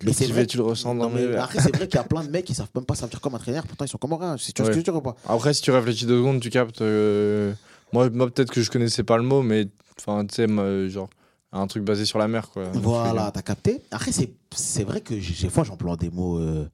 Mais 0.06 0.14
c'est 0.14 0.28
vrai, 0.28 0.46
tu 0.46 0.56
le 0.58 0.64
ressens 0.64 0.96
dans 0.96 1.10
mes. 1.10 1.36
Après, 1.36 1.60
c'est 1.60 1.76
vrai 1.76 1.88
qu'il 1.88 1.98
y 1.98 2.02
a 2.02 2.06
plein 2.06 2.24
de 2.24 2.30
mecs 2.30 2.46
qui 2.46 2.54
savent 2.54 2.70
même 2.74 2.86
pas 2.86 2.96
ça 2.96 3.06
veut 3.06 3.10
dire 3.10 3.20
quoi 3.20 3.32
matrilinéaire, 3.32 3.68
pourtant 3.68 3.84
ils 3.84 3.90
sont 3.90 3.98
comoriens. 3.98 4.38
C'est 4.40 4.54
tu 4.54 4.62
vois 4.62 4.68
ce 4.68 4.70
que 4.70 4.76
je 4.76 4.80
veux 4.80 4.84
dire 4.84 4.96
ou 4.96 5.02
pas 5.02 5.16
Après, 5.28 5.54
si 5.54 5.62
tu 5.62 5.72
réfléchis 5.72 6.06
deux 6.06 6.18
secondes, 6.20 6.40
tu 6.40 6.50
captes. 6.50 6.82
euh, 6.82 7.52
Moi, 7.92 8.10
moi 8.12 8.30
peut-être 8.30 8.52
que 8.52 8.62
je 8.62 8.72
connaissais 8.72 9.04
pas 9.04 9.18
le 9.18 9.24
mot, 9.24 9.42
mais 9.42 9.68
enfin, 10.00 10.26
tu 10.26 10.36
sais, 10.36 10.90
genre 10.90 11.10
un 11.54 11.68
truc 11.68 11.84
basé 11.84 12.06
sur 12.06 12.20
la 12.20 12.28
mer, 12.28 12.50
quoi. 12.50 12.64
Voilà, 12.74 13.32
t'as 13.32 13.42
capté. 13.42 13.82
Après, 13.92 14.12
c'est 14.12 14.84
vrai 14.84 15.02
que 15.02 15.20
j'ai- 15.20 15.48
des 15.48 15.50
fois 15.54 15.64
j'emploie 15.64 15.96
des 15.96 16.10
mots 16.10 16.38
euh, 16.40 16.68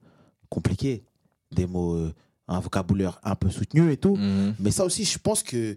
compliqués, 0.48 1.04
des 1.52 1.66
mots, 1.66 1.94
euh, 1.94 2.12
un 2.48 2.58
vocabulaire 2.60 3.20
un 3.22 3.34
peu 3.36 3.50
soutenu 3.50 3.92
et 3.92 3.96
tout. 3.96 4.16
Mhm. 4.16 4.54
Mais 4.58 4.70
ça 4.70 4.84
aussi, 4.84 5.04
je 5.04 5.18
pense 5.18 5.42
que 5.42 5.76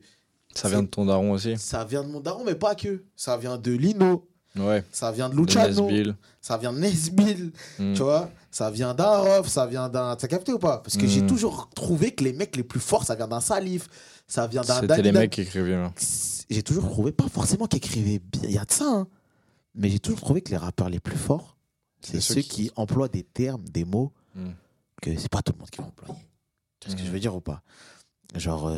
Ça 0.55 0.69
vient 0.69 0.81
de 0.83 0.87
ton 0.87 1.05
daron 1.05 1.31
aussi. 1.31 1.55
ça 1.57 1.83
vient 1.83 2.03
de 2.03 2.09
mon 2.09 2.19
daron, 2.19 2.43
mais 2.45 2.55
pas 2.55 2.73
que. 2.75 3.03
Ça 3.15 3.37
vient 3.37 3.57
de 3.57 3.71
Lino, 3.71 4.27
Ouais. 4.57 4.83
ça 4.91 5.11
vient 5.11 5.29
de 5.29 5.35
De 5.35 5.39
Luciano, 5.41 5.87
Nesbill. 5.89 6.15
ça 6.41 6.57
vient 6.57 6.71
de 6.73 6.79
Nesbill. 6.79 7.51
Mhm. 7.79 7.93
Tu 7.95 8.01
vois, 8.03 8.29
ça 8.51 8.69
vient 8.71 8.93
d'un 8.93 9.17
Rof, 9.17 9.47
ça 9.47 9.65
vient 9.67 9.89
d'un. 9.89 10.15
T'as 10.15 10.27
capté 10.27 10.53
ou 10.53 10.59
pas? 10.59 10.77
Parce 10.77 10.95
que 10.97 11.05
j'ai 11.07 11.21
Mhm. 11.21 11.27
toujours 11.27 11.69
trouvé 11.75 12.11
que 12.11 12.23
les 12.23 12.33
mecs 12.33 12.55
les 12.55 12.63
plus 12.63 12.79
forts, 12.79 13.03
ça 13.03 13.15
vient 13.15 13.27
d'un 13.27 13.41
Salif, 13.41 13.87
ça 14.27 14.47
vient 14.47 14.61
d'un. 14.61 14.79
C'était 14.81 15.01
les 15.01 15.11
mecs 15.11 15.31
qui 15.31 15.41
écrivaient. 15.41 15.73
hein. 15.75 15.91
J'ai 16.53 16.63
toujours 16.63 16.89
trouvé, 16.89 17.11
pas 17.11 17.27
forcément 17.27 17.65
qui 17.67 17.77
écrivaient 17.77 18.19
bien, 18.19 18.41
il 18.45 18.51
y 18.51 18.57
a 18.57 18.65
de 18.65 18.71
ça, 18.71 18.85
hein, 18.87 19.07
mais 19.75 19.89
j'ai 19.89 19.99
toujours 19.99 20.21
trouvé 20.21 20.41
que 20.41 20.51
les 20.51 20.57
rappeurs 20.57 20.89
les 20.89 20.99
plus 20.99 21.17
forts, 21.17 21.57
c'est 22.01 22.21
ceux 22.21 22.41
qui... 22.41 22.71
emploient 22.75 23.07
des 23.09 23.23
termes, 23.23 23.63
des 23.69 23.85
mots 23.85 24.11
Mhm. 24.35 24.53
que 25.01 25.17
c'est 25.17 25.29
pas 25.29 25.41
tout 25.41 25.53
le 25.53 25.59
monde 25.59 25.69
qui 25.69 25.79
va 25.79 25.87
employer. 25.87 26.13
Tu 26.79 26.87
vois 26.87 26.91
ce 26.91 26.95
que 26.95 27.01
Mhm. 27.01 27.07
je 27.07 27.11
veux 27.13 27.19
dire 27.19 27.35
ou 27.35 27.41
pas? 27.41 27.61
Genre. 28.35 28.67
euh, 28.67 28.77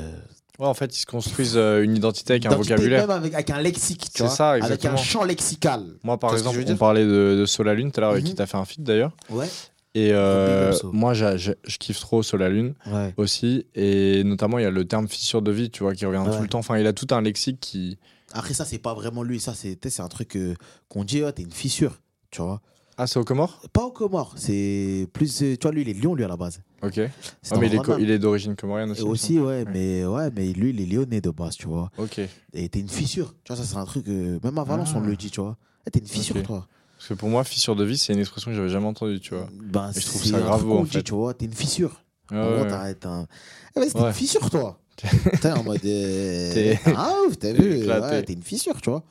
Ouais, 0.58 0.68
en 0.68 0.74
fait, 0.74 0.96
ils 0.96 1.00
se 1.02 1.06
construisent 1.06 1.58
euh, 1.58 1.84
une 1.84 1.98
identité 1.98 2.32
avec 2.34 2.46
un 2.46 2.56
vocabulaire. 2.56 3.02
Même 3.08 3.10
avec, 3.18 3.34
avec 3.34 3.50
un 3.50 3.62
lexique, 3.62 4.04
tu 4.06 4.10
C'est 4.14 4.24
vois? 4.24 4.30
ça, 4.34 4.52
Avec 4.52 4.86
un 4.86 4.96
champ 4.96 5.26
lexical. 5.26 5.84
Moi, 6.04 6.18
par 6.18 6.34
exemple, 6.34 6.64
on 6.66 6.78
parlait 6.78 7.04
de, 7.04 7.36
de 7.38 7.46
Sol 7.46 7.66
la 7.66 7.74
Lune 7.74 7.92
tout 7.92 8.00
à 8.00 8.02
l'heure, 8.02 8.12
avec 8.12 8.24
Mhm. 8.24 8.30
qui 8.30 8.36
t'as 8.36 8.46
fait 8.46 8.56
un 8.56 8.64
feat 8.64 8.82
d'ailleurs. 8.82 9.12
Ouais. 9.30 9.50
Et 9.96 10.10
euh, 10.12 10.74
moi, 10.92 11.14
je 11.14 11.52
kiffe 11.80 12.00
trop 12.02 12.22
Sol 12.22 12.42
la 12.42 12.50
Lune 12.50 12.74
Ouais. 12.92 13.14
aussi. 13.18 13.66
Et 13.76 14.24
notamment, 14.26 14.60
il 14.60 14.64
y 14.64 14.66
a 14.66 14.72
le 14.72 14.86
terme 14.86 15.08
fissure 15.08 15.42
de 15.42 15.52
vie, 15.52 15.72
tu 15.72 15.84
vois, 15.84 15.96
qui 15.96 16.06
revient 16.06 16.18
Ouais. 16.20 16.36
tout 16.36 16.42
le 16.44 16.50
temps. 16.50 16.60
Enfin, 16.60 16.78
il 16.78 16.86
a 16.86 16.94
tout 16.94 17.08
un 17.12 17.22
lexique 17.22 17.60
qui. 17.62 17.98
Après, 18.34 18.54
ça, 18.54 18.66
c'est 18.66 18.78
pas 18.78 18.94
vraiment 18.94 19.24
lui. 19.24 19.40
Ça, 19.40 19.54
c'est 19.56 19.78
un 20.00 20.08
truc 20.10 20.36
euh, 20.36 20.54
qu'on 20.90 21.04
dit, 21.06 21.24
ouais, 21.24 21.32
t'es 21.32 21.44
une 21.44 21.52
fissure. 21.52 22.02
Tu 22.30 22.42
vois 22.42 22.62
Ah, 22.98 23.08
c'est 23.08 23.20
au 23.20 23.24
Comores 23.24 23.62
Pas 23.72 23.84
au 23.86 23.92
Comores. 23.92 24.34
C'est 24.36 25.08
plus. 25.14 25.42
euh, 25.42 25.56
Tu 25.56 25.62
vois, 25.62 25.72
lui, 25.72 25.84
il 25.84 25.90
est 25.90 25.94
Lyon, 25.94 26.14
lui, 26.14 26.26
à 26.26 26.28
la 26.28 26.36
base. 26.36 26.60
Ok. 26.84 27.00
Ah, 27.00 27.10
dans 27.56 27.60
mais 27.62 27.68
il 27.68 27.76
est, 27.76 27.80
il 28.00 28.12
est 28.12 28.20
d'origine 28.20 28.56
comorienne 28.58 28.92
aussi. 28.92 29.02
Aussi, 29.04 29.40
ouais, 29.40 29.64
Ouais. 29.64 29.66
mais 29.74 30.06
ouais, 30.06 30.30
mais 30.36 30.52
lui, 30.52 30.72
il 30.72 30.82
est 30.82 30.86
lyonnais 30.94 31.22
de 31.22 31.30
base, 31.30 31.56
tu 31.56 31.68
vois. 31.68 31.90
Ok. 31.98 32.20
Et 32.54 32.68
t'es 32.68 32.80
une 32.82 32.90
fissure. 32.90 33.34
Tu 33.46 33.54
vois, 33.54 33.64
ça, 33.64 33.68
c'est 33.68 33.78
un 33.78 33.86
truc. 33.86 34.08
euh, 34.10 34.40
même 34.44 34.58
à 34.58 34.66
Valence, 34.66 34.90
Ah. 34.94 34.98
on 34.98 35.00
le 35.02 35.16
dit, 35.16 35.32
tu 35.32 35.40
vois. 35.40 35.56
Eh, 35.88 35.92
T'es 35.92 36.00
une 36.00 36.08
fissure, 36.08 36.42
toi. 36.44 36.68
Parce 37.06 37.10
que 37.10 37.20
pour 37.20 37.30
moi, 37.30 37.44
fissure 37.44 37.76
de 37.76 37.84
vie, 37.84 38.00
c'est 38.00 38.14
une 38.14 38.20
expression 38.20 38.50
que 38.50 38.58
j'avais 38.58 38.70
jamais 38.70 38.88
entendue, 38.88 39.20
tu 39.20 39.36
vois. 39.36 39.48
Ben, 39.62 39.92
Et 39.96 40.00
je 40.02 40.08
trouve 40.08 40.24
ça 40.26 40.40
grave 40.40 40.64
beau, 40.66 40.80
en 40.80 40.84
dit, 40.84 40.90
fait. 40.90 41.04
tu 41.04 41.14
vois. 41.14 41.36
T'es 41.36 41.46
une 41.46 41.54
fissure. 41.54 42.02
Ah 42.32 42.36
en 42.48 42.52
gros, 42.52 42.62
ouais. 42.64 42.68
t'arrêtes 42.68 43.06
un. 43.06 43.28
Eh 43.76 43.80
ben, 43.80 43.86
Ouais. 44.02 44.08
une 44.08 44.14
fissure, 44.14 44.50
toi. 44.50 44.80
T'es 45.42 45.52
en 45.52 45.62
mode. 45.64 45.82
euh, 45.86 46.54
T'es- 46.54 46.80
Ah, 46.96 47.14
ouf, 47.28 47.38
t'as 47.38 47.52
t'es 47.54 47.62
vu 47.62 47.76
éclaté. 47.82 48.08
ouais, 48.08 48.24
T'es 48.24 48.34
une 48.34 48.42
fissure, 48.42 48.82
tu 48.82 48.90
vois. 48.90 49.04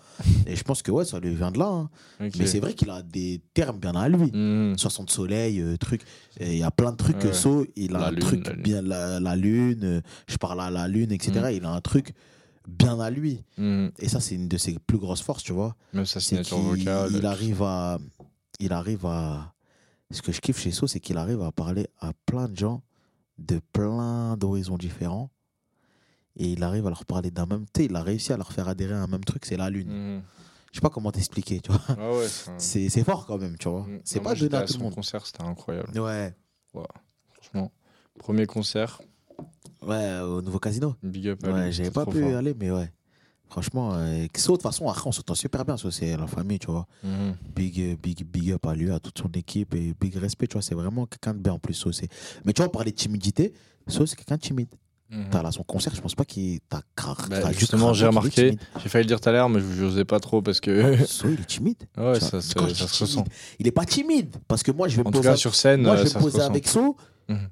Et 0.46 0.56
je 0.56 0.64
pense 0.64 0.82
que, 0.82 0.90
ouais, 0.90 1.04
ça 1.04 1.20
lui 1.20 1.34
vient 1.34 1.52
de 1.52 1.58
là. 1.60 1.66
hein. 1.66 1.90
Mais 2.20 2.46
c'est 2.46 2.58
vrai 2.58 2.74
qu'il 2.74 2.90
a 2.90 3.02
des 3.02 3.40
termes 3.52 3.78
bien 3.78 3.94
à 3.94 4.08
lui. 4.08 4.32
Mhm. 4.32 4.76
60 4.76 5.10
soleil, 5.10 5.60
euh, 5.60 5.76
truc. 5.76 6.00
Il 6.40 6.56
y 6.56 6.62
a 6.64 6.70
plein 6.72 6.90
de 6.90 6.96
trucs 6.96 7.18
que 7.20 7.28
Ouais. 7.28 7.32
So, 7.34 7.64
il 7.76 7.94
a 7.94 7.98
La 8.00 8.06
un 8.06 8.10
lune, 8.10 8.20
truc 8.20 8.46
la 8.48 8.52
bien, 8.54 8.82
la, 8.82 9.20
la 9.20 9.36
lune, 9.36 9.80
euh, 9.84 10.00
je 10.26 10.36
parle 10.38 10.60
à 10.62 10.70
la 10.70 10.88
lune, 10.88 11.12
etc. 11.12 11.32
Mm. 11.44 11.50
Il 11.56 11.64
a 11.66 11.70
un 11.70 11.80
truc 11.80 12.12
bien 12.66 12.98
à 13.00 13.10
lui. 13.10 13.44
Mhm. 13.58 13.92
Et 13.98 14.08
ça, 14.08 14.20
c'est 14.20 14.34
une 14.34 14.48
de 14.48 14.56
ses 14.56 14.78
plus 14.78 14.98
grosses 14.98 15.22
forces, 15.22 15.42
tu 15.42 15.52
vois. 15.52 15.76
Même 15.92 16.06
sa 16.06 16.20
signature 16.20 16.56
qu'il 16.58 16.84
vocale. 16.84 17.10
il 17.14 17.26
arrive 17.26 17.62
à. 17.62 17.98
Il 18.60 18.72
arrive 18.72 19.04
à. 19.06 19.52
Ce 20.10 20.22
que 20.22 20.32
je 20.32 20.40
kiffe 20.40 20.60
chez 20.60 20.70
So, 20.70 20.86
c'est 20.86 21.00
qu'il 21.00 21.16
arrive 21.16 21.40
à 21.42 21.50
parler 21.52 21.88
à 22.00 22.12
plein 22.26 22.48
de 22.48 22.56
gens 22.56 22.82
de 23.38 23.60
plein 23.72 24.36
d'horizons 24.36 24.76
différents. 24.78 25.30
Et 26.36 26.52
il 26.52 26.62
arrive 26.62 26.86
à 26.86 26.90
leur 26.90 27.04
parler 27.04 27.30
d'un 27.30 27.46
même. 27.46 27.64
Sais, 27.76 27.86
il 27.86 27.96
a 27.96 28.02
réussi 28.02 28.32
à 28.32 28.36
leur 28.36 28.52
faire 28.52 28.68
adhérer 28.68 28.94
à 28.94 29.02
un 29.02 29.06
même 29.06 29.24
truc, 29.24 29.44
c'est 29.44 29.56
la 29.56 29.70
lune. 29.70 29.88
Mhm. 30.16 30.22
Je 30.72 30.78
sais 30.78 30.80
pas 30.80 30.90
comment 30.90 31.12
t'expliquer, 31.12 31.60
tu 31.60 31.70
vois. 31.70 31.80
Ah 31.88 32.10
ouais, 32.12 32.26
c'est 32.58 33.00
un- 33.00 33.04
fort 33.04 33.26
quand 33.26 33.38
même, 33.38 33.56
tu 33.58 33.68
vois. 33.68 33.86
Mhm. 33.86 34.00
C'est 34.04 34.20
pas 34.20 34.34
donné 34.34 34.54
à 34.56 34.58
à 34.60 34.62
tout 34.64 34.72
le 34.74 34.78
son 34.78 34.84
monde. 34.84 34.94
concert, 34.94 35.24
c'était 35.26 35.42
incroyable. 35.42 35.96
Ouais. 35.98 36.34
Franchement. 37.32 37.70
Premier 38.18 38.46
concert, 38.46 39.00
Ouais, 39.86 40.20
au 40.20 40.40
nouveau 40.42 40.58
casino. 40.58 40.94
big 41.02 41.28
up 41.28 41.42
Ouais, 41.46 41.70
j'avais 41.72 41.90
pas 41.90 42.06
pu 42.06 42.20
fort. 42.22 42.36
aller, 42.36 42.54
mais 42.58 42.70
ouais. 42.70 42.90
Franchement, 43.50 43.92
euh, 43.94 44.26
So, 44.36 44.52
de 44.52 44.56
toute 44.56 44.62
façon, 44.62 44.88
après, 44.88 45.06
on 45.06 45.12
s'entend 45.12 45.34
super 45.34 45.64
bien. 45.64 45.76
So, 45.76 45.90
c'est 45.90 46.16
la 46.16 46.26
famille, 46.26 46.58
tu 46.58 46.66
vois. 46.70 46.86
Mhm. 47.04 47.34
Big, 47.54 47.80
euh, 47.80 47.96
big, 48.02 48.24
big 48.24 48.52
up 48.52 48.66
à 48.66 48.74
lui, 48.74 48.90
à 48.90 48.98
toute 48.98 49.18
son 49.18 49.30
équipe 49.32 49.74
et 49.74 49.94
big 50.00 50.16
respect, 50.16 50.46
tu 50.48 50.54
vois. 50.54 50.62
C'est 50.62 50.74
vraiment 50.74 51.06
quelqu'un 51.06 51.34
de 51.34 51.38
bien 51.38 51.52
en 51.52 51.58
plus. 51.58 51.74
So, 51.74 51.92
c'est- 51.92 52.08
mais 52.44 52.52
tu 52.52 52.62
vois, 52.62 52.68
on 52.68 52.72
parlait 52.72 52.90
de 52.90 52.96
timidité. 52.96 53.52
So, 53.86 54.06
c'est 54.06 54.16
quelqu'un 54.16 54.36
de 54.36 54.40
timide. 54.40 54.68
Mhm. 55.10 55.26
T'as 55.30 55.42
là 55.42 55.52
son 55.52 55.62
concert, 55.62 55.94
je 55.94 56.00
pense 56.00 56.14
pas 56.14 56.24
qu'il 56.24 56.58
t'a 56.62 56.80
Bah, 57.28 57.52
justement, 57.52 57.92
j'ai 57.92 58.06
remarqué, 58.06 58.56
j'ai 58.82 58.88
failli 58.88 59.04
le 59.04 59.08
dire 59.08 59.20
tout 59.20 59.28
à 59.28 59.32
l'heure, 59.32 59.48
mais 59.50 59.60
je 59.60 59.84
n'osais 59.84 60.06
pas 60.06 60.18
trop 60.18 60.40
parce 60.40 60.58
que. 60.60 61.04
So, 61.06 61.28
il 61.32 61.40
est 61.40 61.44
timide. 61.46 61.76
ouais, 61.98 62.18
ça, 62.18 62.40
se- 62.40 62.48
ça 62.48 62.60
ressent. 63.04 63.24
Il 63.60 63.68
est 63.68 63.72
pas 63.72 63.84
timide 63.84 64.34
parce 64.48 64.62
que 64.62 64.72
moi 64.72 64.88
je 64.88 64.96
vais 64.96 65.02
En 65.02 65.10
me 65.10 65.12
tout 65.12 65.18
poser, 65.18 65.28
cas, 65.28 65.36
sur 65.36 65.54
scène, 65.54 65.82
moi, 65.82 65.96
je 65.96 66.00
euh, 66.00 66.04
vais 66.04 66.14
me 66.14 66.20
poser 66.20 66.40
avec 66.40 66.66
So, 66.66 66.96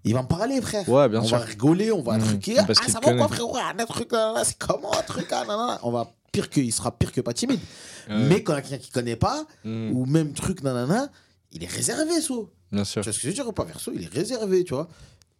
Il 0.05 0.15
va 0.15 0.23
me 0.23 0.29
parler 0.29 0.61
frère. 0.61 0.89
Ouais, 0.89 1.09
bien 1.09 1.21
on 1.21 1.25
sûr. 1.25 1.39
va 1.39 1.45
rigoler, 1.45 1.93
on 1.93 2.03
va 2.03 2.19
Mhm. 2.19 2.25
truquer. 2.25 2.55
Parce 2.67 2.79
ah 2.85 2.89
ça 2.91 3.01
va 3.01 3.15
quoi 3.15 3.29
frérot 3.29 3.57
un 3.57 3.75
truc 3.87 4.13
là, 4.13 4.43
c'est 4.45 4.59
comment 4.59 4.93
un 4.93 5.03
truc 5.03 5.27
ah, 5.33 5.45
nan, 5.47 5.57
nan, 5.57 5.67
nan. 5.69 5.79
On 5.83 5.91
va 5.91 6.13
pire 6.33 6.49
que 6.51 6.61
il 6.61 6.73
sera 6.73 6.91
pire 6.97 7.13
que 7.13 7.21
pas 7.21 7.33
timide. 7.33 7.61
Mais 8.09 8.43
quand 8.43 8.53
il 8.53 8.57
y 8.57 8.59
a 8.59 8.63
quelqu'un 8.63 8.79
qui 8.85 8.91
connaît 8.91 9.17
pas 9.17 9.45
Mhm. 9.65 9.93
ou 9.93 10.07
même 10.07 10.33
truc 10.33 10.63
nanana, 10.63 11.09
il 11.53 11.63
est 11.65 11.71
réservé 11.71 12.21
So. 12.21 12.51
Bien 12.71 12.85
sûr. 12.85 13.03
Tu 13.03 13.07
vois 13.09 13.13
ce 13.13 13.19
que 13.19 13.23
je 13.23 13.29
veux 13.29 13.35
dire 13.35 13.47
ou 13.49 13.53
pas 13.53 13.65
Verso, 13.65 13.93
il 13.95 14.03
est 14.05 14.13
réservé, 14.13 14.65
tu 14.65 14.75
vois. 14.75 14.89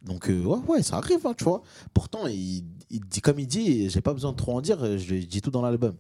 Donc, 0.03 0.29
euh, 0.29 0.43
ouais, 0.45 0.59
ouais, 0.69 0.83
ça 0.83 0.97
arrive, 0.97 1.25
hein, 1.27 1.33
tu 1.37 1.45
vois. 1.45 1.63
Pourtant, 1.95 2.27
il, 2.27 2.65
il 2.91 3.01
dit, 3.09 3.21
comme 3.21 3.39
il 3.39 3.47
dit, 3.47 3.89
j'ai 3.89 4.01
pas 4.01 4.13
besoin 4.13 4.33
de 4.33 4.37
trop 4.37 4.55
en 4.57 4.61
dire, 4.61 4.83
euh, 4.85 4.99
je, 4.99 5.15
dis 5.15 5.41
tout 5.41 5.51
dans 5.51 5.63
l'album. 5.63 5.95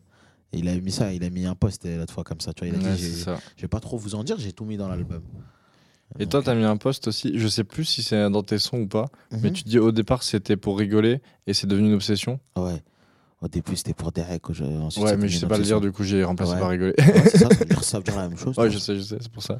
Il 0.52 0.68
a 0.68 0.74
mis 0.74 0.90
ça, 0.92 1.12
il 1.12 1.22
a 1.24 1.30
mis 1.30 1.46
un 1.46 1.54
post 1.54 1.86
euh, 1.86 1.98
l'autre 1.98 2.12
fois 2.12 2.24
comme 2.24 2.40
ça, 2.40 2.52
tu 2.52 2.66
vois. 2.66 2.76
Il 2.76 2.84
a 2.84 2.88
Ouais, 2.90 2.96
dit, 2.96 3.24
je 3.56 3.62
vais 3.62 3.68
pas 3.68 3.80
trop 3.80 3.96
vous 3.96 4.14
en 4.14 4.24
dire, 4.24 4.36
j'ai 4.38 4.52
tout 4.52 4.64
mis 4.66 4.76
dans 4.76 4.88
l'album. 4.88 5.22
Et 6.18 6.26
toi, 6.26 6.42
t'as 6.42 6.54
mis 6.54 6.64
un 6.64 6.76
post 6.76 7.08
aussi. 7.08 7.38
Je 7.38 7.48
sais 7.48 7.64
plus 7.64 7.84
si 7.84 8.02
c'est 8.02 8.28
dans 8.30 8.42
tes 8.42 8.58
sons 8.58 8.78
ou 8.80 8.86
pas, 8.86 9.06
mais 9.30 9.48
Mhm. 9.48 9.52
tu 9.52 9.62
dis 9.64 9.78
au 9.78 9.92
départ 9.92 10.22
c'était 10.22 10.56
pour 10.56 10.78
rigoler 10.78 11.20
et 11.46 11.54
c'est 11.54 11.66
devenu 11.66 11.88
une 11.88 11.94
obsession. 11.94 12.38
Ouais. 12.56 12.82
Au 13.40 13.48
début, 13.48 13.74
c'était 13.74 13.94
pour 13.94 14.12
Derek. 14.12 14.42
je- 14.50 14.62
ensuite, 14.62 15.04
ouais, 15.04 15.16
mais 15.16 15.26
je 15.28 15.38
sais 15.38 15.46
pas 15.46 15.56
le 15.58 15.64
dire, 15.64 15.76
obsession. 15.78 15.80
du 15.80 15.90
coup 15.96 16.04
j'ai 16.04 16.22
remplacé 16.22 16.52
Ouais. 16.52 16.60
par 16.60 16.68
rigoler. 16.68 16.94
Ouais, 16.98 17.22
c'est 17.24 17.38
ça, 17.38 17.48
ça 17.82 17.98
veut, 17.98 18.04
dire, 18.04 18.16
la 18.16 18.28
même 18.28 18.38
chose. 18.38 18.56
ouais, 18.56 18.70
je 18.70 18.78
sais, 18.78 18.94
je 18.96 19.00
sais, 19.00 19.16
c'est 19.20 19.32
pour 19.32 19.42
ça. 19.42 19.58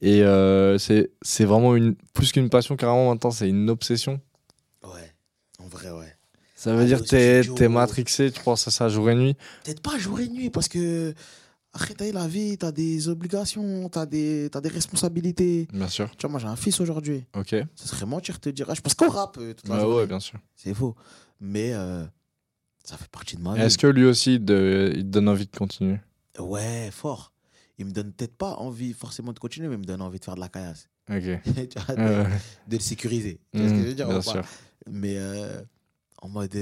Et 0.00 0.22
euh, 0.22 0.78
c'est 0.78 1.10
c'est 1.22 1.44
vraiment 1.44 1.76
une 1.76 1.94
plus 2.12 2.32
qu'une 2.32 2.48
passion, 2.50 2.76
carrément 2.76 3.10
maintenant, 3.10 3.30
c'est 3.30 3.48
une 3.48 3.70
obsession. 3.70 4.20
Ouais, 4.82 5.12
en 5.62 5.68
vrai, 5.68 5.90
ouais. 5.90 6.12
Ça 6.56 6.74
veut 6.74 6.86
dire 6.86 7.02
que 7.02 7.06
t'es 7.08 7.42
studio. 7.42 7.54
t'es 7.56 7.68
matrixé, 7.68 8.32
tu 8.32 8.40
penses 8.42 8.66
à 8.66 8.70
ça 8.70 8.88
jour 8.88 9.08
et 9.10 9.14
nuit? 9.14 9.36
Peut-être 9.64 9.80
pas 9.82 9.96
jour 9.98 10.18
et 10.18 10.28
nuit, 10.28 10.50
parce 10.50 10.66
que. 10.68 11.14
Après, 11.76 11.92
t'as 11.92 12.10
la 12.12 12.28
vie, 12.28 12.56
t'as 12.56 12.70
des 12.70 13.08
obligations, 13.08 13.88
t'as 13.88 14.06
des, 14.06 14.48
t'as 14.50 14.60
des 14.60 14.68
responsabilités. 14.68 15.66
Bien 15.72 15.88
sûr. 15.88 16.08
Tu 16.16 16.22
vois, 16.22 16.30
moi, 16.30 16.40
j'ai 16.40 16.46
un 16.46 16.54
fils 16.54 16.78
aujourd'hui. 16.80 17.26
Ok. 17.34 17.56
Ce 17.74 17.88
serait 17.88 18.06
mentir 18.06 18.36
de 18.36 18.40
te 18.40 18.48
dire, 18.48 18.66
ah, 18.70 18.74
je 18.74 18.80
pense 18.80 18.94
qu'au 18.94 19.08
rap. 19.10 19.36
euh, 19.38 19.54
toute 19.54 19.68
la 19.68 19.84
Ouais, 19.84 19.94
ouais, 19.96 20.06
bien 20.06 20.20
sûr. 20.20 20.38
C'est 20.54 20.72
faux. 20.72 20.94
Mais 21.40 21.72
euh, 21.74 22.04
ça 22.84 22.96
fait 22.96 23.10
partie 23.10 23.34
de 23.36 23.42
ma 23.42 23.54
vie. 23.54 23.60
Est-ce 23.60 23.76
que 23.76 23.88
lui 23.88 24.04
aussi 24.04 24.38
de- 24.38 24.92
il 24.94 25.02
te 25.02 25.08
donne 25.08 25.28
envie 25.28 25.46
de 25.46 25.56
continuer? 25.56 25.98
Ouais, 26.38 26.90
fort. 26.92 27.32
Il 27.78 27.86
me 27.86 27.90
donne 27.90 28.12
peut-être 28.12 28.36
pas 28.36 28.54
envie 28.54 28.92
forcément 28.92 29.32
de 29.32 29.40
continuer, 29.40 29.66
mais 29.66 29.74
il 29.74 29.80
me 29.80 29.84
donne 29.84 30.00
envie 30.00 30.20
de 30.20 30.24
faire 30.24 30.36
de 30.36 30.40
la 30.40 30.48
caillasse. 30.48 30.88
Ok. 31.10 31.40
Tu 31.68 31.78
vois, 31.80 31.96
de, 31.96 32.24
le 32.70 32.78
sécuriser. 32.78 33.40
Tu 33.52 33.58
vois 33.58 33.68
ce 33.68 33.74
que 33.74 33.80
je 33.80 33.86
veux 33.88 33.94
dire 33.94 34.08
bien 34.08 34.22
sûr. 34.22 34.44
Mais 34.88 35.16
euh, 35.18 35.60
en 36.22 36.28
mode. 36.28 36.56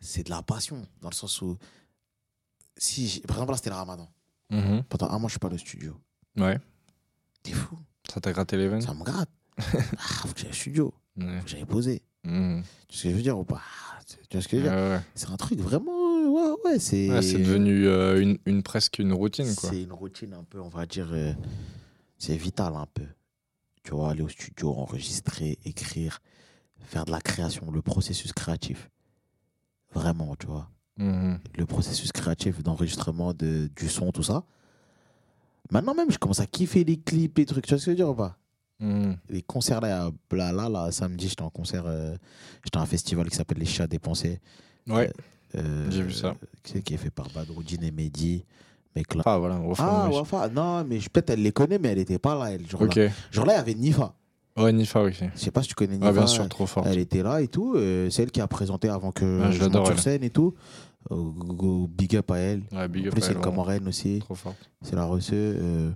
c'est 0.00 0.22
de 0.22 0.30
la 0.30 0.42
passion, 0.42 0.86
dans 1.00 1.10
le 1.10 1.14
sens 1.14 1.42
où. 1.42 1.58
Si, 2.76 3.06
j'ai- 3.08 3.20
par 3.20 3.36
exemple, 3.36 3.52
là, 3.52 3.56
c'était 3.56 3.70
le 3.70 3.76
ramadan. 3.76 4.08
Mhm. 4.50 4.82
Pendant 4.88 5.10
un 5.10 5.18
mois, 5.18 5.28
je 5.28 5.32
suis 5.32 5.38
pas 5.38 5.48
au 5.48 5.58
studio. 5.58 5.96
Ouais. 6.36 6.58
T'es 7.42 7.52
fou. 7.52 7.78
Ça 8.12 8.20
t'a 8.20 8.32
gratté 8.32 8.56
les 8.56 8.68
veines 8.68 8.82
Ça 8.82 8.94
me 8.94 9.04
gratte. 9.04 9.30
ah, 9.58 9.62
faut 9.98 10.28
que 10.32 10.40
j'aille 10.40 10.50
au 10.50 10.54
studio. 10.54 10.94
Ouais. 11.16 11.38
Faut 11.38 11.44
que 11.44 11.50
j'aille 11.50 11.64
poser. 11.64 12.02
Mhm. 12.24 12.62
Tu 12.88 12.94
vois 12.94 12.96
ce 12.98 13.02
que 13.04 13.10
je 13.10 13.14
veux 13.16 13.22
dire 13.22 13.38
ou 13.38 13.44
pas? 13.44 13.60
Ah, 13.62 14.00
Tu 14.28 14.36
vois 14.36 14.42
ce 14.42 14.48
que 14.48 14.56
je 14.58 14.62
veux 14.62 14.68
Ouais, 14.68 14.74
dire? 14.76 14.96
Ouais. 14.98 15.00
C'est 15.14 15.30
un 15.30 15.36
truc 15.36 15.60
vraiment. 15.60 15.92
Ouais, 16.24 16.50
ouais, 16.64 16.78
c'est. 16.78 17.10
Ouais, 17.10 17.22
c'est 17.22 17.38
devenu 17.38 17.86
euh, 17.86 18.20
une, 18.20 18.38
une- 18.46 18.62
presque 18.62 18.98
une 18.98 19.12
routine, 19.12 19.54
quoi. 19.54 19.70
C'est 19.70 19.82
une 19.82 19.92
routine 19.92 20.32
un 20.34 20.42
peu, 20.44 20.60
on 20.60 20.68
va 20.68 20.86
dire, 20.86 21.08
euh, 21.12 21.32
c'est 22.18 22.36
vital 22.36 22.74
un 22.74 22.86
peu. 22.92 23.06
Tu 23.84 23.92
vois, 23.92 24.10
aller 24.10 24.22
au 24.22 24.28
studio, 24.28 24.72
enregistrer, 24.74 25.58
écrire, 25.64 26.20
faire 26.80 27.04
de 27.04 27.10
la 27.10 27.20
création, 27.20 27.70
le 27.70 27.82
processus 27.82 28.32
créatif. 28.32 28.90
Vraiment, 29.92 30.34
tu 30.36 30.46
vois. 30.46 30.70
Mhm. 30.96 31.38
Le 31.58 31.66
processus 31.66 32.12
créatif 32.12 32.62
d'enregistrement 32.62 33.32
de, 33.34 33.68
du 33.76 33.88
son, 33.88 34.12
tout 34.12 34.22
ça. 34.22 34.44
Maintenant 35.70 35.94
même, 35.94 36.10
je 36.10 36.18
commence 36.18 36.40
à 36.40 36.46
kiffer 36.46 36.84
les 36.84 36.98
clips, 36.98 37.38
les 37.38 37.46
trucs, 37.46 37.66
tu 37.66 37.74
vois 37.74 37.78
ce 37.80 37.86
que 37.86 37.90
je 37.90 37.90
veux 37.92 37.96
dire 37.96 38.08
ou 38.10 38.14
pas? 38.14 38.36
Mhm. 38.80 39.16
Les 39.30 39.42
concerts 39.42 39.80
là, 39.80 40.10
là, 40.32 40.52
là, 40.52 40.68
là, 40.68 40.92
samedi, 40.92 41.28
j'étais 41.28 41.42
en 41.42 41.50
concert, 41.50 41.84
euh, 41.86 42.16
j'étais 42.64 42.78
à 42.78 42.82
un 42.82 42.86
festival 42.86 43.28
qui 43.28 43.36
s'appelle 43.36 43.58
Les 43.58 43.64
Chats 43.66 43.86
Dépensés. 43.86 44.40
Ouais. 44.88 45.10
euh, 45.56 45.90
J'ai 45.90 46.02
vu 46.02 46.12
ça. 46.12 46.34
Qui, 46.62 46.82
qui 46.82 46.94
est 46.94 46.98
fait 46.98 47.10
par 47.10 47.28
Badroudine 47.34 47.82
et 47.84 47.90
Mehdi. 47.90 48.44
Mec 48.94 49.12
là. 49.14 49.22
Ah, 49.26 49.38
voilà, 49.38 49.56
on 49.56 49.72
Ah. 49.78 50.08
Wafa, 50.12 50.48
non, 50.50 50.84
mais 50.84 50.98
peut-être 50.98 51.30
elle 51.30 51.42
les 51.42 51.50
connaît, 51.52 51.78
mais 51.78 51.88
elle 51.88 51.98
était 51.98 52.18
pas 52.18 52.36
là, 52.38 52.52
elle. 52.52 52.68
Genre, 52.68 52.84
là. 52.84 53.08
Genre 53.32 53.46
là, 53.46 53.54
il 53.54 53.56
y 53.56 53.60
avait 53.60 53.74
Nifa. 53.74 54.14
Ouais, 54.56 54.72
Nifa 54.72 55.00
aussi. 55.02 55.24
Je 55.34 55.40
sais 55.40 55.50
pas 55.50 55.62
si 55.62 55.68
tu 55.68 55.74
connais 55.74 55.94
Nifa. 55.96 56.08
Ah, 56.08 56.12
bien 56.12 56.26
sûr, 56.26 56.48
trop 56.48 56.66
fort. 56.66 56.86
Elle 56.86 56.98
était 56.98 57.22
là 57.22 57.40
et 57.40 57.48
tout. 57.48 57.74
euh, 57.76 58.08
c'est 58.10 58.22
elle 58.22 58.30
qui 58.30 58.40
a 58.40 58.46
présenté 58.46 58.88
avant 58.88 59.10
que 59.12 59.24
Ouais, 59.42 59.52
je 59.52 59.64
monte 59.64 59.86
sur 59.86 59.98
scène 59.98 60.22
et 60.22 60.30
tout. 60.30 60.54
Go- 61.10 61.34
go- 61.34 61.86
big 61.90 62.16
up 62.16 62.30
à 62.30 62.38
elle. 62.38 62.62
Ouais, 62.72 62.88
big 62.88 63.04
En 63.04 63.06
up 63.08 63.12
plus, 63.14 63.20
c'est 63.22 63.32
elle. 63.32 63.38
Comorienne 63.40 63.86
aussi. 63.88 64.20
Trop 64.20 64.34
fort. 64.34 64.54
C'est 64.82 64.94
la 64.96 65.04
reçue. 65.04 65.32
euh, 65.34 65.90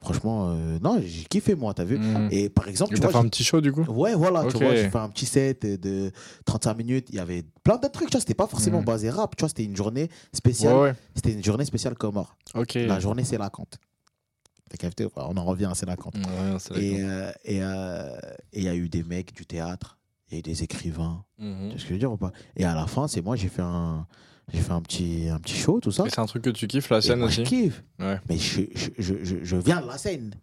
franchement, 0.00 0.50
euh, 0.50 0.78
non, 0.82 1.00
j'ai 1.04 1.24
kiffé 1.24 1.54
moi, 1.54 1.74
t'as 1.74 1.84
vu. 1.84 1.98
Mhm. 1.98 2.28
Et 2.30 2.48
par 2.50 2.68
exemple, 2.68 2.92
Et 2.92 2.94
tu 2.96 3.00
t'as 3.00 3.08
vois. 3.08 3.20
fait 3.20 3.26
un 3.26 3.28
petit 3.30 3.42
show, 3.44 3.60
du 3.60 3.72
coup? 3.72 3.82
Ouais, 3.88 4.14
voilà, 4.14 4.44
Ok. 4.44 4.52
tu 4.56 4.62
vois, 4.64 4.74
j'ai 4.76 4.88
fait 4.90 4.98
un 4.98 5.08
petit 5.08 5.26
set 5.26 5.66
de 5.66 6.10
35 6.44 6.76
minutes. 6.78 7.06
Il 7.10 7.16
y 7.16 7.18
avait 7.18 7.42
plein 7.64 7.76
d'autres 7.76 7.92
trucs, 7.92 8.08
tu 8.10 8.12
vois, 8.12 8.20
c'était 8.20 8.34
pas 8.34 8.46
forcément 8.46 8.78
Mhm. 8.78 8.84
basé 8.84 9.10
rap, 9.10 9.34
tu 9.36 9.40
vois, 9.42 9.48
c'était 9.48 9.64
une 9.64 9.76
journée 9.76 10.02
Ouais, 10.02 10.08
spéciale. 10.32 10.76
ouais. 10.76 10.94
C'était 11.16 11.32
une 11.32 11.42
journée 11.44 11.64
spéciale 11.64 11.94
Comore. 11.96 12.36
Ok. 12.54 12.74
La 12.74 13.00
journée, 13.00 13.24
c'est 13.24 13.38
la 13.38 13.50
cante. 13.50 13.78
T'as 14.70 14.76
capté 14.78 15.06
On 15.16 15.36
en 15.36 15.44
revient, 15.44 15.70
c'est 15.74 15.86
la 15.86 15.96
cante. 15.96 16.14
Ouais, 16.16 16.80
Et 16.80 17.02
euh, 17.02 17.30
euh, 17.48 18.16
et 18.52 18.58
il 18.58 18.64
y 18.64 18.68
a 18.68 18.74
eu 18.74 18.88
des 18.88 19.02
mecs 19.02 19.34
du 19.34 19.44
théâtre, 19.46 19.98
il 20.30 20.34
y 20.34 20.36
a 20.36 20.38
eu 20.38 20.42
des 20.42 20.62
écrivains. 20.62 21.24
Mhm. 21.38 21.54
Tu 21.56 21.68
vois 21.68 21.78
ce 21.78 21.82
que 21.82 21.88
je 21.88 21.92
veux 21.94 21.98
dire 21.98 22.12
ou 22.12 22.16
pas? 22.16 22.32
Et 22.56 22.64
à 22.64 22.74
la 22.74 22.86
fin, 22.86 23.06
c'est 23.06 23.20
moi, 23.22 23.36
j'ai 23.36 23.48
fait 23.48 23.62
un, 23.62 24.06
j'ai 24.52 24.60
fait 24.60 24.72
un 24.72 24.80
petit, 24.80 25.28
un 25.28 25.38
petit 25.38 25.56
show, 25.56 25.80
tout 25.80 25.92
ça. 25.92 26.04
C'est 26.08 26.18
un 26.18 26.26
truc 26.26 26.42
que 26.42 26.50
tu 26.50 26.66
kiffes, 26.66 26.88
la 26.90 27.00
scène 27.02 27.18
moi, 27.18 27.28
aussi? 27.28 27.44
je 27.44 27.48
kiffe. 27.48 27.82
Ouais. 27.98 28.18
Mais 28.28 28.38
je, 28.38 28.62
je, 28.74 29.14
je, 29.22 29.36
je, 29.42 29.56
viens 29.56 29.80
de 29.80 29.86
la 29.86 29.98
scène. 29.98 30.34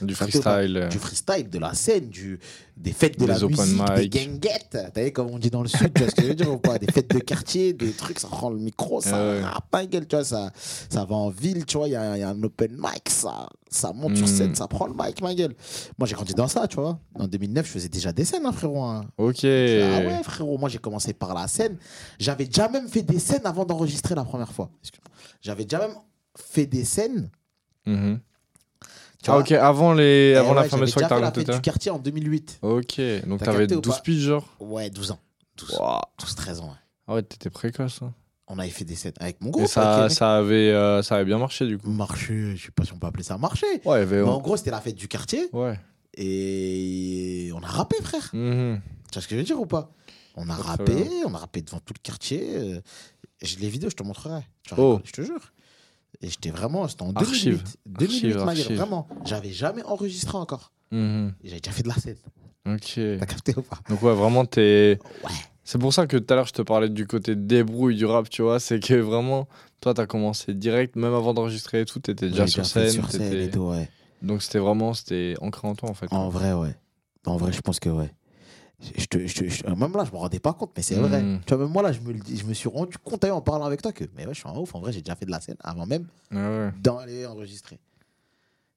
Du 0.00 0.14
freestyle. 0.14 0.76
euh. 0.76 0.88
Du 0.88 0.98
freestyle, 0.98 1.50
de 1.50 1.58
la 1.58 1.74
scène, 1.74 2.08
du, 2.08 2.38
des 2.80 2.92
fêtes 2.92 3.18
de 3.18 3.26
Des 3.26 3.32
la 3.32 3.38
musique, 3.40 3.56
des 3.96 4.02
mic. 4.02 4.12
guinguettes. 4.12 4.78
T'as 4.94 5.02
vu 5.04 5.12
comme 5.12 5.28
on 5.30 5.38
dit 5.38 5.50
dans 5.50 5.62
le 5.62 5.68
sud, 5.68 5.92
tu 5.92 6.02
vois 6.02 6.10
ce 6.10 6.14
que 6.14 6.22
je 6.22 6.28
veux 6.28 6.34
dire 6.34 6.52
ou 6.52 6.58
pas? 6.58 6.78
Des 6.78 6.86
fêtes 6.90 7.10
de 7.12 7.18
quartier, 7.18 7.72
des 7.72 7.90
trucs, 7.92 8.18
ça 8.20 8.28
prend 8.28 8.50
le 8.50 8.58
micro, 8.58 9.00
ça 9.00 9.16
ouais. 9.18 9.42
rappe 9.42 9.74
un 9.74 9.84
gueule, 9.86 10.06
tu 10.06 10.16
vois, 10.16 10.24
ça, 10.24 10.50
ça 10.88 11.04
va 11.04 11.16
en 11.16 11.28
ville, 11.30 11.66
tu 11.66 11.76
vois, 11.76 11.88
il 11.88 11.92
y, 11.92 11.96
a 11.96 12.16
il 12.16 12.20
y 12.20 12.22
a 12.22 12.28
un 12.30 12.42
open 12.42 12.72
mic, 12.78 13.08
ça, 13.08 13.48
ça 13.68 13.92
monte 13.92 14.16
sur 14.16 14.28
scène, 14.28 14.54
ça 14.54 14.68
prend 14.68 14.86
le 14.86 14.94
mic, 14.96 15.20
ma 15.20 15.34
gueule. 15.34 15.54
Moi, 15.98 16.06
j'ai 16.06 16.14
grandi 16.14 16.34
dans 16.34 16.48
ça, 16.48 16.68
tu 16.68 16.76
vois. 16.76 16.98
En 17.14 17.26
2009, 17.26 17.66
je 17.66 17.70
faisais 17.72 17.88
déjà 17.88 18.12
des 18.12 18.24
scènes, 18.24 18.46
hein, 18.46 18.52
frérot. 18.52 18.82
hein. 18.82 19.04
Ok. 19.18 19.40
Ah 19.44 19.46
ouais, 19.48 20.20
frérot, 20.22 20.56
moi 20.58 20.68
j'ai 20.68 20.78
commencé 20.78 21.12
par 21.12 21.34
la 21.34 21.48
scène. 21.48 21.76
J'avais 22.18 22.46
déjà 22.46 22.68
même 22.68 22.88
fait 22.88 23.02
des 23.02 23.18
scènes 23.18 23.44
avant 23.44 23.64
d'enregistrer 23.64 24.14
la 24.14 24.24
première 24.24 24.52
fois. 24.52 24.70
Excuse-moi. 24.82 25.10
J'avais 25.40 25.64
déjà 25.64 25.78
même 25.80 25.96
fait 26.36 26.66
des 26.66 26.84
scènes. 26.84 27.30
Mhm. 27.86 28.20
Tu 29.22 29.30
Ah, 29.30 29.32
vois. 29.34 29.40
ok, 29.40 29.52
avant, 29.52 29.92
les... 29.94 30.32
Eh 30.34 30.36
avant 30.36 30.54
la 30.54 30.62
ouais, 30.62 30.68
fameuse 30.68 30.88
j'avais 30.90 31.00
soirée 31.00 31.04
que 31.04 31.08
t'as 31.08 31.20
la 31.20 31.32
fête 31.32 31.50
du 31.56 31.60
quartier 31.60 31.90
en 31.90 31.98
2008. 31.98 32.58
Ok, 32.62 33.00
donc 33.26 33.40
t'avais 33.42 33.58
capté 33.60 33.76
ou 33.76 33.80
12 33.80 33.94
pas 33.94 34.00
piges, 34.02 34.20
genre 34.22 34.46
Ouais, 34.60 34.90
12 34.90 35.10
ans. 35.12 35.18
12, 35.56 35.76
Ouah. 35.80 36.00
12 36.20 36.34
13 36.34 36.60
ans. 36.60 36.66
ouais. 36.68 36.76
Ah 37.08 37.14
ouais, 37.14 37.22
t'étais 37.22 37.50
précoce. 37.50 38.00
hein. 38.02 38.12
On 38.46 38.58
avait 38.58 38.70
fait 38.70 38.84
des 38.84 38.94
scènes 38.94 39.12
avec 39.20 39.40
mon 39.42 39.50
groupe. 39.50 39.64
Et 39.64 39.66
ça, 39.68 39.96
avec 40.04 40.12
ça, 40.12 40.36
avait, 40.36 40.70
euh, 40.72 41.02
ça 41.02 41.16
avait 41.16 41.24
bien 41.26 41.38
marché, 41.38 41.66
du 41.66 41.76
coup. 41.78 41.90
Marché, 41.90 42.56
je 42.56 42.64
sais 42.66 42.70
pas 42.70 42.84
si 42.84 42.92
on 42.94 42.98
peut 42.98 43.06
appeler 43.06 43.22
ça 43.24 43.36
marché. 43.38 43.66
Ouais. 43.84 44.06
Mais 44.06 44.22
en 44.22 44.38
gros, 44.40 44.56
c'était 44.56 44.70
la 44.70 44.80
fête 44.80 44.94
du 44.94 45.06
quartier. 45.08 45.48
Ouais. 45.52 45.78
Et 46.16 47.50
on 47.54 47.62
a 47.62 47.66
rappé, 47.66 47.96
frère. 48.02 48.30
Mhm. 48.32 48.80
Tu 49.10 49.14
vois 49.14 49.22
ce 49.22 49.28
que 49.28 49.34
je 49.34 49.40
veux 49.40 49.44
dire 49.44 49.60
ou 49.60 49.66
pas? 49.66 49.90
On 50.36 50.48
a 50.48 50.54
rappé, 50.54 50.94
on 51.26 51.34
a 51.34 51.38
rappé 51.38 51.62
devant 51.62 51.80
tout 51.80 51.94
le 51.94 52.00
quartier. 52.02 52.42
euh, 52.56 52.80
Je 53.42 53.56
les 53.58 53.68
vidéos, 53.68 53.90
je 53.90 53.96
te 53.96 54.02
montrerai. 54.02 54.40
Tu 54.62 54.74
Oh. 54.78 55.00
je 55.04 55.12
te 55.12 55.22
jure. 55.22 55.52
Et 56.20 56.28
j'étais 56.28 56.50
vraiment, 56.50 56.88
c'était 56.88 57.02
en 57.02 57.12
Archive. 57.12 57.62
2008. 57.62 57.76
2008, 57.86 58.28
ma 58.28 58.30
gueule, 58.38 58.48
archive. 58.48 58.76
vraiment. 58.76 59.08
J'avais 59.24 59.52
jamais 59.52 59.82
enregistré 59.84 60.36
encore. 60.36 60.72
Mhm. 60.90 61.34
J'avais 61.44 61.60
déjà 61.60 61.72
fait 61.72 61.82
de 61.82 61.88
la 61.88 61.94
scène. 61.94 62.16
Ok. 62.66 62.94
T'as 63.18 63.26
capté 63.26 63.54
ou 63.56 63.62
pas? 63.62 63.78
Donc 63.88 64.02
ouais, 64.02 64.14
vraiment, 64.14 64.44
t'es... 64.44 64.98
Ouais. 65.24 65.30
C'est 65.64 65.78
pour 65.78 65.92
ça 65.92 66.06
que 66.06 66.16
tout 66.16 66.32
à 66.32 66.36
l'heure, 66.36 66.46
je 66.46 66.54
te 66.54 66.62
parlais 66.62 66.88
du 66.88 67.06
côté 67.06 67.36
débrouille 67.36 67.94
du 67.94 68.06
rap, 68.06 68.30
tu 68.30 68.40
vois. 68.42 68.58
C'est 68.58 68.80
que 68.80 68.94
vraiment, 68.94 69.48
toi, 69.82 69.92
t'as 69.92 70.06
commencé 70.06 70.54
direct, 70.54 70.96
même 70.96 71.12
avant 71.12 71.34
d'enregistrer 71.34 71.82
et 71.82 71.84
tout, 71.84 72.00
t'étais 72.00 72.30
déjà 72.30 72.46
sur 72.46 72.64
scène. 72.64 72.90
Sur 72.90 73.10
scène 73.10 73.34
et 73.34 73.50
tout, 73.50 73.68
ouais. 73.68 73.90
Donc 74.22 74.42
c'était 74.42 74.58
vraiment, 74.58 74.94
c'était 74.94 75.34
ancré 75.40 75.68
en 75.68 75.74
toi, 75.74 75.90
en 75.90 75.94
fait. 75.94 76.06
En 76.10 76.30
vrai, 76.30 76.54
ouais. 76.54 76.74
En 77.26 77.36
vrai, 77.36 77.52
je 77.52 77.60
pense 77.60 77.80
que 77.80 77.90
ouais. 77.90 78.10
Je 78.80 79.06
te, 79.06 79.26
je 79.26 79.34
te- 79.34 79.48
je- 79.48 79.64
même 79.66 79.92
là, 79.96 80.04
je 80.04 80.12
me 80.12 80.16
rendais 80.18 80.38
pas 80.38 80.52
compte, 80.52 80.70
mais 80.76 80.82
c'est 80.82 80.96
Mhm. 80.96 81.02
vrai. 81.08 81.24
Tu 81.46 81.54
vois, 81.54 81.64
même 81.64 81.72
moi, 81.72 81.82
là, 81.82 81.90
je 81.92 82.00
me, 82.00 82.14
je 82.14 82.44
me 82.44 82.54
suis 82.54 82.68
rendu 82.68 82.96
compte 82.98 83.24
en 83.24 83.40
parlant 83.40 83.64
avec 83.64 83.82
toi 83.82 83.92
que, 83.92 84.04
mais 84.16 84.24
ouais, 84.26 84.34
je 84.34 84.38
suis 84.40 84.48
un 84.48 84.54
ouf. 84.56 84.74
En 84.74 84.80
vrai, 84.80 84.92
j'ai 84.92 85.02
déjà 85.02 85.16
fait 85.16 85.26
de 85.26 85.30
la 85.32 85.40
scène 85.40 85.56
avant 85.60 85.84
même 85.86 86.06
Ouais, 86.30 86.70
d'aller 86.80 87.26
enregistrer. 87.26 87.78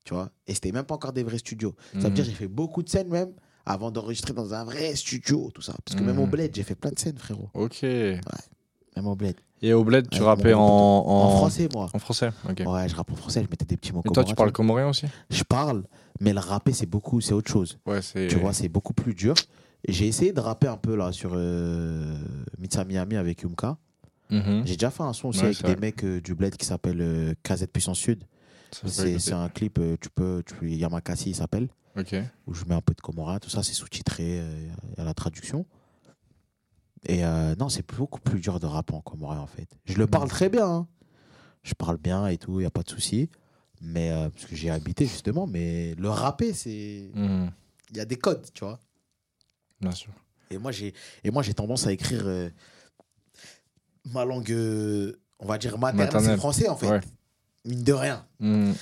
Tu 0.04 0.16
vois 0.16 0.32
Et 0.48 0.56
c'était 0.56 0.72
même 0.72 0.86
pas 0.86 0.96
encore 0.96 1.14
des 1.14 1.24
vrais 1.24 1.38
studios. 1.38 1.76
Ça 1.94 2.00
veut 2.00 2.08
Mhm. 2.08 2.14
dire 2.16 2.24
j'ai 2.26 2.32
fait 2.32 2.48
beaucoup 2.48 2.82
de 2.82 2.90
scènes 2.90 3.10
même 3.10 3.34
avant 3.66 3.92
d'enregistrer 3.92 4.34
dans 4.34 4.56
un 4.56 4.64
vrai 4.64 4.96
studio, 4.96 5.52
tout 5.54 5.62
ça. 5.62 5.76
Parce 5.86 5.96
que 5.96 6.04
même 6.04 6.18
au 6.18 6.26
bled, 6.26 6.56
j'ai 6.56 6.64
fait 6.64 6.74
plein 6.74 6.90
de 6.92 6.98
scènes, 6.98 7.18
frérot. 7.20 7.50
Ok. 7.54 7.84
Même 7.84 9.08
au 9.08 9.16
bled. 9.16 9.36
Et 9.62 9.74
au 9.74 9.84
bled, 9.84 10.10
tu 10.10 10.24
rappais 10.24 10.54
en, 10.56 10.60
en... 10.62 11.26
En, 11.26 11.30
français, 11.30 11.70
moi. 11.72 11.88
En 11.94 12.00
français, 12.00 12.32
ok. 12.50 12.64
Ouais, 12.66 12.90
je 12.90 12.96
rappe 12.96 13.12
en 13.12 13.16
français, 13.16 13.44
je 13.44 13.50
mettais 13.50 13.66
des 13.66 13.78
petits 13.78 13.94
mots 13.94 14.02
Et 14.04 14.10
toi, 14.10 14.24
tu 14.24 14.34
parles 14.34 14.52
comorien 14.52 14.90
aussi? 14.90 15.06
Je 15.30 15.44
parle, 15.44 15.84
mais 16.20 16.34
le 16.34 16.40
rapper, 16.40 16.74
c'est 16.74 16.88
beaucoup, 16.88 17.22
c'est 17.22 17.34
autre 17.34 17.52
chose. 17.52 17.78
Ouais, 17.86 18.02
c'est. 18.02 18.28
Tu 18.28 18.38
vois, 18.38 18.54
c'est 18.54 18.70
beaucoup 18.70 18.94
plus 18.94 19.14
dur. 19.14 19.36
J'ai 19.88 20.08
essayé 20.08 20.32
de 20.32 20.40
rapper 20.40 20.68
un 20.68 20.78
peu 20.78 20.96
là 20.96 21.12
sur 21.12 21.32
euh, 21.34 22.18
Mitsa 22.60 22.86
Miami 22.86 23.16
avec 23.16 23.42
Yumka. 23.42 23.78
Mhm. 24.32 24.64
J'ai 24.66 24.76
déjà 24.76 24.90
fait 24.92 25.04
un 25.04 25.14
son 25.14 25.30
aussi 25.30 25.42
Ouais, 25.42 25.48
avec 25.48 25.66
des 25.66 25.76
mecs 25.76 26.04
euh, 26.04 26.22
du 26.22 26.34
bled 26.36 26.56
qui 26.56 26.66
s'appelle 26.66 27.02
euh, 27.02 27.34
Casette 27.44 27.72
Puissance 27.72 28.00
Sud. 28.00 28.24
Ça 28.72 28.88
C'est 28.88 29.34
un 29.34 29.50
clip, 29.50 29.78
euh, 29.80 29.98
tu 30.00 30.10
peux, 30.10 30.42
tu 30.46 30.56
peux, 30.56 30.70
Yamakasi 30.70 31.32
il 31.32 31.36
s'appelle, 31.36 31.68
où 32.48 32.54
je 32.54 32.64
mets 32.64 32.76
un 32.76 32.80
peu 32.82 32.94
de 32.94 33.02
Komora, 33.02 33.38
tout 33.42 33.50
ça 33.50 33.64
c'est 33.64 33.74
sous-titré, 33.74 34.40
euh, 34.40 34.70
il 34.94 34.98
y 34.98 35.02
a 35.02 35.04
la 35.04 35.14
traduction. 35.14 35.66
Et 37.08 37.24
non, 37.58 37.68
c'est 37.68 37.86
beaucoup 37.96 38.22
plus 38.22 38.40
dur 38.40 38.60
de 38.60 38.68
rapper 38.68 38.94
en 38.94 39.02
Comorien 39.02 39.42
en 39.42 39.48
fait. 39.48 39.68
Je 39.86 39.98
le 39.98 40.08
parle 40.08 40.30
très 40.30 40.50
bien, 40.50 40.68
hein. 40.70 40.88
je 41.64 41.74
parle 41.74 41.98
bien 41.98 42.28
et 42.28 42.38
tout, 42.38 42.60
il 42.60 42.64
n'y 42.64 42.68
a 42.68 42.72
pas 42.72 42.84
de 42.84 42.90
souci. 42.90 43.30
Mais 43.82 44.12
parce 44.32 44.46
que 44.46 44.56
j'ai 44.56 44.70
habité 44.70 45.06
justement, 45.08 45.48
mais 45.48 45.96
le 45.96 46.10
rapper, 46.10 46.54
c'est. 46.54 47.10
Mhm. 47.16 47.52
Il 47.90 47.98
y 47.98 48.00
a 48.00 48.06
des 48.06 48.18
codes, 48.18 48.46
tu 48.54 48.64
vois. 48.64 48.80
Bien 49.82 49.92
sûr. 49.92 50.12
Et 50.50 50.58
moi, 50.58 50.72
j'ai 50.72 50.94
et 51.24 51.32
moi 51.32 51.44
j'ai 51.44 51.54
tendance 51.54 51.88
à 51.88 51.92
écrire 51.92 52.24
euh, 52.26 52.50
ma 54.06 54.26
langue, 54.26 54.52
euh, 54.52 55.20
on 55.40 55.46
va 55.46 55.58
dire 55.58 55.78
maternelle, 55.78 56.08
c'est 56.10 56.14
Maternelle. 56.14 56.32
le 56.34 56.38
français 56.38 56.70
en 56.70 56.76
fait. 56.76 56.88
Ouais. 56.90 57.00
Mine 57.66 57.84
de 57.84 57.94
rien. 57.94 58.26
Mhm. 58.40 58.74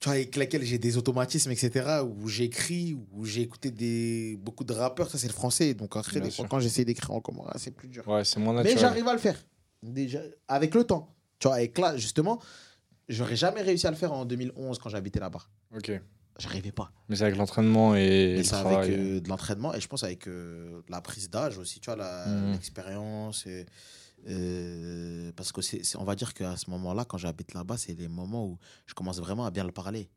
Tu 0.00 0.04
vois, 0.04 0.14
avec 0.14 0.36
laquelle 0.36 0.62
j'ai 0.62 0.78
des 0.78 0.96
automatismes, 0.96 1.50
etc. 1.50 2.02
Où 2.04 2.28
j'écris, 2.28 2.96
où 3.12 3.24
j'ai 3.24 3.40
écouté 3.42 3.72
des, 3.72 4.36
beaucoup 4.40 4.62
de 4.62 4.72
rappeurs, 4.72 5.10
ça 5.10 5.18
c'est 5.18 5.26
le 5.26 5.32
français. 5.32 5.74
Donc 5.74 5.96
après, 5.96 6.20
Bien 6.20 6.22
des 6.22 6.30
fois, 6.30 6.44
sûr. 6.44 6.48
quand 6.48 6.60
j'essaie 6.60 6.84
d'écrire 6.84 7.10
en 7.10 7.20
commun, 7.20 7.42
c'est 7.56 7.72
plus 7.72 7.88
dur. 7.88 8.06
Ouais, 8.06 8.24
c'est 8.24 8.38
moins 8.38 8.52
Mais 8.52 8.58
naturel. 8.62 8.78
j'arrive 8.78 9.08
à 9.08 9.12
le 9.12 9.18
faire. 9.18 9.44
Déjà, 9.82 10.20
avec 10.46 10.74
le 10.76 10.84
temps. 10.84 11.12
Tu 11.40 11.48
vois, 11.48 11.56
avec 11.56 11.76
là, 11.78 11.96
justement, 11.96 12.40
j'aurais 13.08 13.34
jamais 13.34 13.60
réussi 13.60 13.88
à 13.88 13.90
le 13.90 13.96
faire 13.96 14.12
en 14.12 14.24
2011 14.24 14.78
quand 14.78 14.88
j'habitais 14.88 15.18
là-bas. 15.20 15.42
Ok. 15.76 15.90
J'arrivais 16.38 16.70
pas. 16.72 16.92
Mais 17.08 17.16
c'est 17.16 17.24
avec 17.24 17.36
l'entraînement 17.36 17.96
et, 17.96 18.00
Et 18.00 18.36
le 18.38 18.42
c'est 18.44 18.54
avec 18.54 18.88
euh, 18.90 19.20
de 19.20 19.28
l'entraînement 19.28 19.74
et 19.74 19.80
je 19.80 19.88
pense 19.88 20.04
avec 20.04 20.28
euh, 20.28 20.82
la 20.88 21.00
prise 21.00 21.28
d'âge 21.30 21.58
aussi, 21.58 21.80
tu 21.80 21.90
vois, 21.92 22.26
Mhm. 22.26 22.52
l'expérience. 22.52 23.44
euh, 24.26 25.32
parce 25.36 25.52
que 25.52 25.62
c'est, 25.62 25.82
on 25.96 26.04
va 26.04 26.14
dire 26.14 26.34
qu'à 26.34 26.56
ce 26.56 26.70
moment-là, 26.70 27.04
quand 27.04 27.18
j'habite 27.18 27.54
là-bas, 27.54 27.76
c'est 27.76 27.94
les 27.94 28.08
moments 28.08 28.46
où 28.46 28.58
je 28.86 28.94
commence 28.94 29.18
vraiment 29.20 29.46
à 29.46 29.50
bien 29.50 29.64
le 29.64 29.72
parler. 29.72 30.08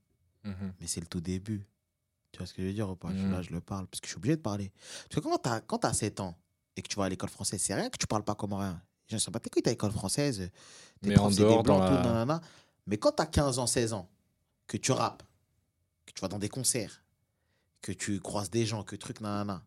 Mhm. 0.44 0.74
Mais 0.80 0.88
c'est 0.88 1.00
le 1.02 1.06
tout 1.08 1.22
début. 1.22 1.66
Tu 2.32 2.38
vois 2.38 2.48
ce 2.48 2.54
que 2.54 2.62
je 2.62 2.68
veux 2.68 2.74
dire 2.74 2.90
ou 2.90 2.96
pas? 2.96 3.10
Mhm. 3.10 3.32
Là, 3.32 3.42
je 3.42 3.52
le 3.52 3.62
parle 3.62 3.88
parce 3.88 4.00
que 4.02 4.08
je 4.08 4.12
suis 4.12 4.18
obligé 4.18 4.36
de 4.36 4.42
parler. 4.42 4.72
Parce 5.10 5.16
que 5.16 5.20
quand 5.20 5.38
t'as, 5.38 5.60
quand 5.62 5.78
t'as 5.80 5.94
7 5.94 6.20
ans 6.20 6.38
et 6.76 6.82
que 6.82 6.88
tu 6.88 6.96
vas 6.98 7.06
à 7.06 7.10
l'école 7.10 7.30
française, 7.30 7.62
c'est 7.62 7.74
rien 7.76 7.90
que 7.90 7.98
tu 7.98 8.08
parles 8.08 8.24
pas 8.24 8.36
comme 8.36 8.54
rien. 8.54 8.82
Je 9.08 9.16
ne 9.16 9.20
sais 9.20 9.30
pas, 9.32 9.40
t'es 9.40 9.50
quoi, 9.50 9.62
t'es 9.62 9.70
à 9.70 9.74
l'école 9.74 9.92
française? 9.92 10.50
Tes 11.02 11.10
Mais 11.10 11.16
profs, 11.16 11.28
en 11.28 11.30
des 11.32 11.44
dehors, 11.44 11.64
blancs, 11.64 11.80
dans 11.82 11.88
tout, 11.88 11.94
la- 11.94 12.02
nanana. 12.04 12.42
Mais 12.88 12.98
quand 12.98 13.12
t'as 13.12 13.26
15 13.26 13.60
ans, 13.60 13.68
16 13.68 13.94
ans, 13.94 14.10
que 14.68 14.78
tu 14.78 14.92
rappes, 14.94 15.24
que 16.12 16.16
tu 16.20 16.22
vas 16.22 16.28
dans 16.28 16.40
des 16.40 16.50
concerts, 16.50 17.02
que 17.82 17.92
tu 17.92 18.20
croises 18.20 18.50
des 18.50 18.66
gens, 18.66 18.84
que 18.84 18.96
truc, 18.96 19.22
nanana, 19.22 19.64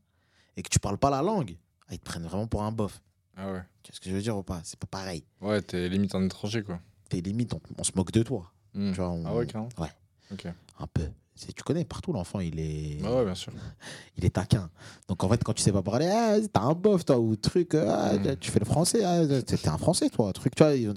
et 0.56 0.62
que 0.62 0.68
tu 0.68 0.78
parles 0.78 0.98
pas 0.98 1.10
la 1.10 1.22
langue, 1.22 1.56
ah, 1.88 1.94
ils 1.94 1.98
te 1.98 2.04
prennent 2.04 2.24
vraiment 2.24 2.46
pour 2.46 2.62
un 2.62 2.72
bof. 2.72 3.00
Ah 3.36 3.50
ouais. 3.52 3.62
Tu 3.82 3.90
vois 3.90 3.96
ce 3.96 4.00
que 4.00 4.10
je 4.10 4.14
veux 4.14 4.22
dire 4.22 4.36
ou 4.36 4.42
pas? 4.42 4.60
C'est 4.64 4.78
pas 4.78 4.86
pareil. 4.86 5.24
Ouais, 5.40 5.60
t'es 5.62 5.88
limite 5.88 6.14
un 6.14 6.24
étranger, 6.24 6.62
quoi. 6.62 6.78
T'es 7.08 7.20
limite, 7.20 7.52
on, 7.54 7.60
on 7.78 7.82
se 7.84 7.92
moque 7.96 8.12
de 8.12 8.22
toi. 8.22 8.50
Mhm. 8.74 8.92
Tu 8.92 8.96
vois, 9.00 9.10
on- 9.10 9.24
Ah 9.26 9.34
ouais, 9.34 9.46
carrément. 9.46 9.68
Ouais. 9.78 9.90
Ok. 10.32 10.46
Un 10.78 10.86
peu. 10.86 11.08
Tu 11.36 11.64
connais, 11.64 11.84
partout 11.84 12.12
l'enfant, 12.12 12.38
il 12.38 12.60
est, 12.60 13.02
Bah 13.02 13.12
ouais, 13.16 13.24
bien 13.24 13.34
sûr. 13.34 13.52
il 14.16 14.24
est 14.24 14.30
taquin. 14.30 14.70
Donc 15.08 15.24
en 15.24 15.28
fait, 15.28 15.42
quand 15.42 15.52
tu 15.52 15.62
sais 15.62 15.72
pas 15.72 15.82
parler, 15.82 16.06
ah, 16.06 16.36
t'as 16.52 16.60
un 16.60 16.74
bof, 16.74 17.04
toi, 17.04 17.18
ou 17.18 17.34
truc, 17.34 17.74
ah, 17.74 18.12
Mm. 18.14 18.36
tu 18.36 18.52
fais 18.52 18.60
le 18.60 18.64
français, 18.64 19.02
ah, 19.04 19.26
t'es 19.42 19.68
un 19.68 19.78
français, 19.78 20.08
toi, 20.10 20.32
truc, 20.32 20.54
tu 20.54 20.62
vois. 20.62 20.74
ils 20.76 20.94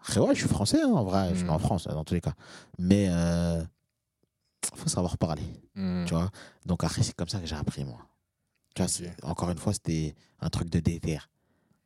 Après, 0.00 0.18
ouais, 0.18 0.34
je 0.34 0.40
suis 0.40 0.48
français, 0.48 0.82
hein, 0.82 0.90
en 0.90 1.04
vrai, 1.04 1.28
je 1.30 1.36
suis 1.36 1.44
Mm. 1.46 1.50
en 1.50 1.58
France, 1.60 1.86
dans 1.86 2.02
tous 2.02 2.14
les 2.14 2.20
cas. 2.20 2.34
Mais 2.80 3.06
euh, 3.08 3.62
faut 4.74 4.88
savoir 4.88 5.18
parler, 5.18 5.42
Mhm. 5.74 6.04
tu 6.06 6.14
vois. 6.14 6.30
Donc 6.66 6.84
après, 6.84 7.02
c'est 7.02 7.14
comme 7.14 7.28
ça 7.28 7.40
que 7.40 7.46
j'ai 7.46 7.56
appris, 7.56 7.84
moi. 7.84 7.98
Tu 8.74 8.82
vois, 8.82 8.90
encore 9.22 9.50
une 9.50 9.58
fois, 9.58 9.72
c'était 9.72 10.14
un 10.40 10.48
truc 10.50 10.70
de 10.70 10.80
déter. 10.80 11.18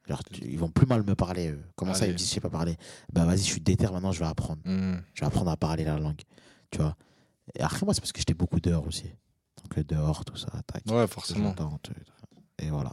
Genre, 0.07 0.23
tu- 0.25 0.45
ils 0.45 0.59
vont 0.59 0.69
plus 0.71 0.87
mal 0.87 1.03
me 1.03 1.15
parler, 1.17 1.51
eux. 1.51 1.61
Comment 1.75 1.93
ça, 1.95 2.07
ils 2.07 2.13
me 2.13 2.17
disent, 2.17 2.29
je 2.29 2.35
sais 2.35 2.41
pas 2.41 2.51
parler 2.51 2.77
Bah 3.13 3.25
vas-y, 3.25 3.39
je 3.39 3.43
suis 3.45 3.61
déter, 3.61 3.87
maintenant, 3.91 4.13
je 4.13 4.21
vais 4.21 4.27
apprendre. 4.27 4.61
Mhm. 4.65 5.03
Je 5.15 5.21
vais 5.21 5.27
apprendre 5.27 5.51
à 5.51 5.57
parler 5.57 5.83
la 5.85 5.99
langue, 5.99 6.21
tu 6.71 6.79
vois. 6.79 6.97
Et 7.55 7.61
après, 7.63 7.85
moi, 7.85 7.93
c'est 7.95 8.01
parce 8.01 8.13
que 8.13 8.19
j'étais 8.21 8.35
beaucoup 8.35 8.61
dehors 8.61 8.87
aussi. 8.87 9.11
Donc 9.65 9.85
dehors, 9.87 10.25
tout 10.25 10.37
ça, 10.37 10.49
tac. 10.67 10.85
Ouais, 10.87 11.07
forcément. 11.09 11.55
Et 12.59 12.71
voilà. 12.71 12.93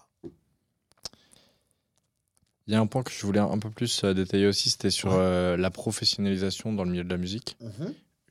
Il 2.66 2.74
y 2.74 2.76
a 2.76 2.80
un 2.80 2.88
point 2.88 3.04
que 3.04 3.12
je 3.12 3.26
voulais 3.26 3.40
un 3.42 3.60
peu 3.60 3.70
plus 3.70 4.04
euh, 4.06 4.14
détailler 4.14 4.48
aussi, 4.48 4.70
c'était 4.70 4.90
sur 4.90 5.10
Ouais. 5.10 5.18
euh, 5.18 5.58
la 5.58 5.70
professionnalisation 5.70 6.72
dans 6.74 6.86
le 6.86 6.92
milieu 6.92 7.04
de 7.04 7.10
la 7.10 7.18
musique. 7.18 7.58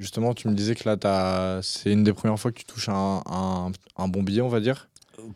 Justement, 0.03 0.35
tu 0.35 0.49
me 0.49 0.55
disais 0.55 0.75
que 0.75 0.89
là, 0.89 1.61
c'est 1.63 1.93
une 1.93 2.03
des 2.03 2.13
premières 2.13 2.37
fois 2.39 2.51
que 2.51 2.59
tu 2.59 2.65
touches 2.65 2.89
un, 2.89 3.23
un- 3.25 3.71
un 3.97 4.09
bon 4.09 4.25
billet, 4.25 4.41
on 4.41 4.49
va 4.49 4.59
dire. 4.59 4.89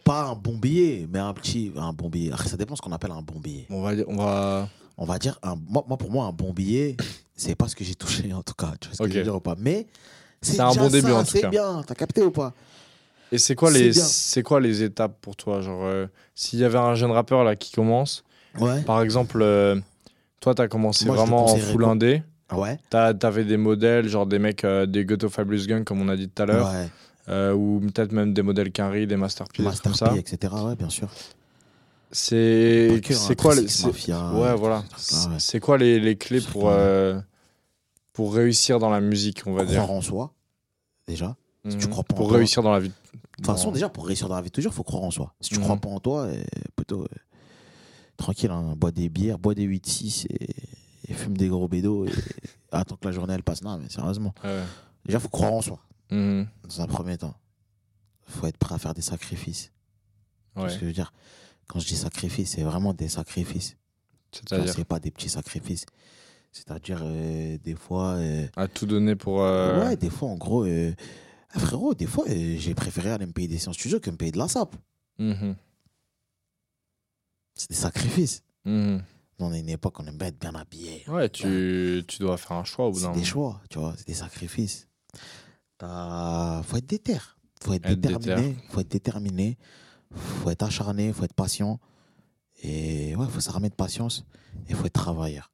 Pas 0.02 0.24
un 0.24 0.34
bon 0.34 0.56
billet, 0.56 1.06
mais 1.08 1.20
un 1.20 1.32
petit. 1.34 1.70
Un 1.76 1.92
bon 1.92 2.08
billet. 2.08 2.32
Ça 2.46 2.56
dépend 2.56 2.74
ce 2.74 2.82
qu'on 2.82 2.90
appelle 2.90 3.12
un 3.12 3.22
bon 3.22 3.38
billet. 3.38 3.66
On 3.70 3.80
va, 3.82 3.92
on 4.08 4.16
va... 4.16 4.68
On 4.98 5.04
va 5.04 5.18
dire, 5.18 5.38
un, 5.44 5.54
moi, 5.68 5.84
moi, 5.86 5.96
pour 5.98 6.10
moi, 6.10 6.24
un 6.24 6.32
bon 6.32 6.52
billet, 6.52 6.96
c'est 7.36 7.54
pas 7.54 7.68
ce 7.68 7.76
que 7.76 7.84
j'ai 7.84 7.94
touché 7.94 8.32
en 8.32 8.42
tout 8.42 8.54
cas. 8.54 8.72
Tu 8.80 8.88
vois 8.88 8.96
ce 8.96 9.02
que 9.04 9.08
je 9.12 9.18
veux 9.18 9.22
dire 9.24 9.36
ou 9.36 9.40
pas 9.40 9.54
Mais 9.58 9.86
C'est 10.40 10.58
un 10.58 10.72
bon 10.74 10.88
début, 10.88 11.08
ça, 11.10 11.14
en 11.16 11.22
tout 11.22 11.30
C'est 11.30 11.42
cas. 11.42 11.48
bien, 11.50 11.82
t'as 11.86 11.94
capté 11.94 12.22
ou 12.22 12.30
pas? 12.32 12.52
Et 13.30 13.38
c'est 13.38 13.54
quoi, 13.54 13.70
C'est 13.70 13.78
les, 13.82 13.92
c'est 13.92 14.42
quoi 14.42 14.58
les 14.58 14.82
étapes 14.82 15.16
pour 15.20 15.36
toi? 15.36 15.60
Genre, 15.60 15.84
euh, 15.84 16.06
s'il 16.34 16.58
y 16.58 16.64
avait 16.64 16.78
un 16.78 16.94
jeune 16.96 17.10
rappeur 17.12 17.44
là 17.44 17.54
qui 17.56 17.70
commence, 17.72 18.24
Ouais. 18.58 18.82
par 18.82 19.02
exemple, 19.02 19.38
euh, 19.42 19.78
toi, 20.40 20.54
t'as 20.54 20.66
commencé 20.66 21.04
Moi, 21.04 21.14
je 21.16 21.20
te 21.22 21.26
vraiment 21.26 21.44
en 21.44 21.56
full 21.56 21.84
indé. 21.84 22.22
Ouais. 22.53 22.78
T'avais 22.90 23.44
des 23.44 23.57
modèles, 23.57 24.09
genre 24.09 24.26
des 24.26 24.38
mecs, 24.38 24.64
euh, 24.64 24.86
des 24.86 25.05
Ghetto 25.05 25.28
Fabulous 25.28 25.66
Gang, 25.66 25.82
comme 25.84 26.01
on 26.01 26.09
a 26.09 26.16
dit 26.16 26.28
tout 26.28 26.42
à 26.42 26.47
l'heure, 26.47 26.70
Ouais. 26.70 26.88
euh, 27.28 27.53
ou 27.55 27.80
peut-être 27.80 28.12
même 28.12 28.32
des 28.34 28.42
modèles 28.42 28.70
Quinry, 28.70 29.07
des 29.07 29.16
Masterpiece, 29.16 29.64
Master 29.64 29.82
comme 29.82 29.94
ça. 29.94 30.16
Etc. 30.16 30.53
Ouais, 30.64 30.76
bien 30.76 30.88
sûr. 30.88 31.09
C'est 32.12 32.88
hein, 32.92 33.01
c'est 33.12 33.34
quoi 33.36 33.55
les 33.55 33.62
36 33.62 33.78
c'est- 33.80 33.86
Mafia, 33.88 34.32
ouais 34.34 34.55
voilà 34.55 34.84
c'est 35.38 35.59
quoi 35.59 35.76
les, 35.76 35.99
les 35.99 36.16
clés 36.16 36.40
pour 36.40 36.70
euh, 36.70 37.18
pour 38.12 38.32
réussir 38.32 38.78
dans 38.78 38.90
la 38.90 39.01
musique 39.01 39.42
on 39.47 39.53
va 39.55 39.64
dire? 39.64 39.82
Croire 39.82 39.90
en 39.99 40.01
soi, 40.01 40.32
déjà. 41.09 41.36
si 41.68 41.76
tu 41.76 41.86
Mhm. 41.86 41.90
crois 41.92 42.05
pas 42.05 42.14
en 42.14 42.16
pour 42.16 42.28
toi- 42.28 42.36
réussir 42.38 42.62
dans 42.62 42.70
la 42.72 42.78
vie 42.78 42.88
De 42.90 43.42
toute 43.42 43.47
façon, 43.47 43.70
déjà, 43.72 43.88
pour 43.90 44.07
réussir 44.07 44.28
dans 44.28 44.36
la 44.36 44.40
vie, 44.40 44.51
toujours, 44.53 44.72
il 44.72 44.76
faut 44.76 44.82
croire 44.84 45.03
en 45.03 45.11
soi. 45.11 45.34
Si 45.42 45.51
tu 45.51 45.57
Mhm. 45.59 45.64
crois 45.64 45.76
pas 45.76 45.88
en 45.90 45.99
toi, 46.01 46.28
plutôt 46.76 47.03
euh, 47.03 47.07
tranquille, 48.16 48.51
hein, 48.51 48.72
bois 48.76 48.92
des 48.92 49.09
bières, 49.11 49.38
bois 49.38 49.55
des 49.55 49.64
8-6 49.64 50.26
et, 50.30 50.49
et 51.09 51.14
fume 51.14 51.36
des 51.36 51.48
gros 51.48 51.68
bédos 51.68 52.07
et 52.07 52.11
attends 52.72 52.96
que 52.96 53.04
la 53.07 53.12
journée 53.12 53.34
elle 53.34 53.42
passe. 53.42 53.62
Non, 53.62 53.78
mais 53.78 53.88
sérieusement, 53.88 54.34
Ouais. 54.44 54.62
déjà, 55.04 55.18
il 55.18 55.20
faut 55.20 55.28
croire 55.28 55.52
en 55.52 55.62
soi, 55.62 55.80
Mhm. 56.11 56.46
dans 56.64 56.80
un 56.80 56.86
premier 56.86 57.16
temps. 57.18 57.34
Il 58.28 58.34
faut 58.34 58.46
être 58.46 58.57
prêt 58.59 58.74
à 58.74 58.78
faire 58.78 58.94
des 58.94 59.02
sacrifices. 59.02 59.72
Ouais. 60.57 60.68
ce 60.70 60.74
que 60.76 60.80
je 60.80 60.86
veux 60.86 60.92
dire? 60.92 61.12
Quand 61.68 61.80
je 61.80 61.86
dis 61.86 61.96
sacrifices, 61.96 62.52
c'est 62.52 62.62
vraiment 62.62 62.94
des 62.94 63.09
sacrifices. 63.09 63.76
C'est-à-dire 64.32 64.72
C'est 64.72 64.84
pas 64.84 64.98
des 65.00 65.11
petits 65.11 65.28
sacrifices. 65.28 65.84
C'est-à-dire, 66.52 67.00
euh, 67.02 67.59
des 67.62 67.74
fois. 67.74 68.12
euh, 68.14 68.46
à 68.57 68.66
tout 68.66 68.86
donner 68.86 69.14
pour 69.16 69.42
euh, 69.42 69.84
Ouais, 69.84 69.96
des 69.96 70.09
fois, 70.11 70.28
en 70.30 70.36
gros. 70.36 70.64
euh, 70.64 70.94
ah, 71.52 71.59
frérot, 71.59 71.94
des 71.94 72.07
fois, 72.07 72.24
j'ai 72.28 72.74
préféré 72.74 73.11
aller 73.11 73.26
me 73.26 73.32
payer 73.32 73.48
des 73.48 73.59
séances 73.59 73.76
studio 73.76 74.00
que 74.00 74.11
me 74.11 74.16
payer 74.16 74.32
de 74.32 74.38
la 74.38 74.48
sape. 74.48 74.74
mhm. 75.18 75.54
C'est 77.54 77.70
des 77.70 77.76
sacrifices. 77.76 78.42
Mhm. 78.64 79.02
On 79.39 79.53
est 79.53 79.61
une 79.61 79.68
époque, 79.68 80.01
on 80.01 80.07
aime 80.07 80.16
bien 80.16 80.28
être 80.28 80.39
bien 80.41 80.55
habillé. 80.55 81.05
ouais 81.09 81.28
tu, 81.28 82.03
tu 82.09 82.18
dois 82.20 82.37
faire 82.39 82.53
un 82.53 82.64
choix 82.64 82.87
au 82.87 82.93
bout 82.93 82.99
C'est 83.01 83.12
des 83.12 83.24
choix, 83.24 83.61
tu 83.68 83.78
vois, 83.78 83.95
c'est 83.97 84.07
des 84.07 84.14
sacrifices. 84.14 84.89
T'as- 85.78 86.62
Faut 86.64 86.76
être 86.76 86.87
déter. 86.87 87.18
Faut 87.62 87.72
être, 87.74 87.87
Être 87.87 88.01
déterminé. 88.01 88.57
Faut 88.70 88.80
être 88.80 88.89
déterminé. 88.91 89.59
Faut 90.14 90.51
être 90.51 90.62
acharné. 90.62 91.12
Faut 91.12 91.24
être 91.24 91.34
patient. 91.34 91.78
Et 92.62 93.14
ouais, 93.16 93.26
faut 93.28 93.41
s'armer 93.41 93.68
de 93.68 93.74
patience. 93.74 94.24
Et 94.68 94.74
faut 94.74 94.87
être 94.87 94.93
travailleur. 94.95 95.51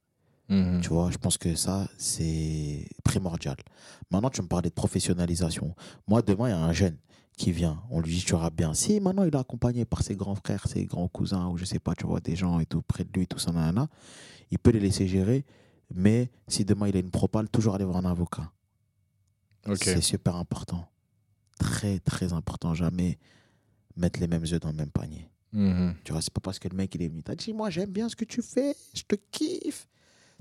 Mhm. 0.48 0.80
Tu 0.82 0.88
vois, 0.90 1.10
je 1.10 1.16
pense 1.18 1.38
que 1.38 1.54
ça, 1.56 1.88
c'est 1.98 2.86
primordial. 3.04 3.56
Maintenant, 4.10 4.30
tu 4.30 4.42
me 4.42 4.46
parlais 4.48 4.68
de 4.68 4.74
professionnalisation. 4.74 5.74
Moi, 6.06 6.22
demain, 6.22 6.48
il 6.48 6.50
y 6.50 6.54
a 6.54 6.58
un 6.58 6.72
jeune 6.72 6.96
qui 7.36 7.52
vient. 7.52 7.82
On 7.90 8.00
lui 8.00 8.14
dit, 8.14 8.24
tu 8.24 8.34
rappes 8.34 8.54
bien. 8.54 8.74
Si 8.74 9.00
maintenant, 9.00 9.24
il 9.24 9.34
est 9.34 9.38
accompagné 9.38 9.84
par 9.84 10.02
ses 10.02 10.16
grands 10.16 10.34
frères, 10.34 10.66
ses 10.68 10.84
grands 10.84 11.08
cousins, 11.08 11.48
ou 11.48 11.56
je 11.56 11.64
sais 11.64 11.78
pas, 11.78 11.94
tu 11.94 12.06
vois, 12.06 12.20
des 12.20 12.36
gens 12.36 12.60
et 12.60 12.66
tout, 12.66 12.82
près 12.82 13.04
de 13.04 13.10
lui, 13.12 13.26
tout 13.26 13.38
ça, 13.38 13.52
nanana, 13.52 13.88
il 14.50 14.58
peut 14.58 14.70
les 14.70 14.80
laisser 14.80 15.06
gérer. 15.08 15.44
Mais 15.94 16.30
si 16.48 16.64
demain, 16.64 16.88
il 16.88 16.96
a 16.96 17.00
une 17.00 17.10
propale, 17.10 17.48
toujours 17.48 17.74
aller 17.74 17.84
voir 17.84 17.98
un 17.98 18.04
avocat. 18.10 18.50
ok 19.66 19.82
C'est 19.82 20.00
super 20.00 20.36
important. 20.36 20.86
Très, 21.58 21.98
très 22.00 22.32
important. 22.32 22.74
Jamais 22.74 23.18
mettre 23.96 24.20
les 24.20 24.26
mêmes 24.26 24.44
œufs 24.44 24.60
dans 24.60 24.70
le 24.70 24.76
même 24.76 24.90
panier. 24.90 25.28
Mhm. 25.52 25.94
Tu 26.04 26.12
vois, 26.12 26.22
c'est 26.22 26.32
pas 26.32 26.40
parce 26.40 26.58
que 26.58 26.68
le 26.68 26.76
mec 26.76 26.94
il 26.94 27.02
est 27.02 27.08
venu, 27.08 27.22
t'as 27.22 27.34
dit, 27.34 27.52
moi 27.52 27.68
j'aime 27.68 27.90
bien 27.90 28.08
ce 28.08 28.16
que 28.16 28.24
tu 28.24 28.40
fais, 28.40 28.74
je 28.94 29.02
te 29.02 29.16
kiffe, 29.30 29.86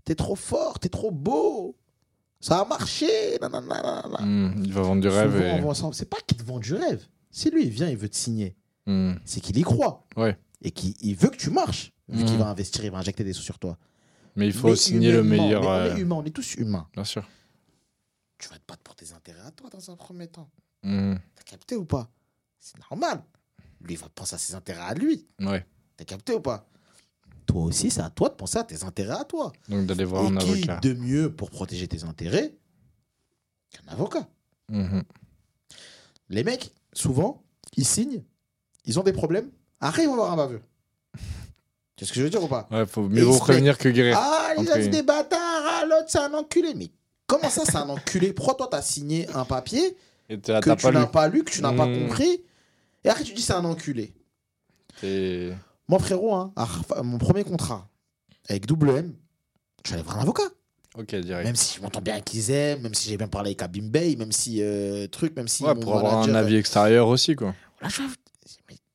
t'es 0.05 0.15
trop 0.15 0.35
fort, 0.37 0.79
t'es 0.79 0.87
trop 0.87 1.11
beau, 1.11 1.75
ça 2.41 2.59
a 2.59 2.65
marché. 2.65 3.37
Mhm. 3.41 4.63
il 4.65 4.73
va 4.73 4.81
vendre 4.81 5.01
du 5.01 5.07
rêve 5.07 5.35
et... 5.41 5.61
C'est 5.93 6.09
pas 6.09 6.17
qu'il 6.27 6.37
te 6.37 6.43
vend 6.43 6.59
du 6.59 6.73
rêve. 6.73 7.05
Si 7.29 7.49
lui 7.49 7.63
il 7.63 7.69
vient, 7.69 7.87
il 7.87 7.95
veut 7.97 8.09
te 8.09 8.15
signer, 8.15 8.55
Mhm. 8.87 9.19
c'est 9.23 9.39
qu'il 9.41 9.57
y 9.57 9.61
croit. 9.61 10.05
Ouais. 10.17 10.37
Et 10.61 10.71
qu'il 10.71 10.93
il 11.01 11.15
veut 11.15 11.29
que 11.29 11.37
tu 11.37 11.49
marches, 11.49 11.91
vu 12.09 12.23
qu'il 12.25 12.33
Mhm. 12.33 12.39
va 12.39 12.49
investir, 12.49 12.83
il 12.83 12.91
va 12.91 12.97
injecter 12.97 13.23
des 13.23 13.33
sous 13.33 13.41
sur 13.43 13.57
toi. 13.59 13.77
mais 14.35 14.47
il 14.47 14.53
faut 14.53 14.69
Mais 14.69 14.75
signer 14.77 15.11
le 15.11 15.23
meilleur 15.23 15.61
mais 15.61 15.67
on 15.67 15.71
euh, 15.71 15.95
est 15.95 15.99
humain, 15.99 16.15
on 16.15 16.23
est 16.25 16.29
tous 16.35 16.55
humains. 16.55 16.87
bien 16.93 17.03
sûr 17.03 17.27
Tu 18.37 18.47
vas 18.49 18.55
te 18.57 18.63
battre 18.67 18.81
pour 18.81 18.95
tes 18.95 19.11
intérêts 19.13 19.41
à 19.45 19.51
toi 19.51 19.69
dans 19.69 19.91
un 19.91 19.95
premier 19.95 20.27
temps. 20.27 20.49
T'as 20.83 21.43
capté 21.45 21.75
ou 21.75 21.85
pas? 21.85 22.09
C'est 22.59 22.77
normal. 22.89 23.23
Lui, 23.81 23.93
il 23.95 23.97
va 23.99 24.07
penser 24.09 24.35
à 24.35 24.37
ses 24.37 24.55
intérêts 24.55 24.81
à 24.81 24.93
lui. 24.93 25.27
Ouais. 25.39 25.65
T'as 25.97 26.05
capté 26.05 26.33
ou 26.33 26.39
pas? 26.39 26.65
Toi 27.45 27.63
aussi, 27.63 27.89
c'est 27.89 28.01
à 28.01 28.09
toi 28.09 28.29
de 28.29 28.35
penser 28.35 28.57
à 28.59 28.63
tes 28.63 28.83
intérêts 28.83 29.19
à 29.19 29.23
toi. 29.25 29.51
Donc 29.67 29.85
d'aller 29.87 30.05
voir 30.05 30.23
Et 30.23 30.27
un 30.27 30.37
qui 30.37 30.51
avocat. 30.51 30.79
de 30.81 30.93
mieux 30.93 31.31
pour 31.33 31.49
protéger 31.49 31.87
tes 31.87 32.03
intérêts 32.03 32.55
qu'un 33.71 33.91
avocat 33.91 34.27
Mhm. 34.69 35.03
Les 36.29 36.43
mecs, 36.45 36.73
souvent, 36.93 37.43
ils 37.75 37.85
signent, 37.85 38.23
ils 38.85 38.99
ont 38.99 39.03
des 39.03 39.11
problèmes. 39.13 39.49
Après, 39.81 40.03
ils 40.03 40.07
vont 40.07 40.15
voir 40.15 40.31
un 40.31 40.37
baveux. 40.37 40.61
Tu 41.97 42.05
sais 42.05 42.09
ce 42.09 42.13
que 42.13 42.19
je 42.21 42.23
veux 42.23 42.29
dire 42.31 42.43
ou 42.43 42.47
pas 42.47 42.67
Ouais, 42.71 42.85
faut 42.87 43.05
Et 43.05 43.09
mieux 43.09 43.27
il 43.27 43.33
se 43.33 43.39
prévenir 43.39 43.77
que 43.77 43.87
guérir. 43.89 44.17
Ah, 44.17 44.53
gars, 44.57 44.63
c'est 44.65 44.79
guillemets. 44.79 44.89
des 44.97 45.03
bâtards, 45.03 45.39
ah, 45.41 45.85
l'autre, 45.85 46.05
c'est 46.07 46.17
un 46.19 46.33
enculé. 46.33 46.73
Mais 46.73 46.89
comment 47.27 47.49
ça, 47.49 47.63
c'est 47.65 47.75
un 47.75 47.89
enculé? 47.89 48.33
Pourquoi 48.33 48.55
toi, 48.55 48.67
t'as 48.71 48.81
signé 48.81 49.29
un 49.35 49.45
papier 49.45 49.95
Et 50.29 50.39
que 50.39 50.41
tu 50.41 50.51
n'as 50.91 51.05
pas 51.05 51.27
lu, 51.27 51.43
que 51.43 51.51
tu 51.51 51.61
n'as 51.61 51.73
pas 51.73 51.85
Hmm. 51.85 52.07
compris 52.07 52.41
Et 53.03 53.09
après, 53.09 53.23
tu 53.23 53.33
dis 53.33 53.41
c'est 53.43 53.53
un 53.53 53.65
enculé. 53.65 54.13
T'es- 54.99 55.53
Moi, 55.91 55.99
frérot, 55.99 56.33
hein, 56.33 56.53
à 56.55 57.03
mon 57.03 57.17
premier 57.17 57.43
contrat 57.43 57.89
avec 58.47 58.65
WM, 58.71 59.13
je 59.83 59.87
suis 59.89 59.93
allé 59.95 60.03
voir 60.03 60.19
un 60.19 60.21
avocat. 60.21 60.43
Ok, 60.97 61.13
direct. 61.15 61.45
Même 61.45 61.55
si 61.57 61.75
je 61.75 61.81
m'entends 61.81 61.99
bien 62.01 62.13
avec 62.13 62.33
Izem, 62.33 62.79
même 62.81 62.93
si 62.93 63.09
j'ai 63.09 63.17
bien 63.17 63.27
parlé 63.27 63.49
avec 63.49 63.61
Abim 63.61 63.89
Bey, 63.89 64.15
même 64.15 64.31
si 64.31 64.61
euh, 64.63 65.07
truc, 65.07 65.35
même 65.35 65.49
si. 65.49 65.65
Ouais, 65.65 65.75
pour 65.75 65.97
avoir 65.97 66.19
un 66.23 66.33
avis 66.33 66.55
extérieur 66.55 67.09
aussi, 67.09 67.35
quoi. 67.35 67.53
Là, 67.81 67.89
je 67.89 68.01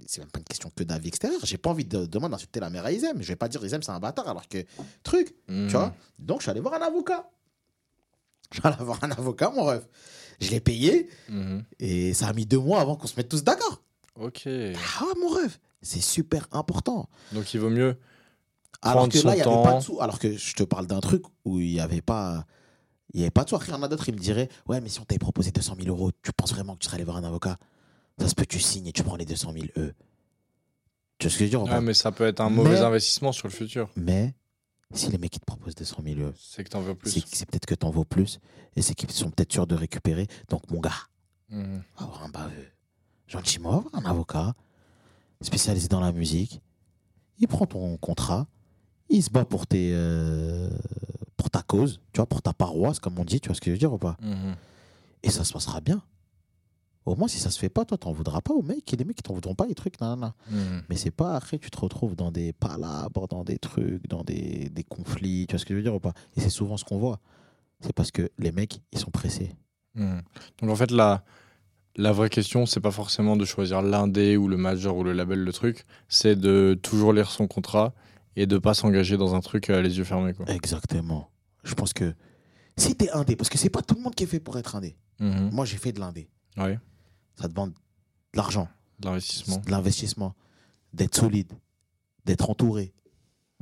c'est 0.07 0.21
même 0.23 0.31
pas 0.31 0.39
une 0.39 0.45
question 0.47 0.71
que 0.75 0.85
d'avis 0.85 1.09
extérieur. 1.09 1.41
J'ai 1.45 1.59
pas 1.59 1.69
envie 1.69 1.85
de 1.85 2.07
demain 2.07 2.31
d'insulter 2.31 2.61
la 2.61 2.71
mère 2.71 2.87
à 2.87 2.93
Izem. 2.93 3.21
Je 3.21 3.29
vais 3.29 3.37
pas 3.37 3.49
dire 3.49 3.63
Izem 3.63 3.83
c'est 3.83 3.91
un 3.93 3.99
bâtard 4.01 4.29
alors 4.29 4.49
que 4.49 4.65
truc, 5.03 5.35
Mhm. 5.49 5.67
tu 5.67 5.73
vois. 5.73 5.95
Donc 6.19 6.39
je 6.41 6.45
suis 6.45 6.51
allé 6.51 6.61
voir 6.61 6.75
un 6.75 6.87
avocat. 6.87 7.29
Je 8.53 8.61
suis 8.61 8.67
allé 8.67 8.77
voir 8.85 9.01
un 9.05 9.11
avocat, 9.11 9.51
mon 9.55 9.65
ref. 9.65 9.83
Je 10.41 10.51
l'ai 10.51 10.61
payé 10.61 11.11
Mhm. 11.29 11.63
et 11.79 12.15
ça 12.15 12.29
a 12.29 12.33
mis 12.33 12.47
deux 12.47 12.59
mois 12.59 12.81
avant 12.81 12.97
qu'on 12.97 13.07
se 13.07 13.17
mette 13.19 13.29
tous 13.29 13.45
d'accord. 13.45 13.83
Ok. 14.19 14.45
Ah 14.47 15.05
mon 15.21 15.29
ref, 15.29 15.59
c'est 15.83 16.01
super 16.01 16.47
important. 16.53 17.09
Donc 17.33 17.53
il 17.55 17.61
vaut 17.61 17.71
mieux. 17.71 17.97
Alors 18.83 19.09
que 19.09 19.19
là, 19.19 19.33
il 19.35 19.37
n'y 19.37 19.43
avait 19.43 19.63
pas 19.63 19.75
de 19.79 19.81
sous. 19.83 20.01
Alors 20.01 20.19
que 20.19 20.37
je 20.37 20.55
te 20.55 20.63
parle 20.63 20.87
d'un 20.87 21.01
truc 21.01 21.23
où 21.45 21.59
il 21.61 21.73
n'y 21.73 21.81
avait 21.81 22.03
pas. 22.03 22.45
Il 23.15 23.19
n'y 23.21 23.25
avait 23.25 23.31
pas 23.31 23.45
de 23.45 23.49
sous. 23.49 23.57
Après, 23.57 23.69
il 23.69 23.75
y 23.75 23.75
en 23.75 23.83
a 23.83 23.89
d'autres, 23.89 24.09
ils 24.09 24.15
me 24.15 24.19
diraient 24.21 24.49
Ouais, 24.67 24.81
mais 24.81 24.89
si 24.89 25.01
on 25.01 25.05
t'avait 25.05 25.19
proposé 25.19 25.51
200 25.51 25.77
000 25.81 25.89
euros, 25.89 26.11
tu 26.23 26.33
penses 26.33 26.53
vraiment 26.53 26.75
que 26.75 26.81
tu 26.81 26.87
serais 26.87 26.97
allé 26.97 27.05
voir 27.05 27.17
un 27.17 27.25
avocat? 27.25 27.57
Ça 28.19 28.29
se 28.29 28.35
peut, 28.35 28.47
tu 28.47 28.59
signes 28.61 28.87
et 28.89 28.93
tu 28.93 29.03
prends 29.03 29.17
les 29.17 29.25
200 29.25 29.53
000 29.53 29.67
eux. 29.79 29.95
Tu 31.19 31.27
vois 31.27 31.33
ce 31.33 31.39
que 31.39 31.39
je 31.41 31.45
veux 31.45 31.51
dire 31.51 31.63
ou 31.63 31.67
Ouais, 31.69 31.81
mais 31.81 31.95
ça 31.95 32.13
peut 32.13 32.27
être 32.27 32.41
un 32.41 32.51
Mais- 32.51 32.57
mauvais 32.57 32.79
investissement 32.81 33.33
sur 33.33 33.49
le 33.49 33.53
futur. 33.53 33.89
Mais 33.97 34.35
si 34.93 35.09
les 35.11 35.19
mecs 35.19 35.35
ils 35.37 35.41
te 35.41 35.45
proposent 35.47 35.75
200 35.75 35.97
000 36.05 36.21
euros, 36.21 36.33
C'est 36.39 36.63
que 36.65 36.69
t'en 36.69 36.81
veux 36.81 36.95
plus. 36.95 37.11
c'est 37.33 37.47
peut-être 37.47 37.67
que 37.67 37.75
t'en 37.75 37.91
vaux 37.91 38.05
plus 38.05 38.39
et 38.77 38.83
c'est 38.83 38.95
qu'ils 38.95 39.11
sont 39.11 39.31
peut-être 39.31 39.53
sûrs 39.53 39.67
de 39.67 39.75
récupérer. 39.75 40.27
Donc, 40.49 40.71
mon 40.71 40.81
gars, 40.81 40.93
va 41.51 41.59
avoir 41.99 42.23
un 42.25 42.29
baveux. 42.29 42.69
Gentiment, 43.29 43.81
va 43.81 43.89
voir 43.91 44.07
un 44.07 44.11
avocat 44.11 44.55
spécialisé 45.41 45.89
dans 45.89 46.01
la 46.01 46.13
musique. 46.13 46.61
Il 47.39 47.49
prend 47.49 47.67
ton 47.67 47.97
contrat, 47.99 48.47
il 49.09 49.23
se 49.23 49.31
bat 49.31 49.45
pour, 49.45 49.67
tes, 49.67 49.91
euh, 49.93 50.71
pour 51.37 51.51
ta 51.51 51.63
cause, 51.63 52.01
tu 52.13 52.19
vois, 52.19 52.27
pour 52.27 52.43
ta 52.43 52.53
paroisse, 52.53 52.99
comme 52.99 53.19
on 53.19 53.25
dit, 53.25 53.41
tu 53.41 53.49
vois 53.49 53.55
ce 53.55 53.61
que 53.61 53.67
je 53.67 53.73
veux 53.73 53.79
dire 53.79 53.93
ou 53.93 53.99
pas? 53.99 54.17
Mhm. 54.21 54.57
Et 55.23 55.31
ça 55.31 55.45
se 55.45 55.53
passera 55.53 55.81
bien. 55.81 56.03
Au 57.05 57.15
moins, 57.15 57.29
si 57.29 57.39
ça 57.39 57.51
se 57.51 57.59
fait 57.59 57.69
pas, 57.69 57.85
toi, 57.85 57.97
t'en 57.97 58.13
voudras 58.13 58.41
pas 58.41 58.53
aux 58.53 58.63
mecs, 58.63 58.93
et 58.93 58.97
les 58.97 59.05
mecs, 59.05 59.19
ils 59.21 59.23
t'en 59.23 59.35
voudront 59.35 59.55
pas, 59.55 59.67
les 59.67 59.75
trucs, 59.75 60.01
nan, 60.01 60.19
nan, 60.19 60.33
nan. 60.51 60.59
Mhm. 60.59 60.83
Mais 60.89 60.97
c'est 60.97 61.13
pas 61.13 61.37
après, 61.37 61.59
tu 61.59 61.71
te 61.71 61.79
retrouves 61.79 62.17
dans 62.17 62.33
des 62.33 62.53
palabres, 62.53 63.29
dans 63.29 63.45
des 63.45 63.59
trucs, 63.59 64.09
dans 64.09 64.25
des, 64.25 64.71
des 64.71 64.83
conflits, 64.83 65.47
tu 65.47 65.53
vois 65.53 65.61
ce 65.61 65.65
que 65.67 65.75
je 65.75 65.77
veux 65.77 65.83
dire 65.83 65.95
ou 65.95 66.01
pas? 66.01 66.15
Et 66.37 66.41
c'est 66.41 66.51
souvent 66.51 66.77
ce 66.77 66.85
qu'on 66.85 66.99
voit. 66.99 67.21
C'est 67.81 67.93
parce 67.93 68.11
que 68.11 68.31
les 68.39 68.51
mecs, 68.53 68.81
ils 68.93 68.99
sont 68.99 69.11
pressés. 69.11 69.55
Mhm. 69.95 70.23
Donc 70.63 70.71
en 70.71 70.77
fait, 70.77 70.91
la, 70.91 71.23
la 71.97 72.13
vraie 72.13 72.29
question, 72.31 72.67
c'est 72.67 72.81
pas 72.81 72.91
forcément 72.91 73.37
de 73.37 73.45
choisir 73.45 73.83
l'indé 73.83 74.37
ou 74.37 74.49
le 74.49 74.57
major 74.57 74.97
ou 74.97 75.05
le 75.05 75.13
label, 75.13 75.41
le 75.43 75.53
truc. 75.53 75.85
C'est 76.09 76.37
de 76.37 76.79
toujours 76.81 77.13
lire 77.13 77.31
son 77.31 77.47
contrat 77.47 77.95
et 78.37 78.47
de 78.47 78.59
pas 78.59 78.75
s'engager 78.75 79.17
dans 79.17 79.35
un 79.35 79.41
truc 79.41 79.71
euh, 79.71 79.81
les 79.81 79.99
yeux 79.99 80.05
fermés. 80.05 80.35
Quoi. 80.35 80.47
Exactement. 80.49 81.31
Je 81.65 81.75
pense 81.75 81.93
que 81.93 82.15
si 82.77 82.95
t'es 82.95 83.11
indé, 83.11 83.35
parce 83.37 83.49
que 83.49 83.59
c'est 83.59 83.71
pas 83.71 83.83
tout 83.83 83.95
le 83.95 84.03
monde 84.03 84.15
qui 84.15 84.25
est 84.25 84.27
fait 84.29 84.41
pour 84.41 84.59
être 84.59 84.77
indé. 84.77 84.97
Mhm. 85.21 85.51
Moi, 85.53 85.65
j'ai 85.65 85.79
fait 85.79 85.93
de 85.93 86.01
l'indé. 86.01 86.29
Ouais, 86.59 86.79
Ça 87.41 87.49
demande 87.49 87.71
de 87.73 88.37
l'argent, 88.37 88.69
de 89.01 89.07
l'investissement. 89.09 89.59
de 89.59 89.71
l'investissement, 89.71 90.35
d'être 90.93 91.15
solide, 91.17 91.53
d'être 92.25 92.51
entouré. 92.51 92.93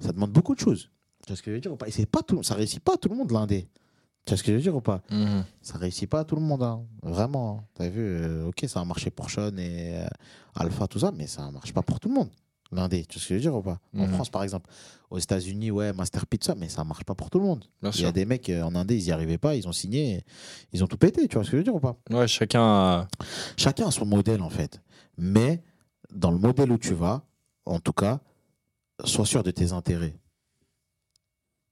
Ça 0.01 0.12
demande 0.12 0.32
beaucoup 0.32 0.55
de 0.55 0.61
choses. 0.61 0.91
Tu 1.24 1.28
vois 1.32 1.37
ce 1.37 1.43
que 1.43 1.51
je 1.51 1.55
veux 1.57 1.61
dire 1.61 1.76
pas? 1.76 1.87
Et 1.89 1.91
c'est 1.93 2.07
pas 2.07 2.22
tout, 2.22 2.43
ça 2.43 2.55
réussit 2.55 2.80
pas 2.80 2.97
tout 2.97 3.09
le 3.09 3.16
monde 3.16 3.30
l'indé. 3.30 3.68
Tu 4.27 4.31
vois 4.31 4.39
ce 4.39 4.43
que 4.43 4.53
je 4.53 4.57
veux 4.57 4.62
dire 4.62 4.75
ou 4.77 4.81
pas 4.81 5.03
Mhm. 5.11 5.45
Ça 5.62 5.77
réussit 5.79 6.09
pas 6.09 6.20
à 6.20 6.25
tout 6.25 6.37
le 6.37 6.43
monde. 6.43 6.62
hein. 6.62 6.83
Vraiment. 7.03 7.59
hein. 7.61 7.64
T'as 7.75 7.89
vu 7.89 8.01
euh, 8.03 8.47
Ok, 8.47 8.64
ça 8.66 8.81
a 8.81 8.85
marché 8.85 9.11
pour 9.11 9.31
Sean 9.31 9.57
et 9.59 9.99
euh, 9.99 10.07
Alpha, 10.55 10.87
tout 10.87 10.99
ça, 10.99 11.12
mais 11.12 11.27
ça 11.27 11.51
marche 11.51 11.72
pas 11.75 11.83
pour 11.83 12.01
tout 12.01 12.09
le 12.09 12.14
monde. 12.14 12.31
L'indé. 12.72 13.05
Tu 13.05 13.18
vois 13.18 13.22
ce 13.22 13.29
que 13.29 13.35
je 13.35 13.35
veux 13.35 13.41
dire 13.41 13.55
ou 13.55 13.62
pas 13.62 13.79
En 13.97 14.07
Mhm. 14.07 14.12
France, 14.14 14.31
par 14.31 14.43
exemple. 14.43 14.70
Aux 15.11 15.18
États-Unis, 15.18 15.70
ouais, 15.70 15.93
Master 15.93 16.27
Pizza, 16.27 16.55
mais 16.57 16.68
ça 16.68 16.83
marche 16.85 17.05
pas 17.05 17.14
pour 17.14 17.31
tout 17.31 17.39
le 17.39 17.45
monde. 17.45 17.64
Il 17.83 18.01
y 18.01 18.05
a 18.07 18.12
des 18.12 18.25
mecs 18.25 18.49
euh, 18.49 18.62
en 18.62 18.75
Indé, 18.75 18.97
ils 18.97 19.05
y 19.05 19.12
arrivaient 19.12 19.39
pas, 19.39 19.55
ils 19.55 19.68
ont 19.68 19.72
signé, 19.72 20.25
ils 20.72 20.83
ont 20.83 20.87
tout 20.89 20.97
pété, 20.97 21.29
tu 21.29 21.35
vois 21.35 21.45
ce 21.45 21.51
que 21.51 21.57
je 21.57 21.59
veux 21.59 21.64
dire 21.64 21.75
ou 21.75 21.81
pas 21.81 21.97
Ouais, 22.11 22.27
chacun 22.27 22.62
a... 22.62 23.09
Chacun 23.57 23.87
a 23.87 23.91
son 23.91 24.07
modèle 24.07 24.43
en 24.43 24.51
fait. 24.51 24.81
Mais 25.18 25.62
dans 26.12 26.31
le 26.33 26.39
modèle 26.39 26.72
où 26.72 26.79
tu 26.79 26.95
vas, 26.95 27.22
en 27.66 27.79
tout 27.79 27.93
cas, 27.93 28.20
sois 29.05 29.27
sûr 29.27 29.43
de 29.45 29.51
tes 29.53 29.70
intérêts. 29.72 30.16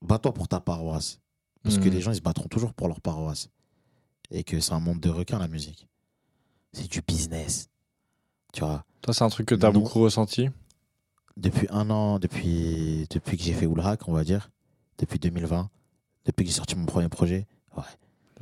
Bats-toi 0.02 0.34
pour 0.34 0.46
ta 0.48 0.60
paroisse. 0.60 1.18
Parce 1.62 1.78
que 1.78 1.84
Mhm. 1.88 1.90
les 1.94 2.00
gens, 2.00 2.10
ils 2.12 2.16
se 2.16 2.20
battront 2.22 2.48
toujours 2.48 2.74
pour 2.74 2.88
leur 2.88 3.00
paroisse. 3.00 3.48
Et 4.30 4.44
que 4.44 4.60
c'est 4.60 4.72
un 4.72 4.80
monde 4.80 5.00
de 5.00 5.08
requins, 5.10 5.38
la 5.38 5.48
musique. 5.48 5.86
C'est 6.72 6.90
du 6.90 7.02
business. 7.02 7.68
Tu 8.52 8.60
vois, 8.60 8.84
Toi, 9.02 9.12
c'est 9.14 9.24
un 9.24 9.28
truc 9.28 9.46
que 9.46 9.54
tu 9.54 9.64
as 9.66 9.70
Non. 9.72 9.80
beaucoup 9.80 10.00
ressenti? 10.00 10.48
depuis 11.38 11.66
un 11.70 11.88
an, 11.90 12.18
depuis, 12.18 13.06
depuis 13.10 13.36
que 13.38 13.42
j'ai 13.42 13.54
fait 13.54 13.64
Oulhack, 13.66 14.06
on 14.06 14.12
va 14.12 14.22
dire, 14.22 14.50
depuis 14.98 15.18
2020, 15.18 15.70
depuis 16.26 16.44
que 16.44 16.50
j'ai 16.50 16.56
sorti 16.56 16.76
mon 16.76 16.84
premier 16.84 17.08
projet, 17.08 17.46
ouais, 17.76 17.82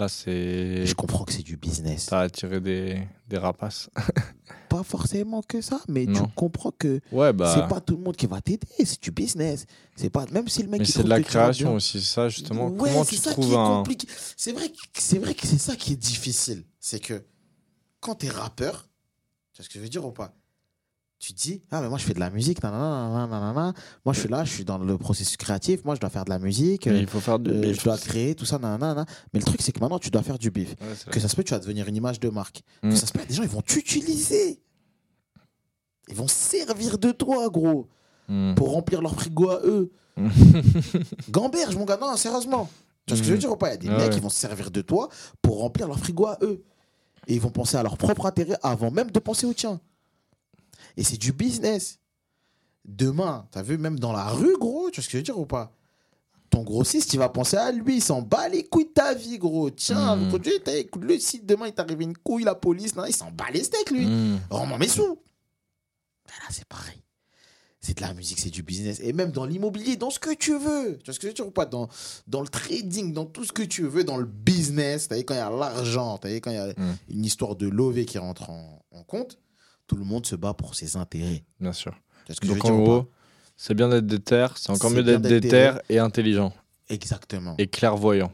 Là, 0.01 0.09
c'est. 0.09 0.87
je 0.87 0.95
comprends 0.95 1.25
que 1.25 1.33
c'est 1.33 1.43
du 1.43 1.59
business. 1.59 2.07
T'as 2.07 2.21
attiré 2.21 2.59
des, 2.59 3.07
des 3.29 3.37
rapaces. 3.37 3.91
Pas 4.71 4.83
forcément 4.83 5.43
que 5.43 5.61
ça, 5.61 5.79
mais 5.89 6.07
Non. 6.07 6.23
tu 6.25 6.33
comprends 6.35 6.71
que 6.71 7.01
Ouais, 7.13 7.35
bah. 7.35 7.53
c'est 7.55 7.69
pas 7.69 7.81
tout 7.83 7.97
le 7.97 8.03
monde 8.03 8.17
qui 8.17 8.27
va 8.27 8.41
t'aider, 8.41 8.67
c'est 8.79 9.03
du 9.03 9.11
business. 9.11 9.67
C'est 9.97 10.09
pas 10.09 10.25
même 10.33 10.49
si 10.49 10.63
le 10.63 10.69
mec 10.71 10.81
Mais 10.81 10.87
c'est 10.87 11.03
de 11.03 11.09
la 11.09 11.21
création 11.21 11.75
aussi, 11.75 12.01
ça, 12.01 12.29
justement. 12.31 12.69
Ouais, 12.69 12.91
Comment 12.91 13.05
tu 13.05 13.17
ça 13.17 13.33
trouves 13.33 13.55
un. 13.57 13.83
C'est 14.39 14.53
vrai, 14.53 14.73
c'est 14.95 15.19
vrai 15.19 15.35
que 15.35 15.47
c'est 15.47 15.59
ça 15.59 15.77
qui 15.77 15.93
est 15.93 15.97
difficile. 15.97 16.65
C'est 16.79 17.01
que 17.01 17.23
quand 18.01 18.15
t'es 18.15 18.29
rappeur, 18.31 18.89
tu 19.53 19.59
vois 19.61 19.65
ce 19.65 19.69
que 19.69 19.75
je 19.75 19.81
veux 19.81 19.91
dire 19.91 20.07
ou 20.07 20.13
pas? 20.13 20.33
Tu 21.21 21.35
te 21.35 21.39
dis, 21.41 21.63
ah, 21.71 21.81
mais 21.83 21.89
moi 21.91 21.99
je 21.99 22.05
fais 22.05 22.15
de 22.15 22.19
la 22.19 22.31
musique, 22.31 22.63
nanana, 22.63 23.09
nanana, 23.11 23.41
nanana. 23.41 23.73
moi 24.07 24.15
je 24.15 24.21
suis 24.21 24.29
là, 24.31 24.43
je 24.43 24.51
suis 24.53 24.65
dans 24.65 24.79
le 24.79 24.97
processus 24.97 25.37
créatif, 25.37 25.85
moi 25.85 25.95
je 25.95 26.01
dois 26.01 26.09
faire 26.09 26.25
de 26.25 26.31
la 26.31 26.39
musique, 26.39 26.87
Mais 26.87 26.93
euh, 26.95 26.99
il 27.01 27.07
faut 27.07 27.21
faire 27.21 27.37
euh, 27.47 27.75
je 27.75 27.85
dois 27.85 27.99
créer, 27.99 28.35
tout 28.35 28.47
ça, 28.47 28.59
nanana, 28.59 28.79
nanana. 28.89 29.07
Mais 29.35 29.39
le 29.41 29.45
truc, 29.45 29.61
c'est 29.61 29.71
que 29.71 29.81
maintenant 29.81 29.99
tu 29.99 30.11
dois 30.11 30.23
faire 30.23 30.39
du 30.39 30.51
bif. 30.51 30.71
Ouais, 30.81 31.13
Que 31.13 31.21
ça 31.21 31.29
se 31.29 31.37
peut, 31.37 31.45
tu 31.45 31.53
vas 31.53 31.61
devenir 31.61 31.87
une 31.89 31.97
image 31.97 32.19
de 32.21 32.31
marque. 32.31 32.63
Mm. 32.83 32.89
Que 32.91 32.97
ça 32.97 33.07
se 33.07 33.13
peut, 33.13 33.21
des 33.29 33.35
gens 33.35 33.43
ils 33.43 33.49
vont 33.51 33.61
t'utiliser. 33.63 34.61
Ils 36.09 36.15
vont 36.17 36.27
servir 36.27 36.99
de 36.99 37.13
toi, 37.13 37.49
gros, 37.51 37.87
Hmm. 38.29 38.55
pour 38.55 38.71
remplir 38.73 39.03
leur 39.03 39.15
frigo 39.15 39.49
à 39.51 39.61
eux. 39.65 39.91
Gamberge, 41.31 41.77
mon 41.77 41.85
gars, 41.85 41.99
non, 42.01 42.17
sérieusement. 42.17 42.69
Tu 43.07 43.15
vois 43.15 43.17
ce 43.17 43.23
que 43.23 43.27
je 43.29 43.33
veux 43.33 43.39
dire 43.39 43.51
ou 43.51 43.57
pas? 43.57 43.69
Il 43.69 43.73
y 43.73 43.75
a 43.75 43.77
des 43.79 43.89
Ah 43.89 43.93
mecs 43.97 44.01
ouais. 44.09 44.11
qui 44.15 44.21
vont 44.21 44.29
se 44.29 44.39
servir 44.39 44.71
de 44.71 44.81
toi 44.83 45.09
pour 45.43 45.59
remplir 45.61 45.89
leur 45.89 45.99
frigo 45.99 46.27
à 46.27 46.39
eux. 46.43 46.63
Et 47.27 47.35
ils 47.35 47.41
vont 47.41 47.51
penser 47.51 47.77
à 47.77 47.83
leur 47.83 47.97
propre 47.99 48.27
intérêt 48.27 48.57
avant 48.63 48.91
même 48.91 49.11
de 49.11 49.19
penser 49.19 49.47
au 49.47 49.53
tien. 49.53 49.81
Et 50.97 51.05
c'est 51.05 51.17
du 51.19 51.33
business. 51.33 51.99
Demain, 52.85 53.47
t'as 53.51 53.63
vu, 53.63 53.79
même 53.79 53.99
dans 53.99 54.13
la 54.13 54.29
rue, 54.29 54.57
gros, 54.59 54.91
tu 54.91 55.01
vois 55.01 55.05
ce 55.05 55.09
que 55.09 55.13
je 55.13 55.17
veux 55.19 55.23
dire 55.23 55.39
ou 55.39 55.47
pas? 55.47 55.73
Ton 56.49 56.63
grossiste, 56.63 57.13
il 57.15 57.19
va 57.19 57.29
penser 57.29 57.57
à 57.57 57.71
lui, 57.71 57.97
il 57.99 58.03
s'en 58.03 58.23
bat 58.23 58.49
les 58.49 58.65
couilles 58.65 58.87
de 58.87 58.91
ta 58.91 59.15
vie, 59.15 59.39
gros. 59.39 59.71
Tiens, 59.71 60.19
t'as- 60.65 60.77
écoute, 60.79 61.05
le 61.05 61.19
site, 61.19 61.47
demain, 61.47 61.69
il 61.69 61.73
t'arrive 61.73 62.01
une 62.01 62.17
couille, 62.17 62.43
la 62.43 62.55
police, 62.57 62.97
non, 62.97 63.05
il 63.05 63.15
s'en 63.15 63.31
bat 63.31 63.51
les 63.53 63.63
steaks, 63.63 63.91
lui. 63.91 64.07
Hmm. 64.07 64.39
Rends-moi 64.51 64.79
mes 64.79 64.89
sous. 64.89 65.15
Ben 66.27 66.35
là, 66.41 66.47
c'est 66.51 66.65
pareil. 66.67 66.97
C'est 67.83 67.97
de 67.97 68.03
la 68.03 68.13
musique, 68.15 68.41
c'est 68.41 68.51
du 68.51 68.63
business. 68.63 69.01
Et 69.03 69.13
même 69.13 69.31
dans 69.31 69.47
l'immobilier, 69.47 69.97
dans 69.97 70.11
ce 70.11 70.19
que 70.19 70.35
tu 70.35 70.59
veux. 70.59 70.99
Tu 70.99 71.05
vois 71.07 71.15
ce 71.15 71.19
que 71.19 71.27
je 71.27 71.29
veux 71.29 71.35
dire 71.35 71.47
ou 71.47 71.51
pas? 71.51 71.65
Dans, 71.67 71.89
dans 72.27 72.43
le 72.43 72.49
trading, 72.49 73.13
dans 73.15 73.25
tout 73.25 73.45
ce 73.45 73.53
que 73.53 73.63
tu 73.63 73.85
veux, 73.87 74.05
dans 74.05 74.17
le 74.19 74.27
business. 74.27 75.09
Tu 75.09 75.15
quand 75.25 75.35
il 75.35 75.39
y 75.39 75.41
a 75.41 75.49
l'argent, 75.51 76.19
tu 76.19 76.29
quand 76.41 76.51
il 76.51 76.57
y 76.57 76.59
a 76.59 76.69
Mm. 76.77 76.97
une 77.11 77.25
histoire 77.25 77.57
de 77.57 77.67
lové 77.69 78.05
qui 78.05 78.19
rentre 78.19 78.51
en, 78.51 78.83
en 78.91 79.03
compte, 79.05 79.39
tout 79.91 79.97
le 79.97 80.05
monde 80.05 80.25
se 80.25 80.37
bat 80.37 80.55
pour 80.55 80.77
ses 80.77 80.97
intérêts. 80.97 81.43
Bien 81.59 81.73
sûr. 81.73 81.93
Que 82.41 82.47
Donc 82.47 82.65
en 82.65 82.79
gros, 82.79 83.11
c'est 83.57 83.75
bien 83.75 83.89
d'être 83.89 84.07
déter, 84.07 84.47
c'est 84.55 84.71
encore 84.71 84.93
mieux 84.93 85.03
d'être 85.03 85.21
déter 85.21 85.73
et 85.89 85.99
intelligent 85.99 86.53
Exactement. 86.89 87.57
et 87.59 87.67
clairvoyant. 87.67 88.33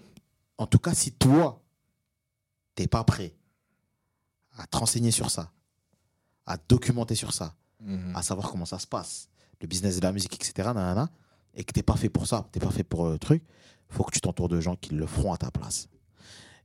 En 0.59 0.66
tout 0.66 0.78
cas, 0.78 0.92
si 0.92 1.12
toi, 1.12 1.62
t'es 2.74 2.86
pas 2.86 3.04
prêt 3.04 3.34
à 4.59 4.66
te 4.66 4.76
renseigner 4.76 5.11
sur 5.11 5.30
ça, 5.30 5.50
à 6.44 6.59
te 6.59 6.64
documenter 6.68 7.14
sur 7.14 7.32
ça, 7.32 7.54
Mhm. 7.80 8.14
à 8.14 8.20
savoir 8.22 8.50
comment 8.50 8.66
ça 8.66 8.78
se 8.78 8.86
passe, 8.86 9.30
le 9.62 9.66
business 9.66 9.96
de 9.96 10.02
la 10.02 10.12
musique, 10.12 10.34
etc. 10.34 10.52
nanana, 10.74 11.09
et 11.54 11.64
que 11.64 11.72
t'es 11.72 11.82
pas 11.82 11.96
fait 11.96 12.11
pour 12.11 12.26
ça, 12.26 12.46
t'es 12.52 12.61
pas 12.61 12.70
fait 12.70 12.84
pour 12.84 13.09
le 13.09 13.18
truc, 13.18 13.42
faut 13.88 14.04
que 14.04 14.11
tu 14.12 14.20
t'entoures 14.20 14.48
de 14.50 14.61
gens 14.61 14.76
qui 14.76 14.92
le 14.94 15.07
feront 15.07 15.32
à 15.32 15.38
ta 15.38 15.50
place. 15.50 15.88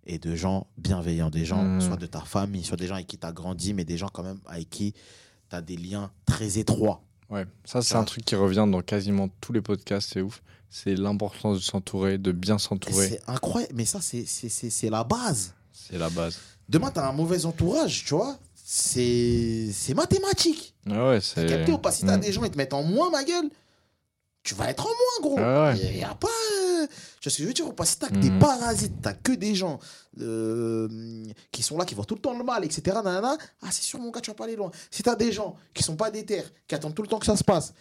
Et 0.05 0.17
de 0.17 0.35
gens 0.35 0.67
bienveillants, 0.77 1.29
des 1.29 1.45
gens, 1.45 1.61
Mhm. 1.63 1.81
soit 1.81 1.97
de 1.97 2.07
ta 2.07 2.21
famille, 2.21 2.63
soit 2.63 2.77
des 2.77 2.87
gens 2.87 2.95
avec 2.95 3.07
qui 3.07 3.17
tu 3.17 3.25
as 3.27 3.31
grandi, 3.31 3.73
mais 3.73 3.83
des 3.85 3.97
gens 3.97 4.09
quand 4.09 4.23
même 4.23 4.39
avec 4.47 4.69
qui 4.69 4.93
as 5.51 5.61
des 5.61 5.77
liens 5.77 6.11
très 6.25 6.57
étroits. 6.57 7.03
Ouais, 7.29 7.45
ça 7.65 7.81
c'est 7.81 7.95
un 7.95 8.03
truc 8.03 8.25
qui 8.25 8.35
revient 8.35 8.65
dans 8.69 8.81
quasiment 8.81 9.29
tous 9.39 9.53
les 9.53 9.61
podcasts, 9.61 10.11
c'est 10.13 10.21
ouf. 10.21 10.41
C'est 10.69 10.95
l'importance 10.95 11.57
de 11.57 11.61
s'entourer, 11.63 12.17
de 12.17 12.31
bien 12.31 12.57
s'entourer. 12.57 13.09
C'est 13.09 13.21
incroyable, 13.27 13.73
mais 13.75 13.85
ça, 13.85 13.99
c'est- 14.01 14.89
la 14.89 15.03
base. 15.03 15.53
C'est 15.73 15.97
la 15.97 16.09
base. 16.09 16.39
Demain, 16.69 16.89
tu 16.91 16.99
as 16.99 17.07
un 17.07 17.11
mauvais 17.13 17.45
entourage, 17.45 18.05
tu 18.05 18.13
vois. 18.15 18.37
C'est 18.55 19.93
mathématique. 19.95 20.73
Ah 20.89 21.09
ouais, 21.09 21.21
c'est. 21.21 21.45
capté 21.45 21.71
ou 21.73 21.77
pas 21.77 21.91
Si 21.91 22.05
t'as 22.05 22.17
Mm. 22.17 22.21
des 22.21 22.31
gens, 22.31 22.43
ils 22.43 22.51
te 22.51 22.57
mettent 22.57 22.73
en 22.73 22.83
moins, 22.83 23.09
ma 23.11 23.23
gueule, 23.23 23.49
tu 24.43 24.55
vas 24.55 24.69
être 24.69 24.85
en 24.85 24.89
moins, 24.89 25.29
gros. 25.29 25.39
Ah 25.39 25.71
ouais. 25.73 25.79
Il 25.79 25.97
y 25.97 26.03
a 26.03 26.15
pas. 26.15 26.27
euh, 26.27 26.87
Tu 27.19 27.29
vois 27.29 27.31
ce 27.31 27.37
que 27.37 27.43
je 27.43 27.47
veux 27.47 27.53
dire 27.53 27.73
pas? 27.75 27.85
Si 27.85 27.97
t'as 27.99 28.07
que 28.09 28.15
des 28.17 28.29
Mhm. 28.31 28.39
parasites, 28.39 29.01
t'as 29.01 29.13
que 29.13 29.31
des 29.33 29.53
gens 29.55 29.79
euh, 30.19 30.87
qui 31.51 31.61
sont 31.63 31.77
là, 31.77 31.85
qui 31.85 31.95
voient 31.95 32.05
tout 32.05 32.15
le 32.15 32.21
temps 32.21 32.37
le 32.37 32.43
mal, 32.43 32.63
etc. 32.65 32.81
nanana, 33.03 33.37
ah, 33.61 33.67
c'est 33.71 33.83
sûr, 33.83 33.99
mon 33.99 34.09
gars, 34.11 34.21
tu 34.21 34.29
vas 34.31 34.35
pas 34.35 34.45
aller 34.45 34.55
loin. 34.55 34.71
Si 34.89 35.03
t'as 35.03 35.15
des 35.15 35.31
gens 35.31 35.55
qui 35.73 35.83
sont 35.83 35.95
pas 35.95 36.11
des 36.11 36.25
terres, 36.25 36.49
qui 36.67 36.75
attendent 36.75 36.95
tout 36.95 37.01
le 37.03 37.07
temps 37.07 37.19
que 37.19 37.25
ça 37.25 37.35
se 37.37 37.43
passe, 37.43 37.73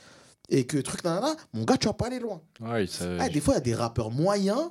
et 0.49 0.67
que 0.67 0.79
truc, 0.79 1.03
nanana, 1.05 1.35
mon 1.53 1.65
gars, 1.65 1.77
tu 1.79 1.87
vas 1.87 1.93
pas 1.95 2.07
aller 2.07 2.19
loin. 2.19 2.43
Ouais, 2.61 2.87
ça- 2.87 3.05
Ah, 3.19 3.29
des 3.29 3.41
fois, 3.41 3.55
il 3.55 3.57
y 3.57 3.59
a 3.59 3.63
des 3.63 3.75
rappeurs 3.75 4.11
moyens. 4.11 4.71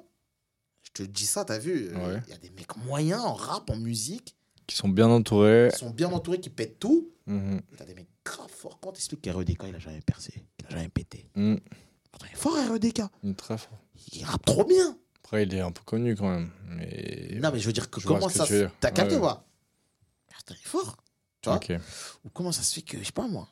Je 0.83 0.91
te 0.91 1.03
dis 1.03 1.25
ça, 1.25 1.45
t'as 1.45 1.57
vu 1.59 1.87
euh, 1.87 1.93
Il 1.93 1.97
Ouais. 1.97 2.21
y 2.29 2.33
a 2.33 2.37
des 2.37 2.49
mecs 2.51 2.75
moyens 2.85 3.21
en 3.21 3.33
rap, 3.33 3.69
en 3.69 3.75
musique, 3.77 4.35
Qui 4.67 4.75
sont 4.75 4.89
bien 4.89 5.07
entourés. 5.09 5.69
qui 5.73 5.79
sont 5.79 5.89
bien 5.89 6.09
entourés, 6.11 6.39
qui 6.39 6.49
pètent 6.49 6.79
tout. 6.79 7.09
Mhm. 7.27 7.61
T'as 7.77 7.85
des 7.85 7.93
mecs 7.95 8.07
grave. 8.29 8.51
Quand 8.81 8.91
t'expliques 8.91 9.21
qu'REDK, 9.21 9.63
il 9.67 9.75
a 9.75 9.79
jamais 9.79 10.01
percé, 10.01 10.45
il 10.59 10.65
a 10.67 10.69
jamais 10.69 10.89
pété. 10.89 11.29
Mm. 11.35 11.55
Il 11.55 12.25
est 12.25 12.35
fort, 12.35 12.55
REDK. 12.55 13.01
Il 13.23 13.31
est 13.31 13.33
très 13.33 13.57
fort. 13.57 13.77
Il 14.13 14.23
rappe 14.23 14.45
trop 14.45 14.63
bien. 14.63 14.97
Après, 15.23 15.43
il 15.43 15.53
est 15.53 15.61
un 15.61 15.71
peu 15.71 15.83
connu 15.83 16.15
quand 16.15 16.29
même. 16.29 16.49
Mais... 16.67 17.37
Non, 17.41 17.51
mais 17.51 17.59
je 17.59 17.67
veux 17.67 17.73
dire, 17.73 17.89
que 17.89 18.01
Je 18.01 18.07
comment 18.07 18.27
que 18.27 18.33
ça. 18.33 18.45
T'as 18.79 18.91
capté 18.91 19.15
ou 19.15 19.21
pas? 19.21 19.45
Il 20.49 20.55
est 20.55 20.67
fort. 20.67 20.97
Tu 21.41 21.49
vois. 21.49 21.59
Ou 22.25 22.29
comment 22.29 22.51
ça 22.51 22.63
se 22.63 22.73
fait 22.73 22.81
que, 22.81 22.97
je 22.97 23.03
sais 23.03 23.11
pas 23.11 23.27
moi, 23.27 23.47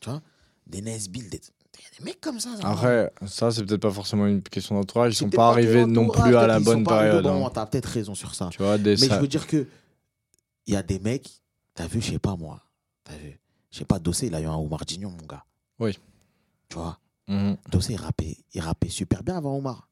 tu 0.00 0.10
vois, 0.10 0.22
des 0.66 0.80
Nesbill, 0.80 1.28
des... 1.30 1.40
il 1.78 1.84
y 1.84 1.86
a 1.86 1.98
des 1.98 2.04
mecs 2.04 2.20
comme 2.20 2.40
ça. 2.40 2.50
Après, 2.62 3.12
ça, 3.26 3.50
c'est 3.50 3.64
peut-être 3.64 3.82
pas 3.82 3.90
forcément 3.90 4.26
une 4.26 4.42
question 4.42 4.74
d'entourage. 4.74 5.12
Ils 5.12 5.16
sont 5.16 5.30
pas 5.30 5.48
arrivés 5.48 5.86
non 5.86 6.08
plus 6.08 6.34
à 6.36 6.46
la 6.46 6.58
bonne 6.58 6.84
période. 6.84 7.22
bon 7.22 7.46
hein. 7.46 7.50
T'as 7.52 7.66
peut-être 7.66 7.86
raison 7.86 8.14
sur 8.14 8.34
ça. 8.34 8.48
Tu 8.50 8.62
vois, 8.62 8.78
des 8.78 8.92
Mais 8.92 9.08
ça- 9.08 9.16
je 9.16 9.20
veux 9.20 9.28
dire 9.28 9.46
que 9.46 9.68
il 10.66 10.74
y 10.74 10.76
a 10.76 10.82
des 10.82 10.98
mecs, 10.98 11.42
t'as 11.74 11.86
vu, 11.86 12.00
je 12.00 12.12
sais 12.12 12.18
pas 12.18 12.36
moi, 12.36 12.62
t'as 13.04 13.16
vu, 13.16 13.38
je 13.70 13.78
sais 13.78 13.84
pas, 13.84 13.98
Dossé, 13.98 14.26
il 14.28 14.34
a 14.34 14.40
eu 14.40 14.46
un 14.46 14.54
Omar 14.56 14.84
Dignon, 14.84 15.10
mon 15.10 15.26
gars. 15.26 15.44
Oui. 15.78 15.98
Tu 16.68 16.76
vois, 16.76 16.98
Mhm. 17.28 17.56
Dossé, 17.70 17.92
il 17.94 17.96
rappait, 18.00 18.36
il 18.54 18.60
rappait 18.60 18.88
super 18.88 19.22
bien 19.22 19.36
avant 19.36 19.56
Omar. 19.56 19.88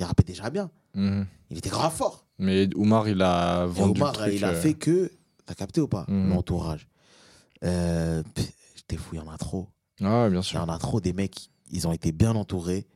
Il 0.00 0.04
rappait 0.04 0.24
déjà 0.24 0.50
bien. 0.50 0.70
Mhm. 0.94 1.26
Il 1.50 1.58
était 1.58 1.70
grave 1.70 1.94
fort. 1.94 2.26
Mais 2.38 2.68
Oumar, 2.74 3.08
il 3.08 3.22
a 3.22 3.64
Et 3.64 3.68
vendu 3.68 4.00
Omar, 4.00 4.12
le 4.12 4.18
truc. 4.18 4.34
il 4.34 4.44
a 4.44 4.48
euh, 4.50 4.60
fait 4.60 4.74
que, 4.74 5.12
t'as 5.46 5.54
capté 5.54 5.80
ou 5.80 5.86
pas, 5.88 6.04
Mhm. 6.08 6.30
l'entourage. 6.30 6.88
Euh, 7.62 8.22
pff, 8.34 8.52
J'étais 8.76 8.96
fou, 8.96 9.14
il 9.14 9.18
y 9.18 9.20
en 9.20 9.30
a 9.30 9.38
trop. 9.38 9.68
Ah, 10.02 10.28
bien 10.28 10.40
Il 10.40 10.44
y 10.44 10.44
sûr. 10.44 10.60
en 10.60 10.68
a 10.68 10.76
trop 10.78 11.00
des 11.00 11.12
mecs, 11.14 11.48
ils 11.70 11.86
ont 11.88 11.92
été 11.92 12.10
bien 12.12 12.34
entourés, 12.34 12.86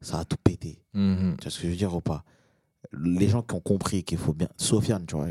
ça 0.00 0.18
a 0.20 0.24
tout 0.24 0.36
pété. 0.42 0.82
Mhm. 0.94 1.36
Tu 1.38 1.44
vois 1.44 1.50
ce 1.52 1.58
que 1.60 1.66
je 1.66 1.70
veux 1.72 1.76
dire 1.76 1.94
ou 1.94 2.00
pas? 2.00 2.24
Les 2.92 3.28
gens 3.28 3.42
qui 3.42 3.54
ont 3.54 3.60
compris 3.60 4.02
qu'il 4.02 4.18
faut 4.18 4.32
bien. 4.32 4.48
Sofiane, 4.56 5.04
tu 5.06 5.14
vois. 5.14 5.28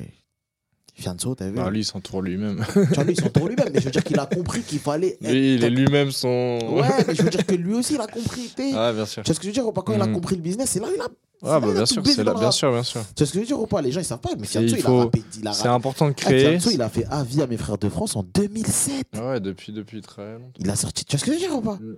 Fianso, 0.94 1.34
t'as 1.36 1.48
vu 1.50 1.56
Bah, 1.56 1.70
lui, 1.72 1.80
il 1.80 1.86
s'entoure 1.86 2.22
lui-même. 2.22 2.64
Lui, 2.76 2.86
il 3.14 3.20
s'entoure 3.20 3.48
lui-même, 3.48 3.70
mais 3.74 3.80
je 3.80 3.86
veux 3.86 3.92
dire 3.92 4.04
qu'il 4.04 4.20
a 4.20 4.26
compris 4.26 4.62
qu'il 4.62 4.80
fallait. 4.80 5.18
être 5.22 5.32
lui, 5.32 5.56
il 5.56 5.64
est 5.64 5.70
lui-même 5.70 6.12
son. 6.12 6.28
Ouais, 6.74 6.88
mais 7.08 7.16
je 7.16 7.24
veux 7.24 7.30
dire 7.30 7.46
que 7.46 7.56
lui 7.56 7.74
aussi, 7.74 7.96
il 7.96 8.02
a 8.02 8.08
compris. 8.08 8.52
tu 8.56 8.62
sais. 8.70 8.72
Ah, 8.76 8.92
bien 8.94 9.06
sûr. 9.06 9.24
Tu 9.24 9.28
vois 9.30 9.36
ce 9.36 9.40
que 9.40 9.44
je 9.46 9.50
veux 9.50 9.54
dire 9.54 9.66
ou 9.68 9.72
pas 9.72 9.82
Quand 9.82 9.94
il 9.94 10.02
a 10.02 10.06
Mhm. 10.06 10.14
compris 10.14 10.36
le 10.36 10.42
business, 10.42 10.70
c'est 10.70 10.80
là 10.80 10.88
il 10.94 11.02
a. 11.02 11.08
Ah, 11.44 11.60
bah, 11.60 11.72
bien 11.74 11.86
sûr, 11.88 12.06
c'est 12.06 12.24
là, 12.24 12.34
le 12.34 12.40
bien 12.40 12.52
sûr, 12.52 12.72
bien 12.72 12.84
sûr. 12.84 13.02
Tu 13.16 13.24
vois 13.24 13.26
ce 13.28 13.32
que 13.32 13.38
je 13.38 13.40
veux 13.40 13.46
dire 13.48 13.60
ou 13.60 13.66
pas 13.66 13.82
Les 13.82 13.92
gens, 13.92 14.00
ils 14.00 14.06
savent 14.06 14.20
pas, 14.20 14.30
mais 14.38 14.46
Fianso, 14.46 14.76
il 14.76 14.86
a 14.86 14.90
rappé. 14.92 15.24
Il 15.40 15.48
a 15.48 15.54
C'est 15.54 15.68
important 15.70 16.06
de 16.06 16.12
Ah, 16.12 16.22
créer. 16.22 16.50
Fianso, 16.52 16.70
il 16.70 16.82
a 16.84 16.90
fait 16.90 17.06
avis 17.10 17.42
à 17.42 17.48
mes 17.48 17.58
frères 17.58 17.80
de 17.80 17.90
France 17.90 18.16
en 18.16 18.22
2007. 18.22 19.08
Ah 19.14 19.30
Ouais, 19.32 19.40
depuis, 19.40 19.74
depuis 19.74 20.02
très 20.02 20.34
longtemps. 20.34 20.52
Il 20.60 20.70
a 20.70 20.76
sorti. 20.76 21.04
Tu 21.04 21.16
vois 21.16 21.20
ce 21.20 21.26
que 21.26 21.32
je 21.32 21.38
veux 21.40 21.48
dire 21.48 21.56
ou 21.58 21.62
pas? 21.62 21.76
Mm. 21.82 21.96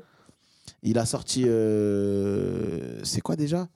Il 0.84 0.98
a 0.98 1.06
sorti. 1.06 1.44
euh, 1.46 3.00
C'est 3.04 3.20
quoi 3.22 3.36
déjà? 3.36 3.68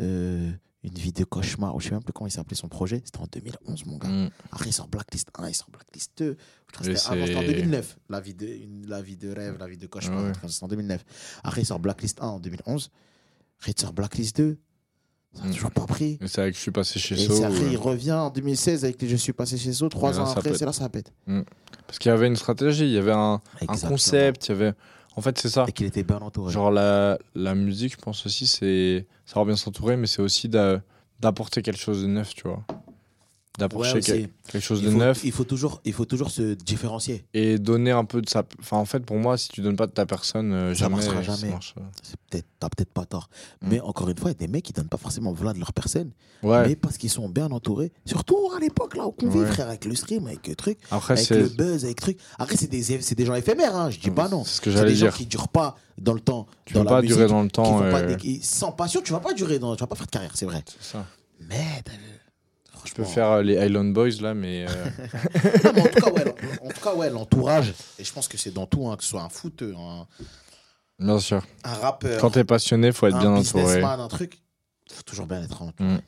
Euh, 0.00 0.50
Une 0.84 0.94
vie 0.94 1.12
de 1.12 1.24
cauchemar. 1.24 1.74
Ou 1.74 1.80
je 1.80 1.88
sais 1.88 1.90
même 1.94 2.02
plus 2.04 2.12
comment 2.12 2.28
il 2.28 2.30
s'appelait 2.30 2.56
son 2.56 2.68
projet. 2.68 3.02
C'était 3.04 3.18
en 3.18 3.26
2011, 3.30 3.84
mon 3.86 3.96
gars. 3.98 4.08
Mhm. 4.08 4.30
Après, 4.52 4.70
il 4.70 4.72
sort 4.72 4.86
Blacklist 4.88 5.28
1, 5.36 5.48
il 5.48 5.54
sort 5.54 5.68
Blacklist 5.70 6.12
2. 6.18 6.36
Je 6.68 6.72
crois 6.72 6.84
que 6.86 6.90
Mais 6.90 6.96
c'était 6.96 7.12
avant, 7.12 7.22
en 7.24 7.40
c'est- 7.42 7.46
2009. 7.46 7.98
La 8.08 8.20
vie, 8.20 8.34
de, 8.34 8.46
une- 8.46 8.86
la 8.86 9.02
vie 9.02 9.16
de 9.16 9.30
rêve, 9.32 9.56
la 9.58 9.66
vie 9.66 9.76
de 9.76 9.86
cauchemar. 9.88 10.22
Ouais. 10.24 10.32
C'était 10.48 10.64
en 10.64 10.68
2009. 10.68 11.04
Après, 11.42 11.62
il 11.62 11.64
sort 11.66 11.80
Blacklist 11.80 12.20
1 12.22 12.26
en 12.28 12.38
2011. 12.40 12.90
Après, 13.58 13.72
il 13.72 13.80
sort 13.80 13.92
Blacklist 13.92 14.36
2. 14.36 14.56
Ça 15.34 15.42
n'a 15.42 15.48
Mm. 15.50 15.52
toujours 15.52 15.70
pas 15.72 15.84
pris. 15.86 16.16
Et 16.22 16.26
c'est 16.28 16.40
vrai 16.40 16.50
que 16.52 16.56
je 16.56 16.62
suis 16.62 16.70
passé 16.70 16.98
chez 16.98 17.14
Et 17.20 17.26
So. 17.26 17.34
c'est 17.36 17.44
après, 17.44 17.60
euh, 17.64 17.70
il 17.72 17.76
revient 17.76 18.12
en 18.12 18.30
2016 18.30 18.84
avec 18.84 19.02
les 19.02 19.08
Je 19.08 19.16
suis 19.16 19.32
passé 19.34 19.58
chez 19.58 19.72
So. 19.72 19.88
Trois 19.88 20.12
Et 20.12 20.16
là, 20.16 20.22
ans 20.22 20.30
après, 20.30 20.54
c'est 20.56 20.64
là 20.64 20.72
ça 20.72 20.88
pète. 20.88 21.12
Parce 21.86 21.98
qu'il 21.98 22.08
y 22.10 22.12
avait 22.14 22.28
une 22.28 22.36
stratégie, 22.36 22.84
il 22.84 22.92
y 22.92 22.98
avait 22.98 23.12
un, 23.12 23.40
un 23.66 23.76
concept, 23.88 24.46
il 24.46 24.50
y 24.50 24.52
avait. 24.52 24.72
En 25.18 25.20
fait, 25.20 25.36
c'est 25.36 25.48
ça. 25.48 25.64
Et 25.66 25.72
qu'il 25.72 25.84
était 25.86 26.04
bien 26.04 26.18
entouré. 26.18 26.52
Genre 26.52 26.70
la, 26.70 27.18
la 27.34 27.56
musique, 27.56 27.92
je 27.94 27.98
pense 27.98 28.24
aussi, 28.24 28.46
c'est 28.46 29.04
savoir 29.26 29.46
bien 29.46 29.56
s'entourer, 29.56 29.96
mais 29.96 30.06
c'est 30.06 30.22
aussi 30.22 30.48
d'a- 30.48 30.80
d'apporter 31.18 31.60
quelque 31.60 31.80
chose 31.80 32.02
de 32.02 32.06
neuf, 32.06 32.36
tu 32.36 32.46
vois. 32.46 32.62
Ouais, 33.66 33.92
aussi. 33.98 34.28
quelque 34.46 34.60
chose 34.62 34.82
de 34.82 34.90
faut, 34.90 34.96
neuf 34.98 35.20
il, 35.24 35.32
faut 35.32 35.44
toujours, 35.44 35.80
il 35.84 35.92
faut 35.92 36.04
toujours 36.04 36.30
se 36.30 36.54
différencier. 36.54 37.24
et 37.34 37.58
donner 37.58 37.90
un 37.90 38.04
peu 38.04 38.22
de 38.22 38.28
sa. 38.28 38.44
Enfin, 38.60 38.76
en 38.76 38.84
fait, 38.84 39.00
pour 39.00 39.16
moi, 39.16 39.36
si 39.36 39.48
tu 39.48 39.60
donnes 39.60 39.76
pas 39.76 39.86
de 39.86 39.92
ta 39.92 40.06
personne, 40.06 40.52
euh, 40.52 40.74
Ça 40.74 40.80
jamais. 40.84 40.96
marchera 40.96 41.22
ça 41.24 41.34
jamais. 41.34 41.52
marche. 41.52 41.74
C'est 42.02 42.16
peut-être, 42.30 42.46
t'as 42.60 42.68
peut-être 42.68 42.92
pas 42.92 43.04
tort. 43.04 43.28
Mm. 43.62 43.68
Mais 43.70 43.80
encore 43.80 44.08
une 44.08 44.16
fois, 44.16 44.30
il 44.30 44.34
y 44.34 44.36
a 44.36 44.46
des 44.46 44.48
mecs 44.52 44.64
qui 44.64 44.72
donnent 44.72 44.88
pas 44.88 44.96
forcément 44.96 45.32
voilà 45.32 45.52
de 45.54 45.58
leur 45.58 45.72
personne, 45.72 46.10
Ouais. 46.42 46.68
mais 46.68 46.76
parce 46.76 46.96
qu'ils 46.98 47.10
sont 47.10 47.28
bien 47.28 47.50
entourés. 47.50 47.92
Surtout 48.06 48.38
à 48.56 48.60
l'époque 48.60 48.96
là 48.96 49.06
où 49.06 49.14
on 49.22 49.28
vit, 49.28 49.38
Ouais. 49.40 49.46
frère, 49.46 49.68
avec 49.68 49.84
le 49.84 49.94
stream, 49.94 50.26
avec 50.26 50.46
le 50.46 50.54
truc. 50.54 50.78
Après, 50.90 51.14
avec 51.14 51.30
le 51.30 51.48
buzz, 51.48 51.84
avec 51.84 52.00
le 52.00 52.02
truc. 52.14 52.18
Après, 52.38 52.56
c'est 52.56 52.68
des, 52.68 52.82
c'est 52.82 53.14
des 53.14 53.24
gens 53.26 53.34
éphémères, 53.34 53.74
hein. 53.74 53.90
je 53.90 53.98
dis 53.98 54.10
pas 54.10 54.28
non. 54.28 54.44
C'est 54.44 54.56
ce 54.56 54.60
que 54.60 54.70
j'allais 54.70 54.90
des 54.90 54.96
gens 54.96 55.06
dire. 55.06 55.14
qui 55.16 55.26
durent 55.26 55.48
pas 55.48 55.76
dans 55.98 56.12
le 56.14 56.20
temps. 56.20 56.46
Tu 56.64 56.74
dans 56.74 56.84
la 56.84 56.90
pas 56.90 57.00
musique, 57.02 57.16
durer 57.16 57.28
dans 57.28 57.42
le 57.42 57.50
temps. 57.50 57.80
pas 57.80 58.00
euh, 58.02 58.16
sans 58.42 58.70
passion, 58.72 59.00
tu 59.02 59.12
vas 59.12 59.20
pas 59.20 59.32
durer 59.34 59.58
dans, 59.58 59.74
tu 59.74 59.80
vas 59.80 59.86
pas 59.88 59.96
faire 59.96 60.06
de 60.06 60.10
carrière, 60.12 60.32
c'est 60.34 60.46
vrai. 60.46 60.62
C'est 60.66 60.92
ça. 60.92 61.04
Mais 61.48 61.82
Je 62.84 62.94
peux 62.94 63.04
faire 63.04 63.30
euh, 63.30 63.42
les 63.42 63.54
Island 63.54 63.92
Boys 63.92 64.20
là, 64.20 64.34
mais. 64.34 64.66
euh, 64.68 64.84
Non, 65.64 65.72
mais 65.74 65.80
en 65.82 65.86
tout 65.88 66.00
cas, 66.00 66.10
ouais, 66.10 66.24
l'en- 66.24 66.66
en 66.66 66.70
tout 66.70 66.80
cas, 66.82 66.94
ouais, 66.94 67.10
l'entourage. 67.10 67.74
Et 67.98 68.04
je 68.04 68.12
pense 68.12 68.28
que 68.28 68.36
c'est 68.38 68.50
dans 68.52 68.66
tout, 68.66 68.88
hein, 68.88 68.96
que 68.96 69.02
ce 69.04 69.10
soit 69.10 69.22
un 69.22 69.28
foot, 69.28 69.62
un, 69.62 70.06
Bien 70.98 71.18
sûr. 71.20 71.42
un 71.64 71.74
rappeur, 71.74 72.20
Quand 72.20 72.30
t'es 72.30 72.44
passionné, 72.44 72.92
faut 72.92 73.06
être 73.06 73.16
un 73.16 73.20
bien 73.20 73.32
entouré. 73.32 73.82
un 73.82 74.08
truc. 74.08 74.40
Faut 74.90 75.02
toujours 75.02 75.26
bien 75.26 75.42
être 75.42 75.62
entouré. 75.62 75.88
Mm. 75.90 76.00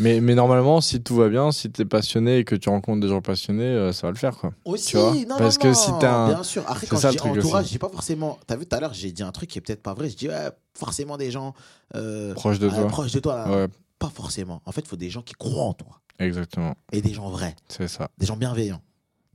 Mais, 0.00 0.20
mais 0.20 0.34
normalement, 0.34 0.80
si 0.80 1.00
tout 1.00 1.14
va 1.14 1.28
bien, 1.28 1.52
si 1.52 1.70
t'es 1.70 1.84
passionné 1.84 2.38
et 2.38 2.44
que 2.44 2.56
tu 2.56 2.68
rencontres 2.68 3.00
des 3.00 3.08
gens 3.08 3.22
passionnés, 3.22 3.62
euh, 3.62 3.92
ça 3.92 4.08
va 4.08 4.10
le 4.10 4.16
faire 4.18 4.36
quoi. 4.36 4.52
Aussi, 4.64 4.88
Tu 4.88 4.96
vois 4.96 5.14
non, 5.14 5.36
Parce 5.38 5.54
non, 5.56 5.62
que 5.62 5.68
non, 5.68 5.74
si 5.74 5.90
t'as 6.00 6.12
un- 6.12 6.28
Bien 6.34 6.42
sûr. 6.42 6.64
Après, 6.66 6.80
C'est 6.80 6.86
quand 6.88 6.96
ça, 6.96 7.10
je 7.12 7.14
le 7.14 7.20
dis 7.20 7.28
truc 7.28 7.36
entourage, 7.38 7.66
dis 7.68 7.78
pas 7.78 7.88
forcément. 7.88 8.38
T'as 8.48 8.56
vu 8.56 8.66
tout 8.66 8.74
à 8.74 8.80
l'heure, 8.80 8.92
j'ai 8.92 9.12
dit 9.12 9.22
un 9.22 9.30
truc 9.30 9.48
qui 9.50 9.58
est 9.58 9.60
peut-être 9.60 9.82
pas 9.84 9.94
vrai. 9.94 10.10
Je 10.10 10.16
dis 10.16 10.28
ouais, 10.28 10.48
forcément 10.76 11.16
des 11.16 11.30
gens 11.30 11.54
euh, 11.94 12.34
Proche 12.34 12.58
de 12.58 12.66
euh, 12.66 12.70
toi. 12.70 12.86
proches 12.88 13.12
de 13.12 13.20
toi. 13.20 13.36
là. 13.36 13.50
Ouais, 13.56 13.68
Pas 14.04 14.10
forcément. 14.10 14.60
En 14.66 14.72
fait, 14.72 14.82
il 14.82 14.86
faut 14.88 14.96
des 14.96 15.08
gens 15.10 15.22
qui 15.22 15.34
croient 15.34 15.64
en 15.64 15.72
toi. 15.74 16.00
exactement. 16.18 16.74
Et 16.92 17.00
des 17.00 17.14
gens 17.14 17.28
vrais. 17.30 17.56
C'est 17.68 17.88
ça. 17.88 18.10
Des 18.18 18.26
gens 18.26 18.36
bienveillants. 18.36 18.82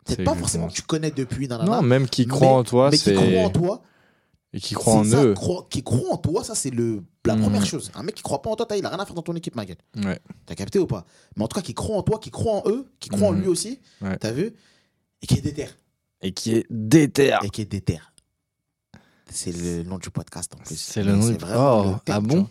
C'est 0.08 0.24
pas 0.24 0.36
forcément 0.36 0.68
que 0.68 0.74
tu 0.74 0.82
connais 0.82 1.12
depuis, 1.12 1.48
nanana, 1.48 1.78
Non, 1.78 1.82
même 1.82 2.08
qui 2.08 2.26
croient 2.26 2.50
en 2.54 2.64
toi, 2.64 2.90
mais 2.92 2.98
qui 2.98 3.14
croient 3.14 3.42
en 3.44 3.50
toi. 3.50 3.82
Et 4.54 4.60
qui 4.60 4.74
croient 4.74 4.96
en 4.96 5.04
ça, 5.04 5.24
eux. 5.24 5.36
qui 5.70 5.84
croient 5.84 6.12
en 6.14 6.18
toi, 6.18 6.44
ça 6.44 6.56
c'est 6.56 6.72
le 6.72 7.04
la 7.26 7.36
Mhm. 7.36 7.44
première 7.44 7.66
chose. 7.66 7.92
Un 7.94 8.02
mec 8.02 8.16
qui 8.16 8.24
croit 8.24 8.42
pas 8.42 8.50
en 8.50 8.56
toi, 8.56 8.66
il 8.76 8.84
a 8.84 8.90
rien 8.90 8.98
à 8.98 9.06
faire 9.06 9.14
dans 9.14 9.22
ton 9.22 9.36
équipe, 9.36 9.56
ma 9.56 9.64
gueule. 9.66 9.78
Ouais. 10.04 10.20
T'as 10.48 10.56
capté 10.56 10.80
ou 10.80 10.88
pas? 10.88 11.06
Mais 11.36 11.44
en 11.44 11.48
tout 11.48 11.54
cas, 11.56 11.62
qui 11.62 11.76
croit 11.76 11.96
en 11.96 12.02
toi, 12.02 12.18
qui 12.18 12.32
croit 12.32 12.54
en 12.54 12.64
eux, 12.68 12.88
qui 13.00 13.10
croit 13.10 13.28
en 13.28 13.34
Mhm. 13.34 13.42
lui 13.42 13.48
aussi. 13.48 13.80
Ouais. 14.02 14.18
T'as 14.18 14.32
vu? 14.32 14.52
Et 15.22 15.28
qui 15.28 15.36
est 15.36 15.42
déter. 15.42 15.68
Et 16.24 16.32
qui 16.32 16.54
est 16.56 16.66
déter. 16.72 17.38
Et 17.44 17.50
qui 17.52 17.62
est 17.62 17.66
déter. 17.72 18.00
C'est 19.32 19.52
le 19.56 19.84
nom 19.84 20.00
du 20.00 20.10
podcast 20.10 20.52
en 20.56 20.58
plus. 20.64 20.76
C'est 20.76 21.04
le 21.04 21.14
nom 21.16 21.22
c'est 21.22 21.34
du- 21.34 21.38
vraiment 21.38 21.84
Oh, 21.86 21.96
ah 22.10 22.20
bon? 22.20 22.48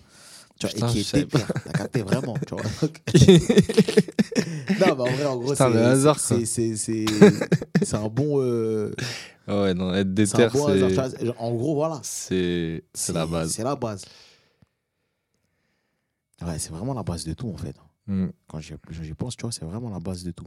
Tu 0.59 0.66
vois, 0.66 0.74
Putain, 0.74 0.89
et 0.89 0.93
qui 0.93 1.05
savais 1.05 1.24
déter. 1.24 1.39
T'as 1.64 1.72
capté 1.72 2.02
vraiment, 2.02 2.35
tu 2.47 2.55
vois. 2.55 2.64
Donc- 2.82 3.01
non, 4.80 4.86
mais 4.86 4.90
en 4.90 4.94
vrai, 5.12 5.24
en 5.26 5.36
gros, 5.36 5.55
c'est 5.55 5.70
le 5.70 5.78
hasard, 5.86 6.18
c'est- 6.20 6.44
c'est 6.47 6.76
c'est 6.76 7.05
c'est 7.82 7.94
un 7.97 8.09
bon 8.09 8.40
euh, 8.40 8.93
Ah 9.47 9.62
ouais, 9.62 9.74
non, 9.74 9.94
être 9.94 10.12
déter, 10.12 10.32
c'est. 11.10 11.28
En 11.39 11.55
gros, 11.55 11.74
voilà. 11.76 12.01
C'est 12.02 12.82
c'est 12.93 13.12
la 13.12 13.24
base. 13.26 13.52
C'est 13.52 13.62
la 13.62 13.76
base. 13.76 14.05
Ouais, 16.43 16.59
c'est 16.59 16.70
vraiment 16.72 16.94
la 16.94 17.02
base 17.02 17.24
de 17.24 17.35
tout 17.35 17.48
en 17.51 17.56
fait. 17.56 17.74
Hmm, 18.06 18.28
Quand 18.48 18.60
j'y 18.60 18.74
pense, 19.14 19.36
tu 19.36 19.43
vois, 19.43 19.52
c'est 19.52 19.64
vraiment 19.64 19.90
la 19.90 19.98
base 20.01 20.24
de 20.24 20.30
tout. 20.32 20.47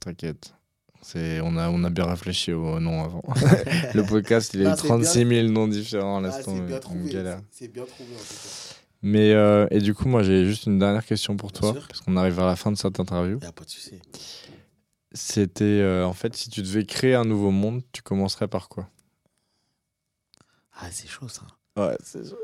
T'inquiète. 0.00 0.54
C'est, 1.00 1.40
on, 1.40 1.56
a, 1.56 1.70
on 1.70 1.84
a 1.84 1.90
bien 1.90 2.04
réfléchi 2.06 2.52
au 2.52 2.80
nom 2.80 3.04
avant. 3.04 3.22
le 3.94 4.02
podcast, 4.04 4.52
il 4.54 4.66
a 4.66 4.70
Ah, 4.70 4.74
eu 4.74 4.76
c'est 4.78 4.86
36 4.86 5.26
000 5.26 5.48
noms 5.48 5.68
différents 5.68 6.22
à 6.24 6.28
Ah, 6.28 6.32
c'est 6.42 6.60
bien 6.60 6.78
trouvé. 6.80 7.10
c'est- 7.50 7.68
bien 7.68 7.84
trouvé 7.84 8.14
en 8.14 8.18
tout 8.18 8.24
cas. 8.34 8.74
Mais, 9.00 9.32
euh, 9.32 9.66
et 9.70 9.78
du 9.78 9.94
coup, 9.94 10.08
moi, 10.08 10.22
j'ai 10.24 10.44
juste 10.44 10.66
une 10.66 10.78
dernière 10.80 11.06
question 11.06 11.36
pour 11.36 11.50
Bien 11.52 11.60
toi, 11.60 11.72
sûr. 11.74 11.86
parce 11.88 12.00
qu'on 12.00 12.16
arrive 12.16 12.34
vers 12.34 12.46
la 12.46 12.56
fin 12.56 12.72
de 12.72 12.76
cette 12.76 12.98
interview. 12.98 13.38
Y 13.40 13.44
a 13.46 13.52
pas 13.52 13.64
de 13.64 13.70
souci. 13.70 14.00
C'était, 15.12 15.64
euh, 15.64 16.04
en 16.04 16.12
fait, 16.12 16.34
si 16.36 16.50
tu 16.50 16.62
devais 16.62 16.84
créer 16.84 17.14
un 17.14 17.24
nouveau 17.24 17.50
monde, 17.52 17.82
tu 17.92 18.02
commencerais 18.02 18.48
par 18.48 18.68
quoi? 18.68 18.88
Ah, 20.72 20.88
c'est 20.90 21.08
chaud 21.08 21.28
ça. 21.28 21.42
Ouais, 21.76 21.96
c'est 22.04 22.24
ça. 22.24 22.34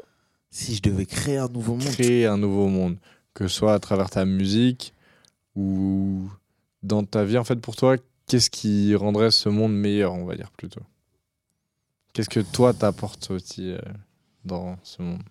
Si 0.51 0.77
je 0.77 0.83
devais 0.83 1.07
créer 1.07 1.39
un 1.39 1.49
nouveau 1.49 1.75
monde, 1.75 1.85
Créer 1.85 2.27
un 2.27 2.39
nouveau 2.39 2.69
monde, 2.69 2.97
que 3.35 3.49
ce 3.49 3.55
soit 3.57 3.75
à 3.75 3.81
travers 3.81 4.09
ta 4.09 4.25
musique 4.25 4.95
ou 5.57 6.29
dans 6.85 7.05
ta 7.05 7.25
vie, 7.25 7.37
en 7.39 7.45
fait, 7.45 7.57
pour 7.57 7.75
toi, 7.77 7.97
qu'est-ce 8.27 8.51
qui 8.51 8.95
rendrait 8.95 9.31
ce 9.31 9.49
monde 9.49 9.75
meilleur, 9.75 10.13
on 10.15 10.25
va 10.25 10.37
dire 10.37 10.51
plutôt? 10.53 10.83
Qu'est-ce 12.13 12.29
que 12.31 12.41
toi 12.41 12.73
t'apportes 12.73 13.31
aussi 13.31 13.73
euh, 13.73 13.79
dans 14.45 14.77
ce 14.83 15.03
monde? 15.03 15.23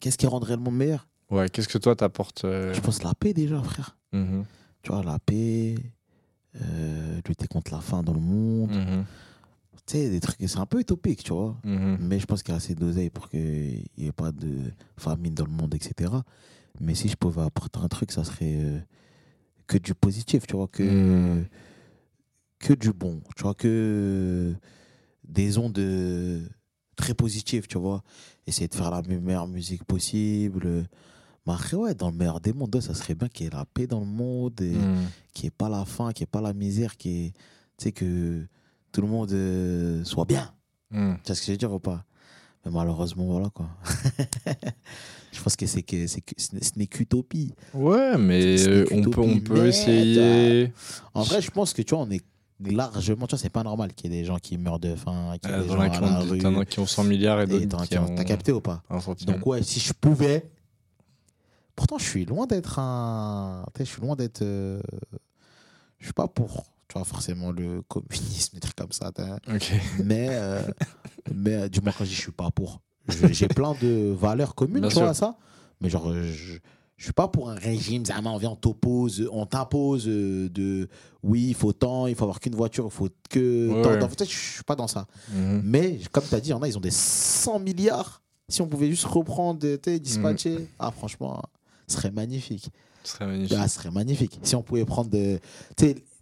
Qu'est-ce 0.00 0.18
qui 0.18 0.26
rendrait 0.26 0.56
le 0.56 0.62
monde 0.62 0.76
meilleur? 0.76 1.06
Ouais, 1.30 1.48
qu'est-ce 1.48 1.68
que 1.68 1.78
toi 1.78 1.94
t'apportes 1.96 2.44
euh, 2.44 2.72
Je 2.74 2.80
pense 2.80 3.02
la 3.02 3.14
paix 3.14 3.32
déjà, 3.32 3.62
frère. 3.62 3.96
mhm, 4.12 4.44
Tu 4.82 4.92
vois, 4.92 5.02
la 5.02 5.18
paix, 5.18 5.74
euh, 6.60 7.20
lutter 7.26 7.46
contre 7.48 7.72
la 7.72 7.80
faim 7.80 8.02
dans 8.02 8.12
le 8.12 8.20
monde. 8.20 8.70
mhm, 8.70 9.04
Tu 9.86 9.96
sais, 9.98 10.10
des 10.10 10.20
trucs, 10.20 10.36
c'est 10.46 10.58
un 10.58 10.66
peu 10.66 10.80
utopique, 10.80 11.24
tu 11.24 11.32
vois. 11.32 11.56
mhm. 11.64 11.98
Mais 12.00 12.18
je 12.20 12.26
pense 12.26 12.42
qu'il 12.42 12.52
y 12.52 12.54
a 12.54 12.56
assez 12.58 12.74
d'oseille 12.74 13.10
pour 13.10 13.28
qu'il 13.28 13.84
n'y 13.98 14.06
ait 14.06 14.12
pas 14.12 14.30
de 14.32 14.58
famine 14.96 15.34
dans 15.34 15.46
le 15.46 15.50
monde, 15.52 15.74
etc. 15.74 16.12
Mais 16.80 16.94
si 16.94 17.08
je 17.08 17.16
pouvais 17.16 17.42
apporter 17.42 17.78
un 17.80 17.88
truc, 17.88 18.12
ça 18.12 18.24
serait 18.24 18.58
euh, 18.62 18.78
que 19.72 19.78
du 19.78 19.94
positif, 19.94 20.46
tu 20.46 20.54
vois, 20.56 20.68
que, 20.68 20.82
Mhm. 20.82 21.46
que 22.58 22.74
du 22.74 22.92
bon, 22.92 23.22
tu 23.36 23.42
vois, 23.42 23.54
que 23.54 24.54
des 25.24 25.56
ondes 25.58 25.78
euh, 25.78 26.46
très 26.96 27.14
positives, 27.14 27.66
tu 27.66 27.78
vois. 27.78 28.02
Essayer 28.46 28.68
de 28.68 28.74
faire 28.74 28.90
la 28.90 29.02
me- 29.02 29.18
meilleure 29.20 29.48
musique 29.48 29.84
possible. 29.84 30.84
Mais 31.46 31.52
après, 31.54 31.76
ouais, 31.76 31.94
dans 31.94 32.10
le 32.10 32.16
meilleur 32.16 32.40
des 32.40 32.52
mondes, 32.52 32.78
ça 32.80 32.94
serait 32.94 33.14
bien 33.14 33.28
qu'il 33.28 33.44
y 33.44 33.46
ait 33.48 33.52
la 33.52 33.64
paix 33.64 33.86
dans 33.86 34.00
le 34.00 34.06
monde, 34.06 34.60
et 34.60 34.74
Mhm. 34.76 35.06
qu'il 35.32 35.44
n'y 35.44 35.48
ait 35.48 35.50
pas 35.56 35.68
la 35.68 35.84
faim, 35.84 36.12
qu'il 36.12 36.22
n'y 36.24 36.28
ait 36.28 36.30
pas 36.30 36.40
la 36.42 36.52
misère, 36.52 36.96
qu'il 36.96 37.10
y 37.12 37.26
ait- 37.86 37.92
que 37.92 38.46
tout 38.92 39.00
le 39.00 39.08
monde 39.08 39.32
euh, 39.32 40.04
soit 40.04 40.24
bien. 40.26 40.54
Mhm. 40.90 41.16
Tu 41.24 41.26
vois 41.28 41.34
ce 41.34 41.40
que 41.40 41.46
je 41.46 41.52
veux 41.52 41.56
dire 41.56 41.72
ou 41.72 41.80
pas? 41.80 42.04
Mais 42.64 42.70
malheureusement, 42.70 43.24
voilà 43.24 43.50
quoi. 43.50 43.68
je 45.32 45.42
pense 45.42 45.56
que 45.56 45.66
c'est 45.66 45.82
que, 45.82 46.06
c'est 46.06 46.20
que 46.20 46.34
ce 46.38 46.50
n'est- 46.76 46.86
qu'utopie. 46.86 47.54
Ouais, 47.74 48.16
mais 48.18 48.60
euh, 48.68 48.84
on 48.92 49.02
peut, 49.02 49.20
on 49.20 49.40
peut 49.40 49.62
mais 49.62 49.68
essayer. 49.70 50.72
En 51.14 51.22
vrai, 51.22 51.40
je 51.42 51.50
pense 51.50 51.72
que 51.72 51.82
tu 51.82 51.94
vois, 51.94 52.04
on 52.04 52.10
est 52.10 52.22
largement. 52.64 53.26
Tu 53.26 53.30
vois, 53.32 53.38
c'est 53.38 53.48
pas 53.50 53.64
normal 53.64 53.92
qu'il 53.94 54.12
y 54.12 54.14
ait 54.16 54.20
des 54.20 54.24
gens 54.24 54.38
qui 54.38 54.56
meurent 54.58 54.78
de 54.78 54.94
faim, 54.94 55.34
qu'il 55.42 55.50
y 55.50 55.54
ait 55.54 55.56
Euh, 55.56 55.62
des 55.62 55.68
gens 55.68 55.80
à 55.80 55.88
qui 55.90 56.00
la 56.00 56.06
ont- 56.20 56.20
rue. 56.28 56.38
t'en 56.38 56.60
as 56.60 56.64
qui 56.64 56.78
ont 56.80 56.86
100 56.86 57.04
milliards 57.04 57.40
et 57.40 57.44
et 57.44 57.66
d'autres 57.66 57.86
qui 57.88 57.98
ont- 57.98 58.14
T'as 58.14 58.24
capté 58.24 58.52
ou 58.52 58.60
pas? 58.60 58.82
Donc, 59.26 59.44
ouais, 59.46 59.62
si 59.62 59.80
je 59.80 59.92
pouvais. 59.92 60.48
Pourtant, 61.74 61.98
je 61.98 62.04
suis 62.04 62.24
loin 62.26 62.46
d'être 62.46 62.78
un. 62.78 63.64
Je 63.78 63.84
suis 63.84 64.00
loin 64.02 64.14
d'être. 64.14 64.42
euh, 64.42 64.80
Je 65.98 66.04
suis 66.06 66.12
pas 66.12 66.28
pour. 66.28 66.64
Tu 66.88 66.98
vois, 66.98 67.04
forcément, 67.04 67.50
le 67.52 67.80
communisme, 67.88 68.54
des 68.54 68.60
trucs 68.60 68.76
comme 68.76 68.92
ça. 68.92 69.10
t'as- 69.12 69.36
Ok. 69.52 69.72
mais, 70.04 70.26
euh, 70.30 70.60
mais 71.34 71.54
euh, 71.54 71.68
du 71.68 71.80
moins 71.80 71.92
quand 71.96 72.04
je 72.04 72.10
dis 72.10 72.14
je 72.16 72.20
suis 72.20 72.32
pas 72.32 72.50
pour 72.50 72.80
j'ai 73.30 73.48
plein 73.48 73.74
de 73.82 74.12
valeurs 74.18 74.54
communes 74.54 74.86
tu 74.88 74.94
vois 74.94 75.14
ça 75.14 75.36
mais 75.80 75.90
genre 75.90 76.08
euh, 76.10 76.22
je, 76.24 76.54
je 76.96 77.04
suis 77.04 77.12
pas 77.12 77.28
pour 77.28 77.50
un 77.50 77.54
régime 77.56 78.04
ça 78.04 78.14
on 78.24 78.36
vient 78.38 78.50
on 78.50 78.56
t'oppose 78.56 79.28
on 79.32 79.44
t'impose 79.46 80.06
euh, 80.08 80.48
de 80.48 80.88
oui 81.22 81.46
il 81.48 81.54
faut 81.54 81.72
tant 81.72 82.06
il 82.06 82.14
faut 82.14 82.24
avoir 82.24 82.40
qu'une 82.40 82.54
voiture 82.54 82.84
il 82.86 82.90
faut 82.92 83.08
que 83.28 83.68
Ouais, 83.68 83.98
tant- 83.98 84.08
tant- 84.08 84.24
je 84.24 84.30
suis 84.30 84.64
pas 84.64 84.76
dans 84.76 84.88
ça 84.88 85.06
Mhm. 85.34 85.62
mais 85.64 86.00
comme 86.12 86.24
tu 86.28 86.34
as 86.34 86.40
dit 86.40 86.48
il 86.48 86.52
y 86.52 86.54
en 86.54 86.62
a 86.62 86.68
ils 86.68 86.76
ont 86.76 86.80
des 86.80 86.90
100 86.92 87.58
milliards 87.60 88.22
si 88.48 88.60
on 88.62 88.66
pouvait 88.68 88.88
juste 88.90 89.04
reprendre 89.04 89.58
dispatcher 89.98 90.58
Mm. 90.58 90.66
ah 90.78 90.90
franchement 90.90 91.42
ce 91.88 91.96
serait 91.96 92.10
magnifique 92.10 92.68
Ce 93.04 93.12
serait 93.14 93.26
magnifique. 93.26 93.58
ah, 93.60 93.66
ce 93.68 93.74
serait 93.74 93.90
magnifique. 93.90 94.38
Si 94.44 94.54
on 94.54 94.62
pouvait 94.62 94.84
prendre 94.84 95.10
de. 95.10 95.40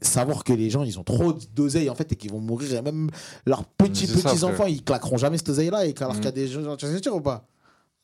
Tu 0.02 0.08
savoir 0.08 0.44
que 0.44 0.52
les 0.52 0.70
gens, 0.70 0.82
ils 0.82 0.98
ont 0.98 1.04
trop 1.04 1.34
d'oseille, 1.54 1.90
en 1.90 1.94
fait, 1.94 2.10
et 2.12 2.16
qu'ils 2.16 2.30
vont 2.30 2.40
mourir. 2.40 2.72
Et 2.74 2.82
même 2.82 3.10
leurs 3.46 3.64
petits, 3.64 4.06
ça, 4.06 4.14
petits 4.14 4.38
frère. 4.38 4.44
enfants, 4.50 4.66
ils 4.66 4.82
claqueront 4.82 5.16
jamais 5.18 5.36
cette 5.38 5.50
oseille-là. 5.50 5.86
Et 5.86 5.94
alors 5.98 6.12
Mhm. 6.14 6.16
qu'il 6.16 6.24
y 6.24 6.28
a 6.28 6.32
des 6.32 6.48
gens. 6.48 6.76
Tu 6.76 6.86
sais, 6.86 7.08
ou 7.10 7.20
pas? 7.20 7.46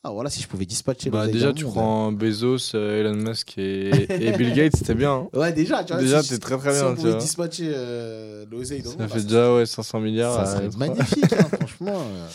Ah, 0.05 0.11
voilà, 0.11 0.31
si 0.31 0.41
je 0.41 0.47
pouvais 0.47 0.67
dispatcher 0.67 1.11
Bah, 1.11 1.27
déjà, 1.27 1.53
tu 1.53 1.65
monde. 1.65 1.73
prends 1.73 2.13
Bezos, 2.13 2.77
euh, 2.77 3.01
Elon 3.01 3.17
Musk 3.17 3.59
et, 3.59 4.07
et 4.09 4.31
Bill 4.37 4.53
Gates, 4.55 4.77
c'était 4.77 4.95
bien. 4.95 5.13
hein. 5.13 5.29
Ouais, 5.37 5.53
déjà, 5.53 5.83
tu 5.83 5.95
vois. 5.95 6.01
Déjà, 6.03 6.23
si- 6.23 6.29
t'es 6.29 6.39
très 6.39 6.57
très 6.59 6.73
si 6.75 6.81
bien, 6.81 6.87
on 6.87 6.91
tu 6.91 6.97
pouvait 6.99 7.11
vois. 7.13 7.21
dispatcher 7.21 7.73
euh, 7.75 8.47
l'oseille 8.49 8.83
Ça 8.83 8.91
monde, 8.91 9.09
fait 9.09 9.17
bah, 9.17 9.23
déjà 9.23 9.55
ouais, 9.55 9.67
500 9.67 9.99
milliards. 9.99 10.47
Ça 10.47 10.57
serait 10.59 10.69
magnifique, 10.77 11.33
hein, 11.33 11.49
franchement. 11.59 12.03
euh, 12.05 12.29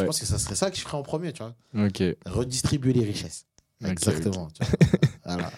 Je 0.00 0.04
pense 0.04 0.20
que 0.20 0.26
ça 0.26 0.38
serait 0.38 0.54
ça 0.56 0.70
que 0.70 0.76
je 0.76 0.82
ferais 0.82 0.98
en 0.98 1.02
premier, 1.02 1.32
tu 1.32 1.42
vois. 1.42 1.86
Ok. 1.86 2.02
Redistribuer 2.26 2.92
les 2.92 3.04
richesses. 3.04 3.46
Exactement. 3.86 4.48
tu 4.52 4.62
vois. 4.66 4.98
voilà. 5.24 5.50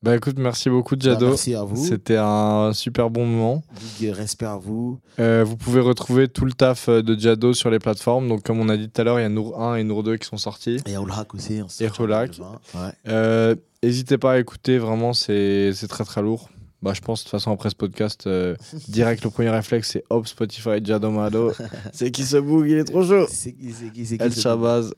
Bah 0.00 0.14
écoute, 0.14 0.38
merci 0.38 0.70
beaucoup, 0.70 0.94
Bah, 0.94 1.00
Jado. 1.04 1.26
merci 1.26 1.54
à 1.56 1.64
vous. 1.64 1.84
C'était 1.84 2.18
un 2.18 2.72
super 2.72 3.10
bon 3.10 3.26
moment. 3.26 3.64
Big 3.98 4.10
respect 4.10 4.46
à 4.46 4.56
vous. 4.56 5.00
Euh, 5.18 5.42
vous 5.44 5.56
pouvez 5.56 5.80
retrouver 5.80 6.28
tout 6.28 6.44
le 6.44 6.52
taf 6.52 6.88
euh, 6.88 7.02
de 7.02 7.18
Jado 7.18 7.52
sur 7.52 7.68
les 7.68 7.80
plateformes. 7.80 8.28
Donc, 8.28 8.44
comme 8.44 8.60
on 8.60 8.68
a 8.68 8.76
dit 8.76 8.88
tout 8.88 9.00
à 9.00 9.04
l'heure, 9.04 9.18
il 9.18 9.22
y 9.22 9.26
a 9.26 9.28
Nour 9.28 9.60
1 9.60 9.74
et 9.74 9.82
Nour 9.82 10.04
2 10.04 10.16
qui 10.18 10.28
sont 10.28 10.36
sortis. 10.36 10.76
Et 10.86 10.96
Aulhak 10.96 11.34
aussi. 11.34 11.60
on 11.64 11.68
se 11.68 11.82
Et 11.82 11.88
retrouve 11.88 12.06
en 12.06 12.10
Aulhak. 12.10 12.30
2020. 12.30 12.52
Ouais. 12.86 12.92
Euh, 13.08 13.54
N'hésitez 13.82 14.18
pas 14.18 14.32
à 14.34 14.38
écouter, 14.38 14.78
vraiment, 14.78 15.12
c'est 15.12 15.72
très 15.88 16.04
très 16.04 16.22
lourd. 16.22 16.48
Bah, 16.80 16.92
je 16.94 17.00
pense, 17.00 17.20
de 17.20 17.24
toute 17.24 17.32
façon, 17.32 17.50
après 17.50 17.70
ce 17.70 17.74
podcast, 17.74 18.28
euh, 18.28 18.54
direct, 18.88 19.24
le 19.24 19.30
premier 19.30 19.50
réflexe, 19.50 19.90
c'est 19.90 20.04
hop, 20.10 20.28
Spotify, 20.28 20.78
Jado 20.84 21.10
Mado. 21.10 21.52
c'est 21.92 22.12
qui 22.12 22.22
se 22.22 22.36
bouge, 22.36 22.66
il 22.70 22.78
est 22.78 22.84
trop 22.84 23.02
chaud. 23.04 23.26
C'est 23.28 23.52
qui, 23.52 23.72
c'est 23.72 23.90
qui, 23.92 24.06
c'est 24.06 24.16
qui 24.18 24.22
El 24.24 24.32
ce 24.32 24.40
Shabazz. 24.42 24.94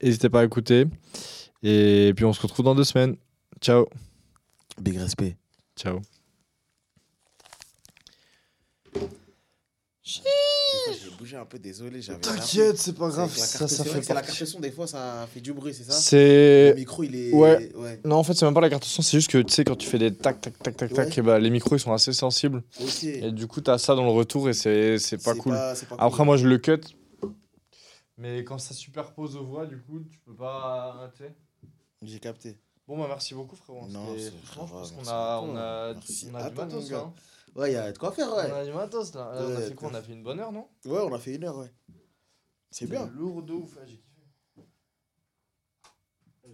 N'hésitez 0.00 0.28
pas 0.28 0.42
à 0.42 0.44
écouter. 0.44 0.86
Et 1.64 2.12
puis, 2.14 2.24
on 2.24 2.32
se 2.32 2.40
retrouve 2.40 2.64
dans 2.64 2.76
deux 2.76 2.84
semaines. 2.84 3.16
Ciao. 3.60 3.86
Big 4.80 4.96
respect. 4.98 5.36
Ciao. 5.76 6.00
J'ai 10.02 10.20
bougé 11.18 11.36
un 11.38 11.46
peu, 11.46 11.58
désolé. 11.58 12.02
j'avais 12.02 12.18
c'est 12.76 12.94
pas 12.94 13.06
avec 13.06 13.30
la 13.36 13.46
carte- 13.46 13.68
c'est 13.68 14.08
la 14.12 14.20
carte 14.22 14.44
son, 14.44 14.60
des 14.60 14.70
fois, 14.70 14.86
ça 14.86 15.26
fait 15.32 15.40
du 15.40 15.54
bruit, 15.54 15.72
c'est 15.72 15.84
ça 15.84 15.94
Le 15.94 15.98
C'est. 15.98 16.74
micro, 16.76 17.02
il 17.04 17.14
est. 17.16 17.32
Ouais. 17.32 17.72
ouais. 17.74 18.00
Non, 18.04 18.16
en 18.16 18.22
fait, 18.22 18.34
c'est 18.34 18.44
même 18.44 18.52
pas 18.54 18.60
la 18.60 18.68
carte 18.68 18.84
son, 18.84 19.00
c'est 19.00 19.16
juste 19.16 19.30
que 19.30 19.38
tu 19.38 19.52
sais, 19.52 19.64
quand 19.64 19.76
tu 19.76 19.88
fais 19.88 19.98
des 19.98 20.14
tac, 20.14 20.42
tac, 20.42 20.58
tac, 20.58 20.76
tac, 20.76 20.92
tac, 20.92 21.16
et 21.18 21.22
bah, 21.22 21.38
les 21.38 21.48
micros 21.48 21.76
ils 21.76 21.80
sont 21.80 21.92
assez 21.92 22.12
sensibles. 22.12 22.62
Ok. 22.80 23.04
Et 23.04 23.32
du 23.32 23.46
coup, 23.46 23.62
t'as 23.62 23.78
ça 23.78 23.94
dans 23.94 24.04
le 24.04 24.10
retour 24.10 24.50
et 24.50 24.52
c'est 24.52 24.98
c'est 24.98 25.22
pas 25.22 25.34
cool. 25.34 25.56
c'est 25.74 25.88
pas 25.88 25.96
Après, 25.98 26.18
cool. 26.18 26.26
moi 26.26 26.36
je 26.36 26.46
le 26.48 26.58
cut. 26.58 26.80
Mais 28.18 28.44
quand 28.44 28.58
ça 28.58 28.74
superpose 28.74 29.36
aux 29.36 29.44
voix, 29.44 29.64
du 29.66 29.78
coup, 29.78 30.00
tu 30.00 30.18
peux 30.18 30.34
pas. 30.34 31.10
J'ai 32.02 32.18
capté. 32.20 32.58
Bon, 32.86 32.98
bah 32.98 33.06
merci 33.08 33.34
beaucoup, 33.34 33.56
frérot. 33.56 33.86
Non, 33.88 34.08
C'était- 34.16 34.30
c'est 34.30 34.30
Franchement, 34.46 34.66
je 34.66 34.70
grave, 34.72 34.80
pense 34.80 34.90
qu'on 34.90 34.96
merci 34.96 35.10
a, 35.10 35.40
on 35.40 35.56
a, 35.56 35.94
Merci 35.94 36.28
on 36.30 36.34
a 36.34 36.50
du 36.50 36.54
matos 36.56 36.90
là. 36.90 36.98
hein. 36.98 37.14
Ouais, 37.56 37.70
il 37.70 37.74
y 37.74 37.76
a 37.76 37.92
de 37.92 37.98
quoi 37.98 38.12
faire, 38.12 38.28
On 38.32 38.36
ouais. 38.36 38.50
a 38.50 38.64
du 38.64 38.72
matos 38.72 39.14
là. 39.14 39.30
On 39.32 39.38
a 39.38 39.46
Ouais, 39.46 39.68
fait 39.68 39.74
quoi? 39.74 39.88
On 39.90 39.94
a 39.94 40.02
fait 40.02 40.12
une 40.12 40.22
bonne 40.22 40.40
heure, 40.40 40.52
non? 40.52 40.68
Ouais, 40.84 41.00
on 41.00 41.14
a 41.14 41.18
fait 41.18 41.34
une 41.36 41.44
heure, 41.44 41.56
ouais. 41.58 41.72
C'est 42.70 42.86
bien. 42.86 43.06
Lourd 43.06 43.42
de 43.42 43.52
ouf, 43.54 43.76
ouais, 43.76 43.82
j'ai 43.86 43.96
kiffé. 43.98 44.22
Je 46.44 46.48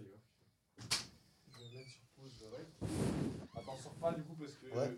vais 1.63 1.77
mettre 1.77 1.89
sur 1.89 2.01
pause 2.15 2.33
direct. 2.37 2.71
Attends, 3.55 3.77
sors 3.77 3.93
pas 3.95 4.13
du 4.13 4.23
coup 4.23 4.35
parce 4.35 4.53
que. 4.53 4.67
Ouais. 4.67 4.97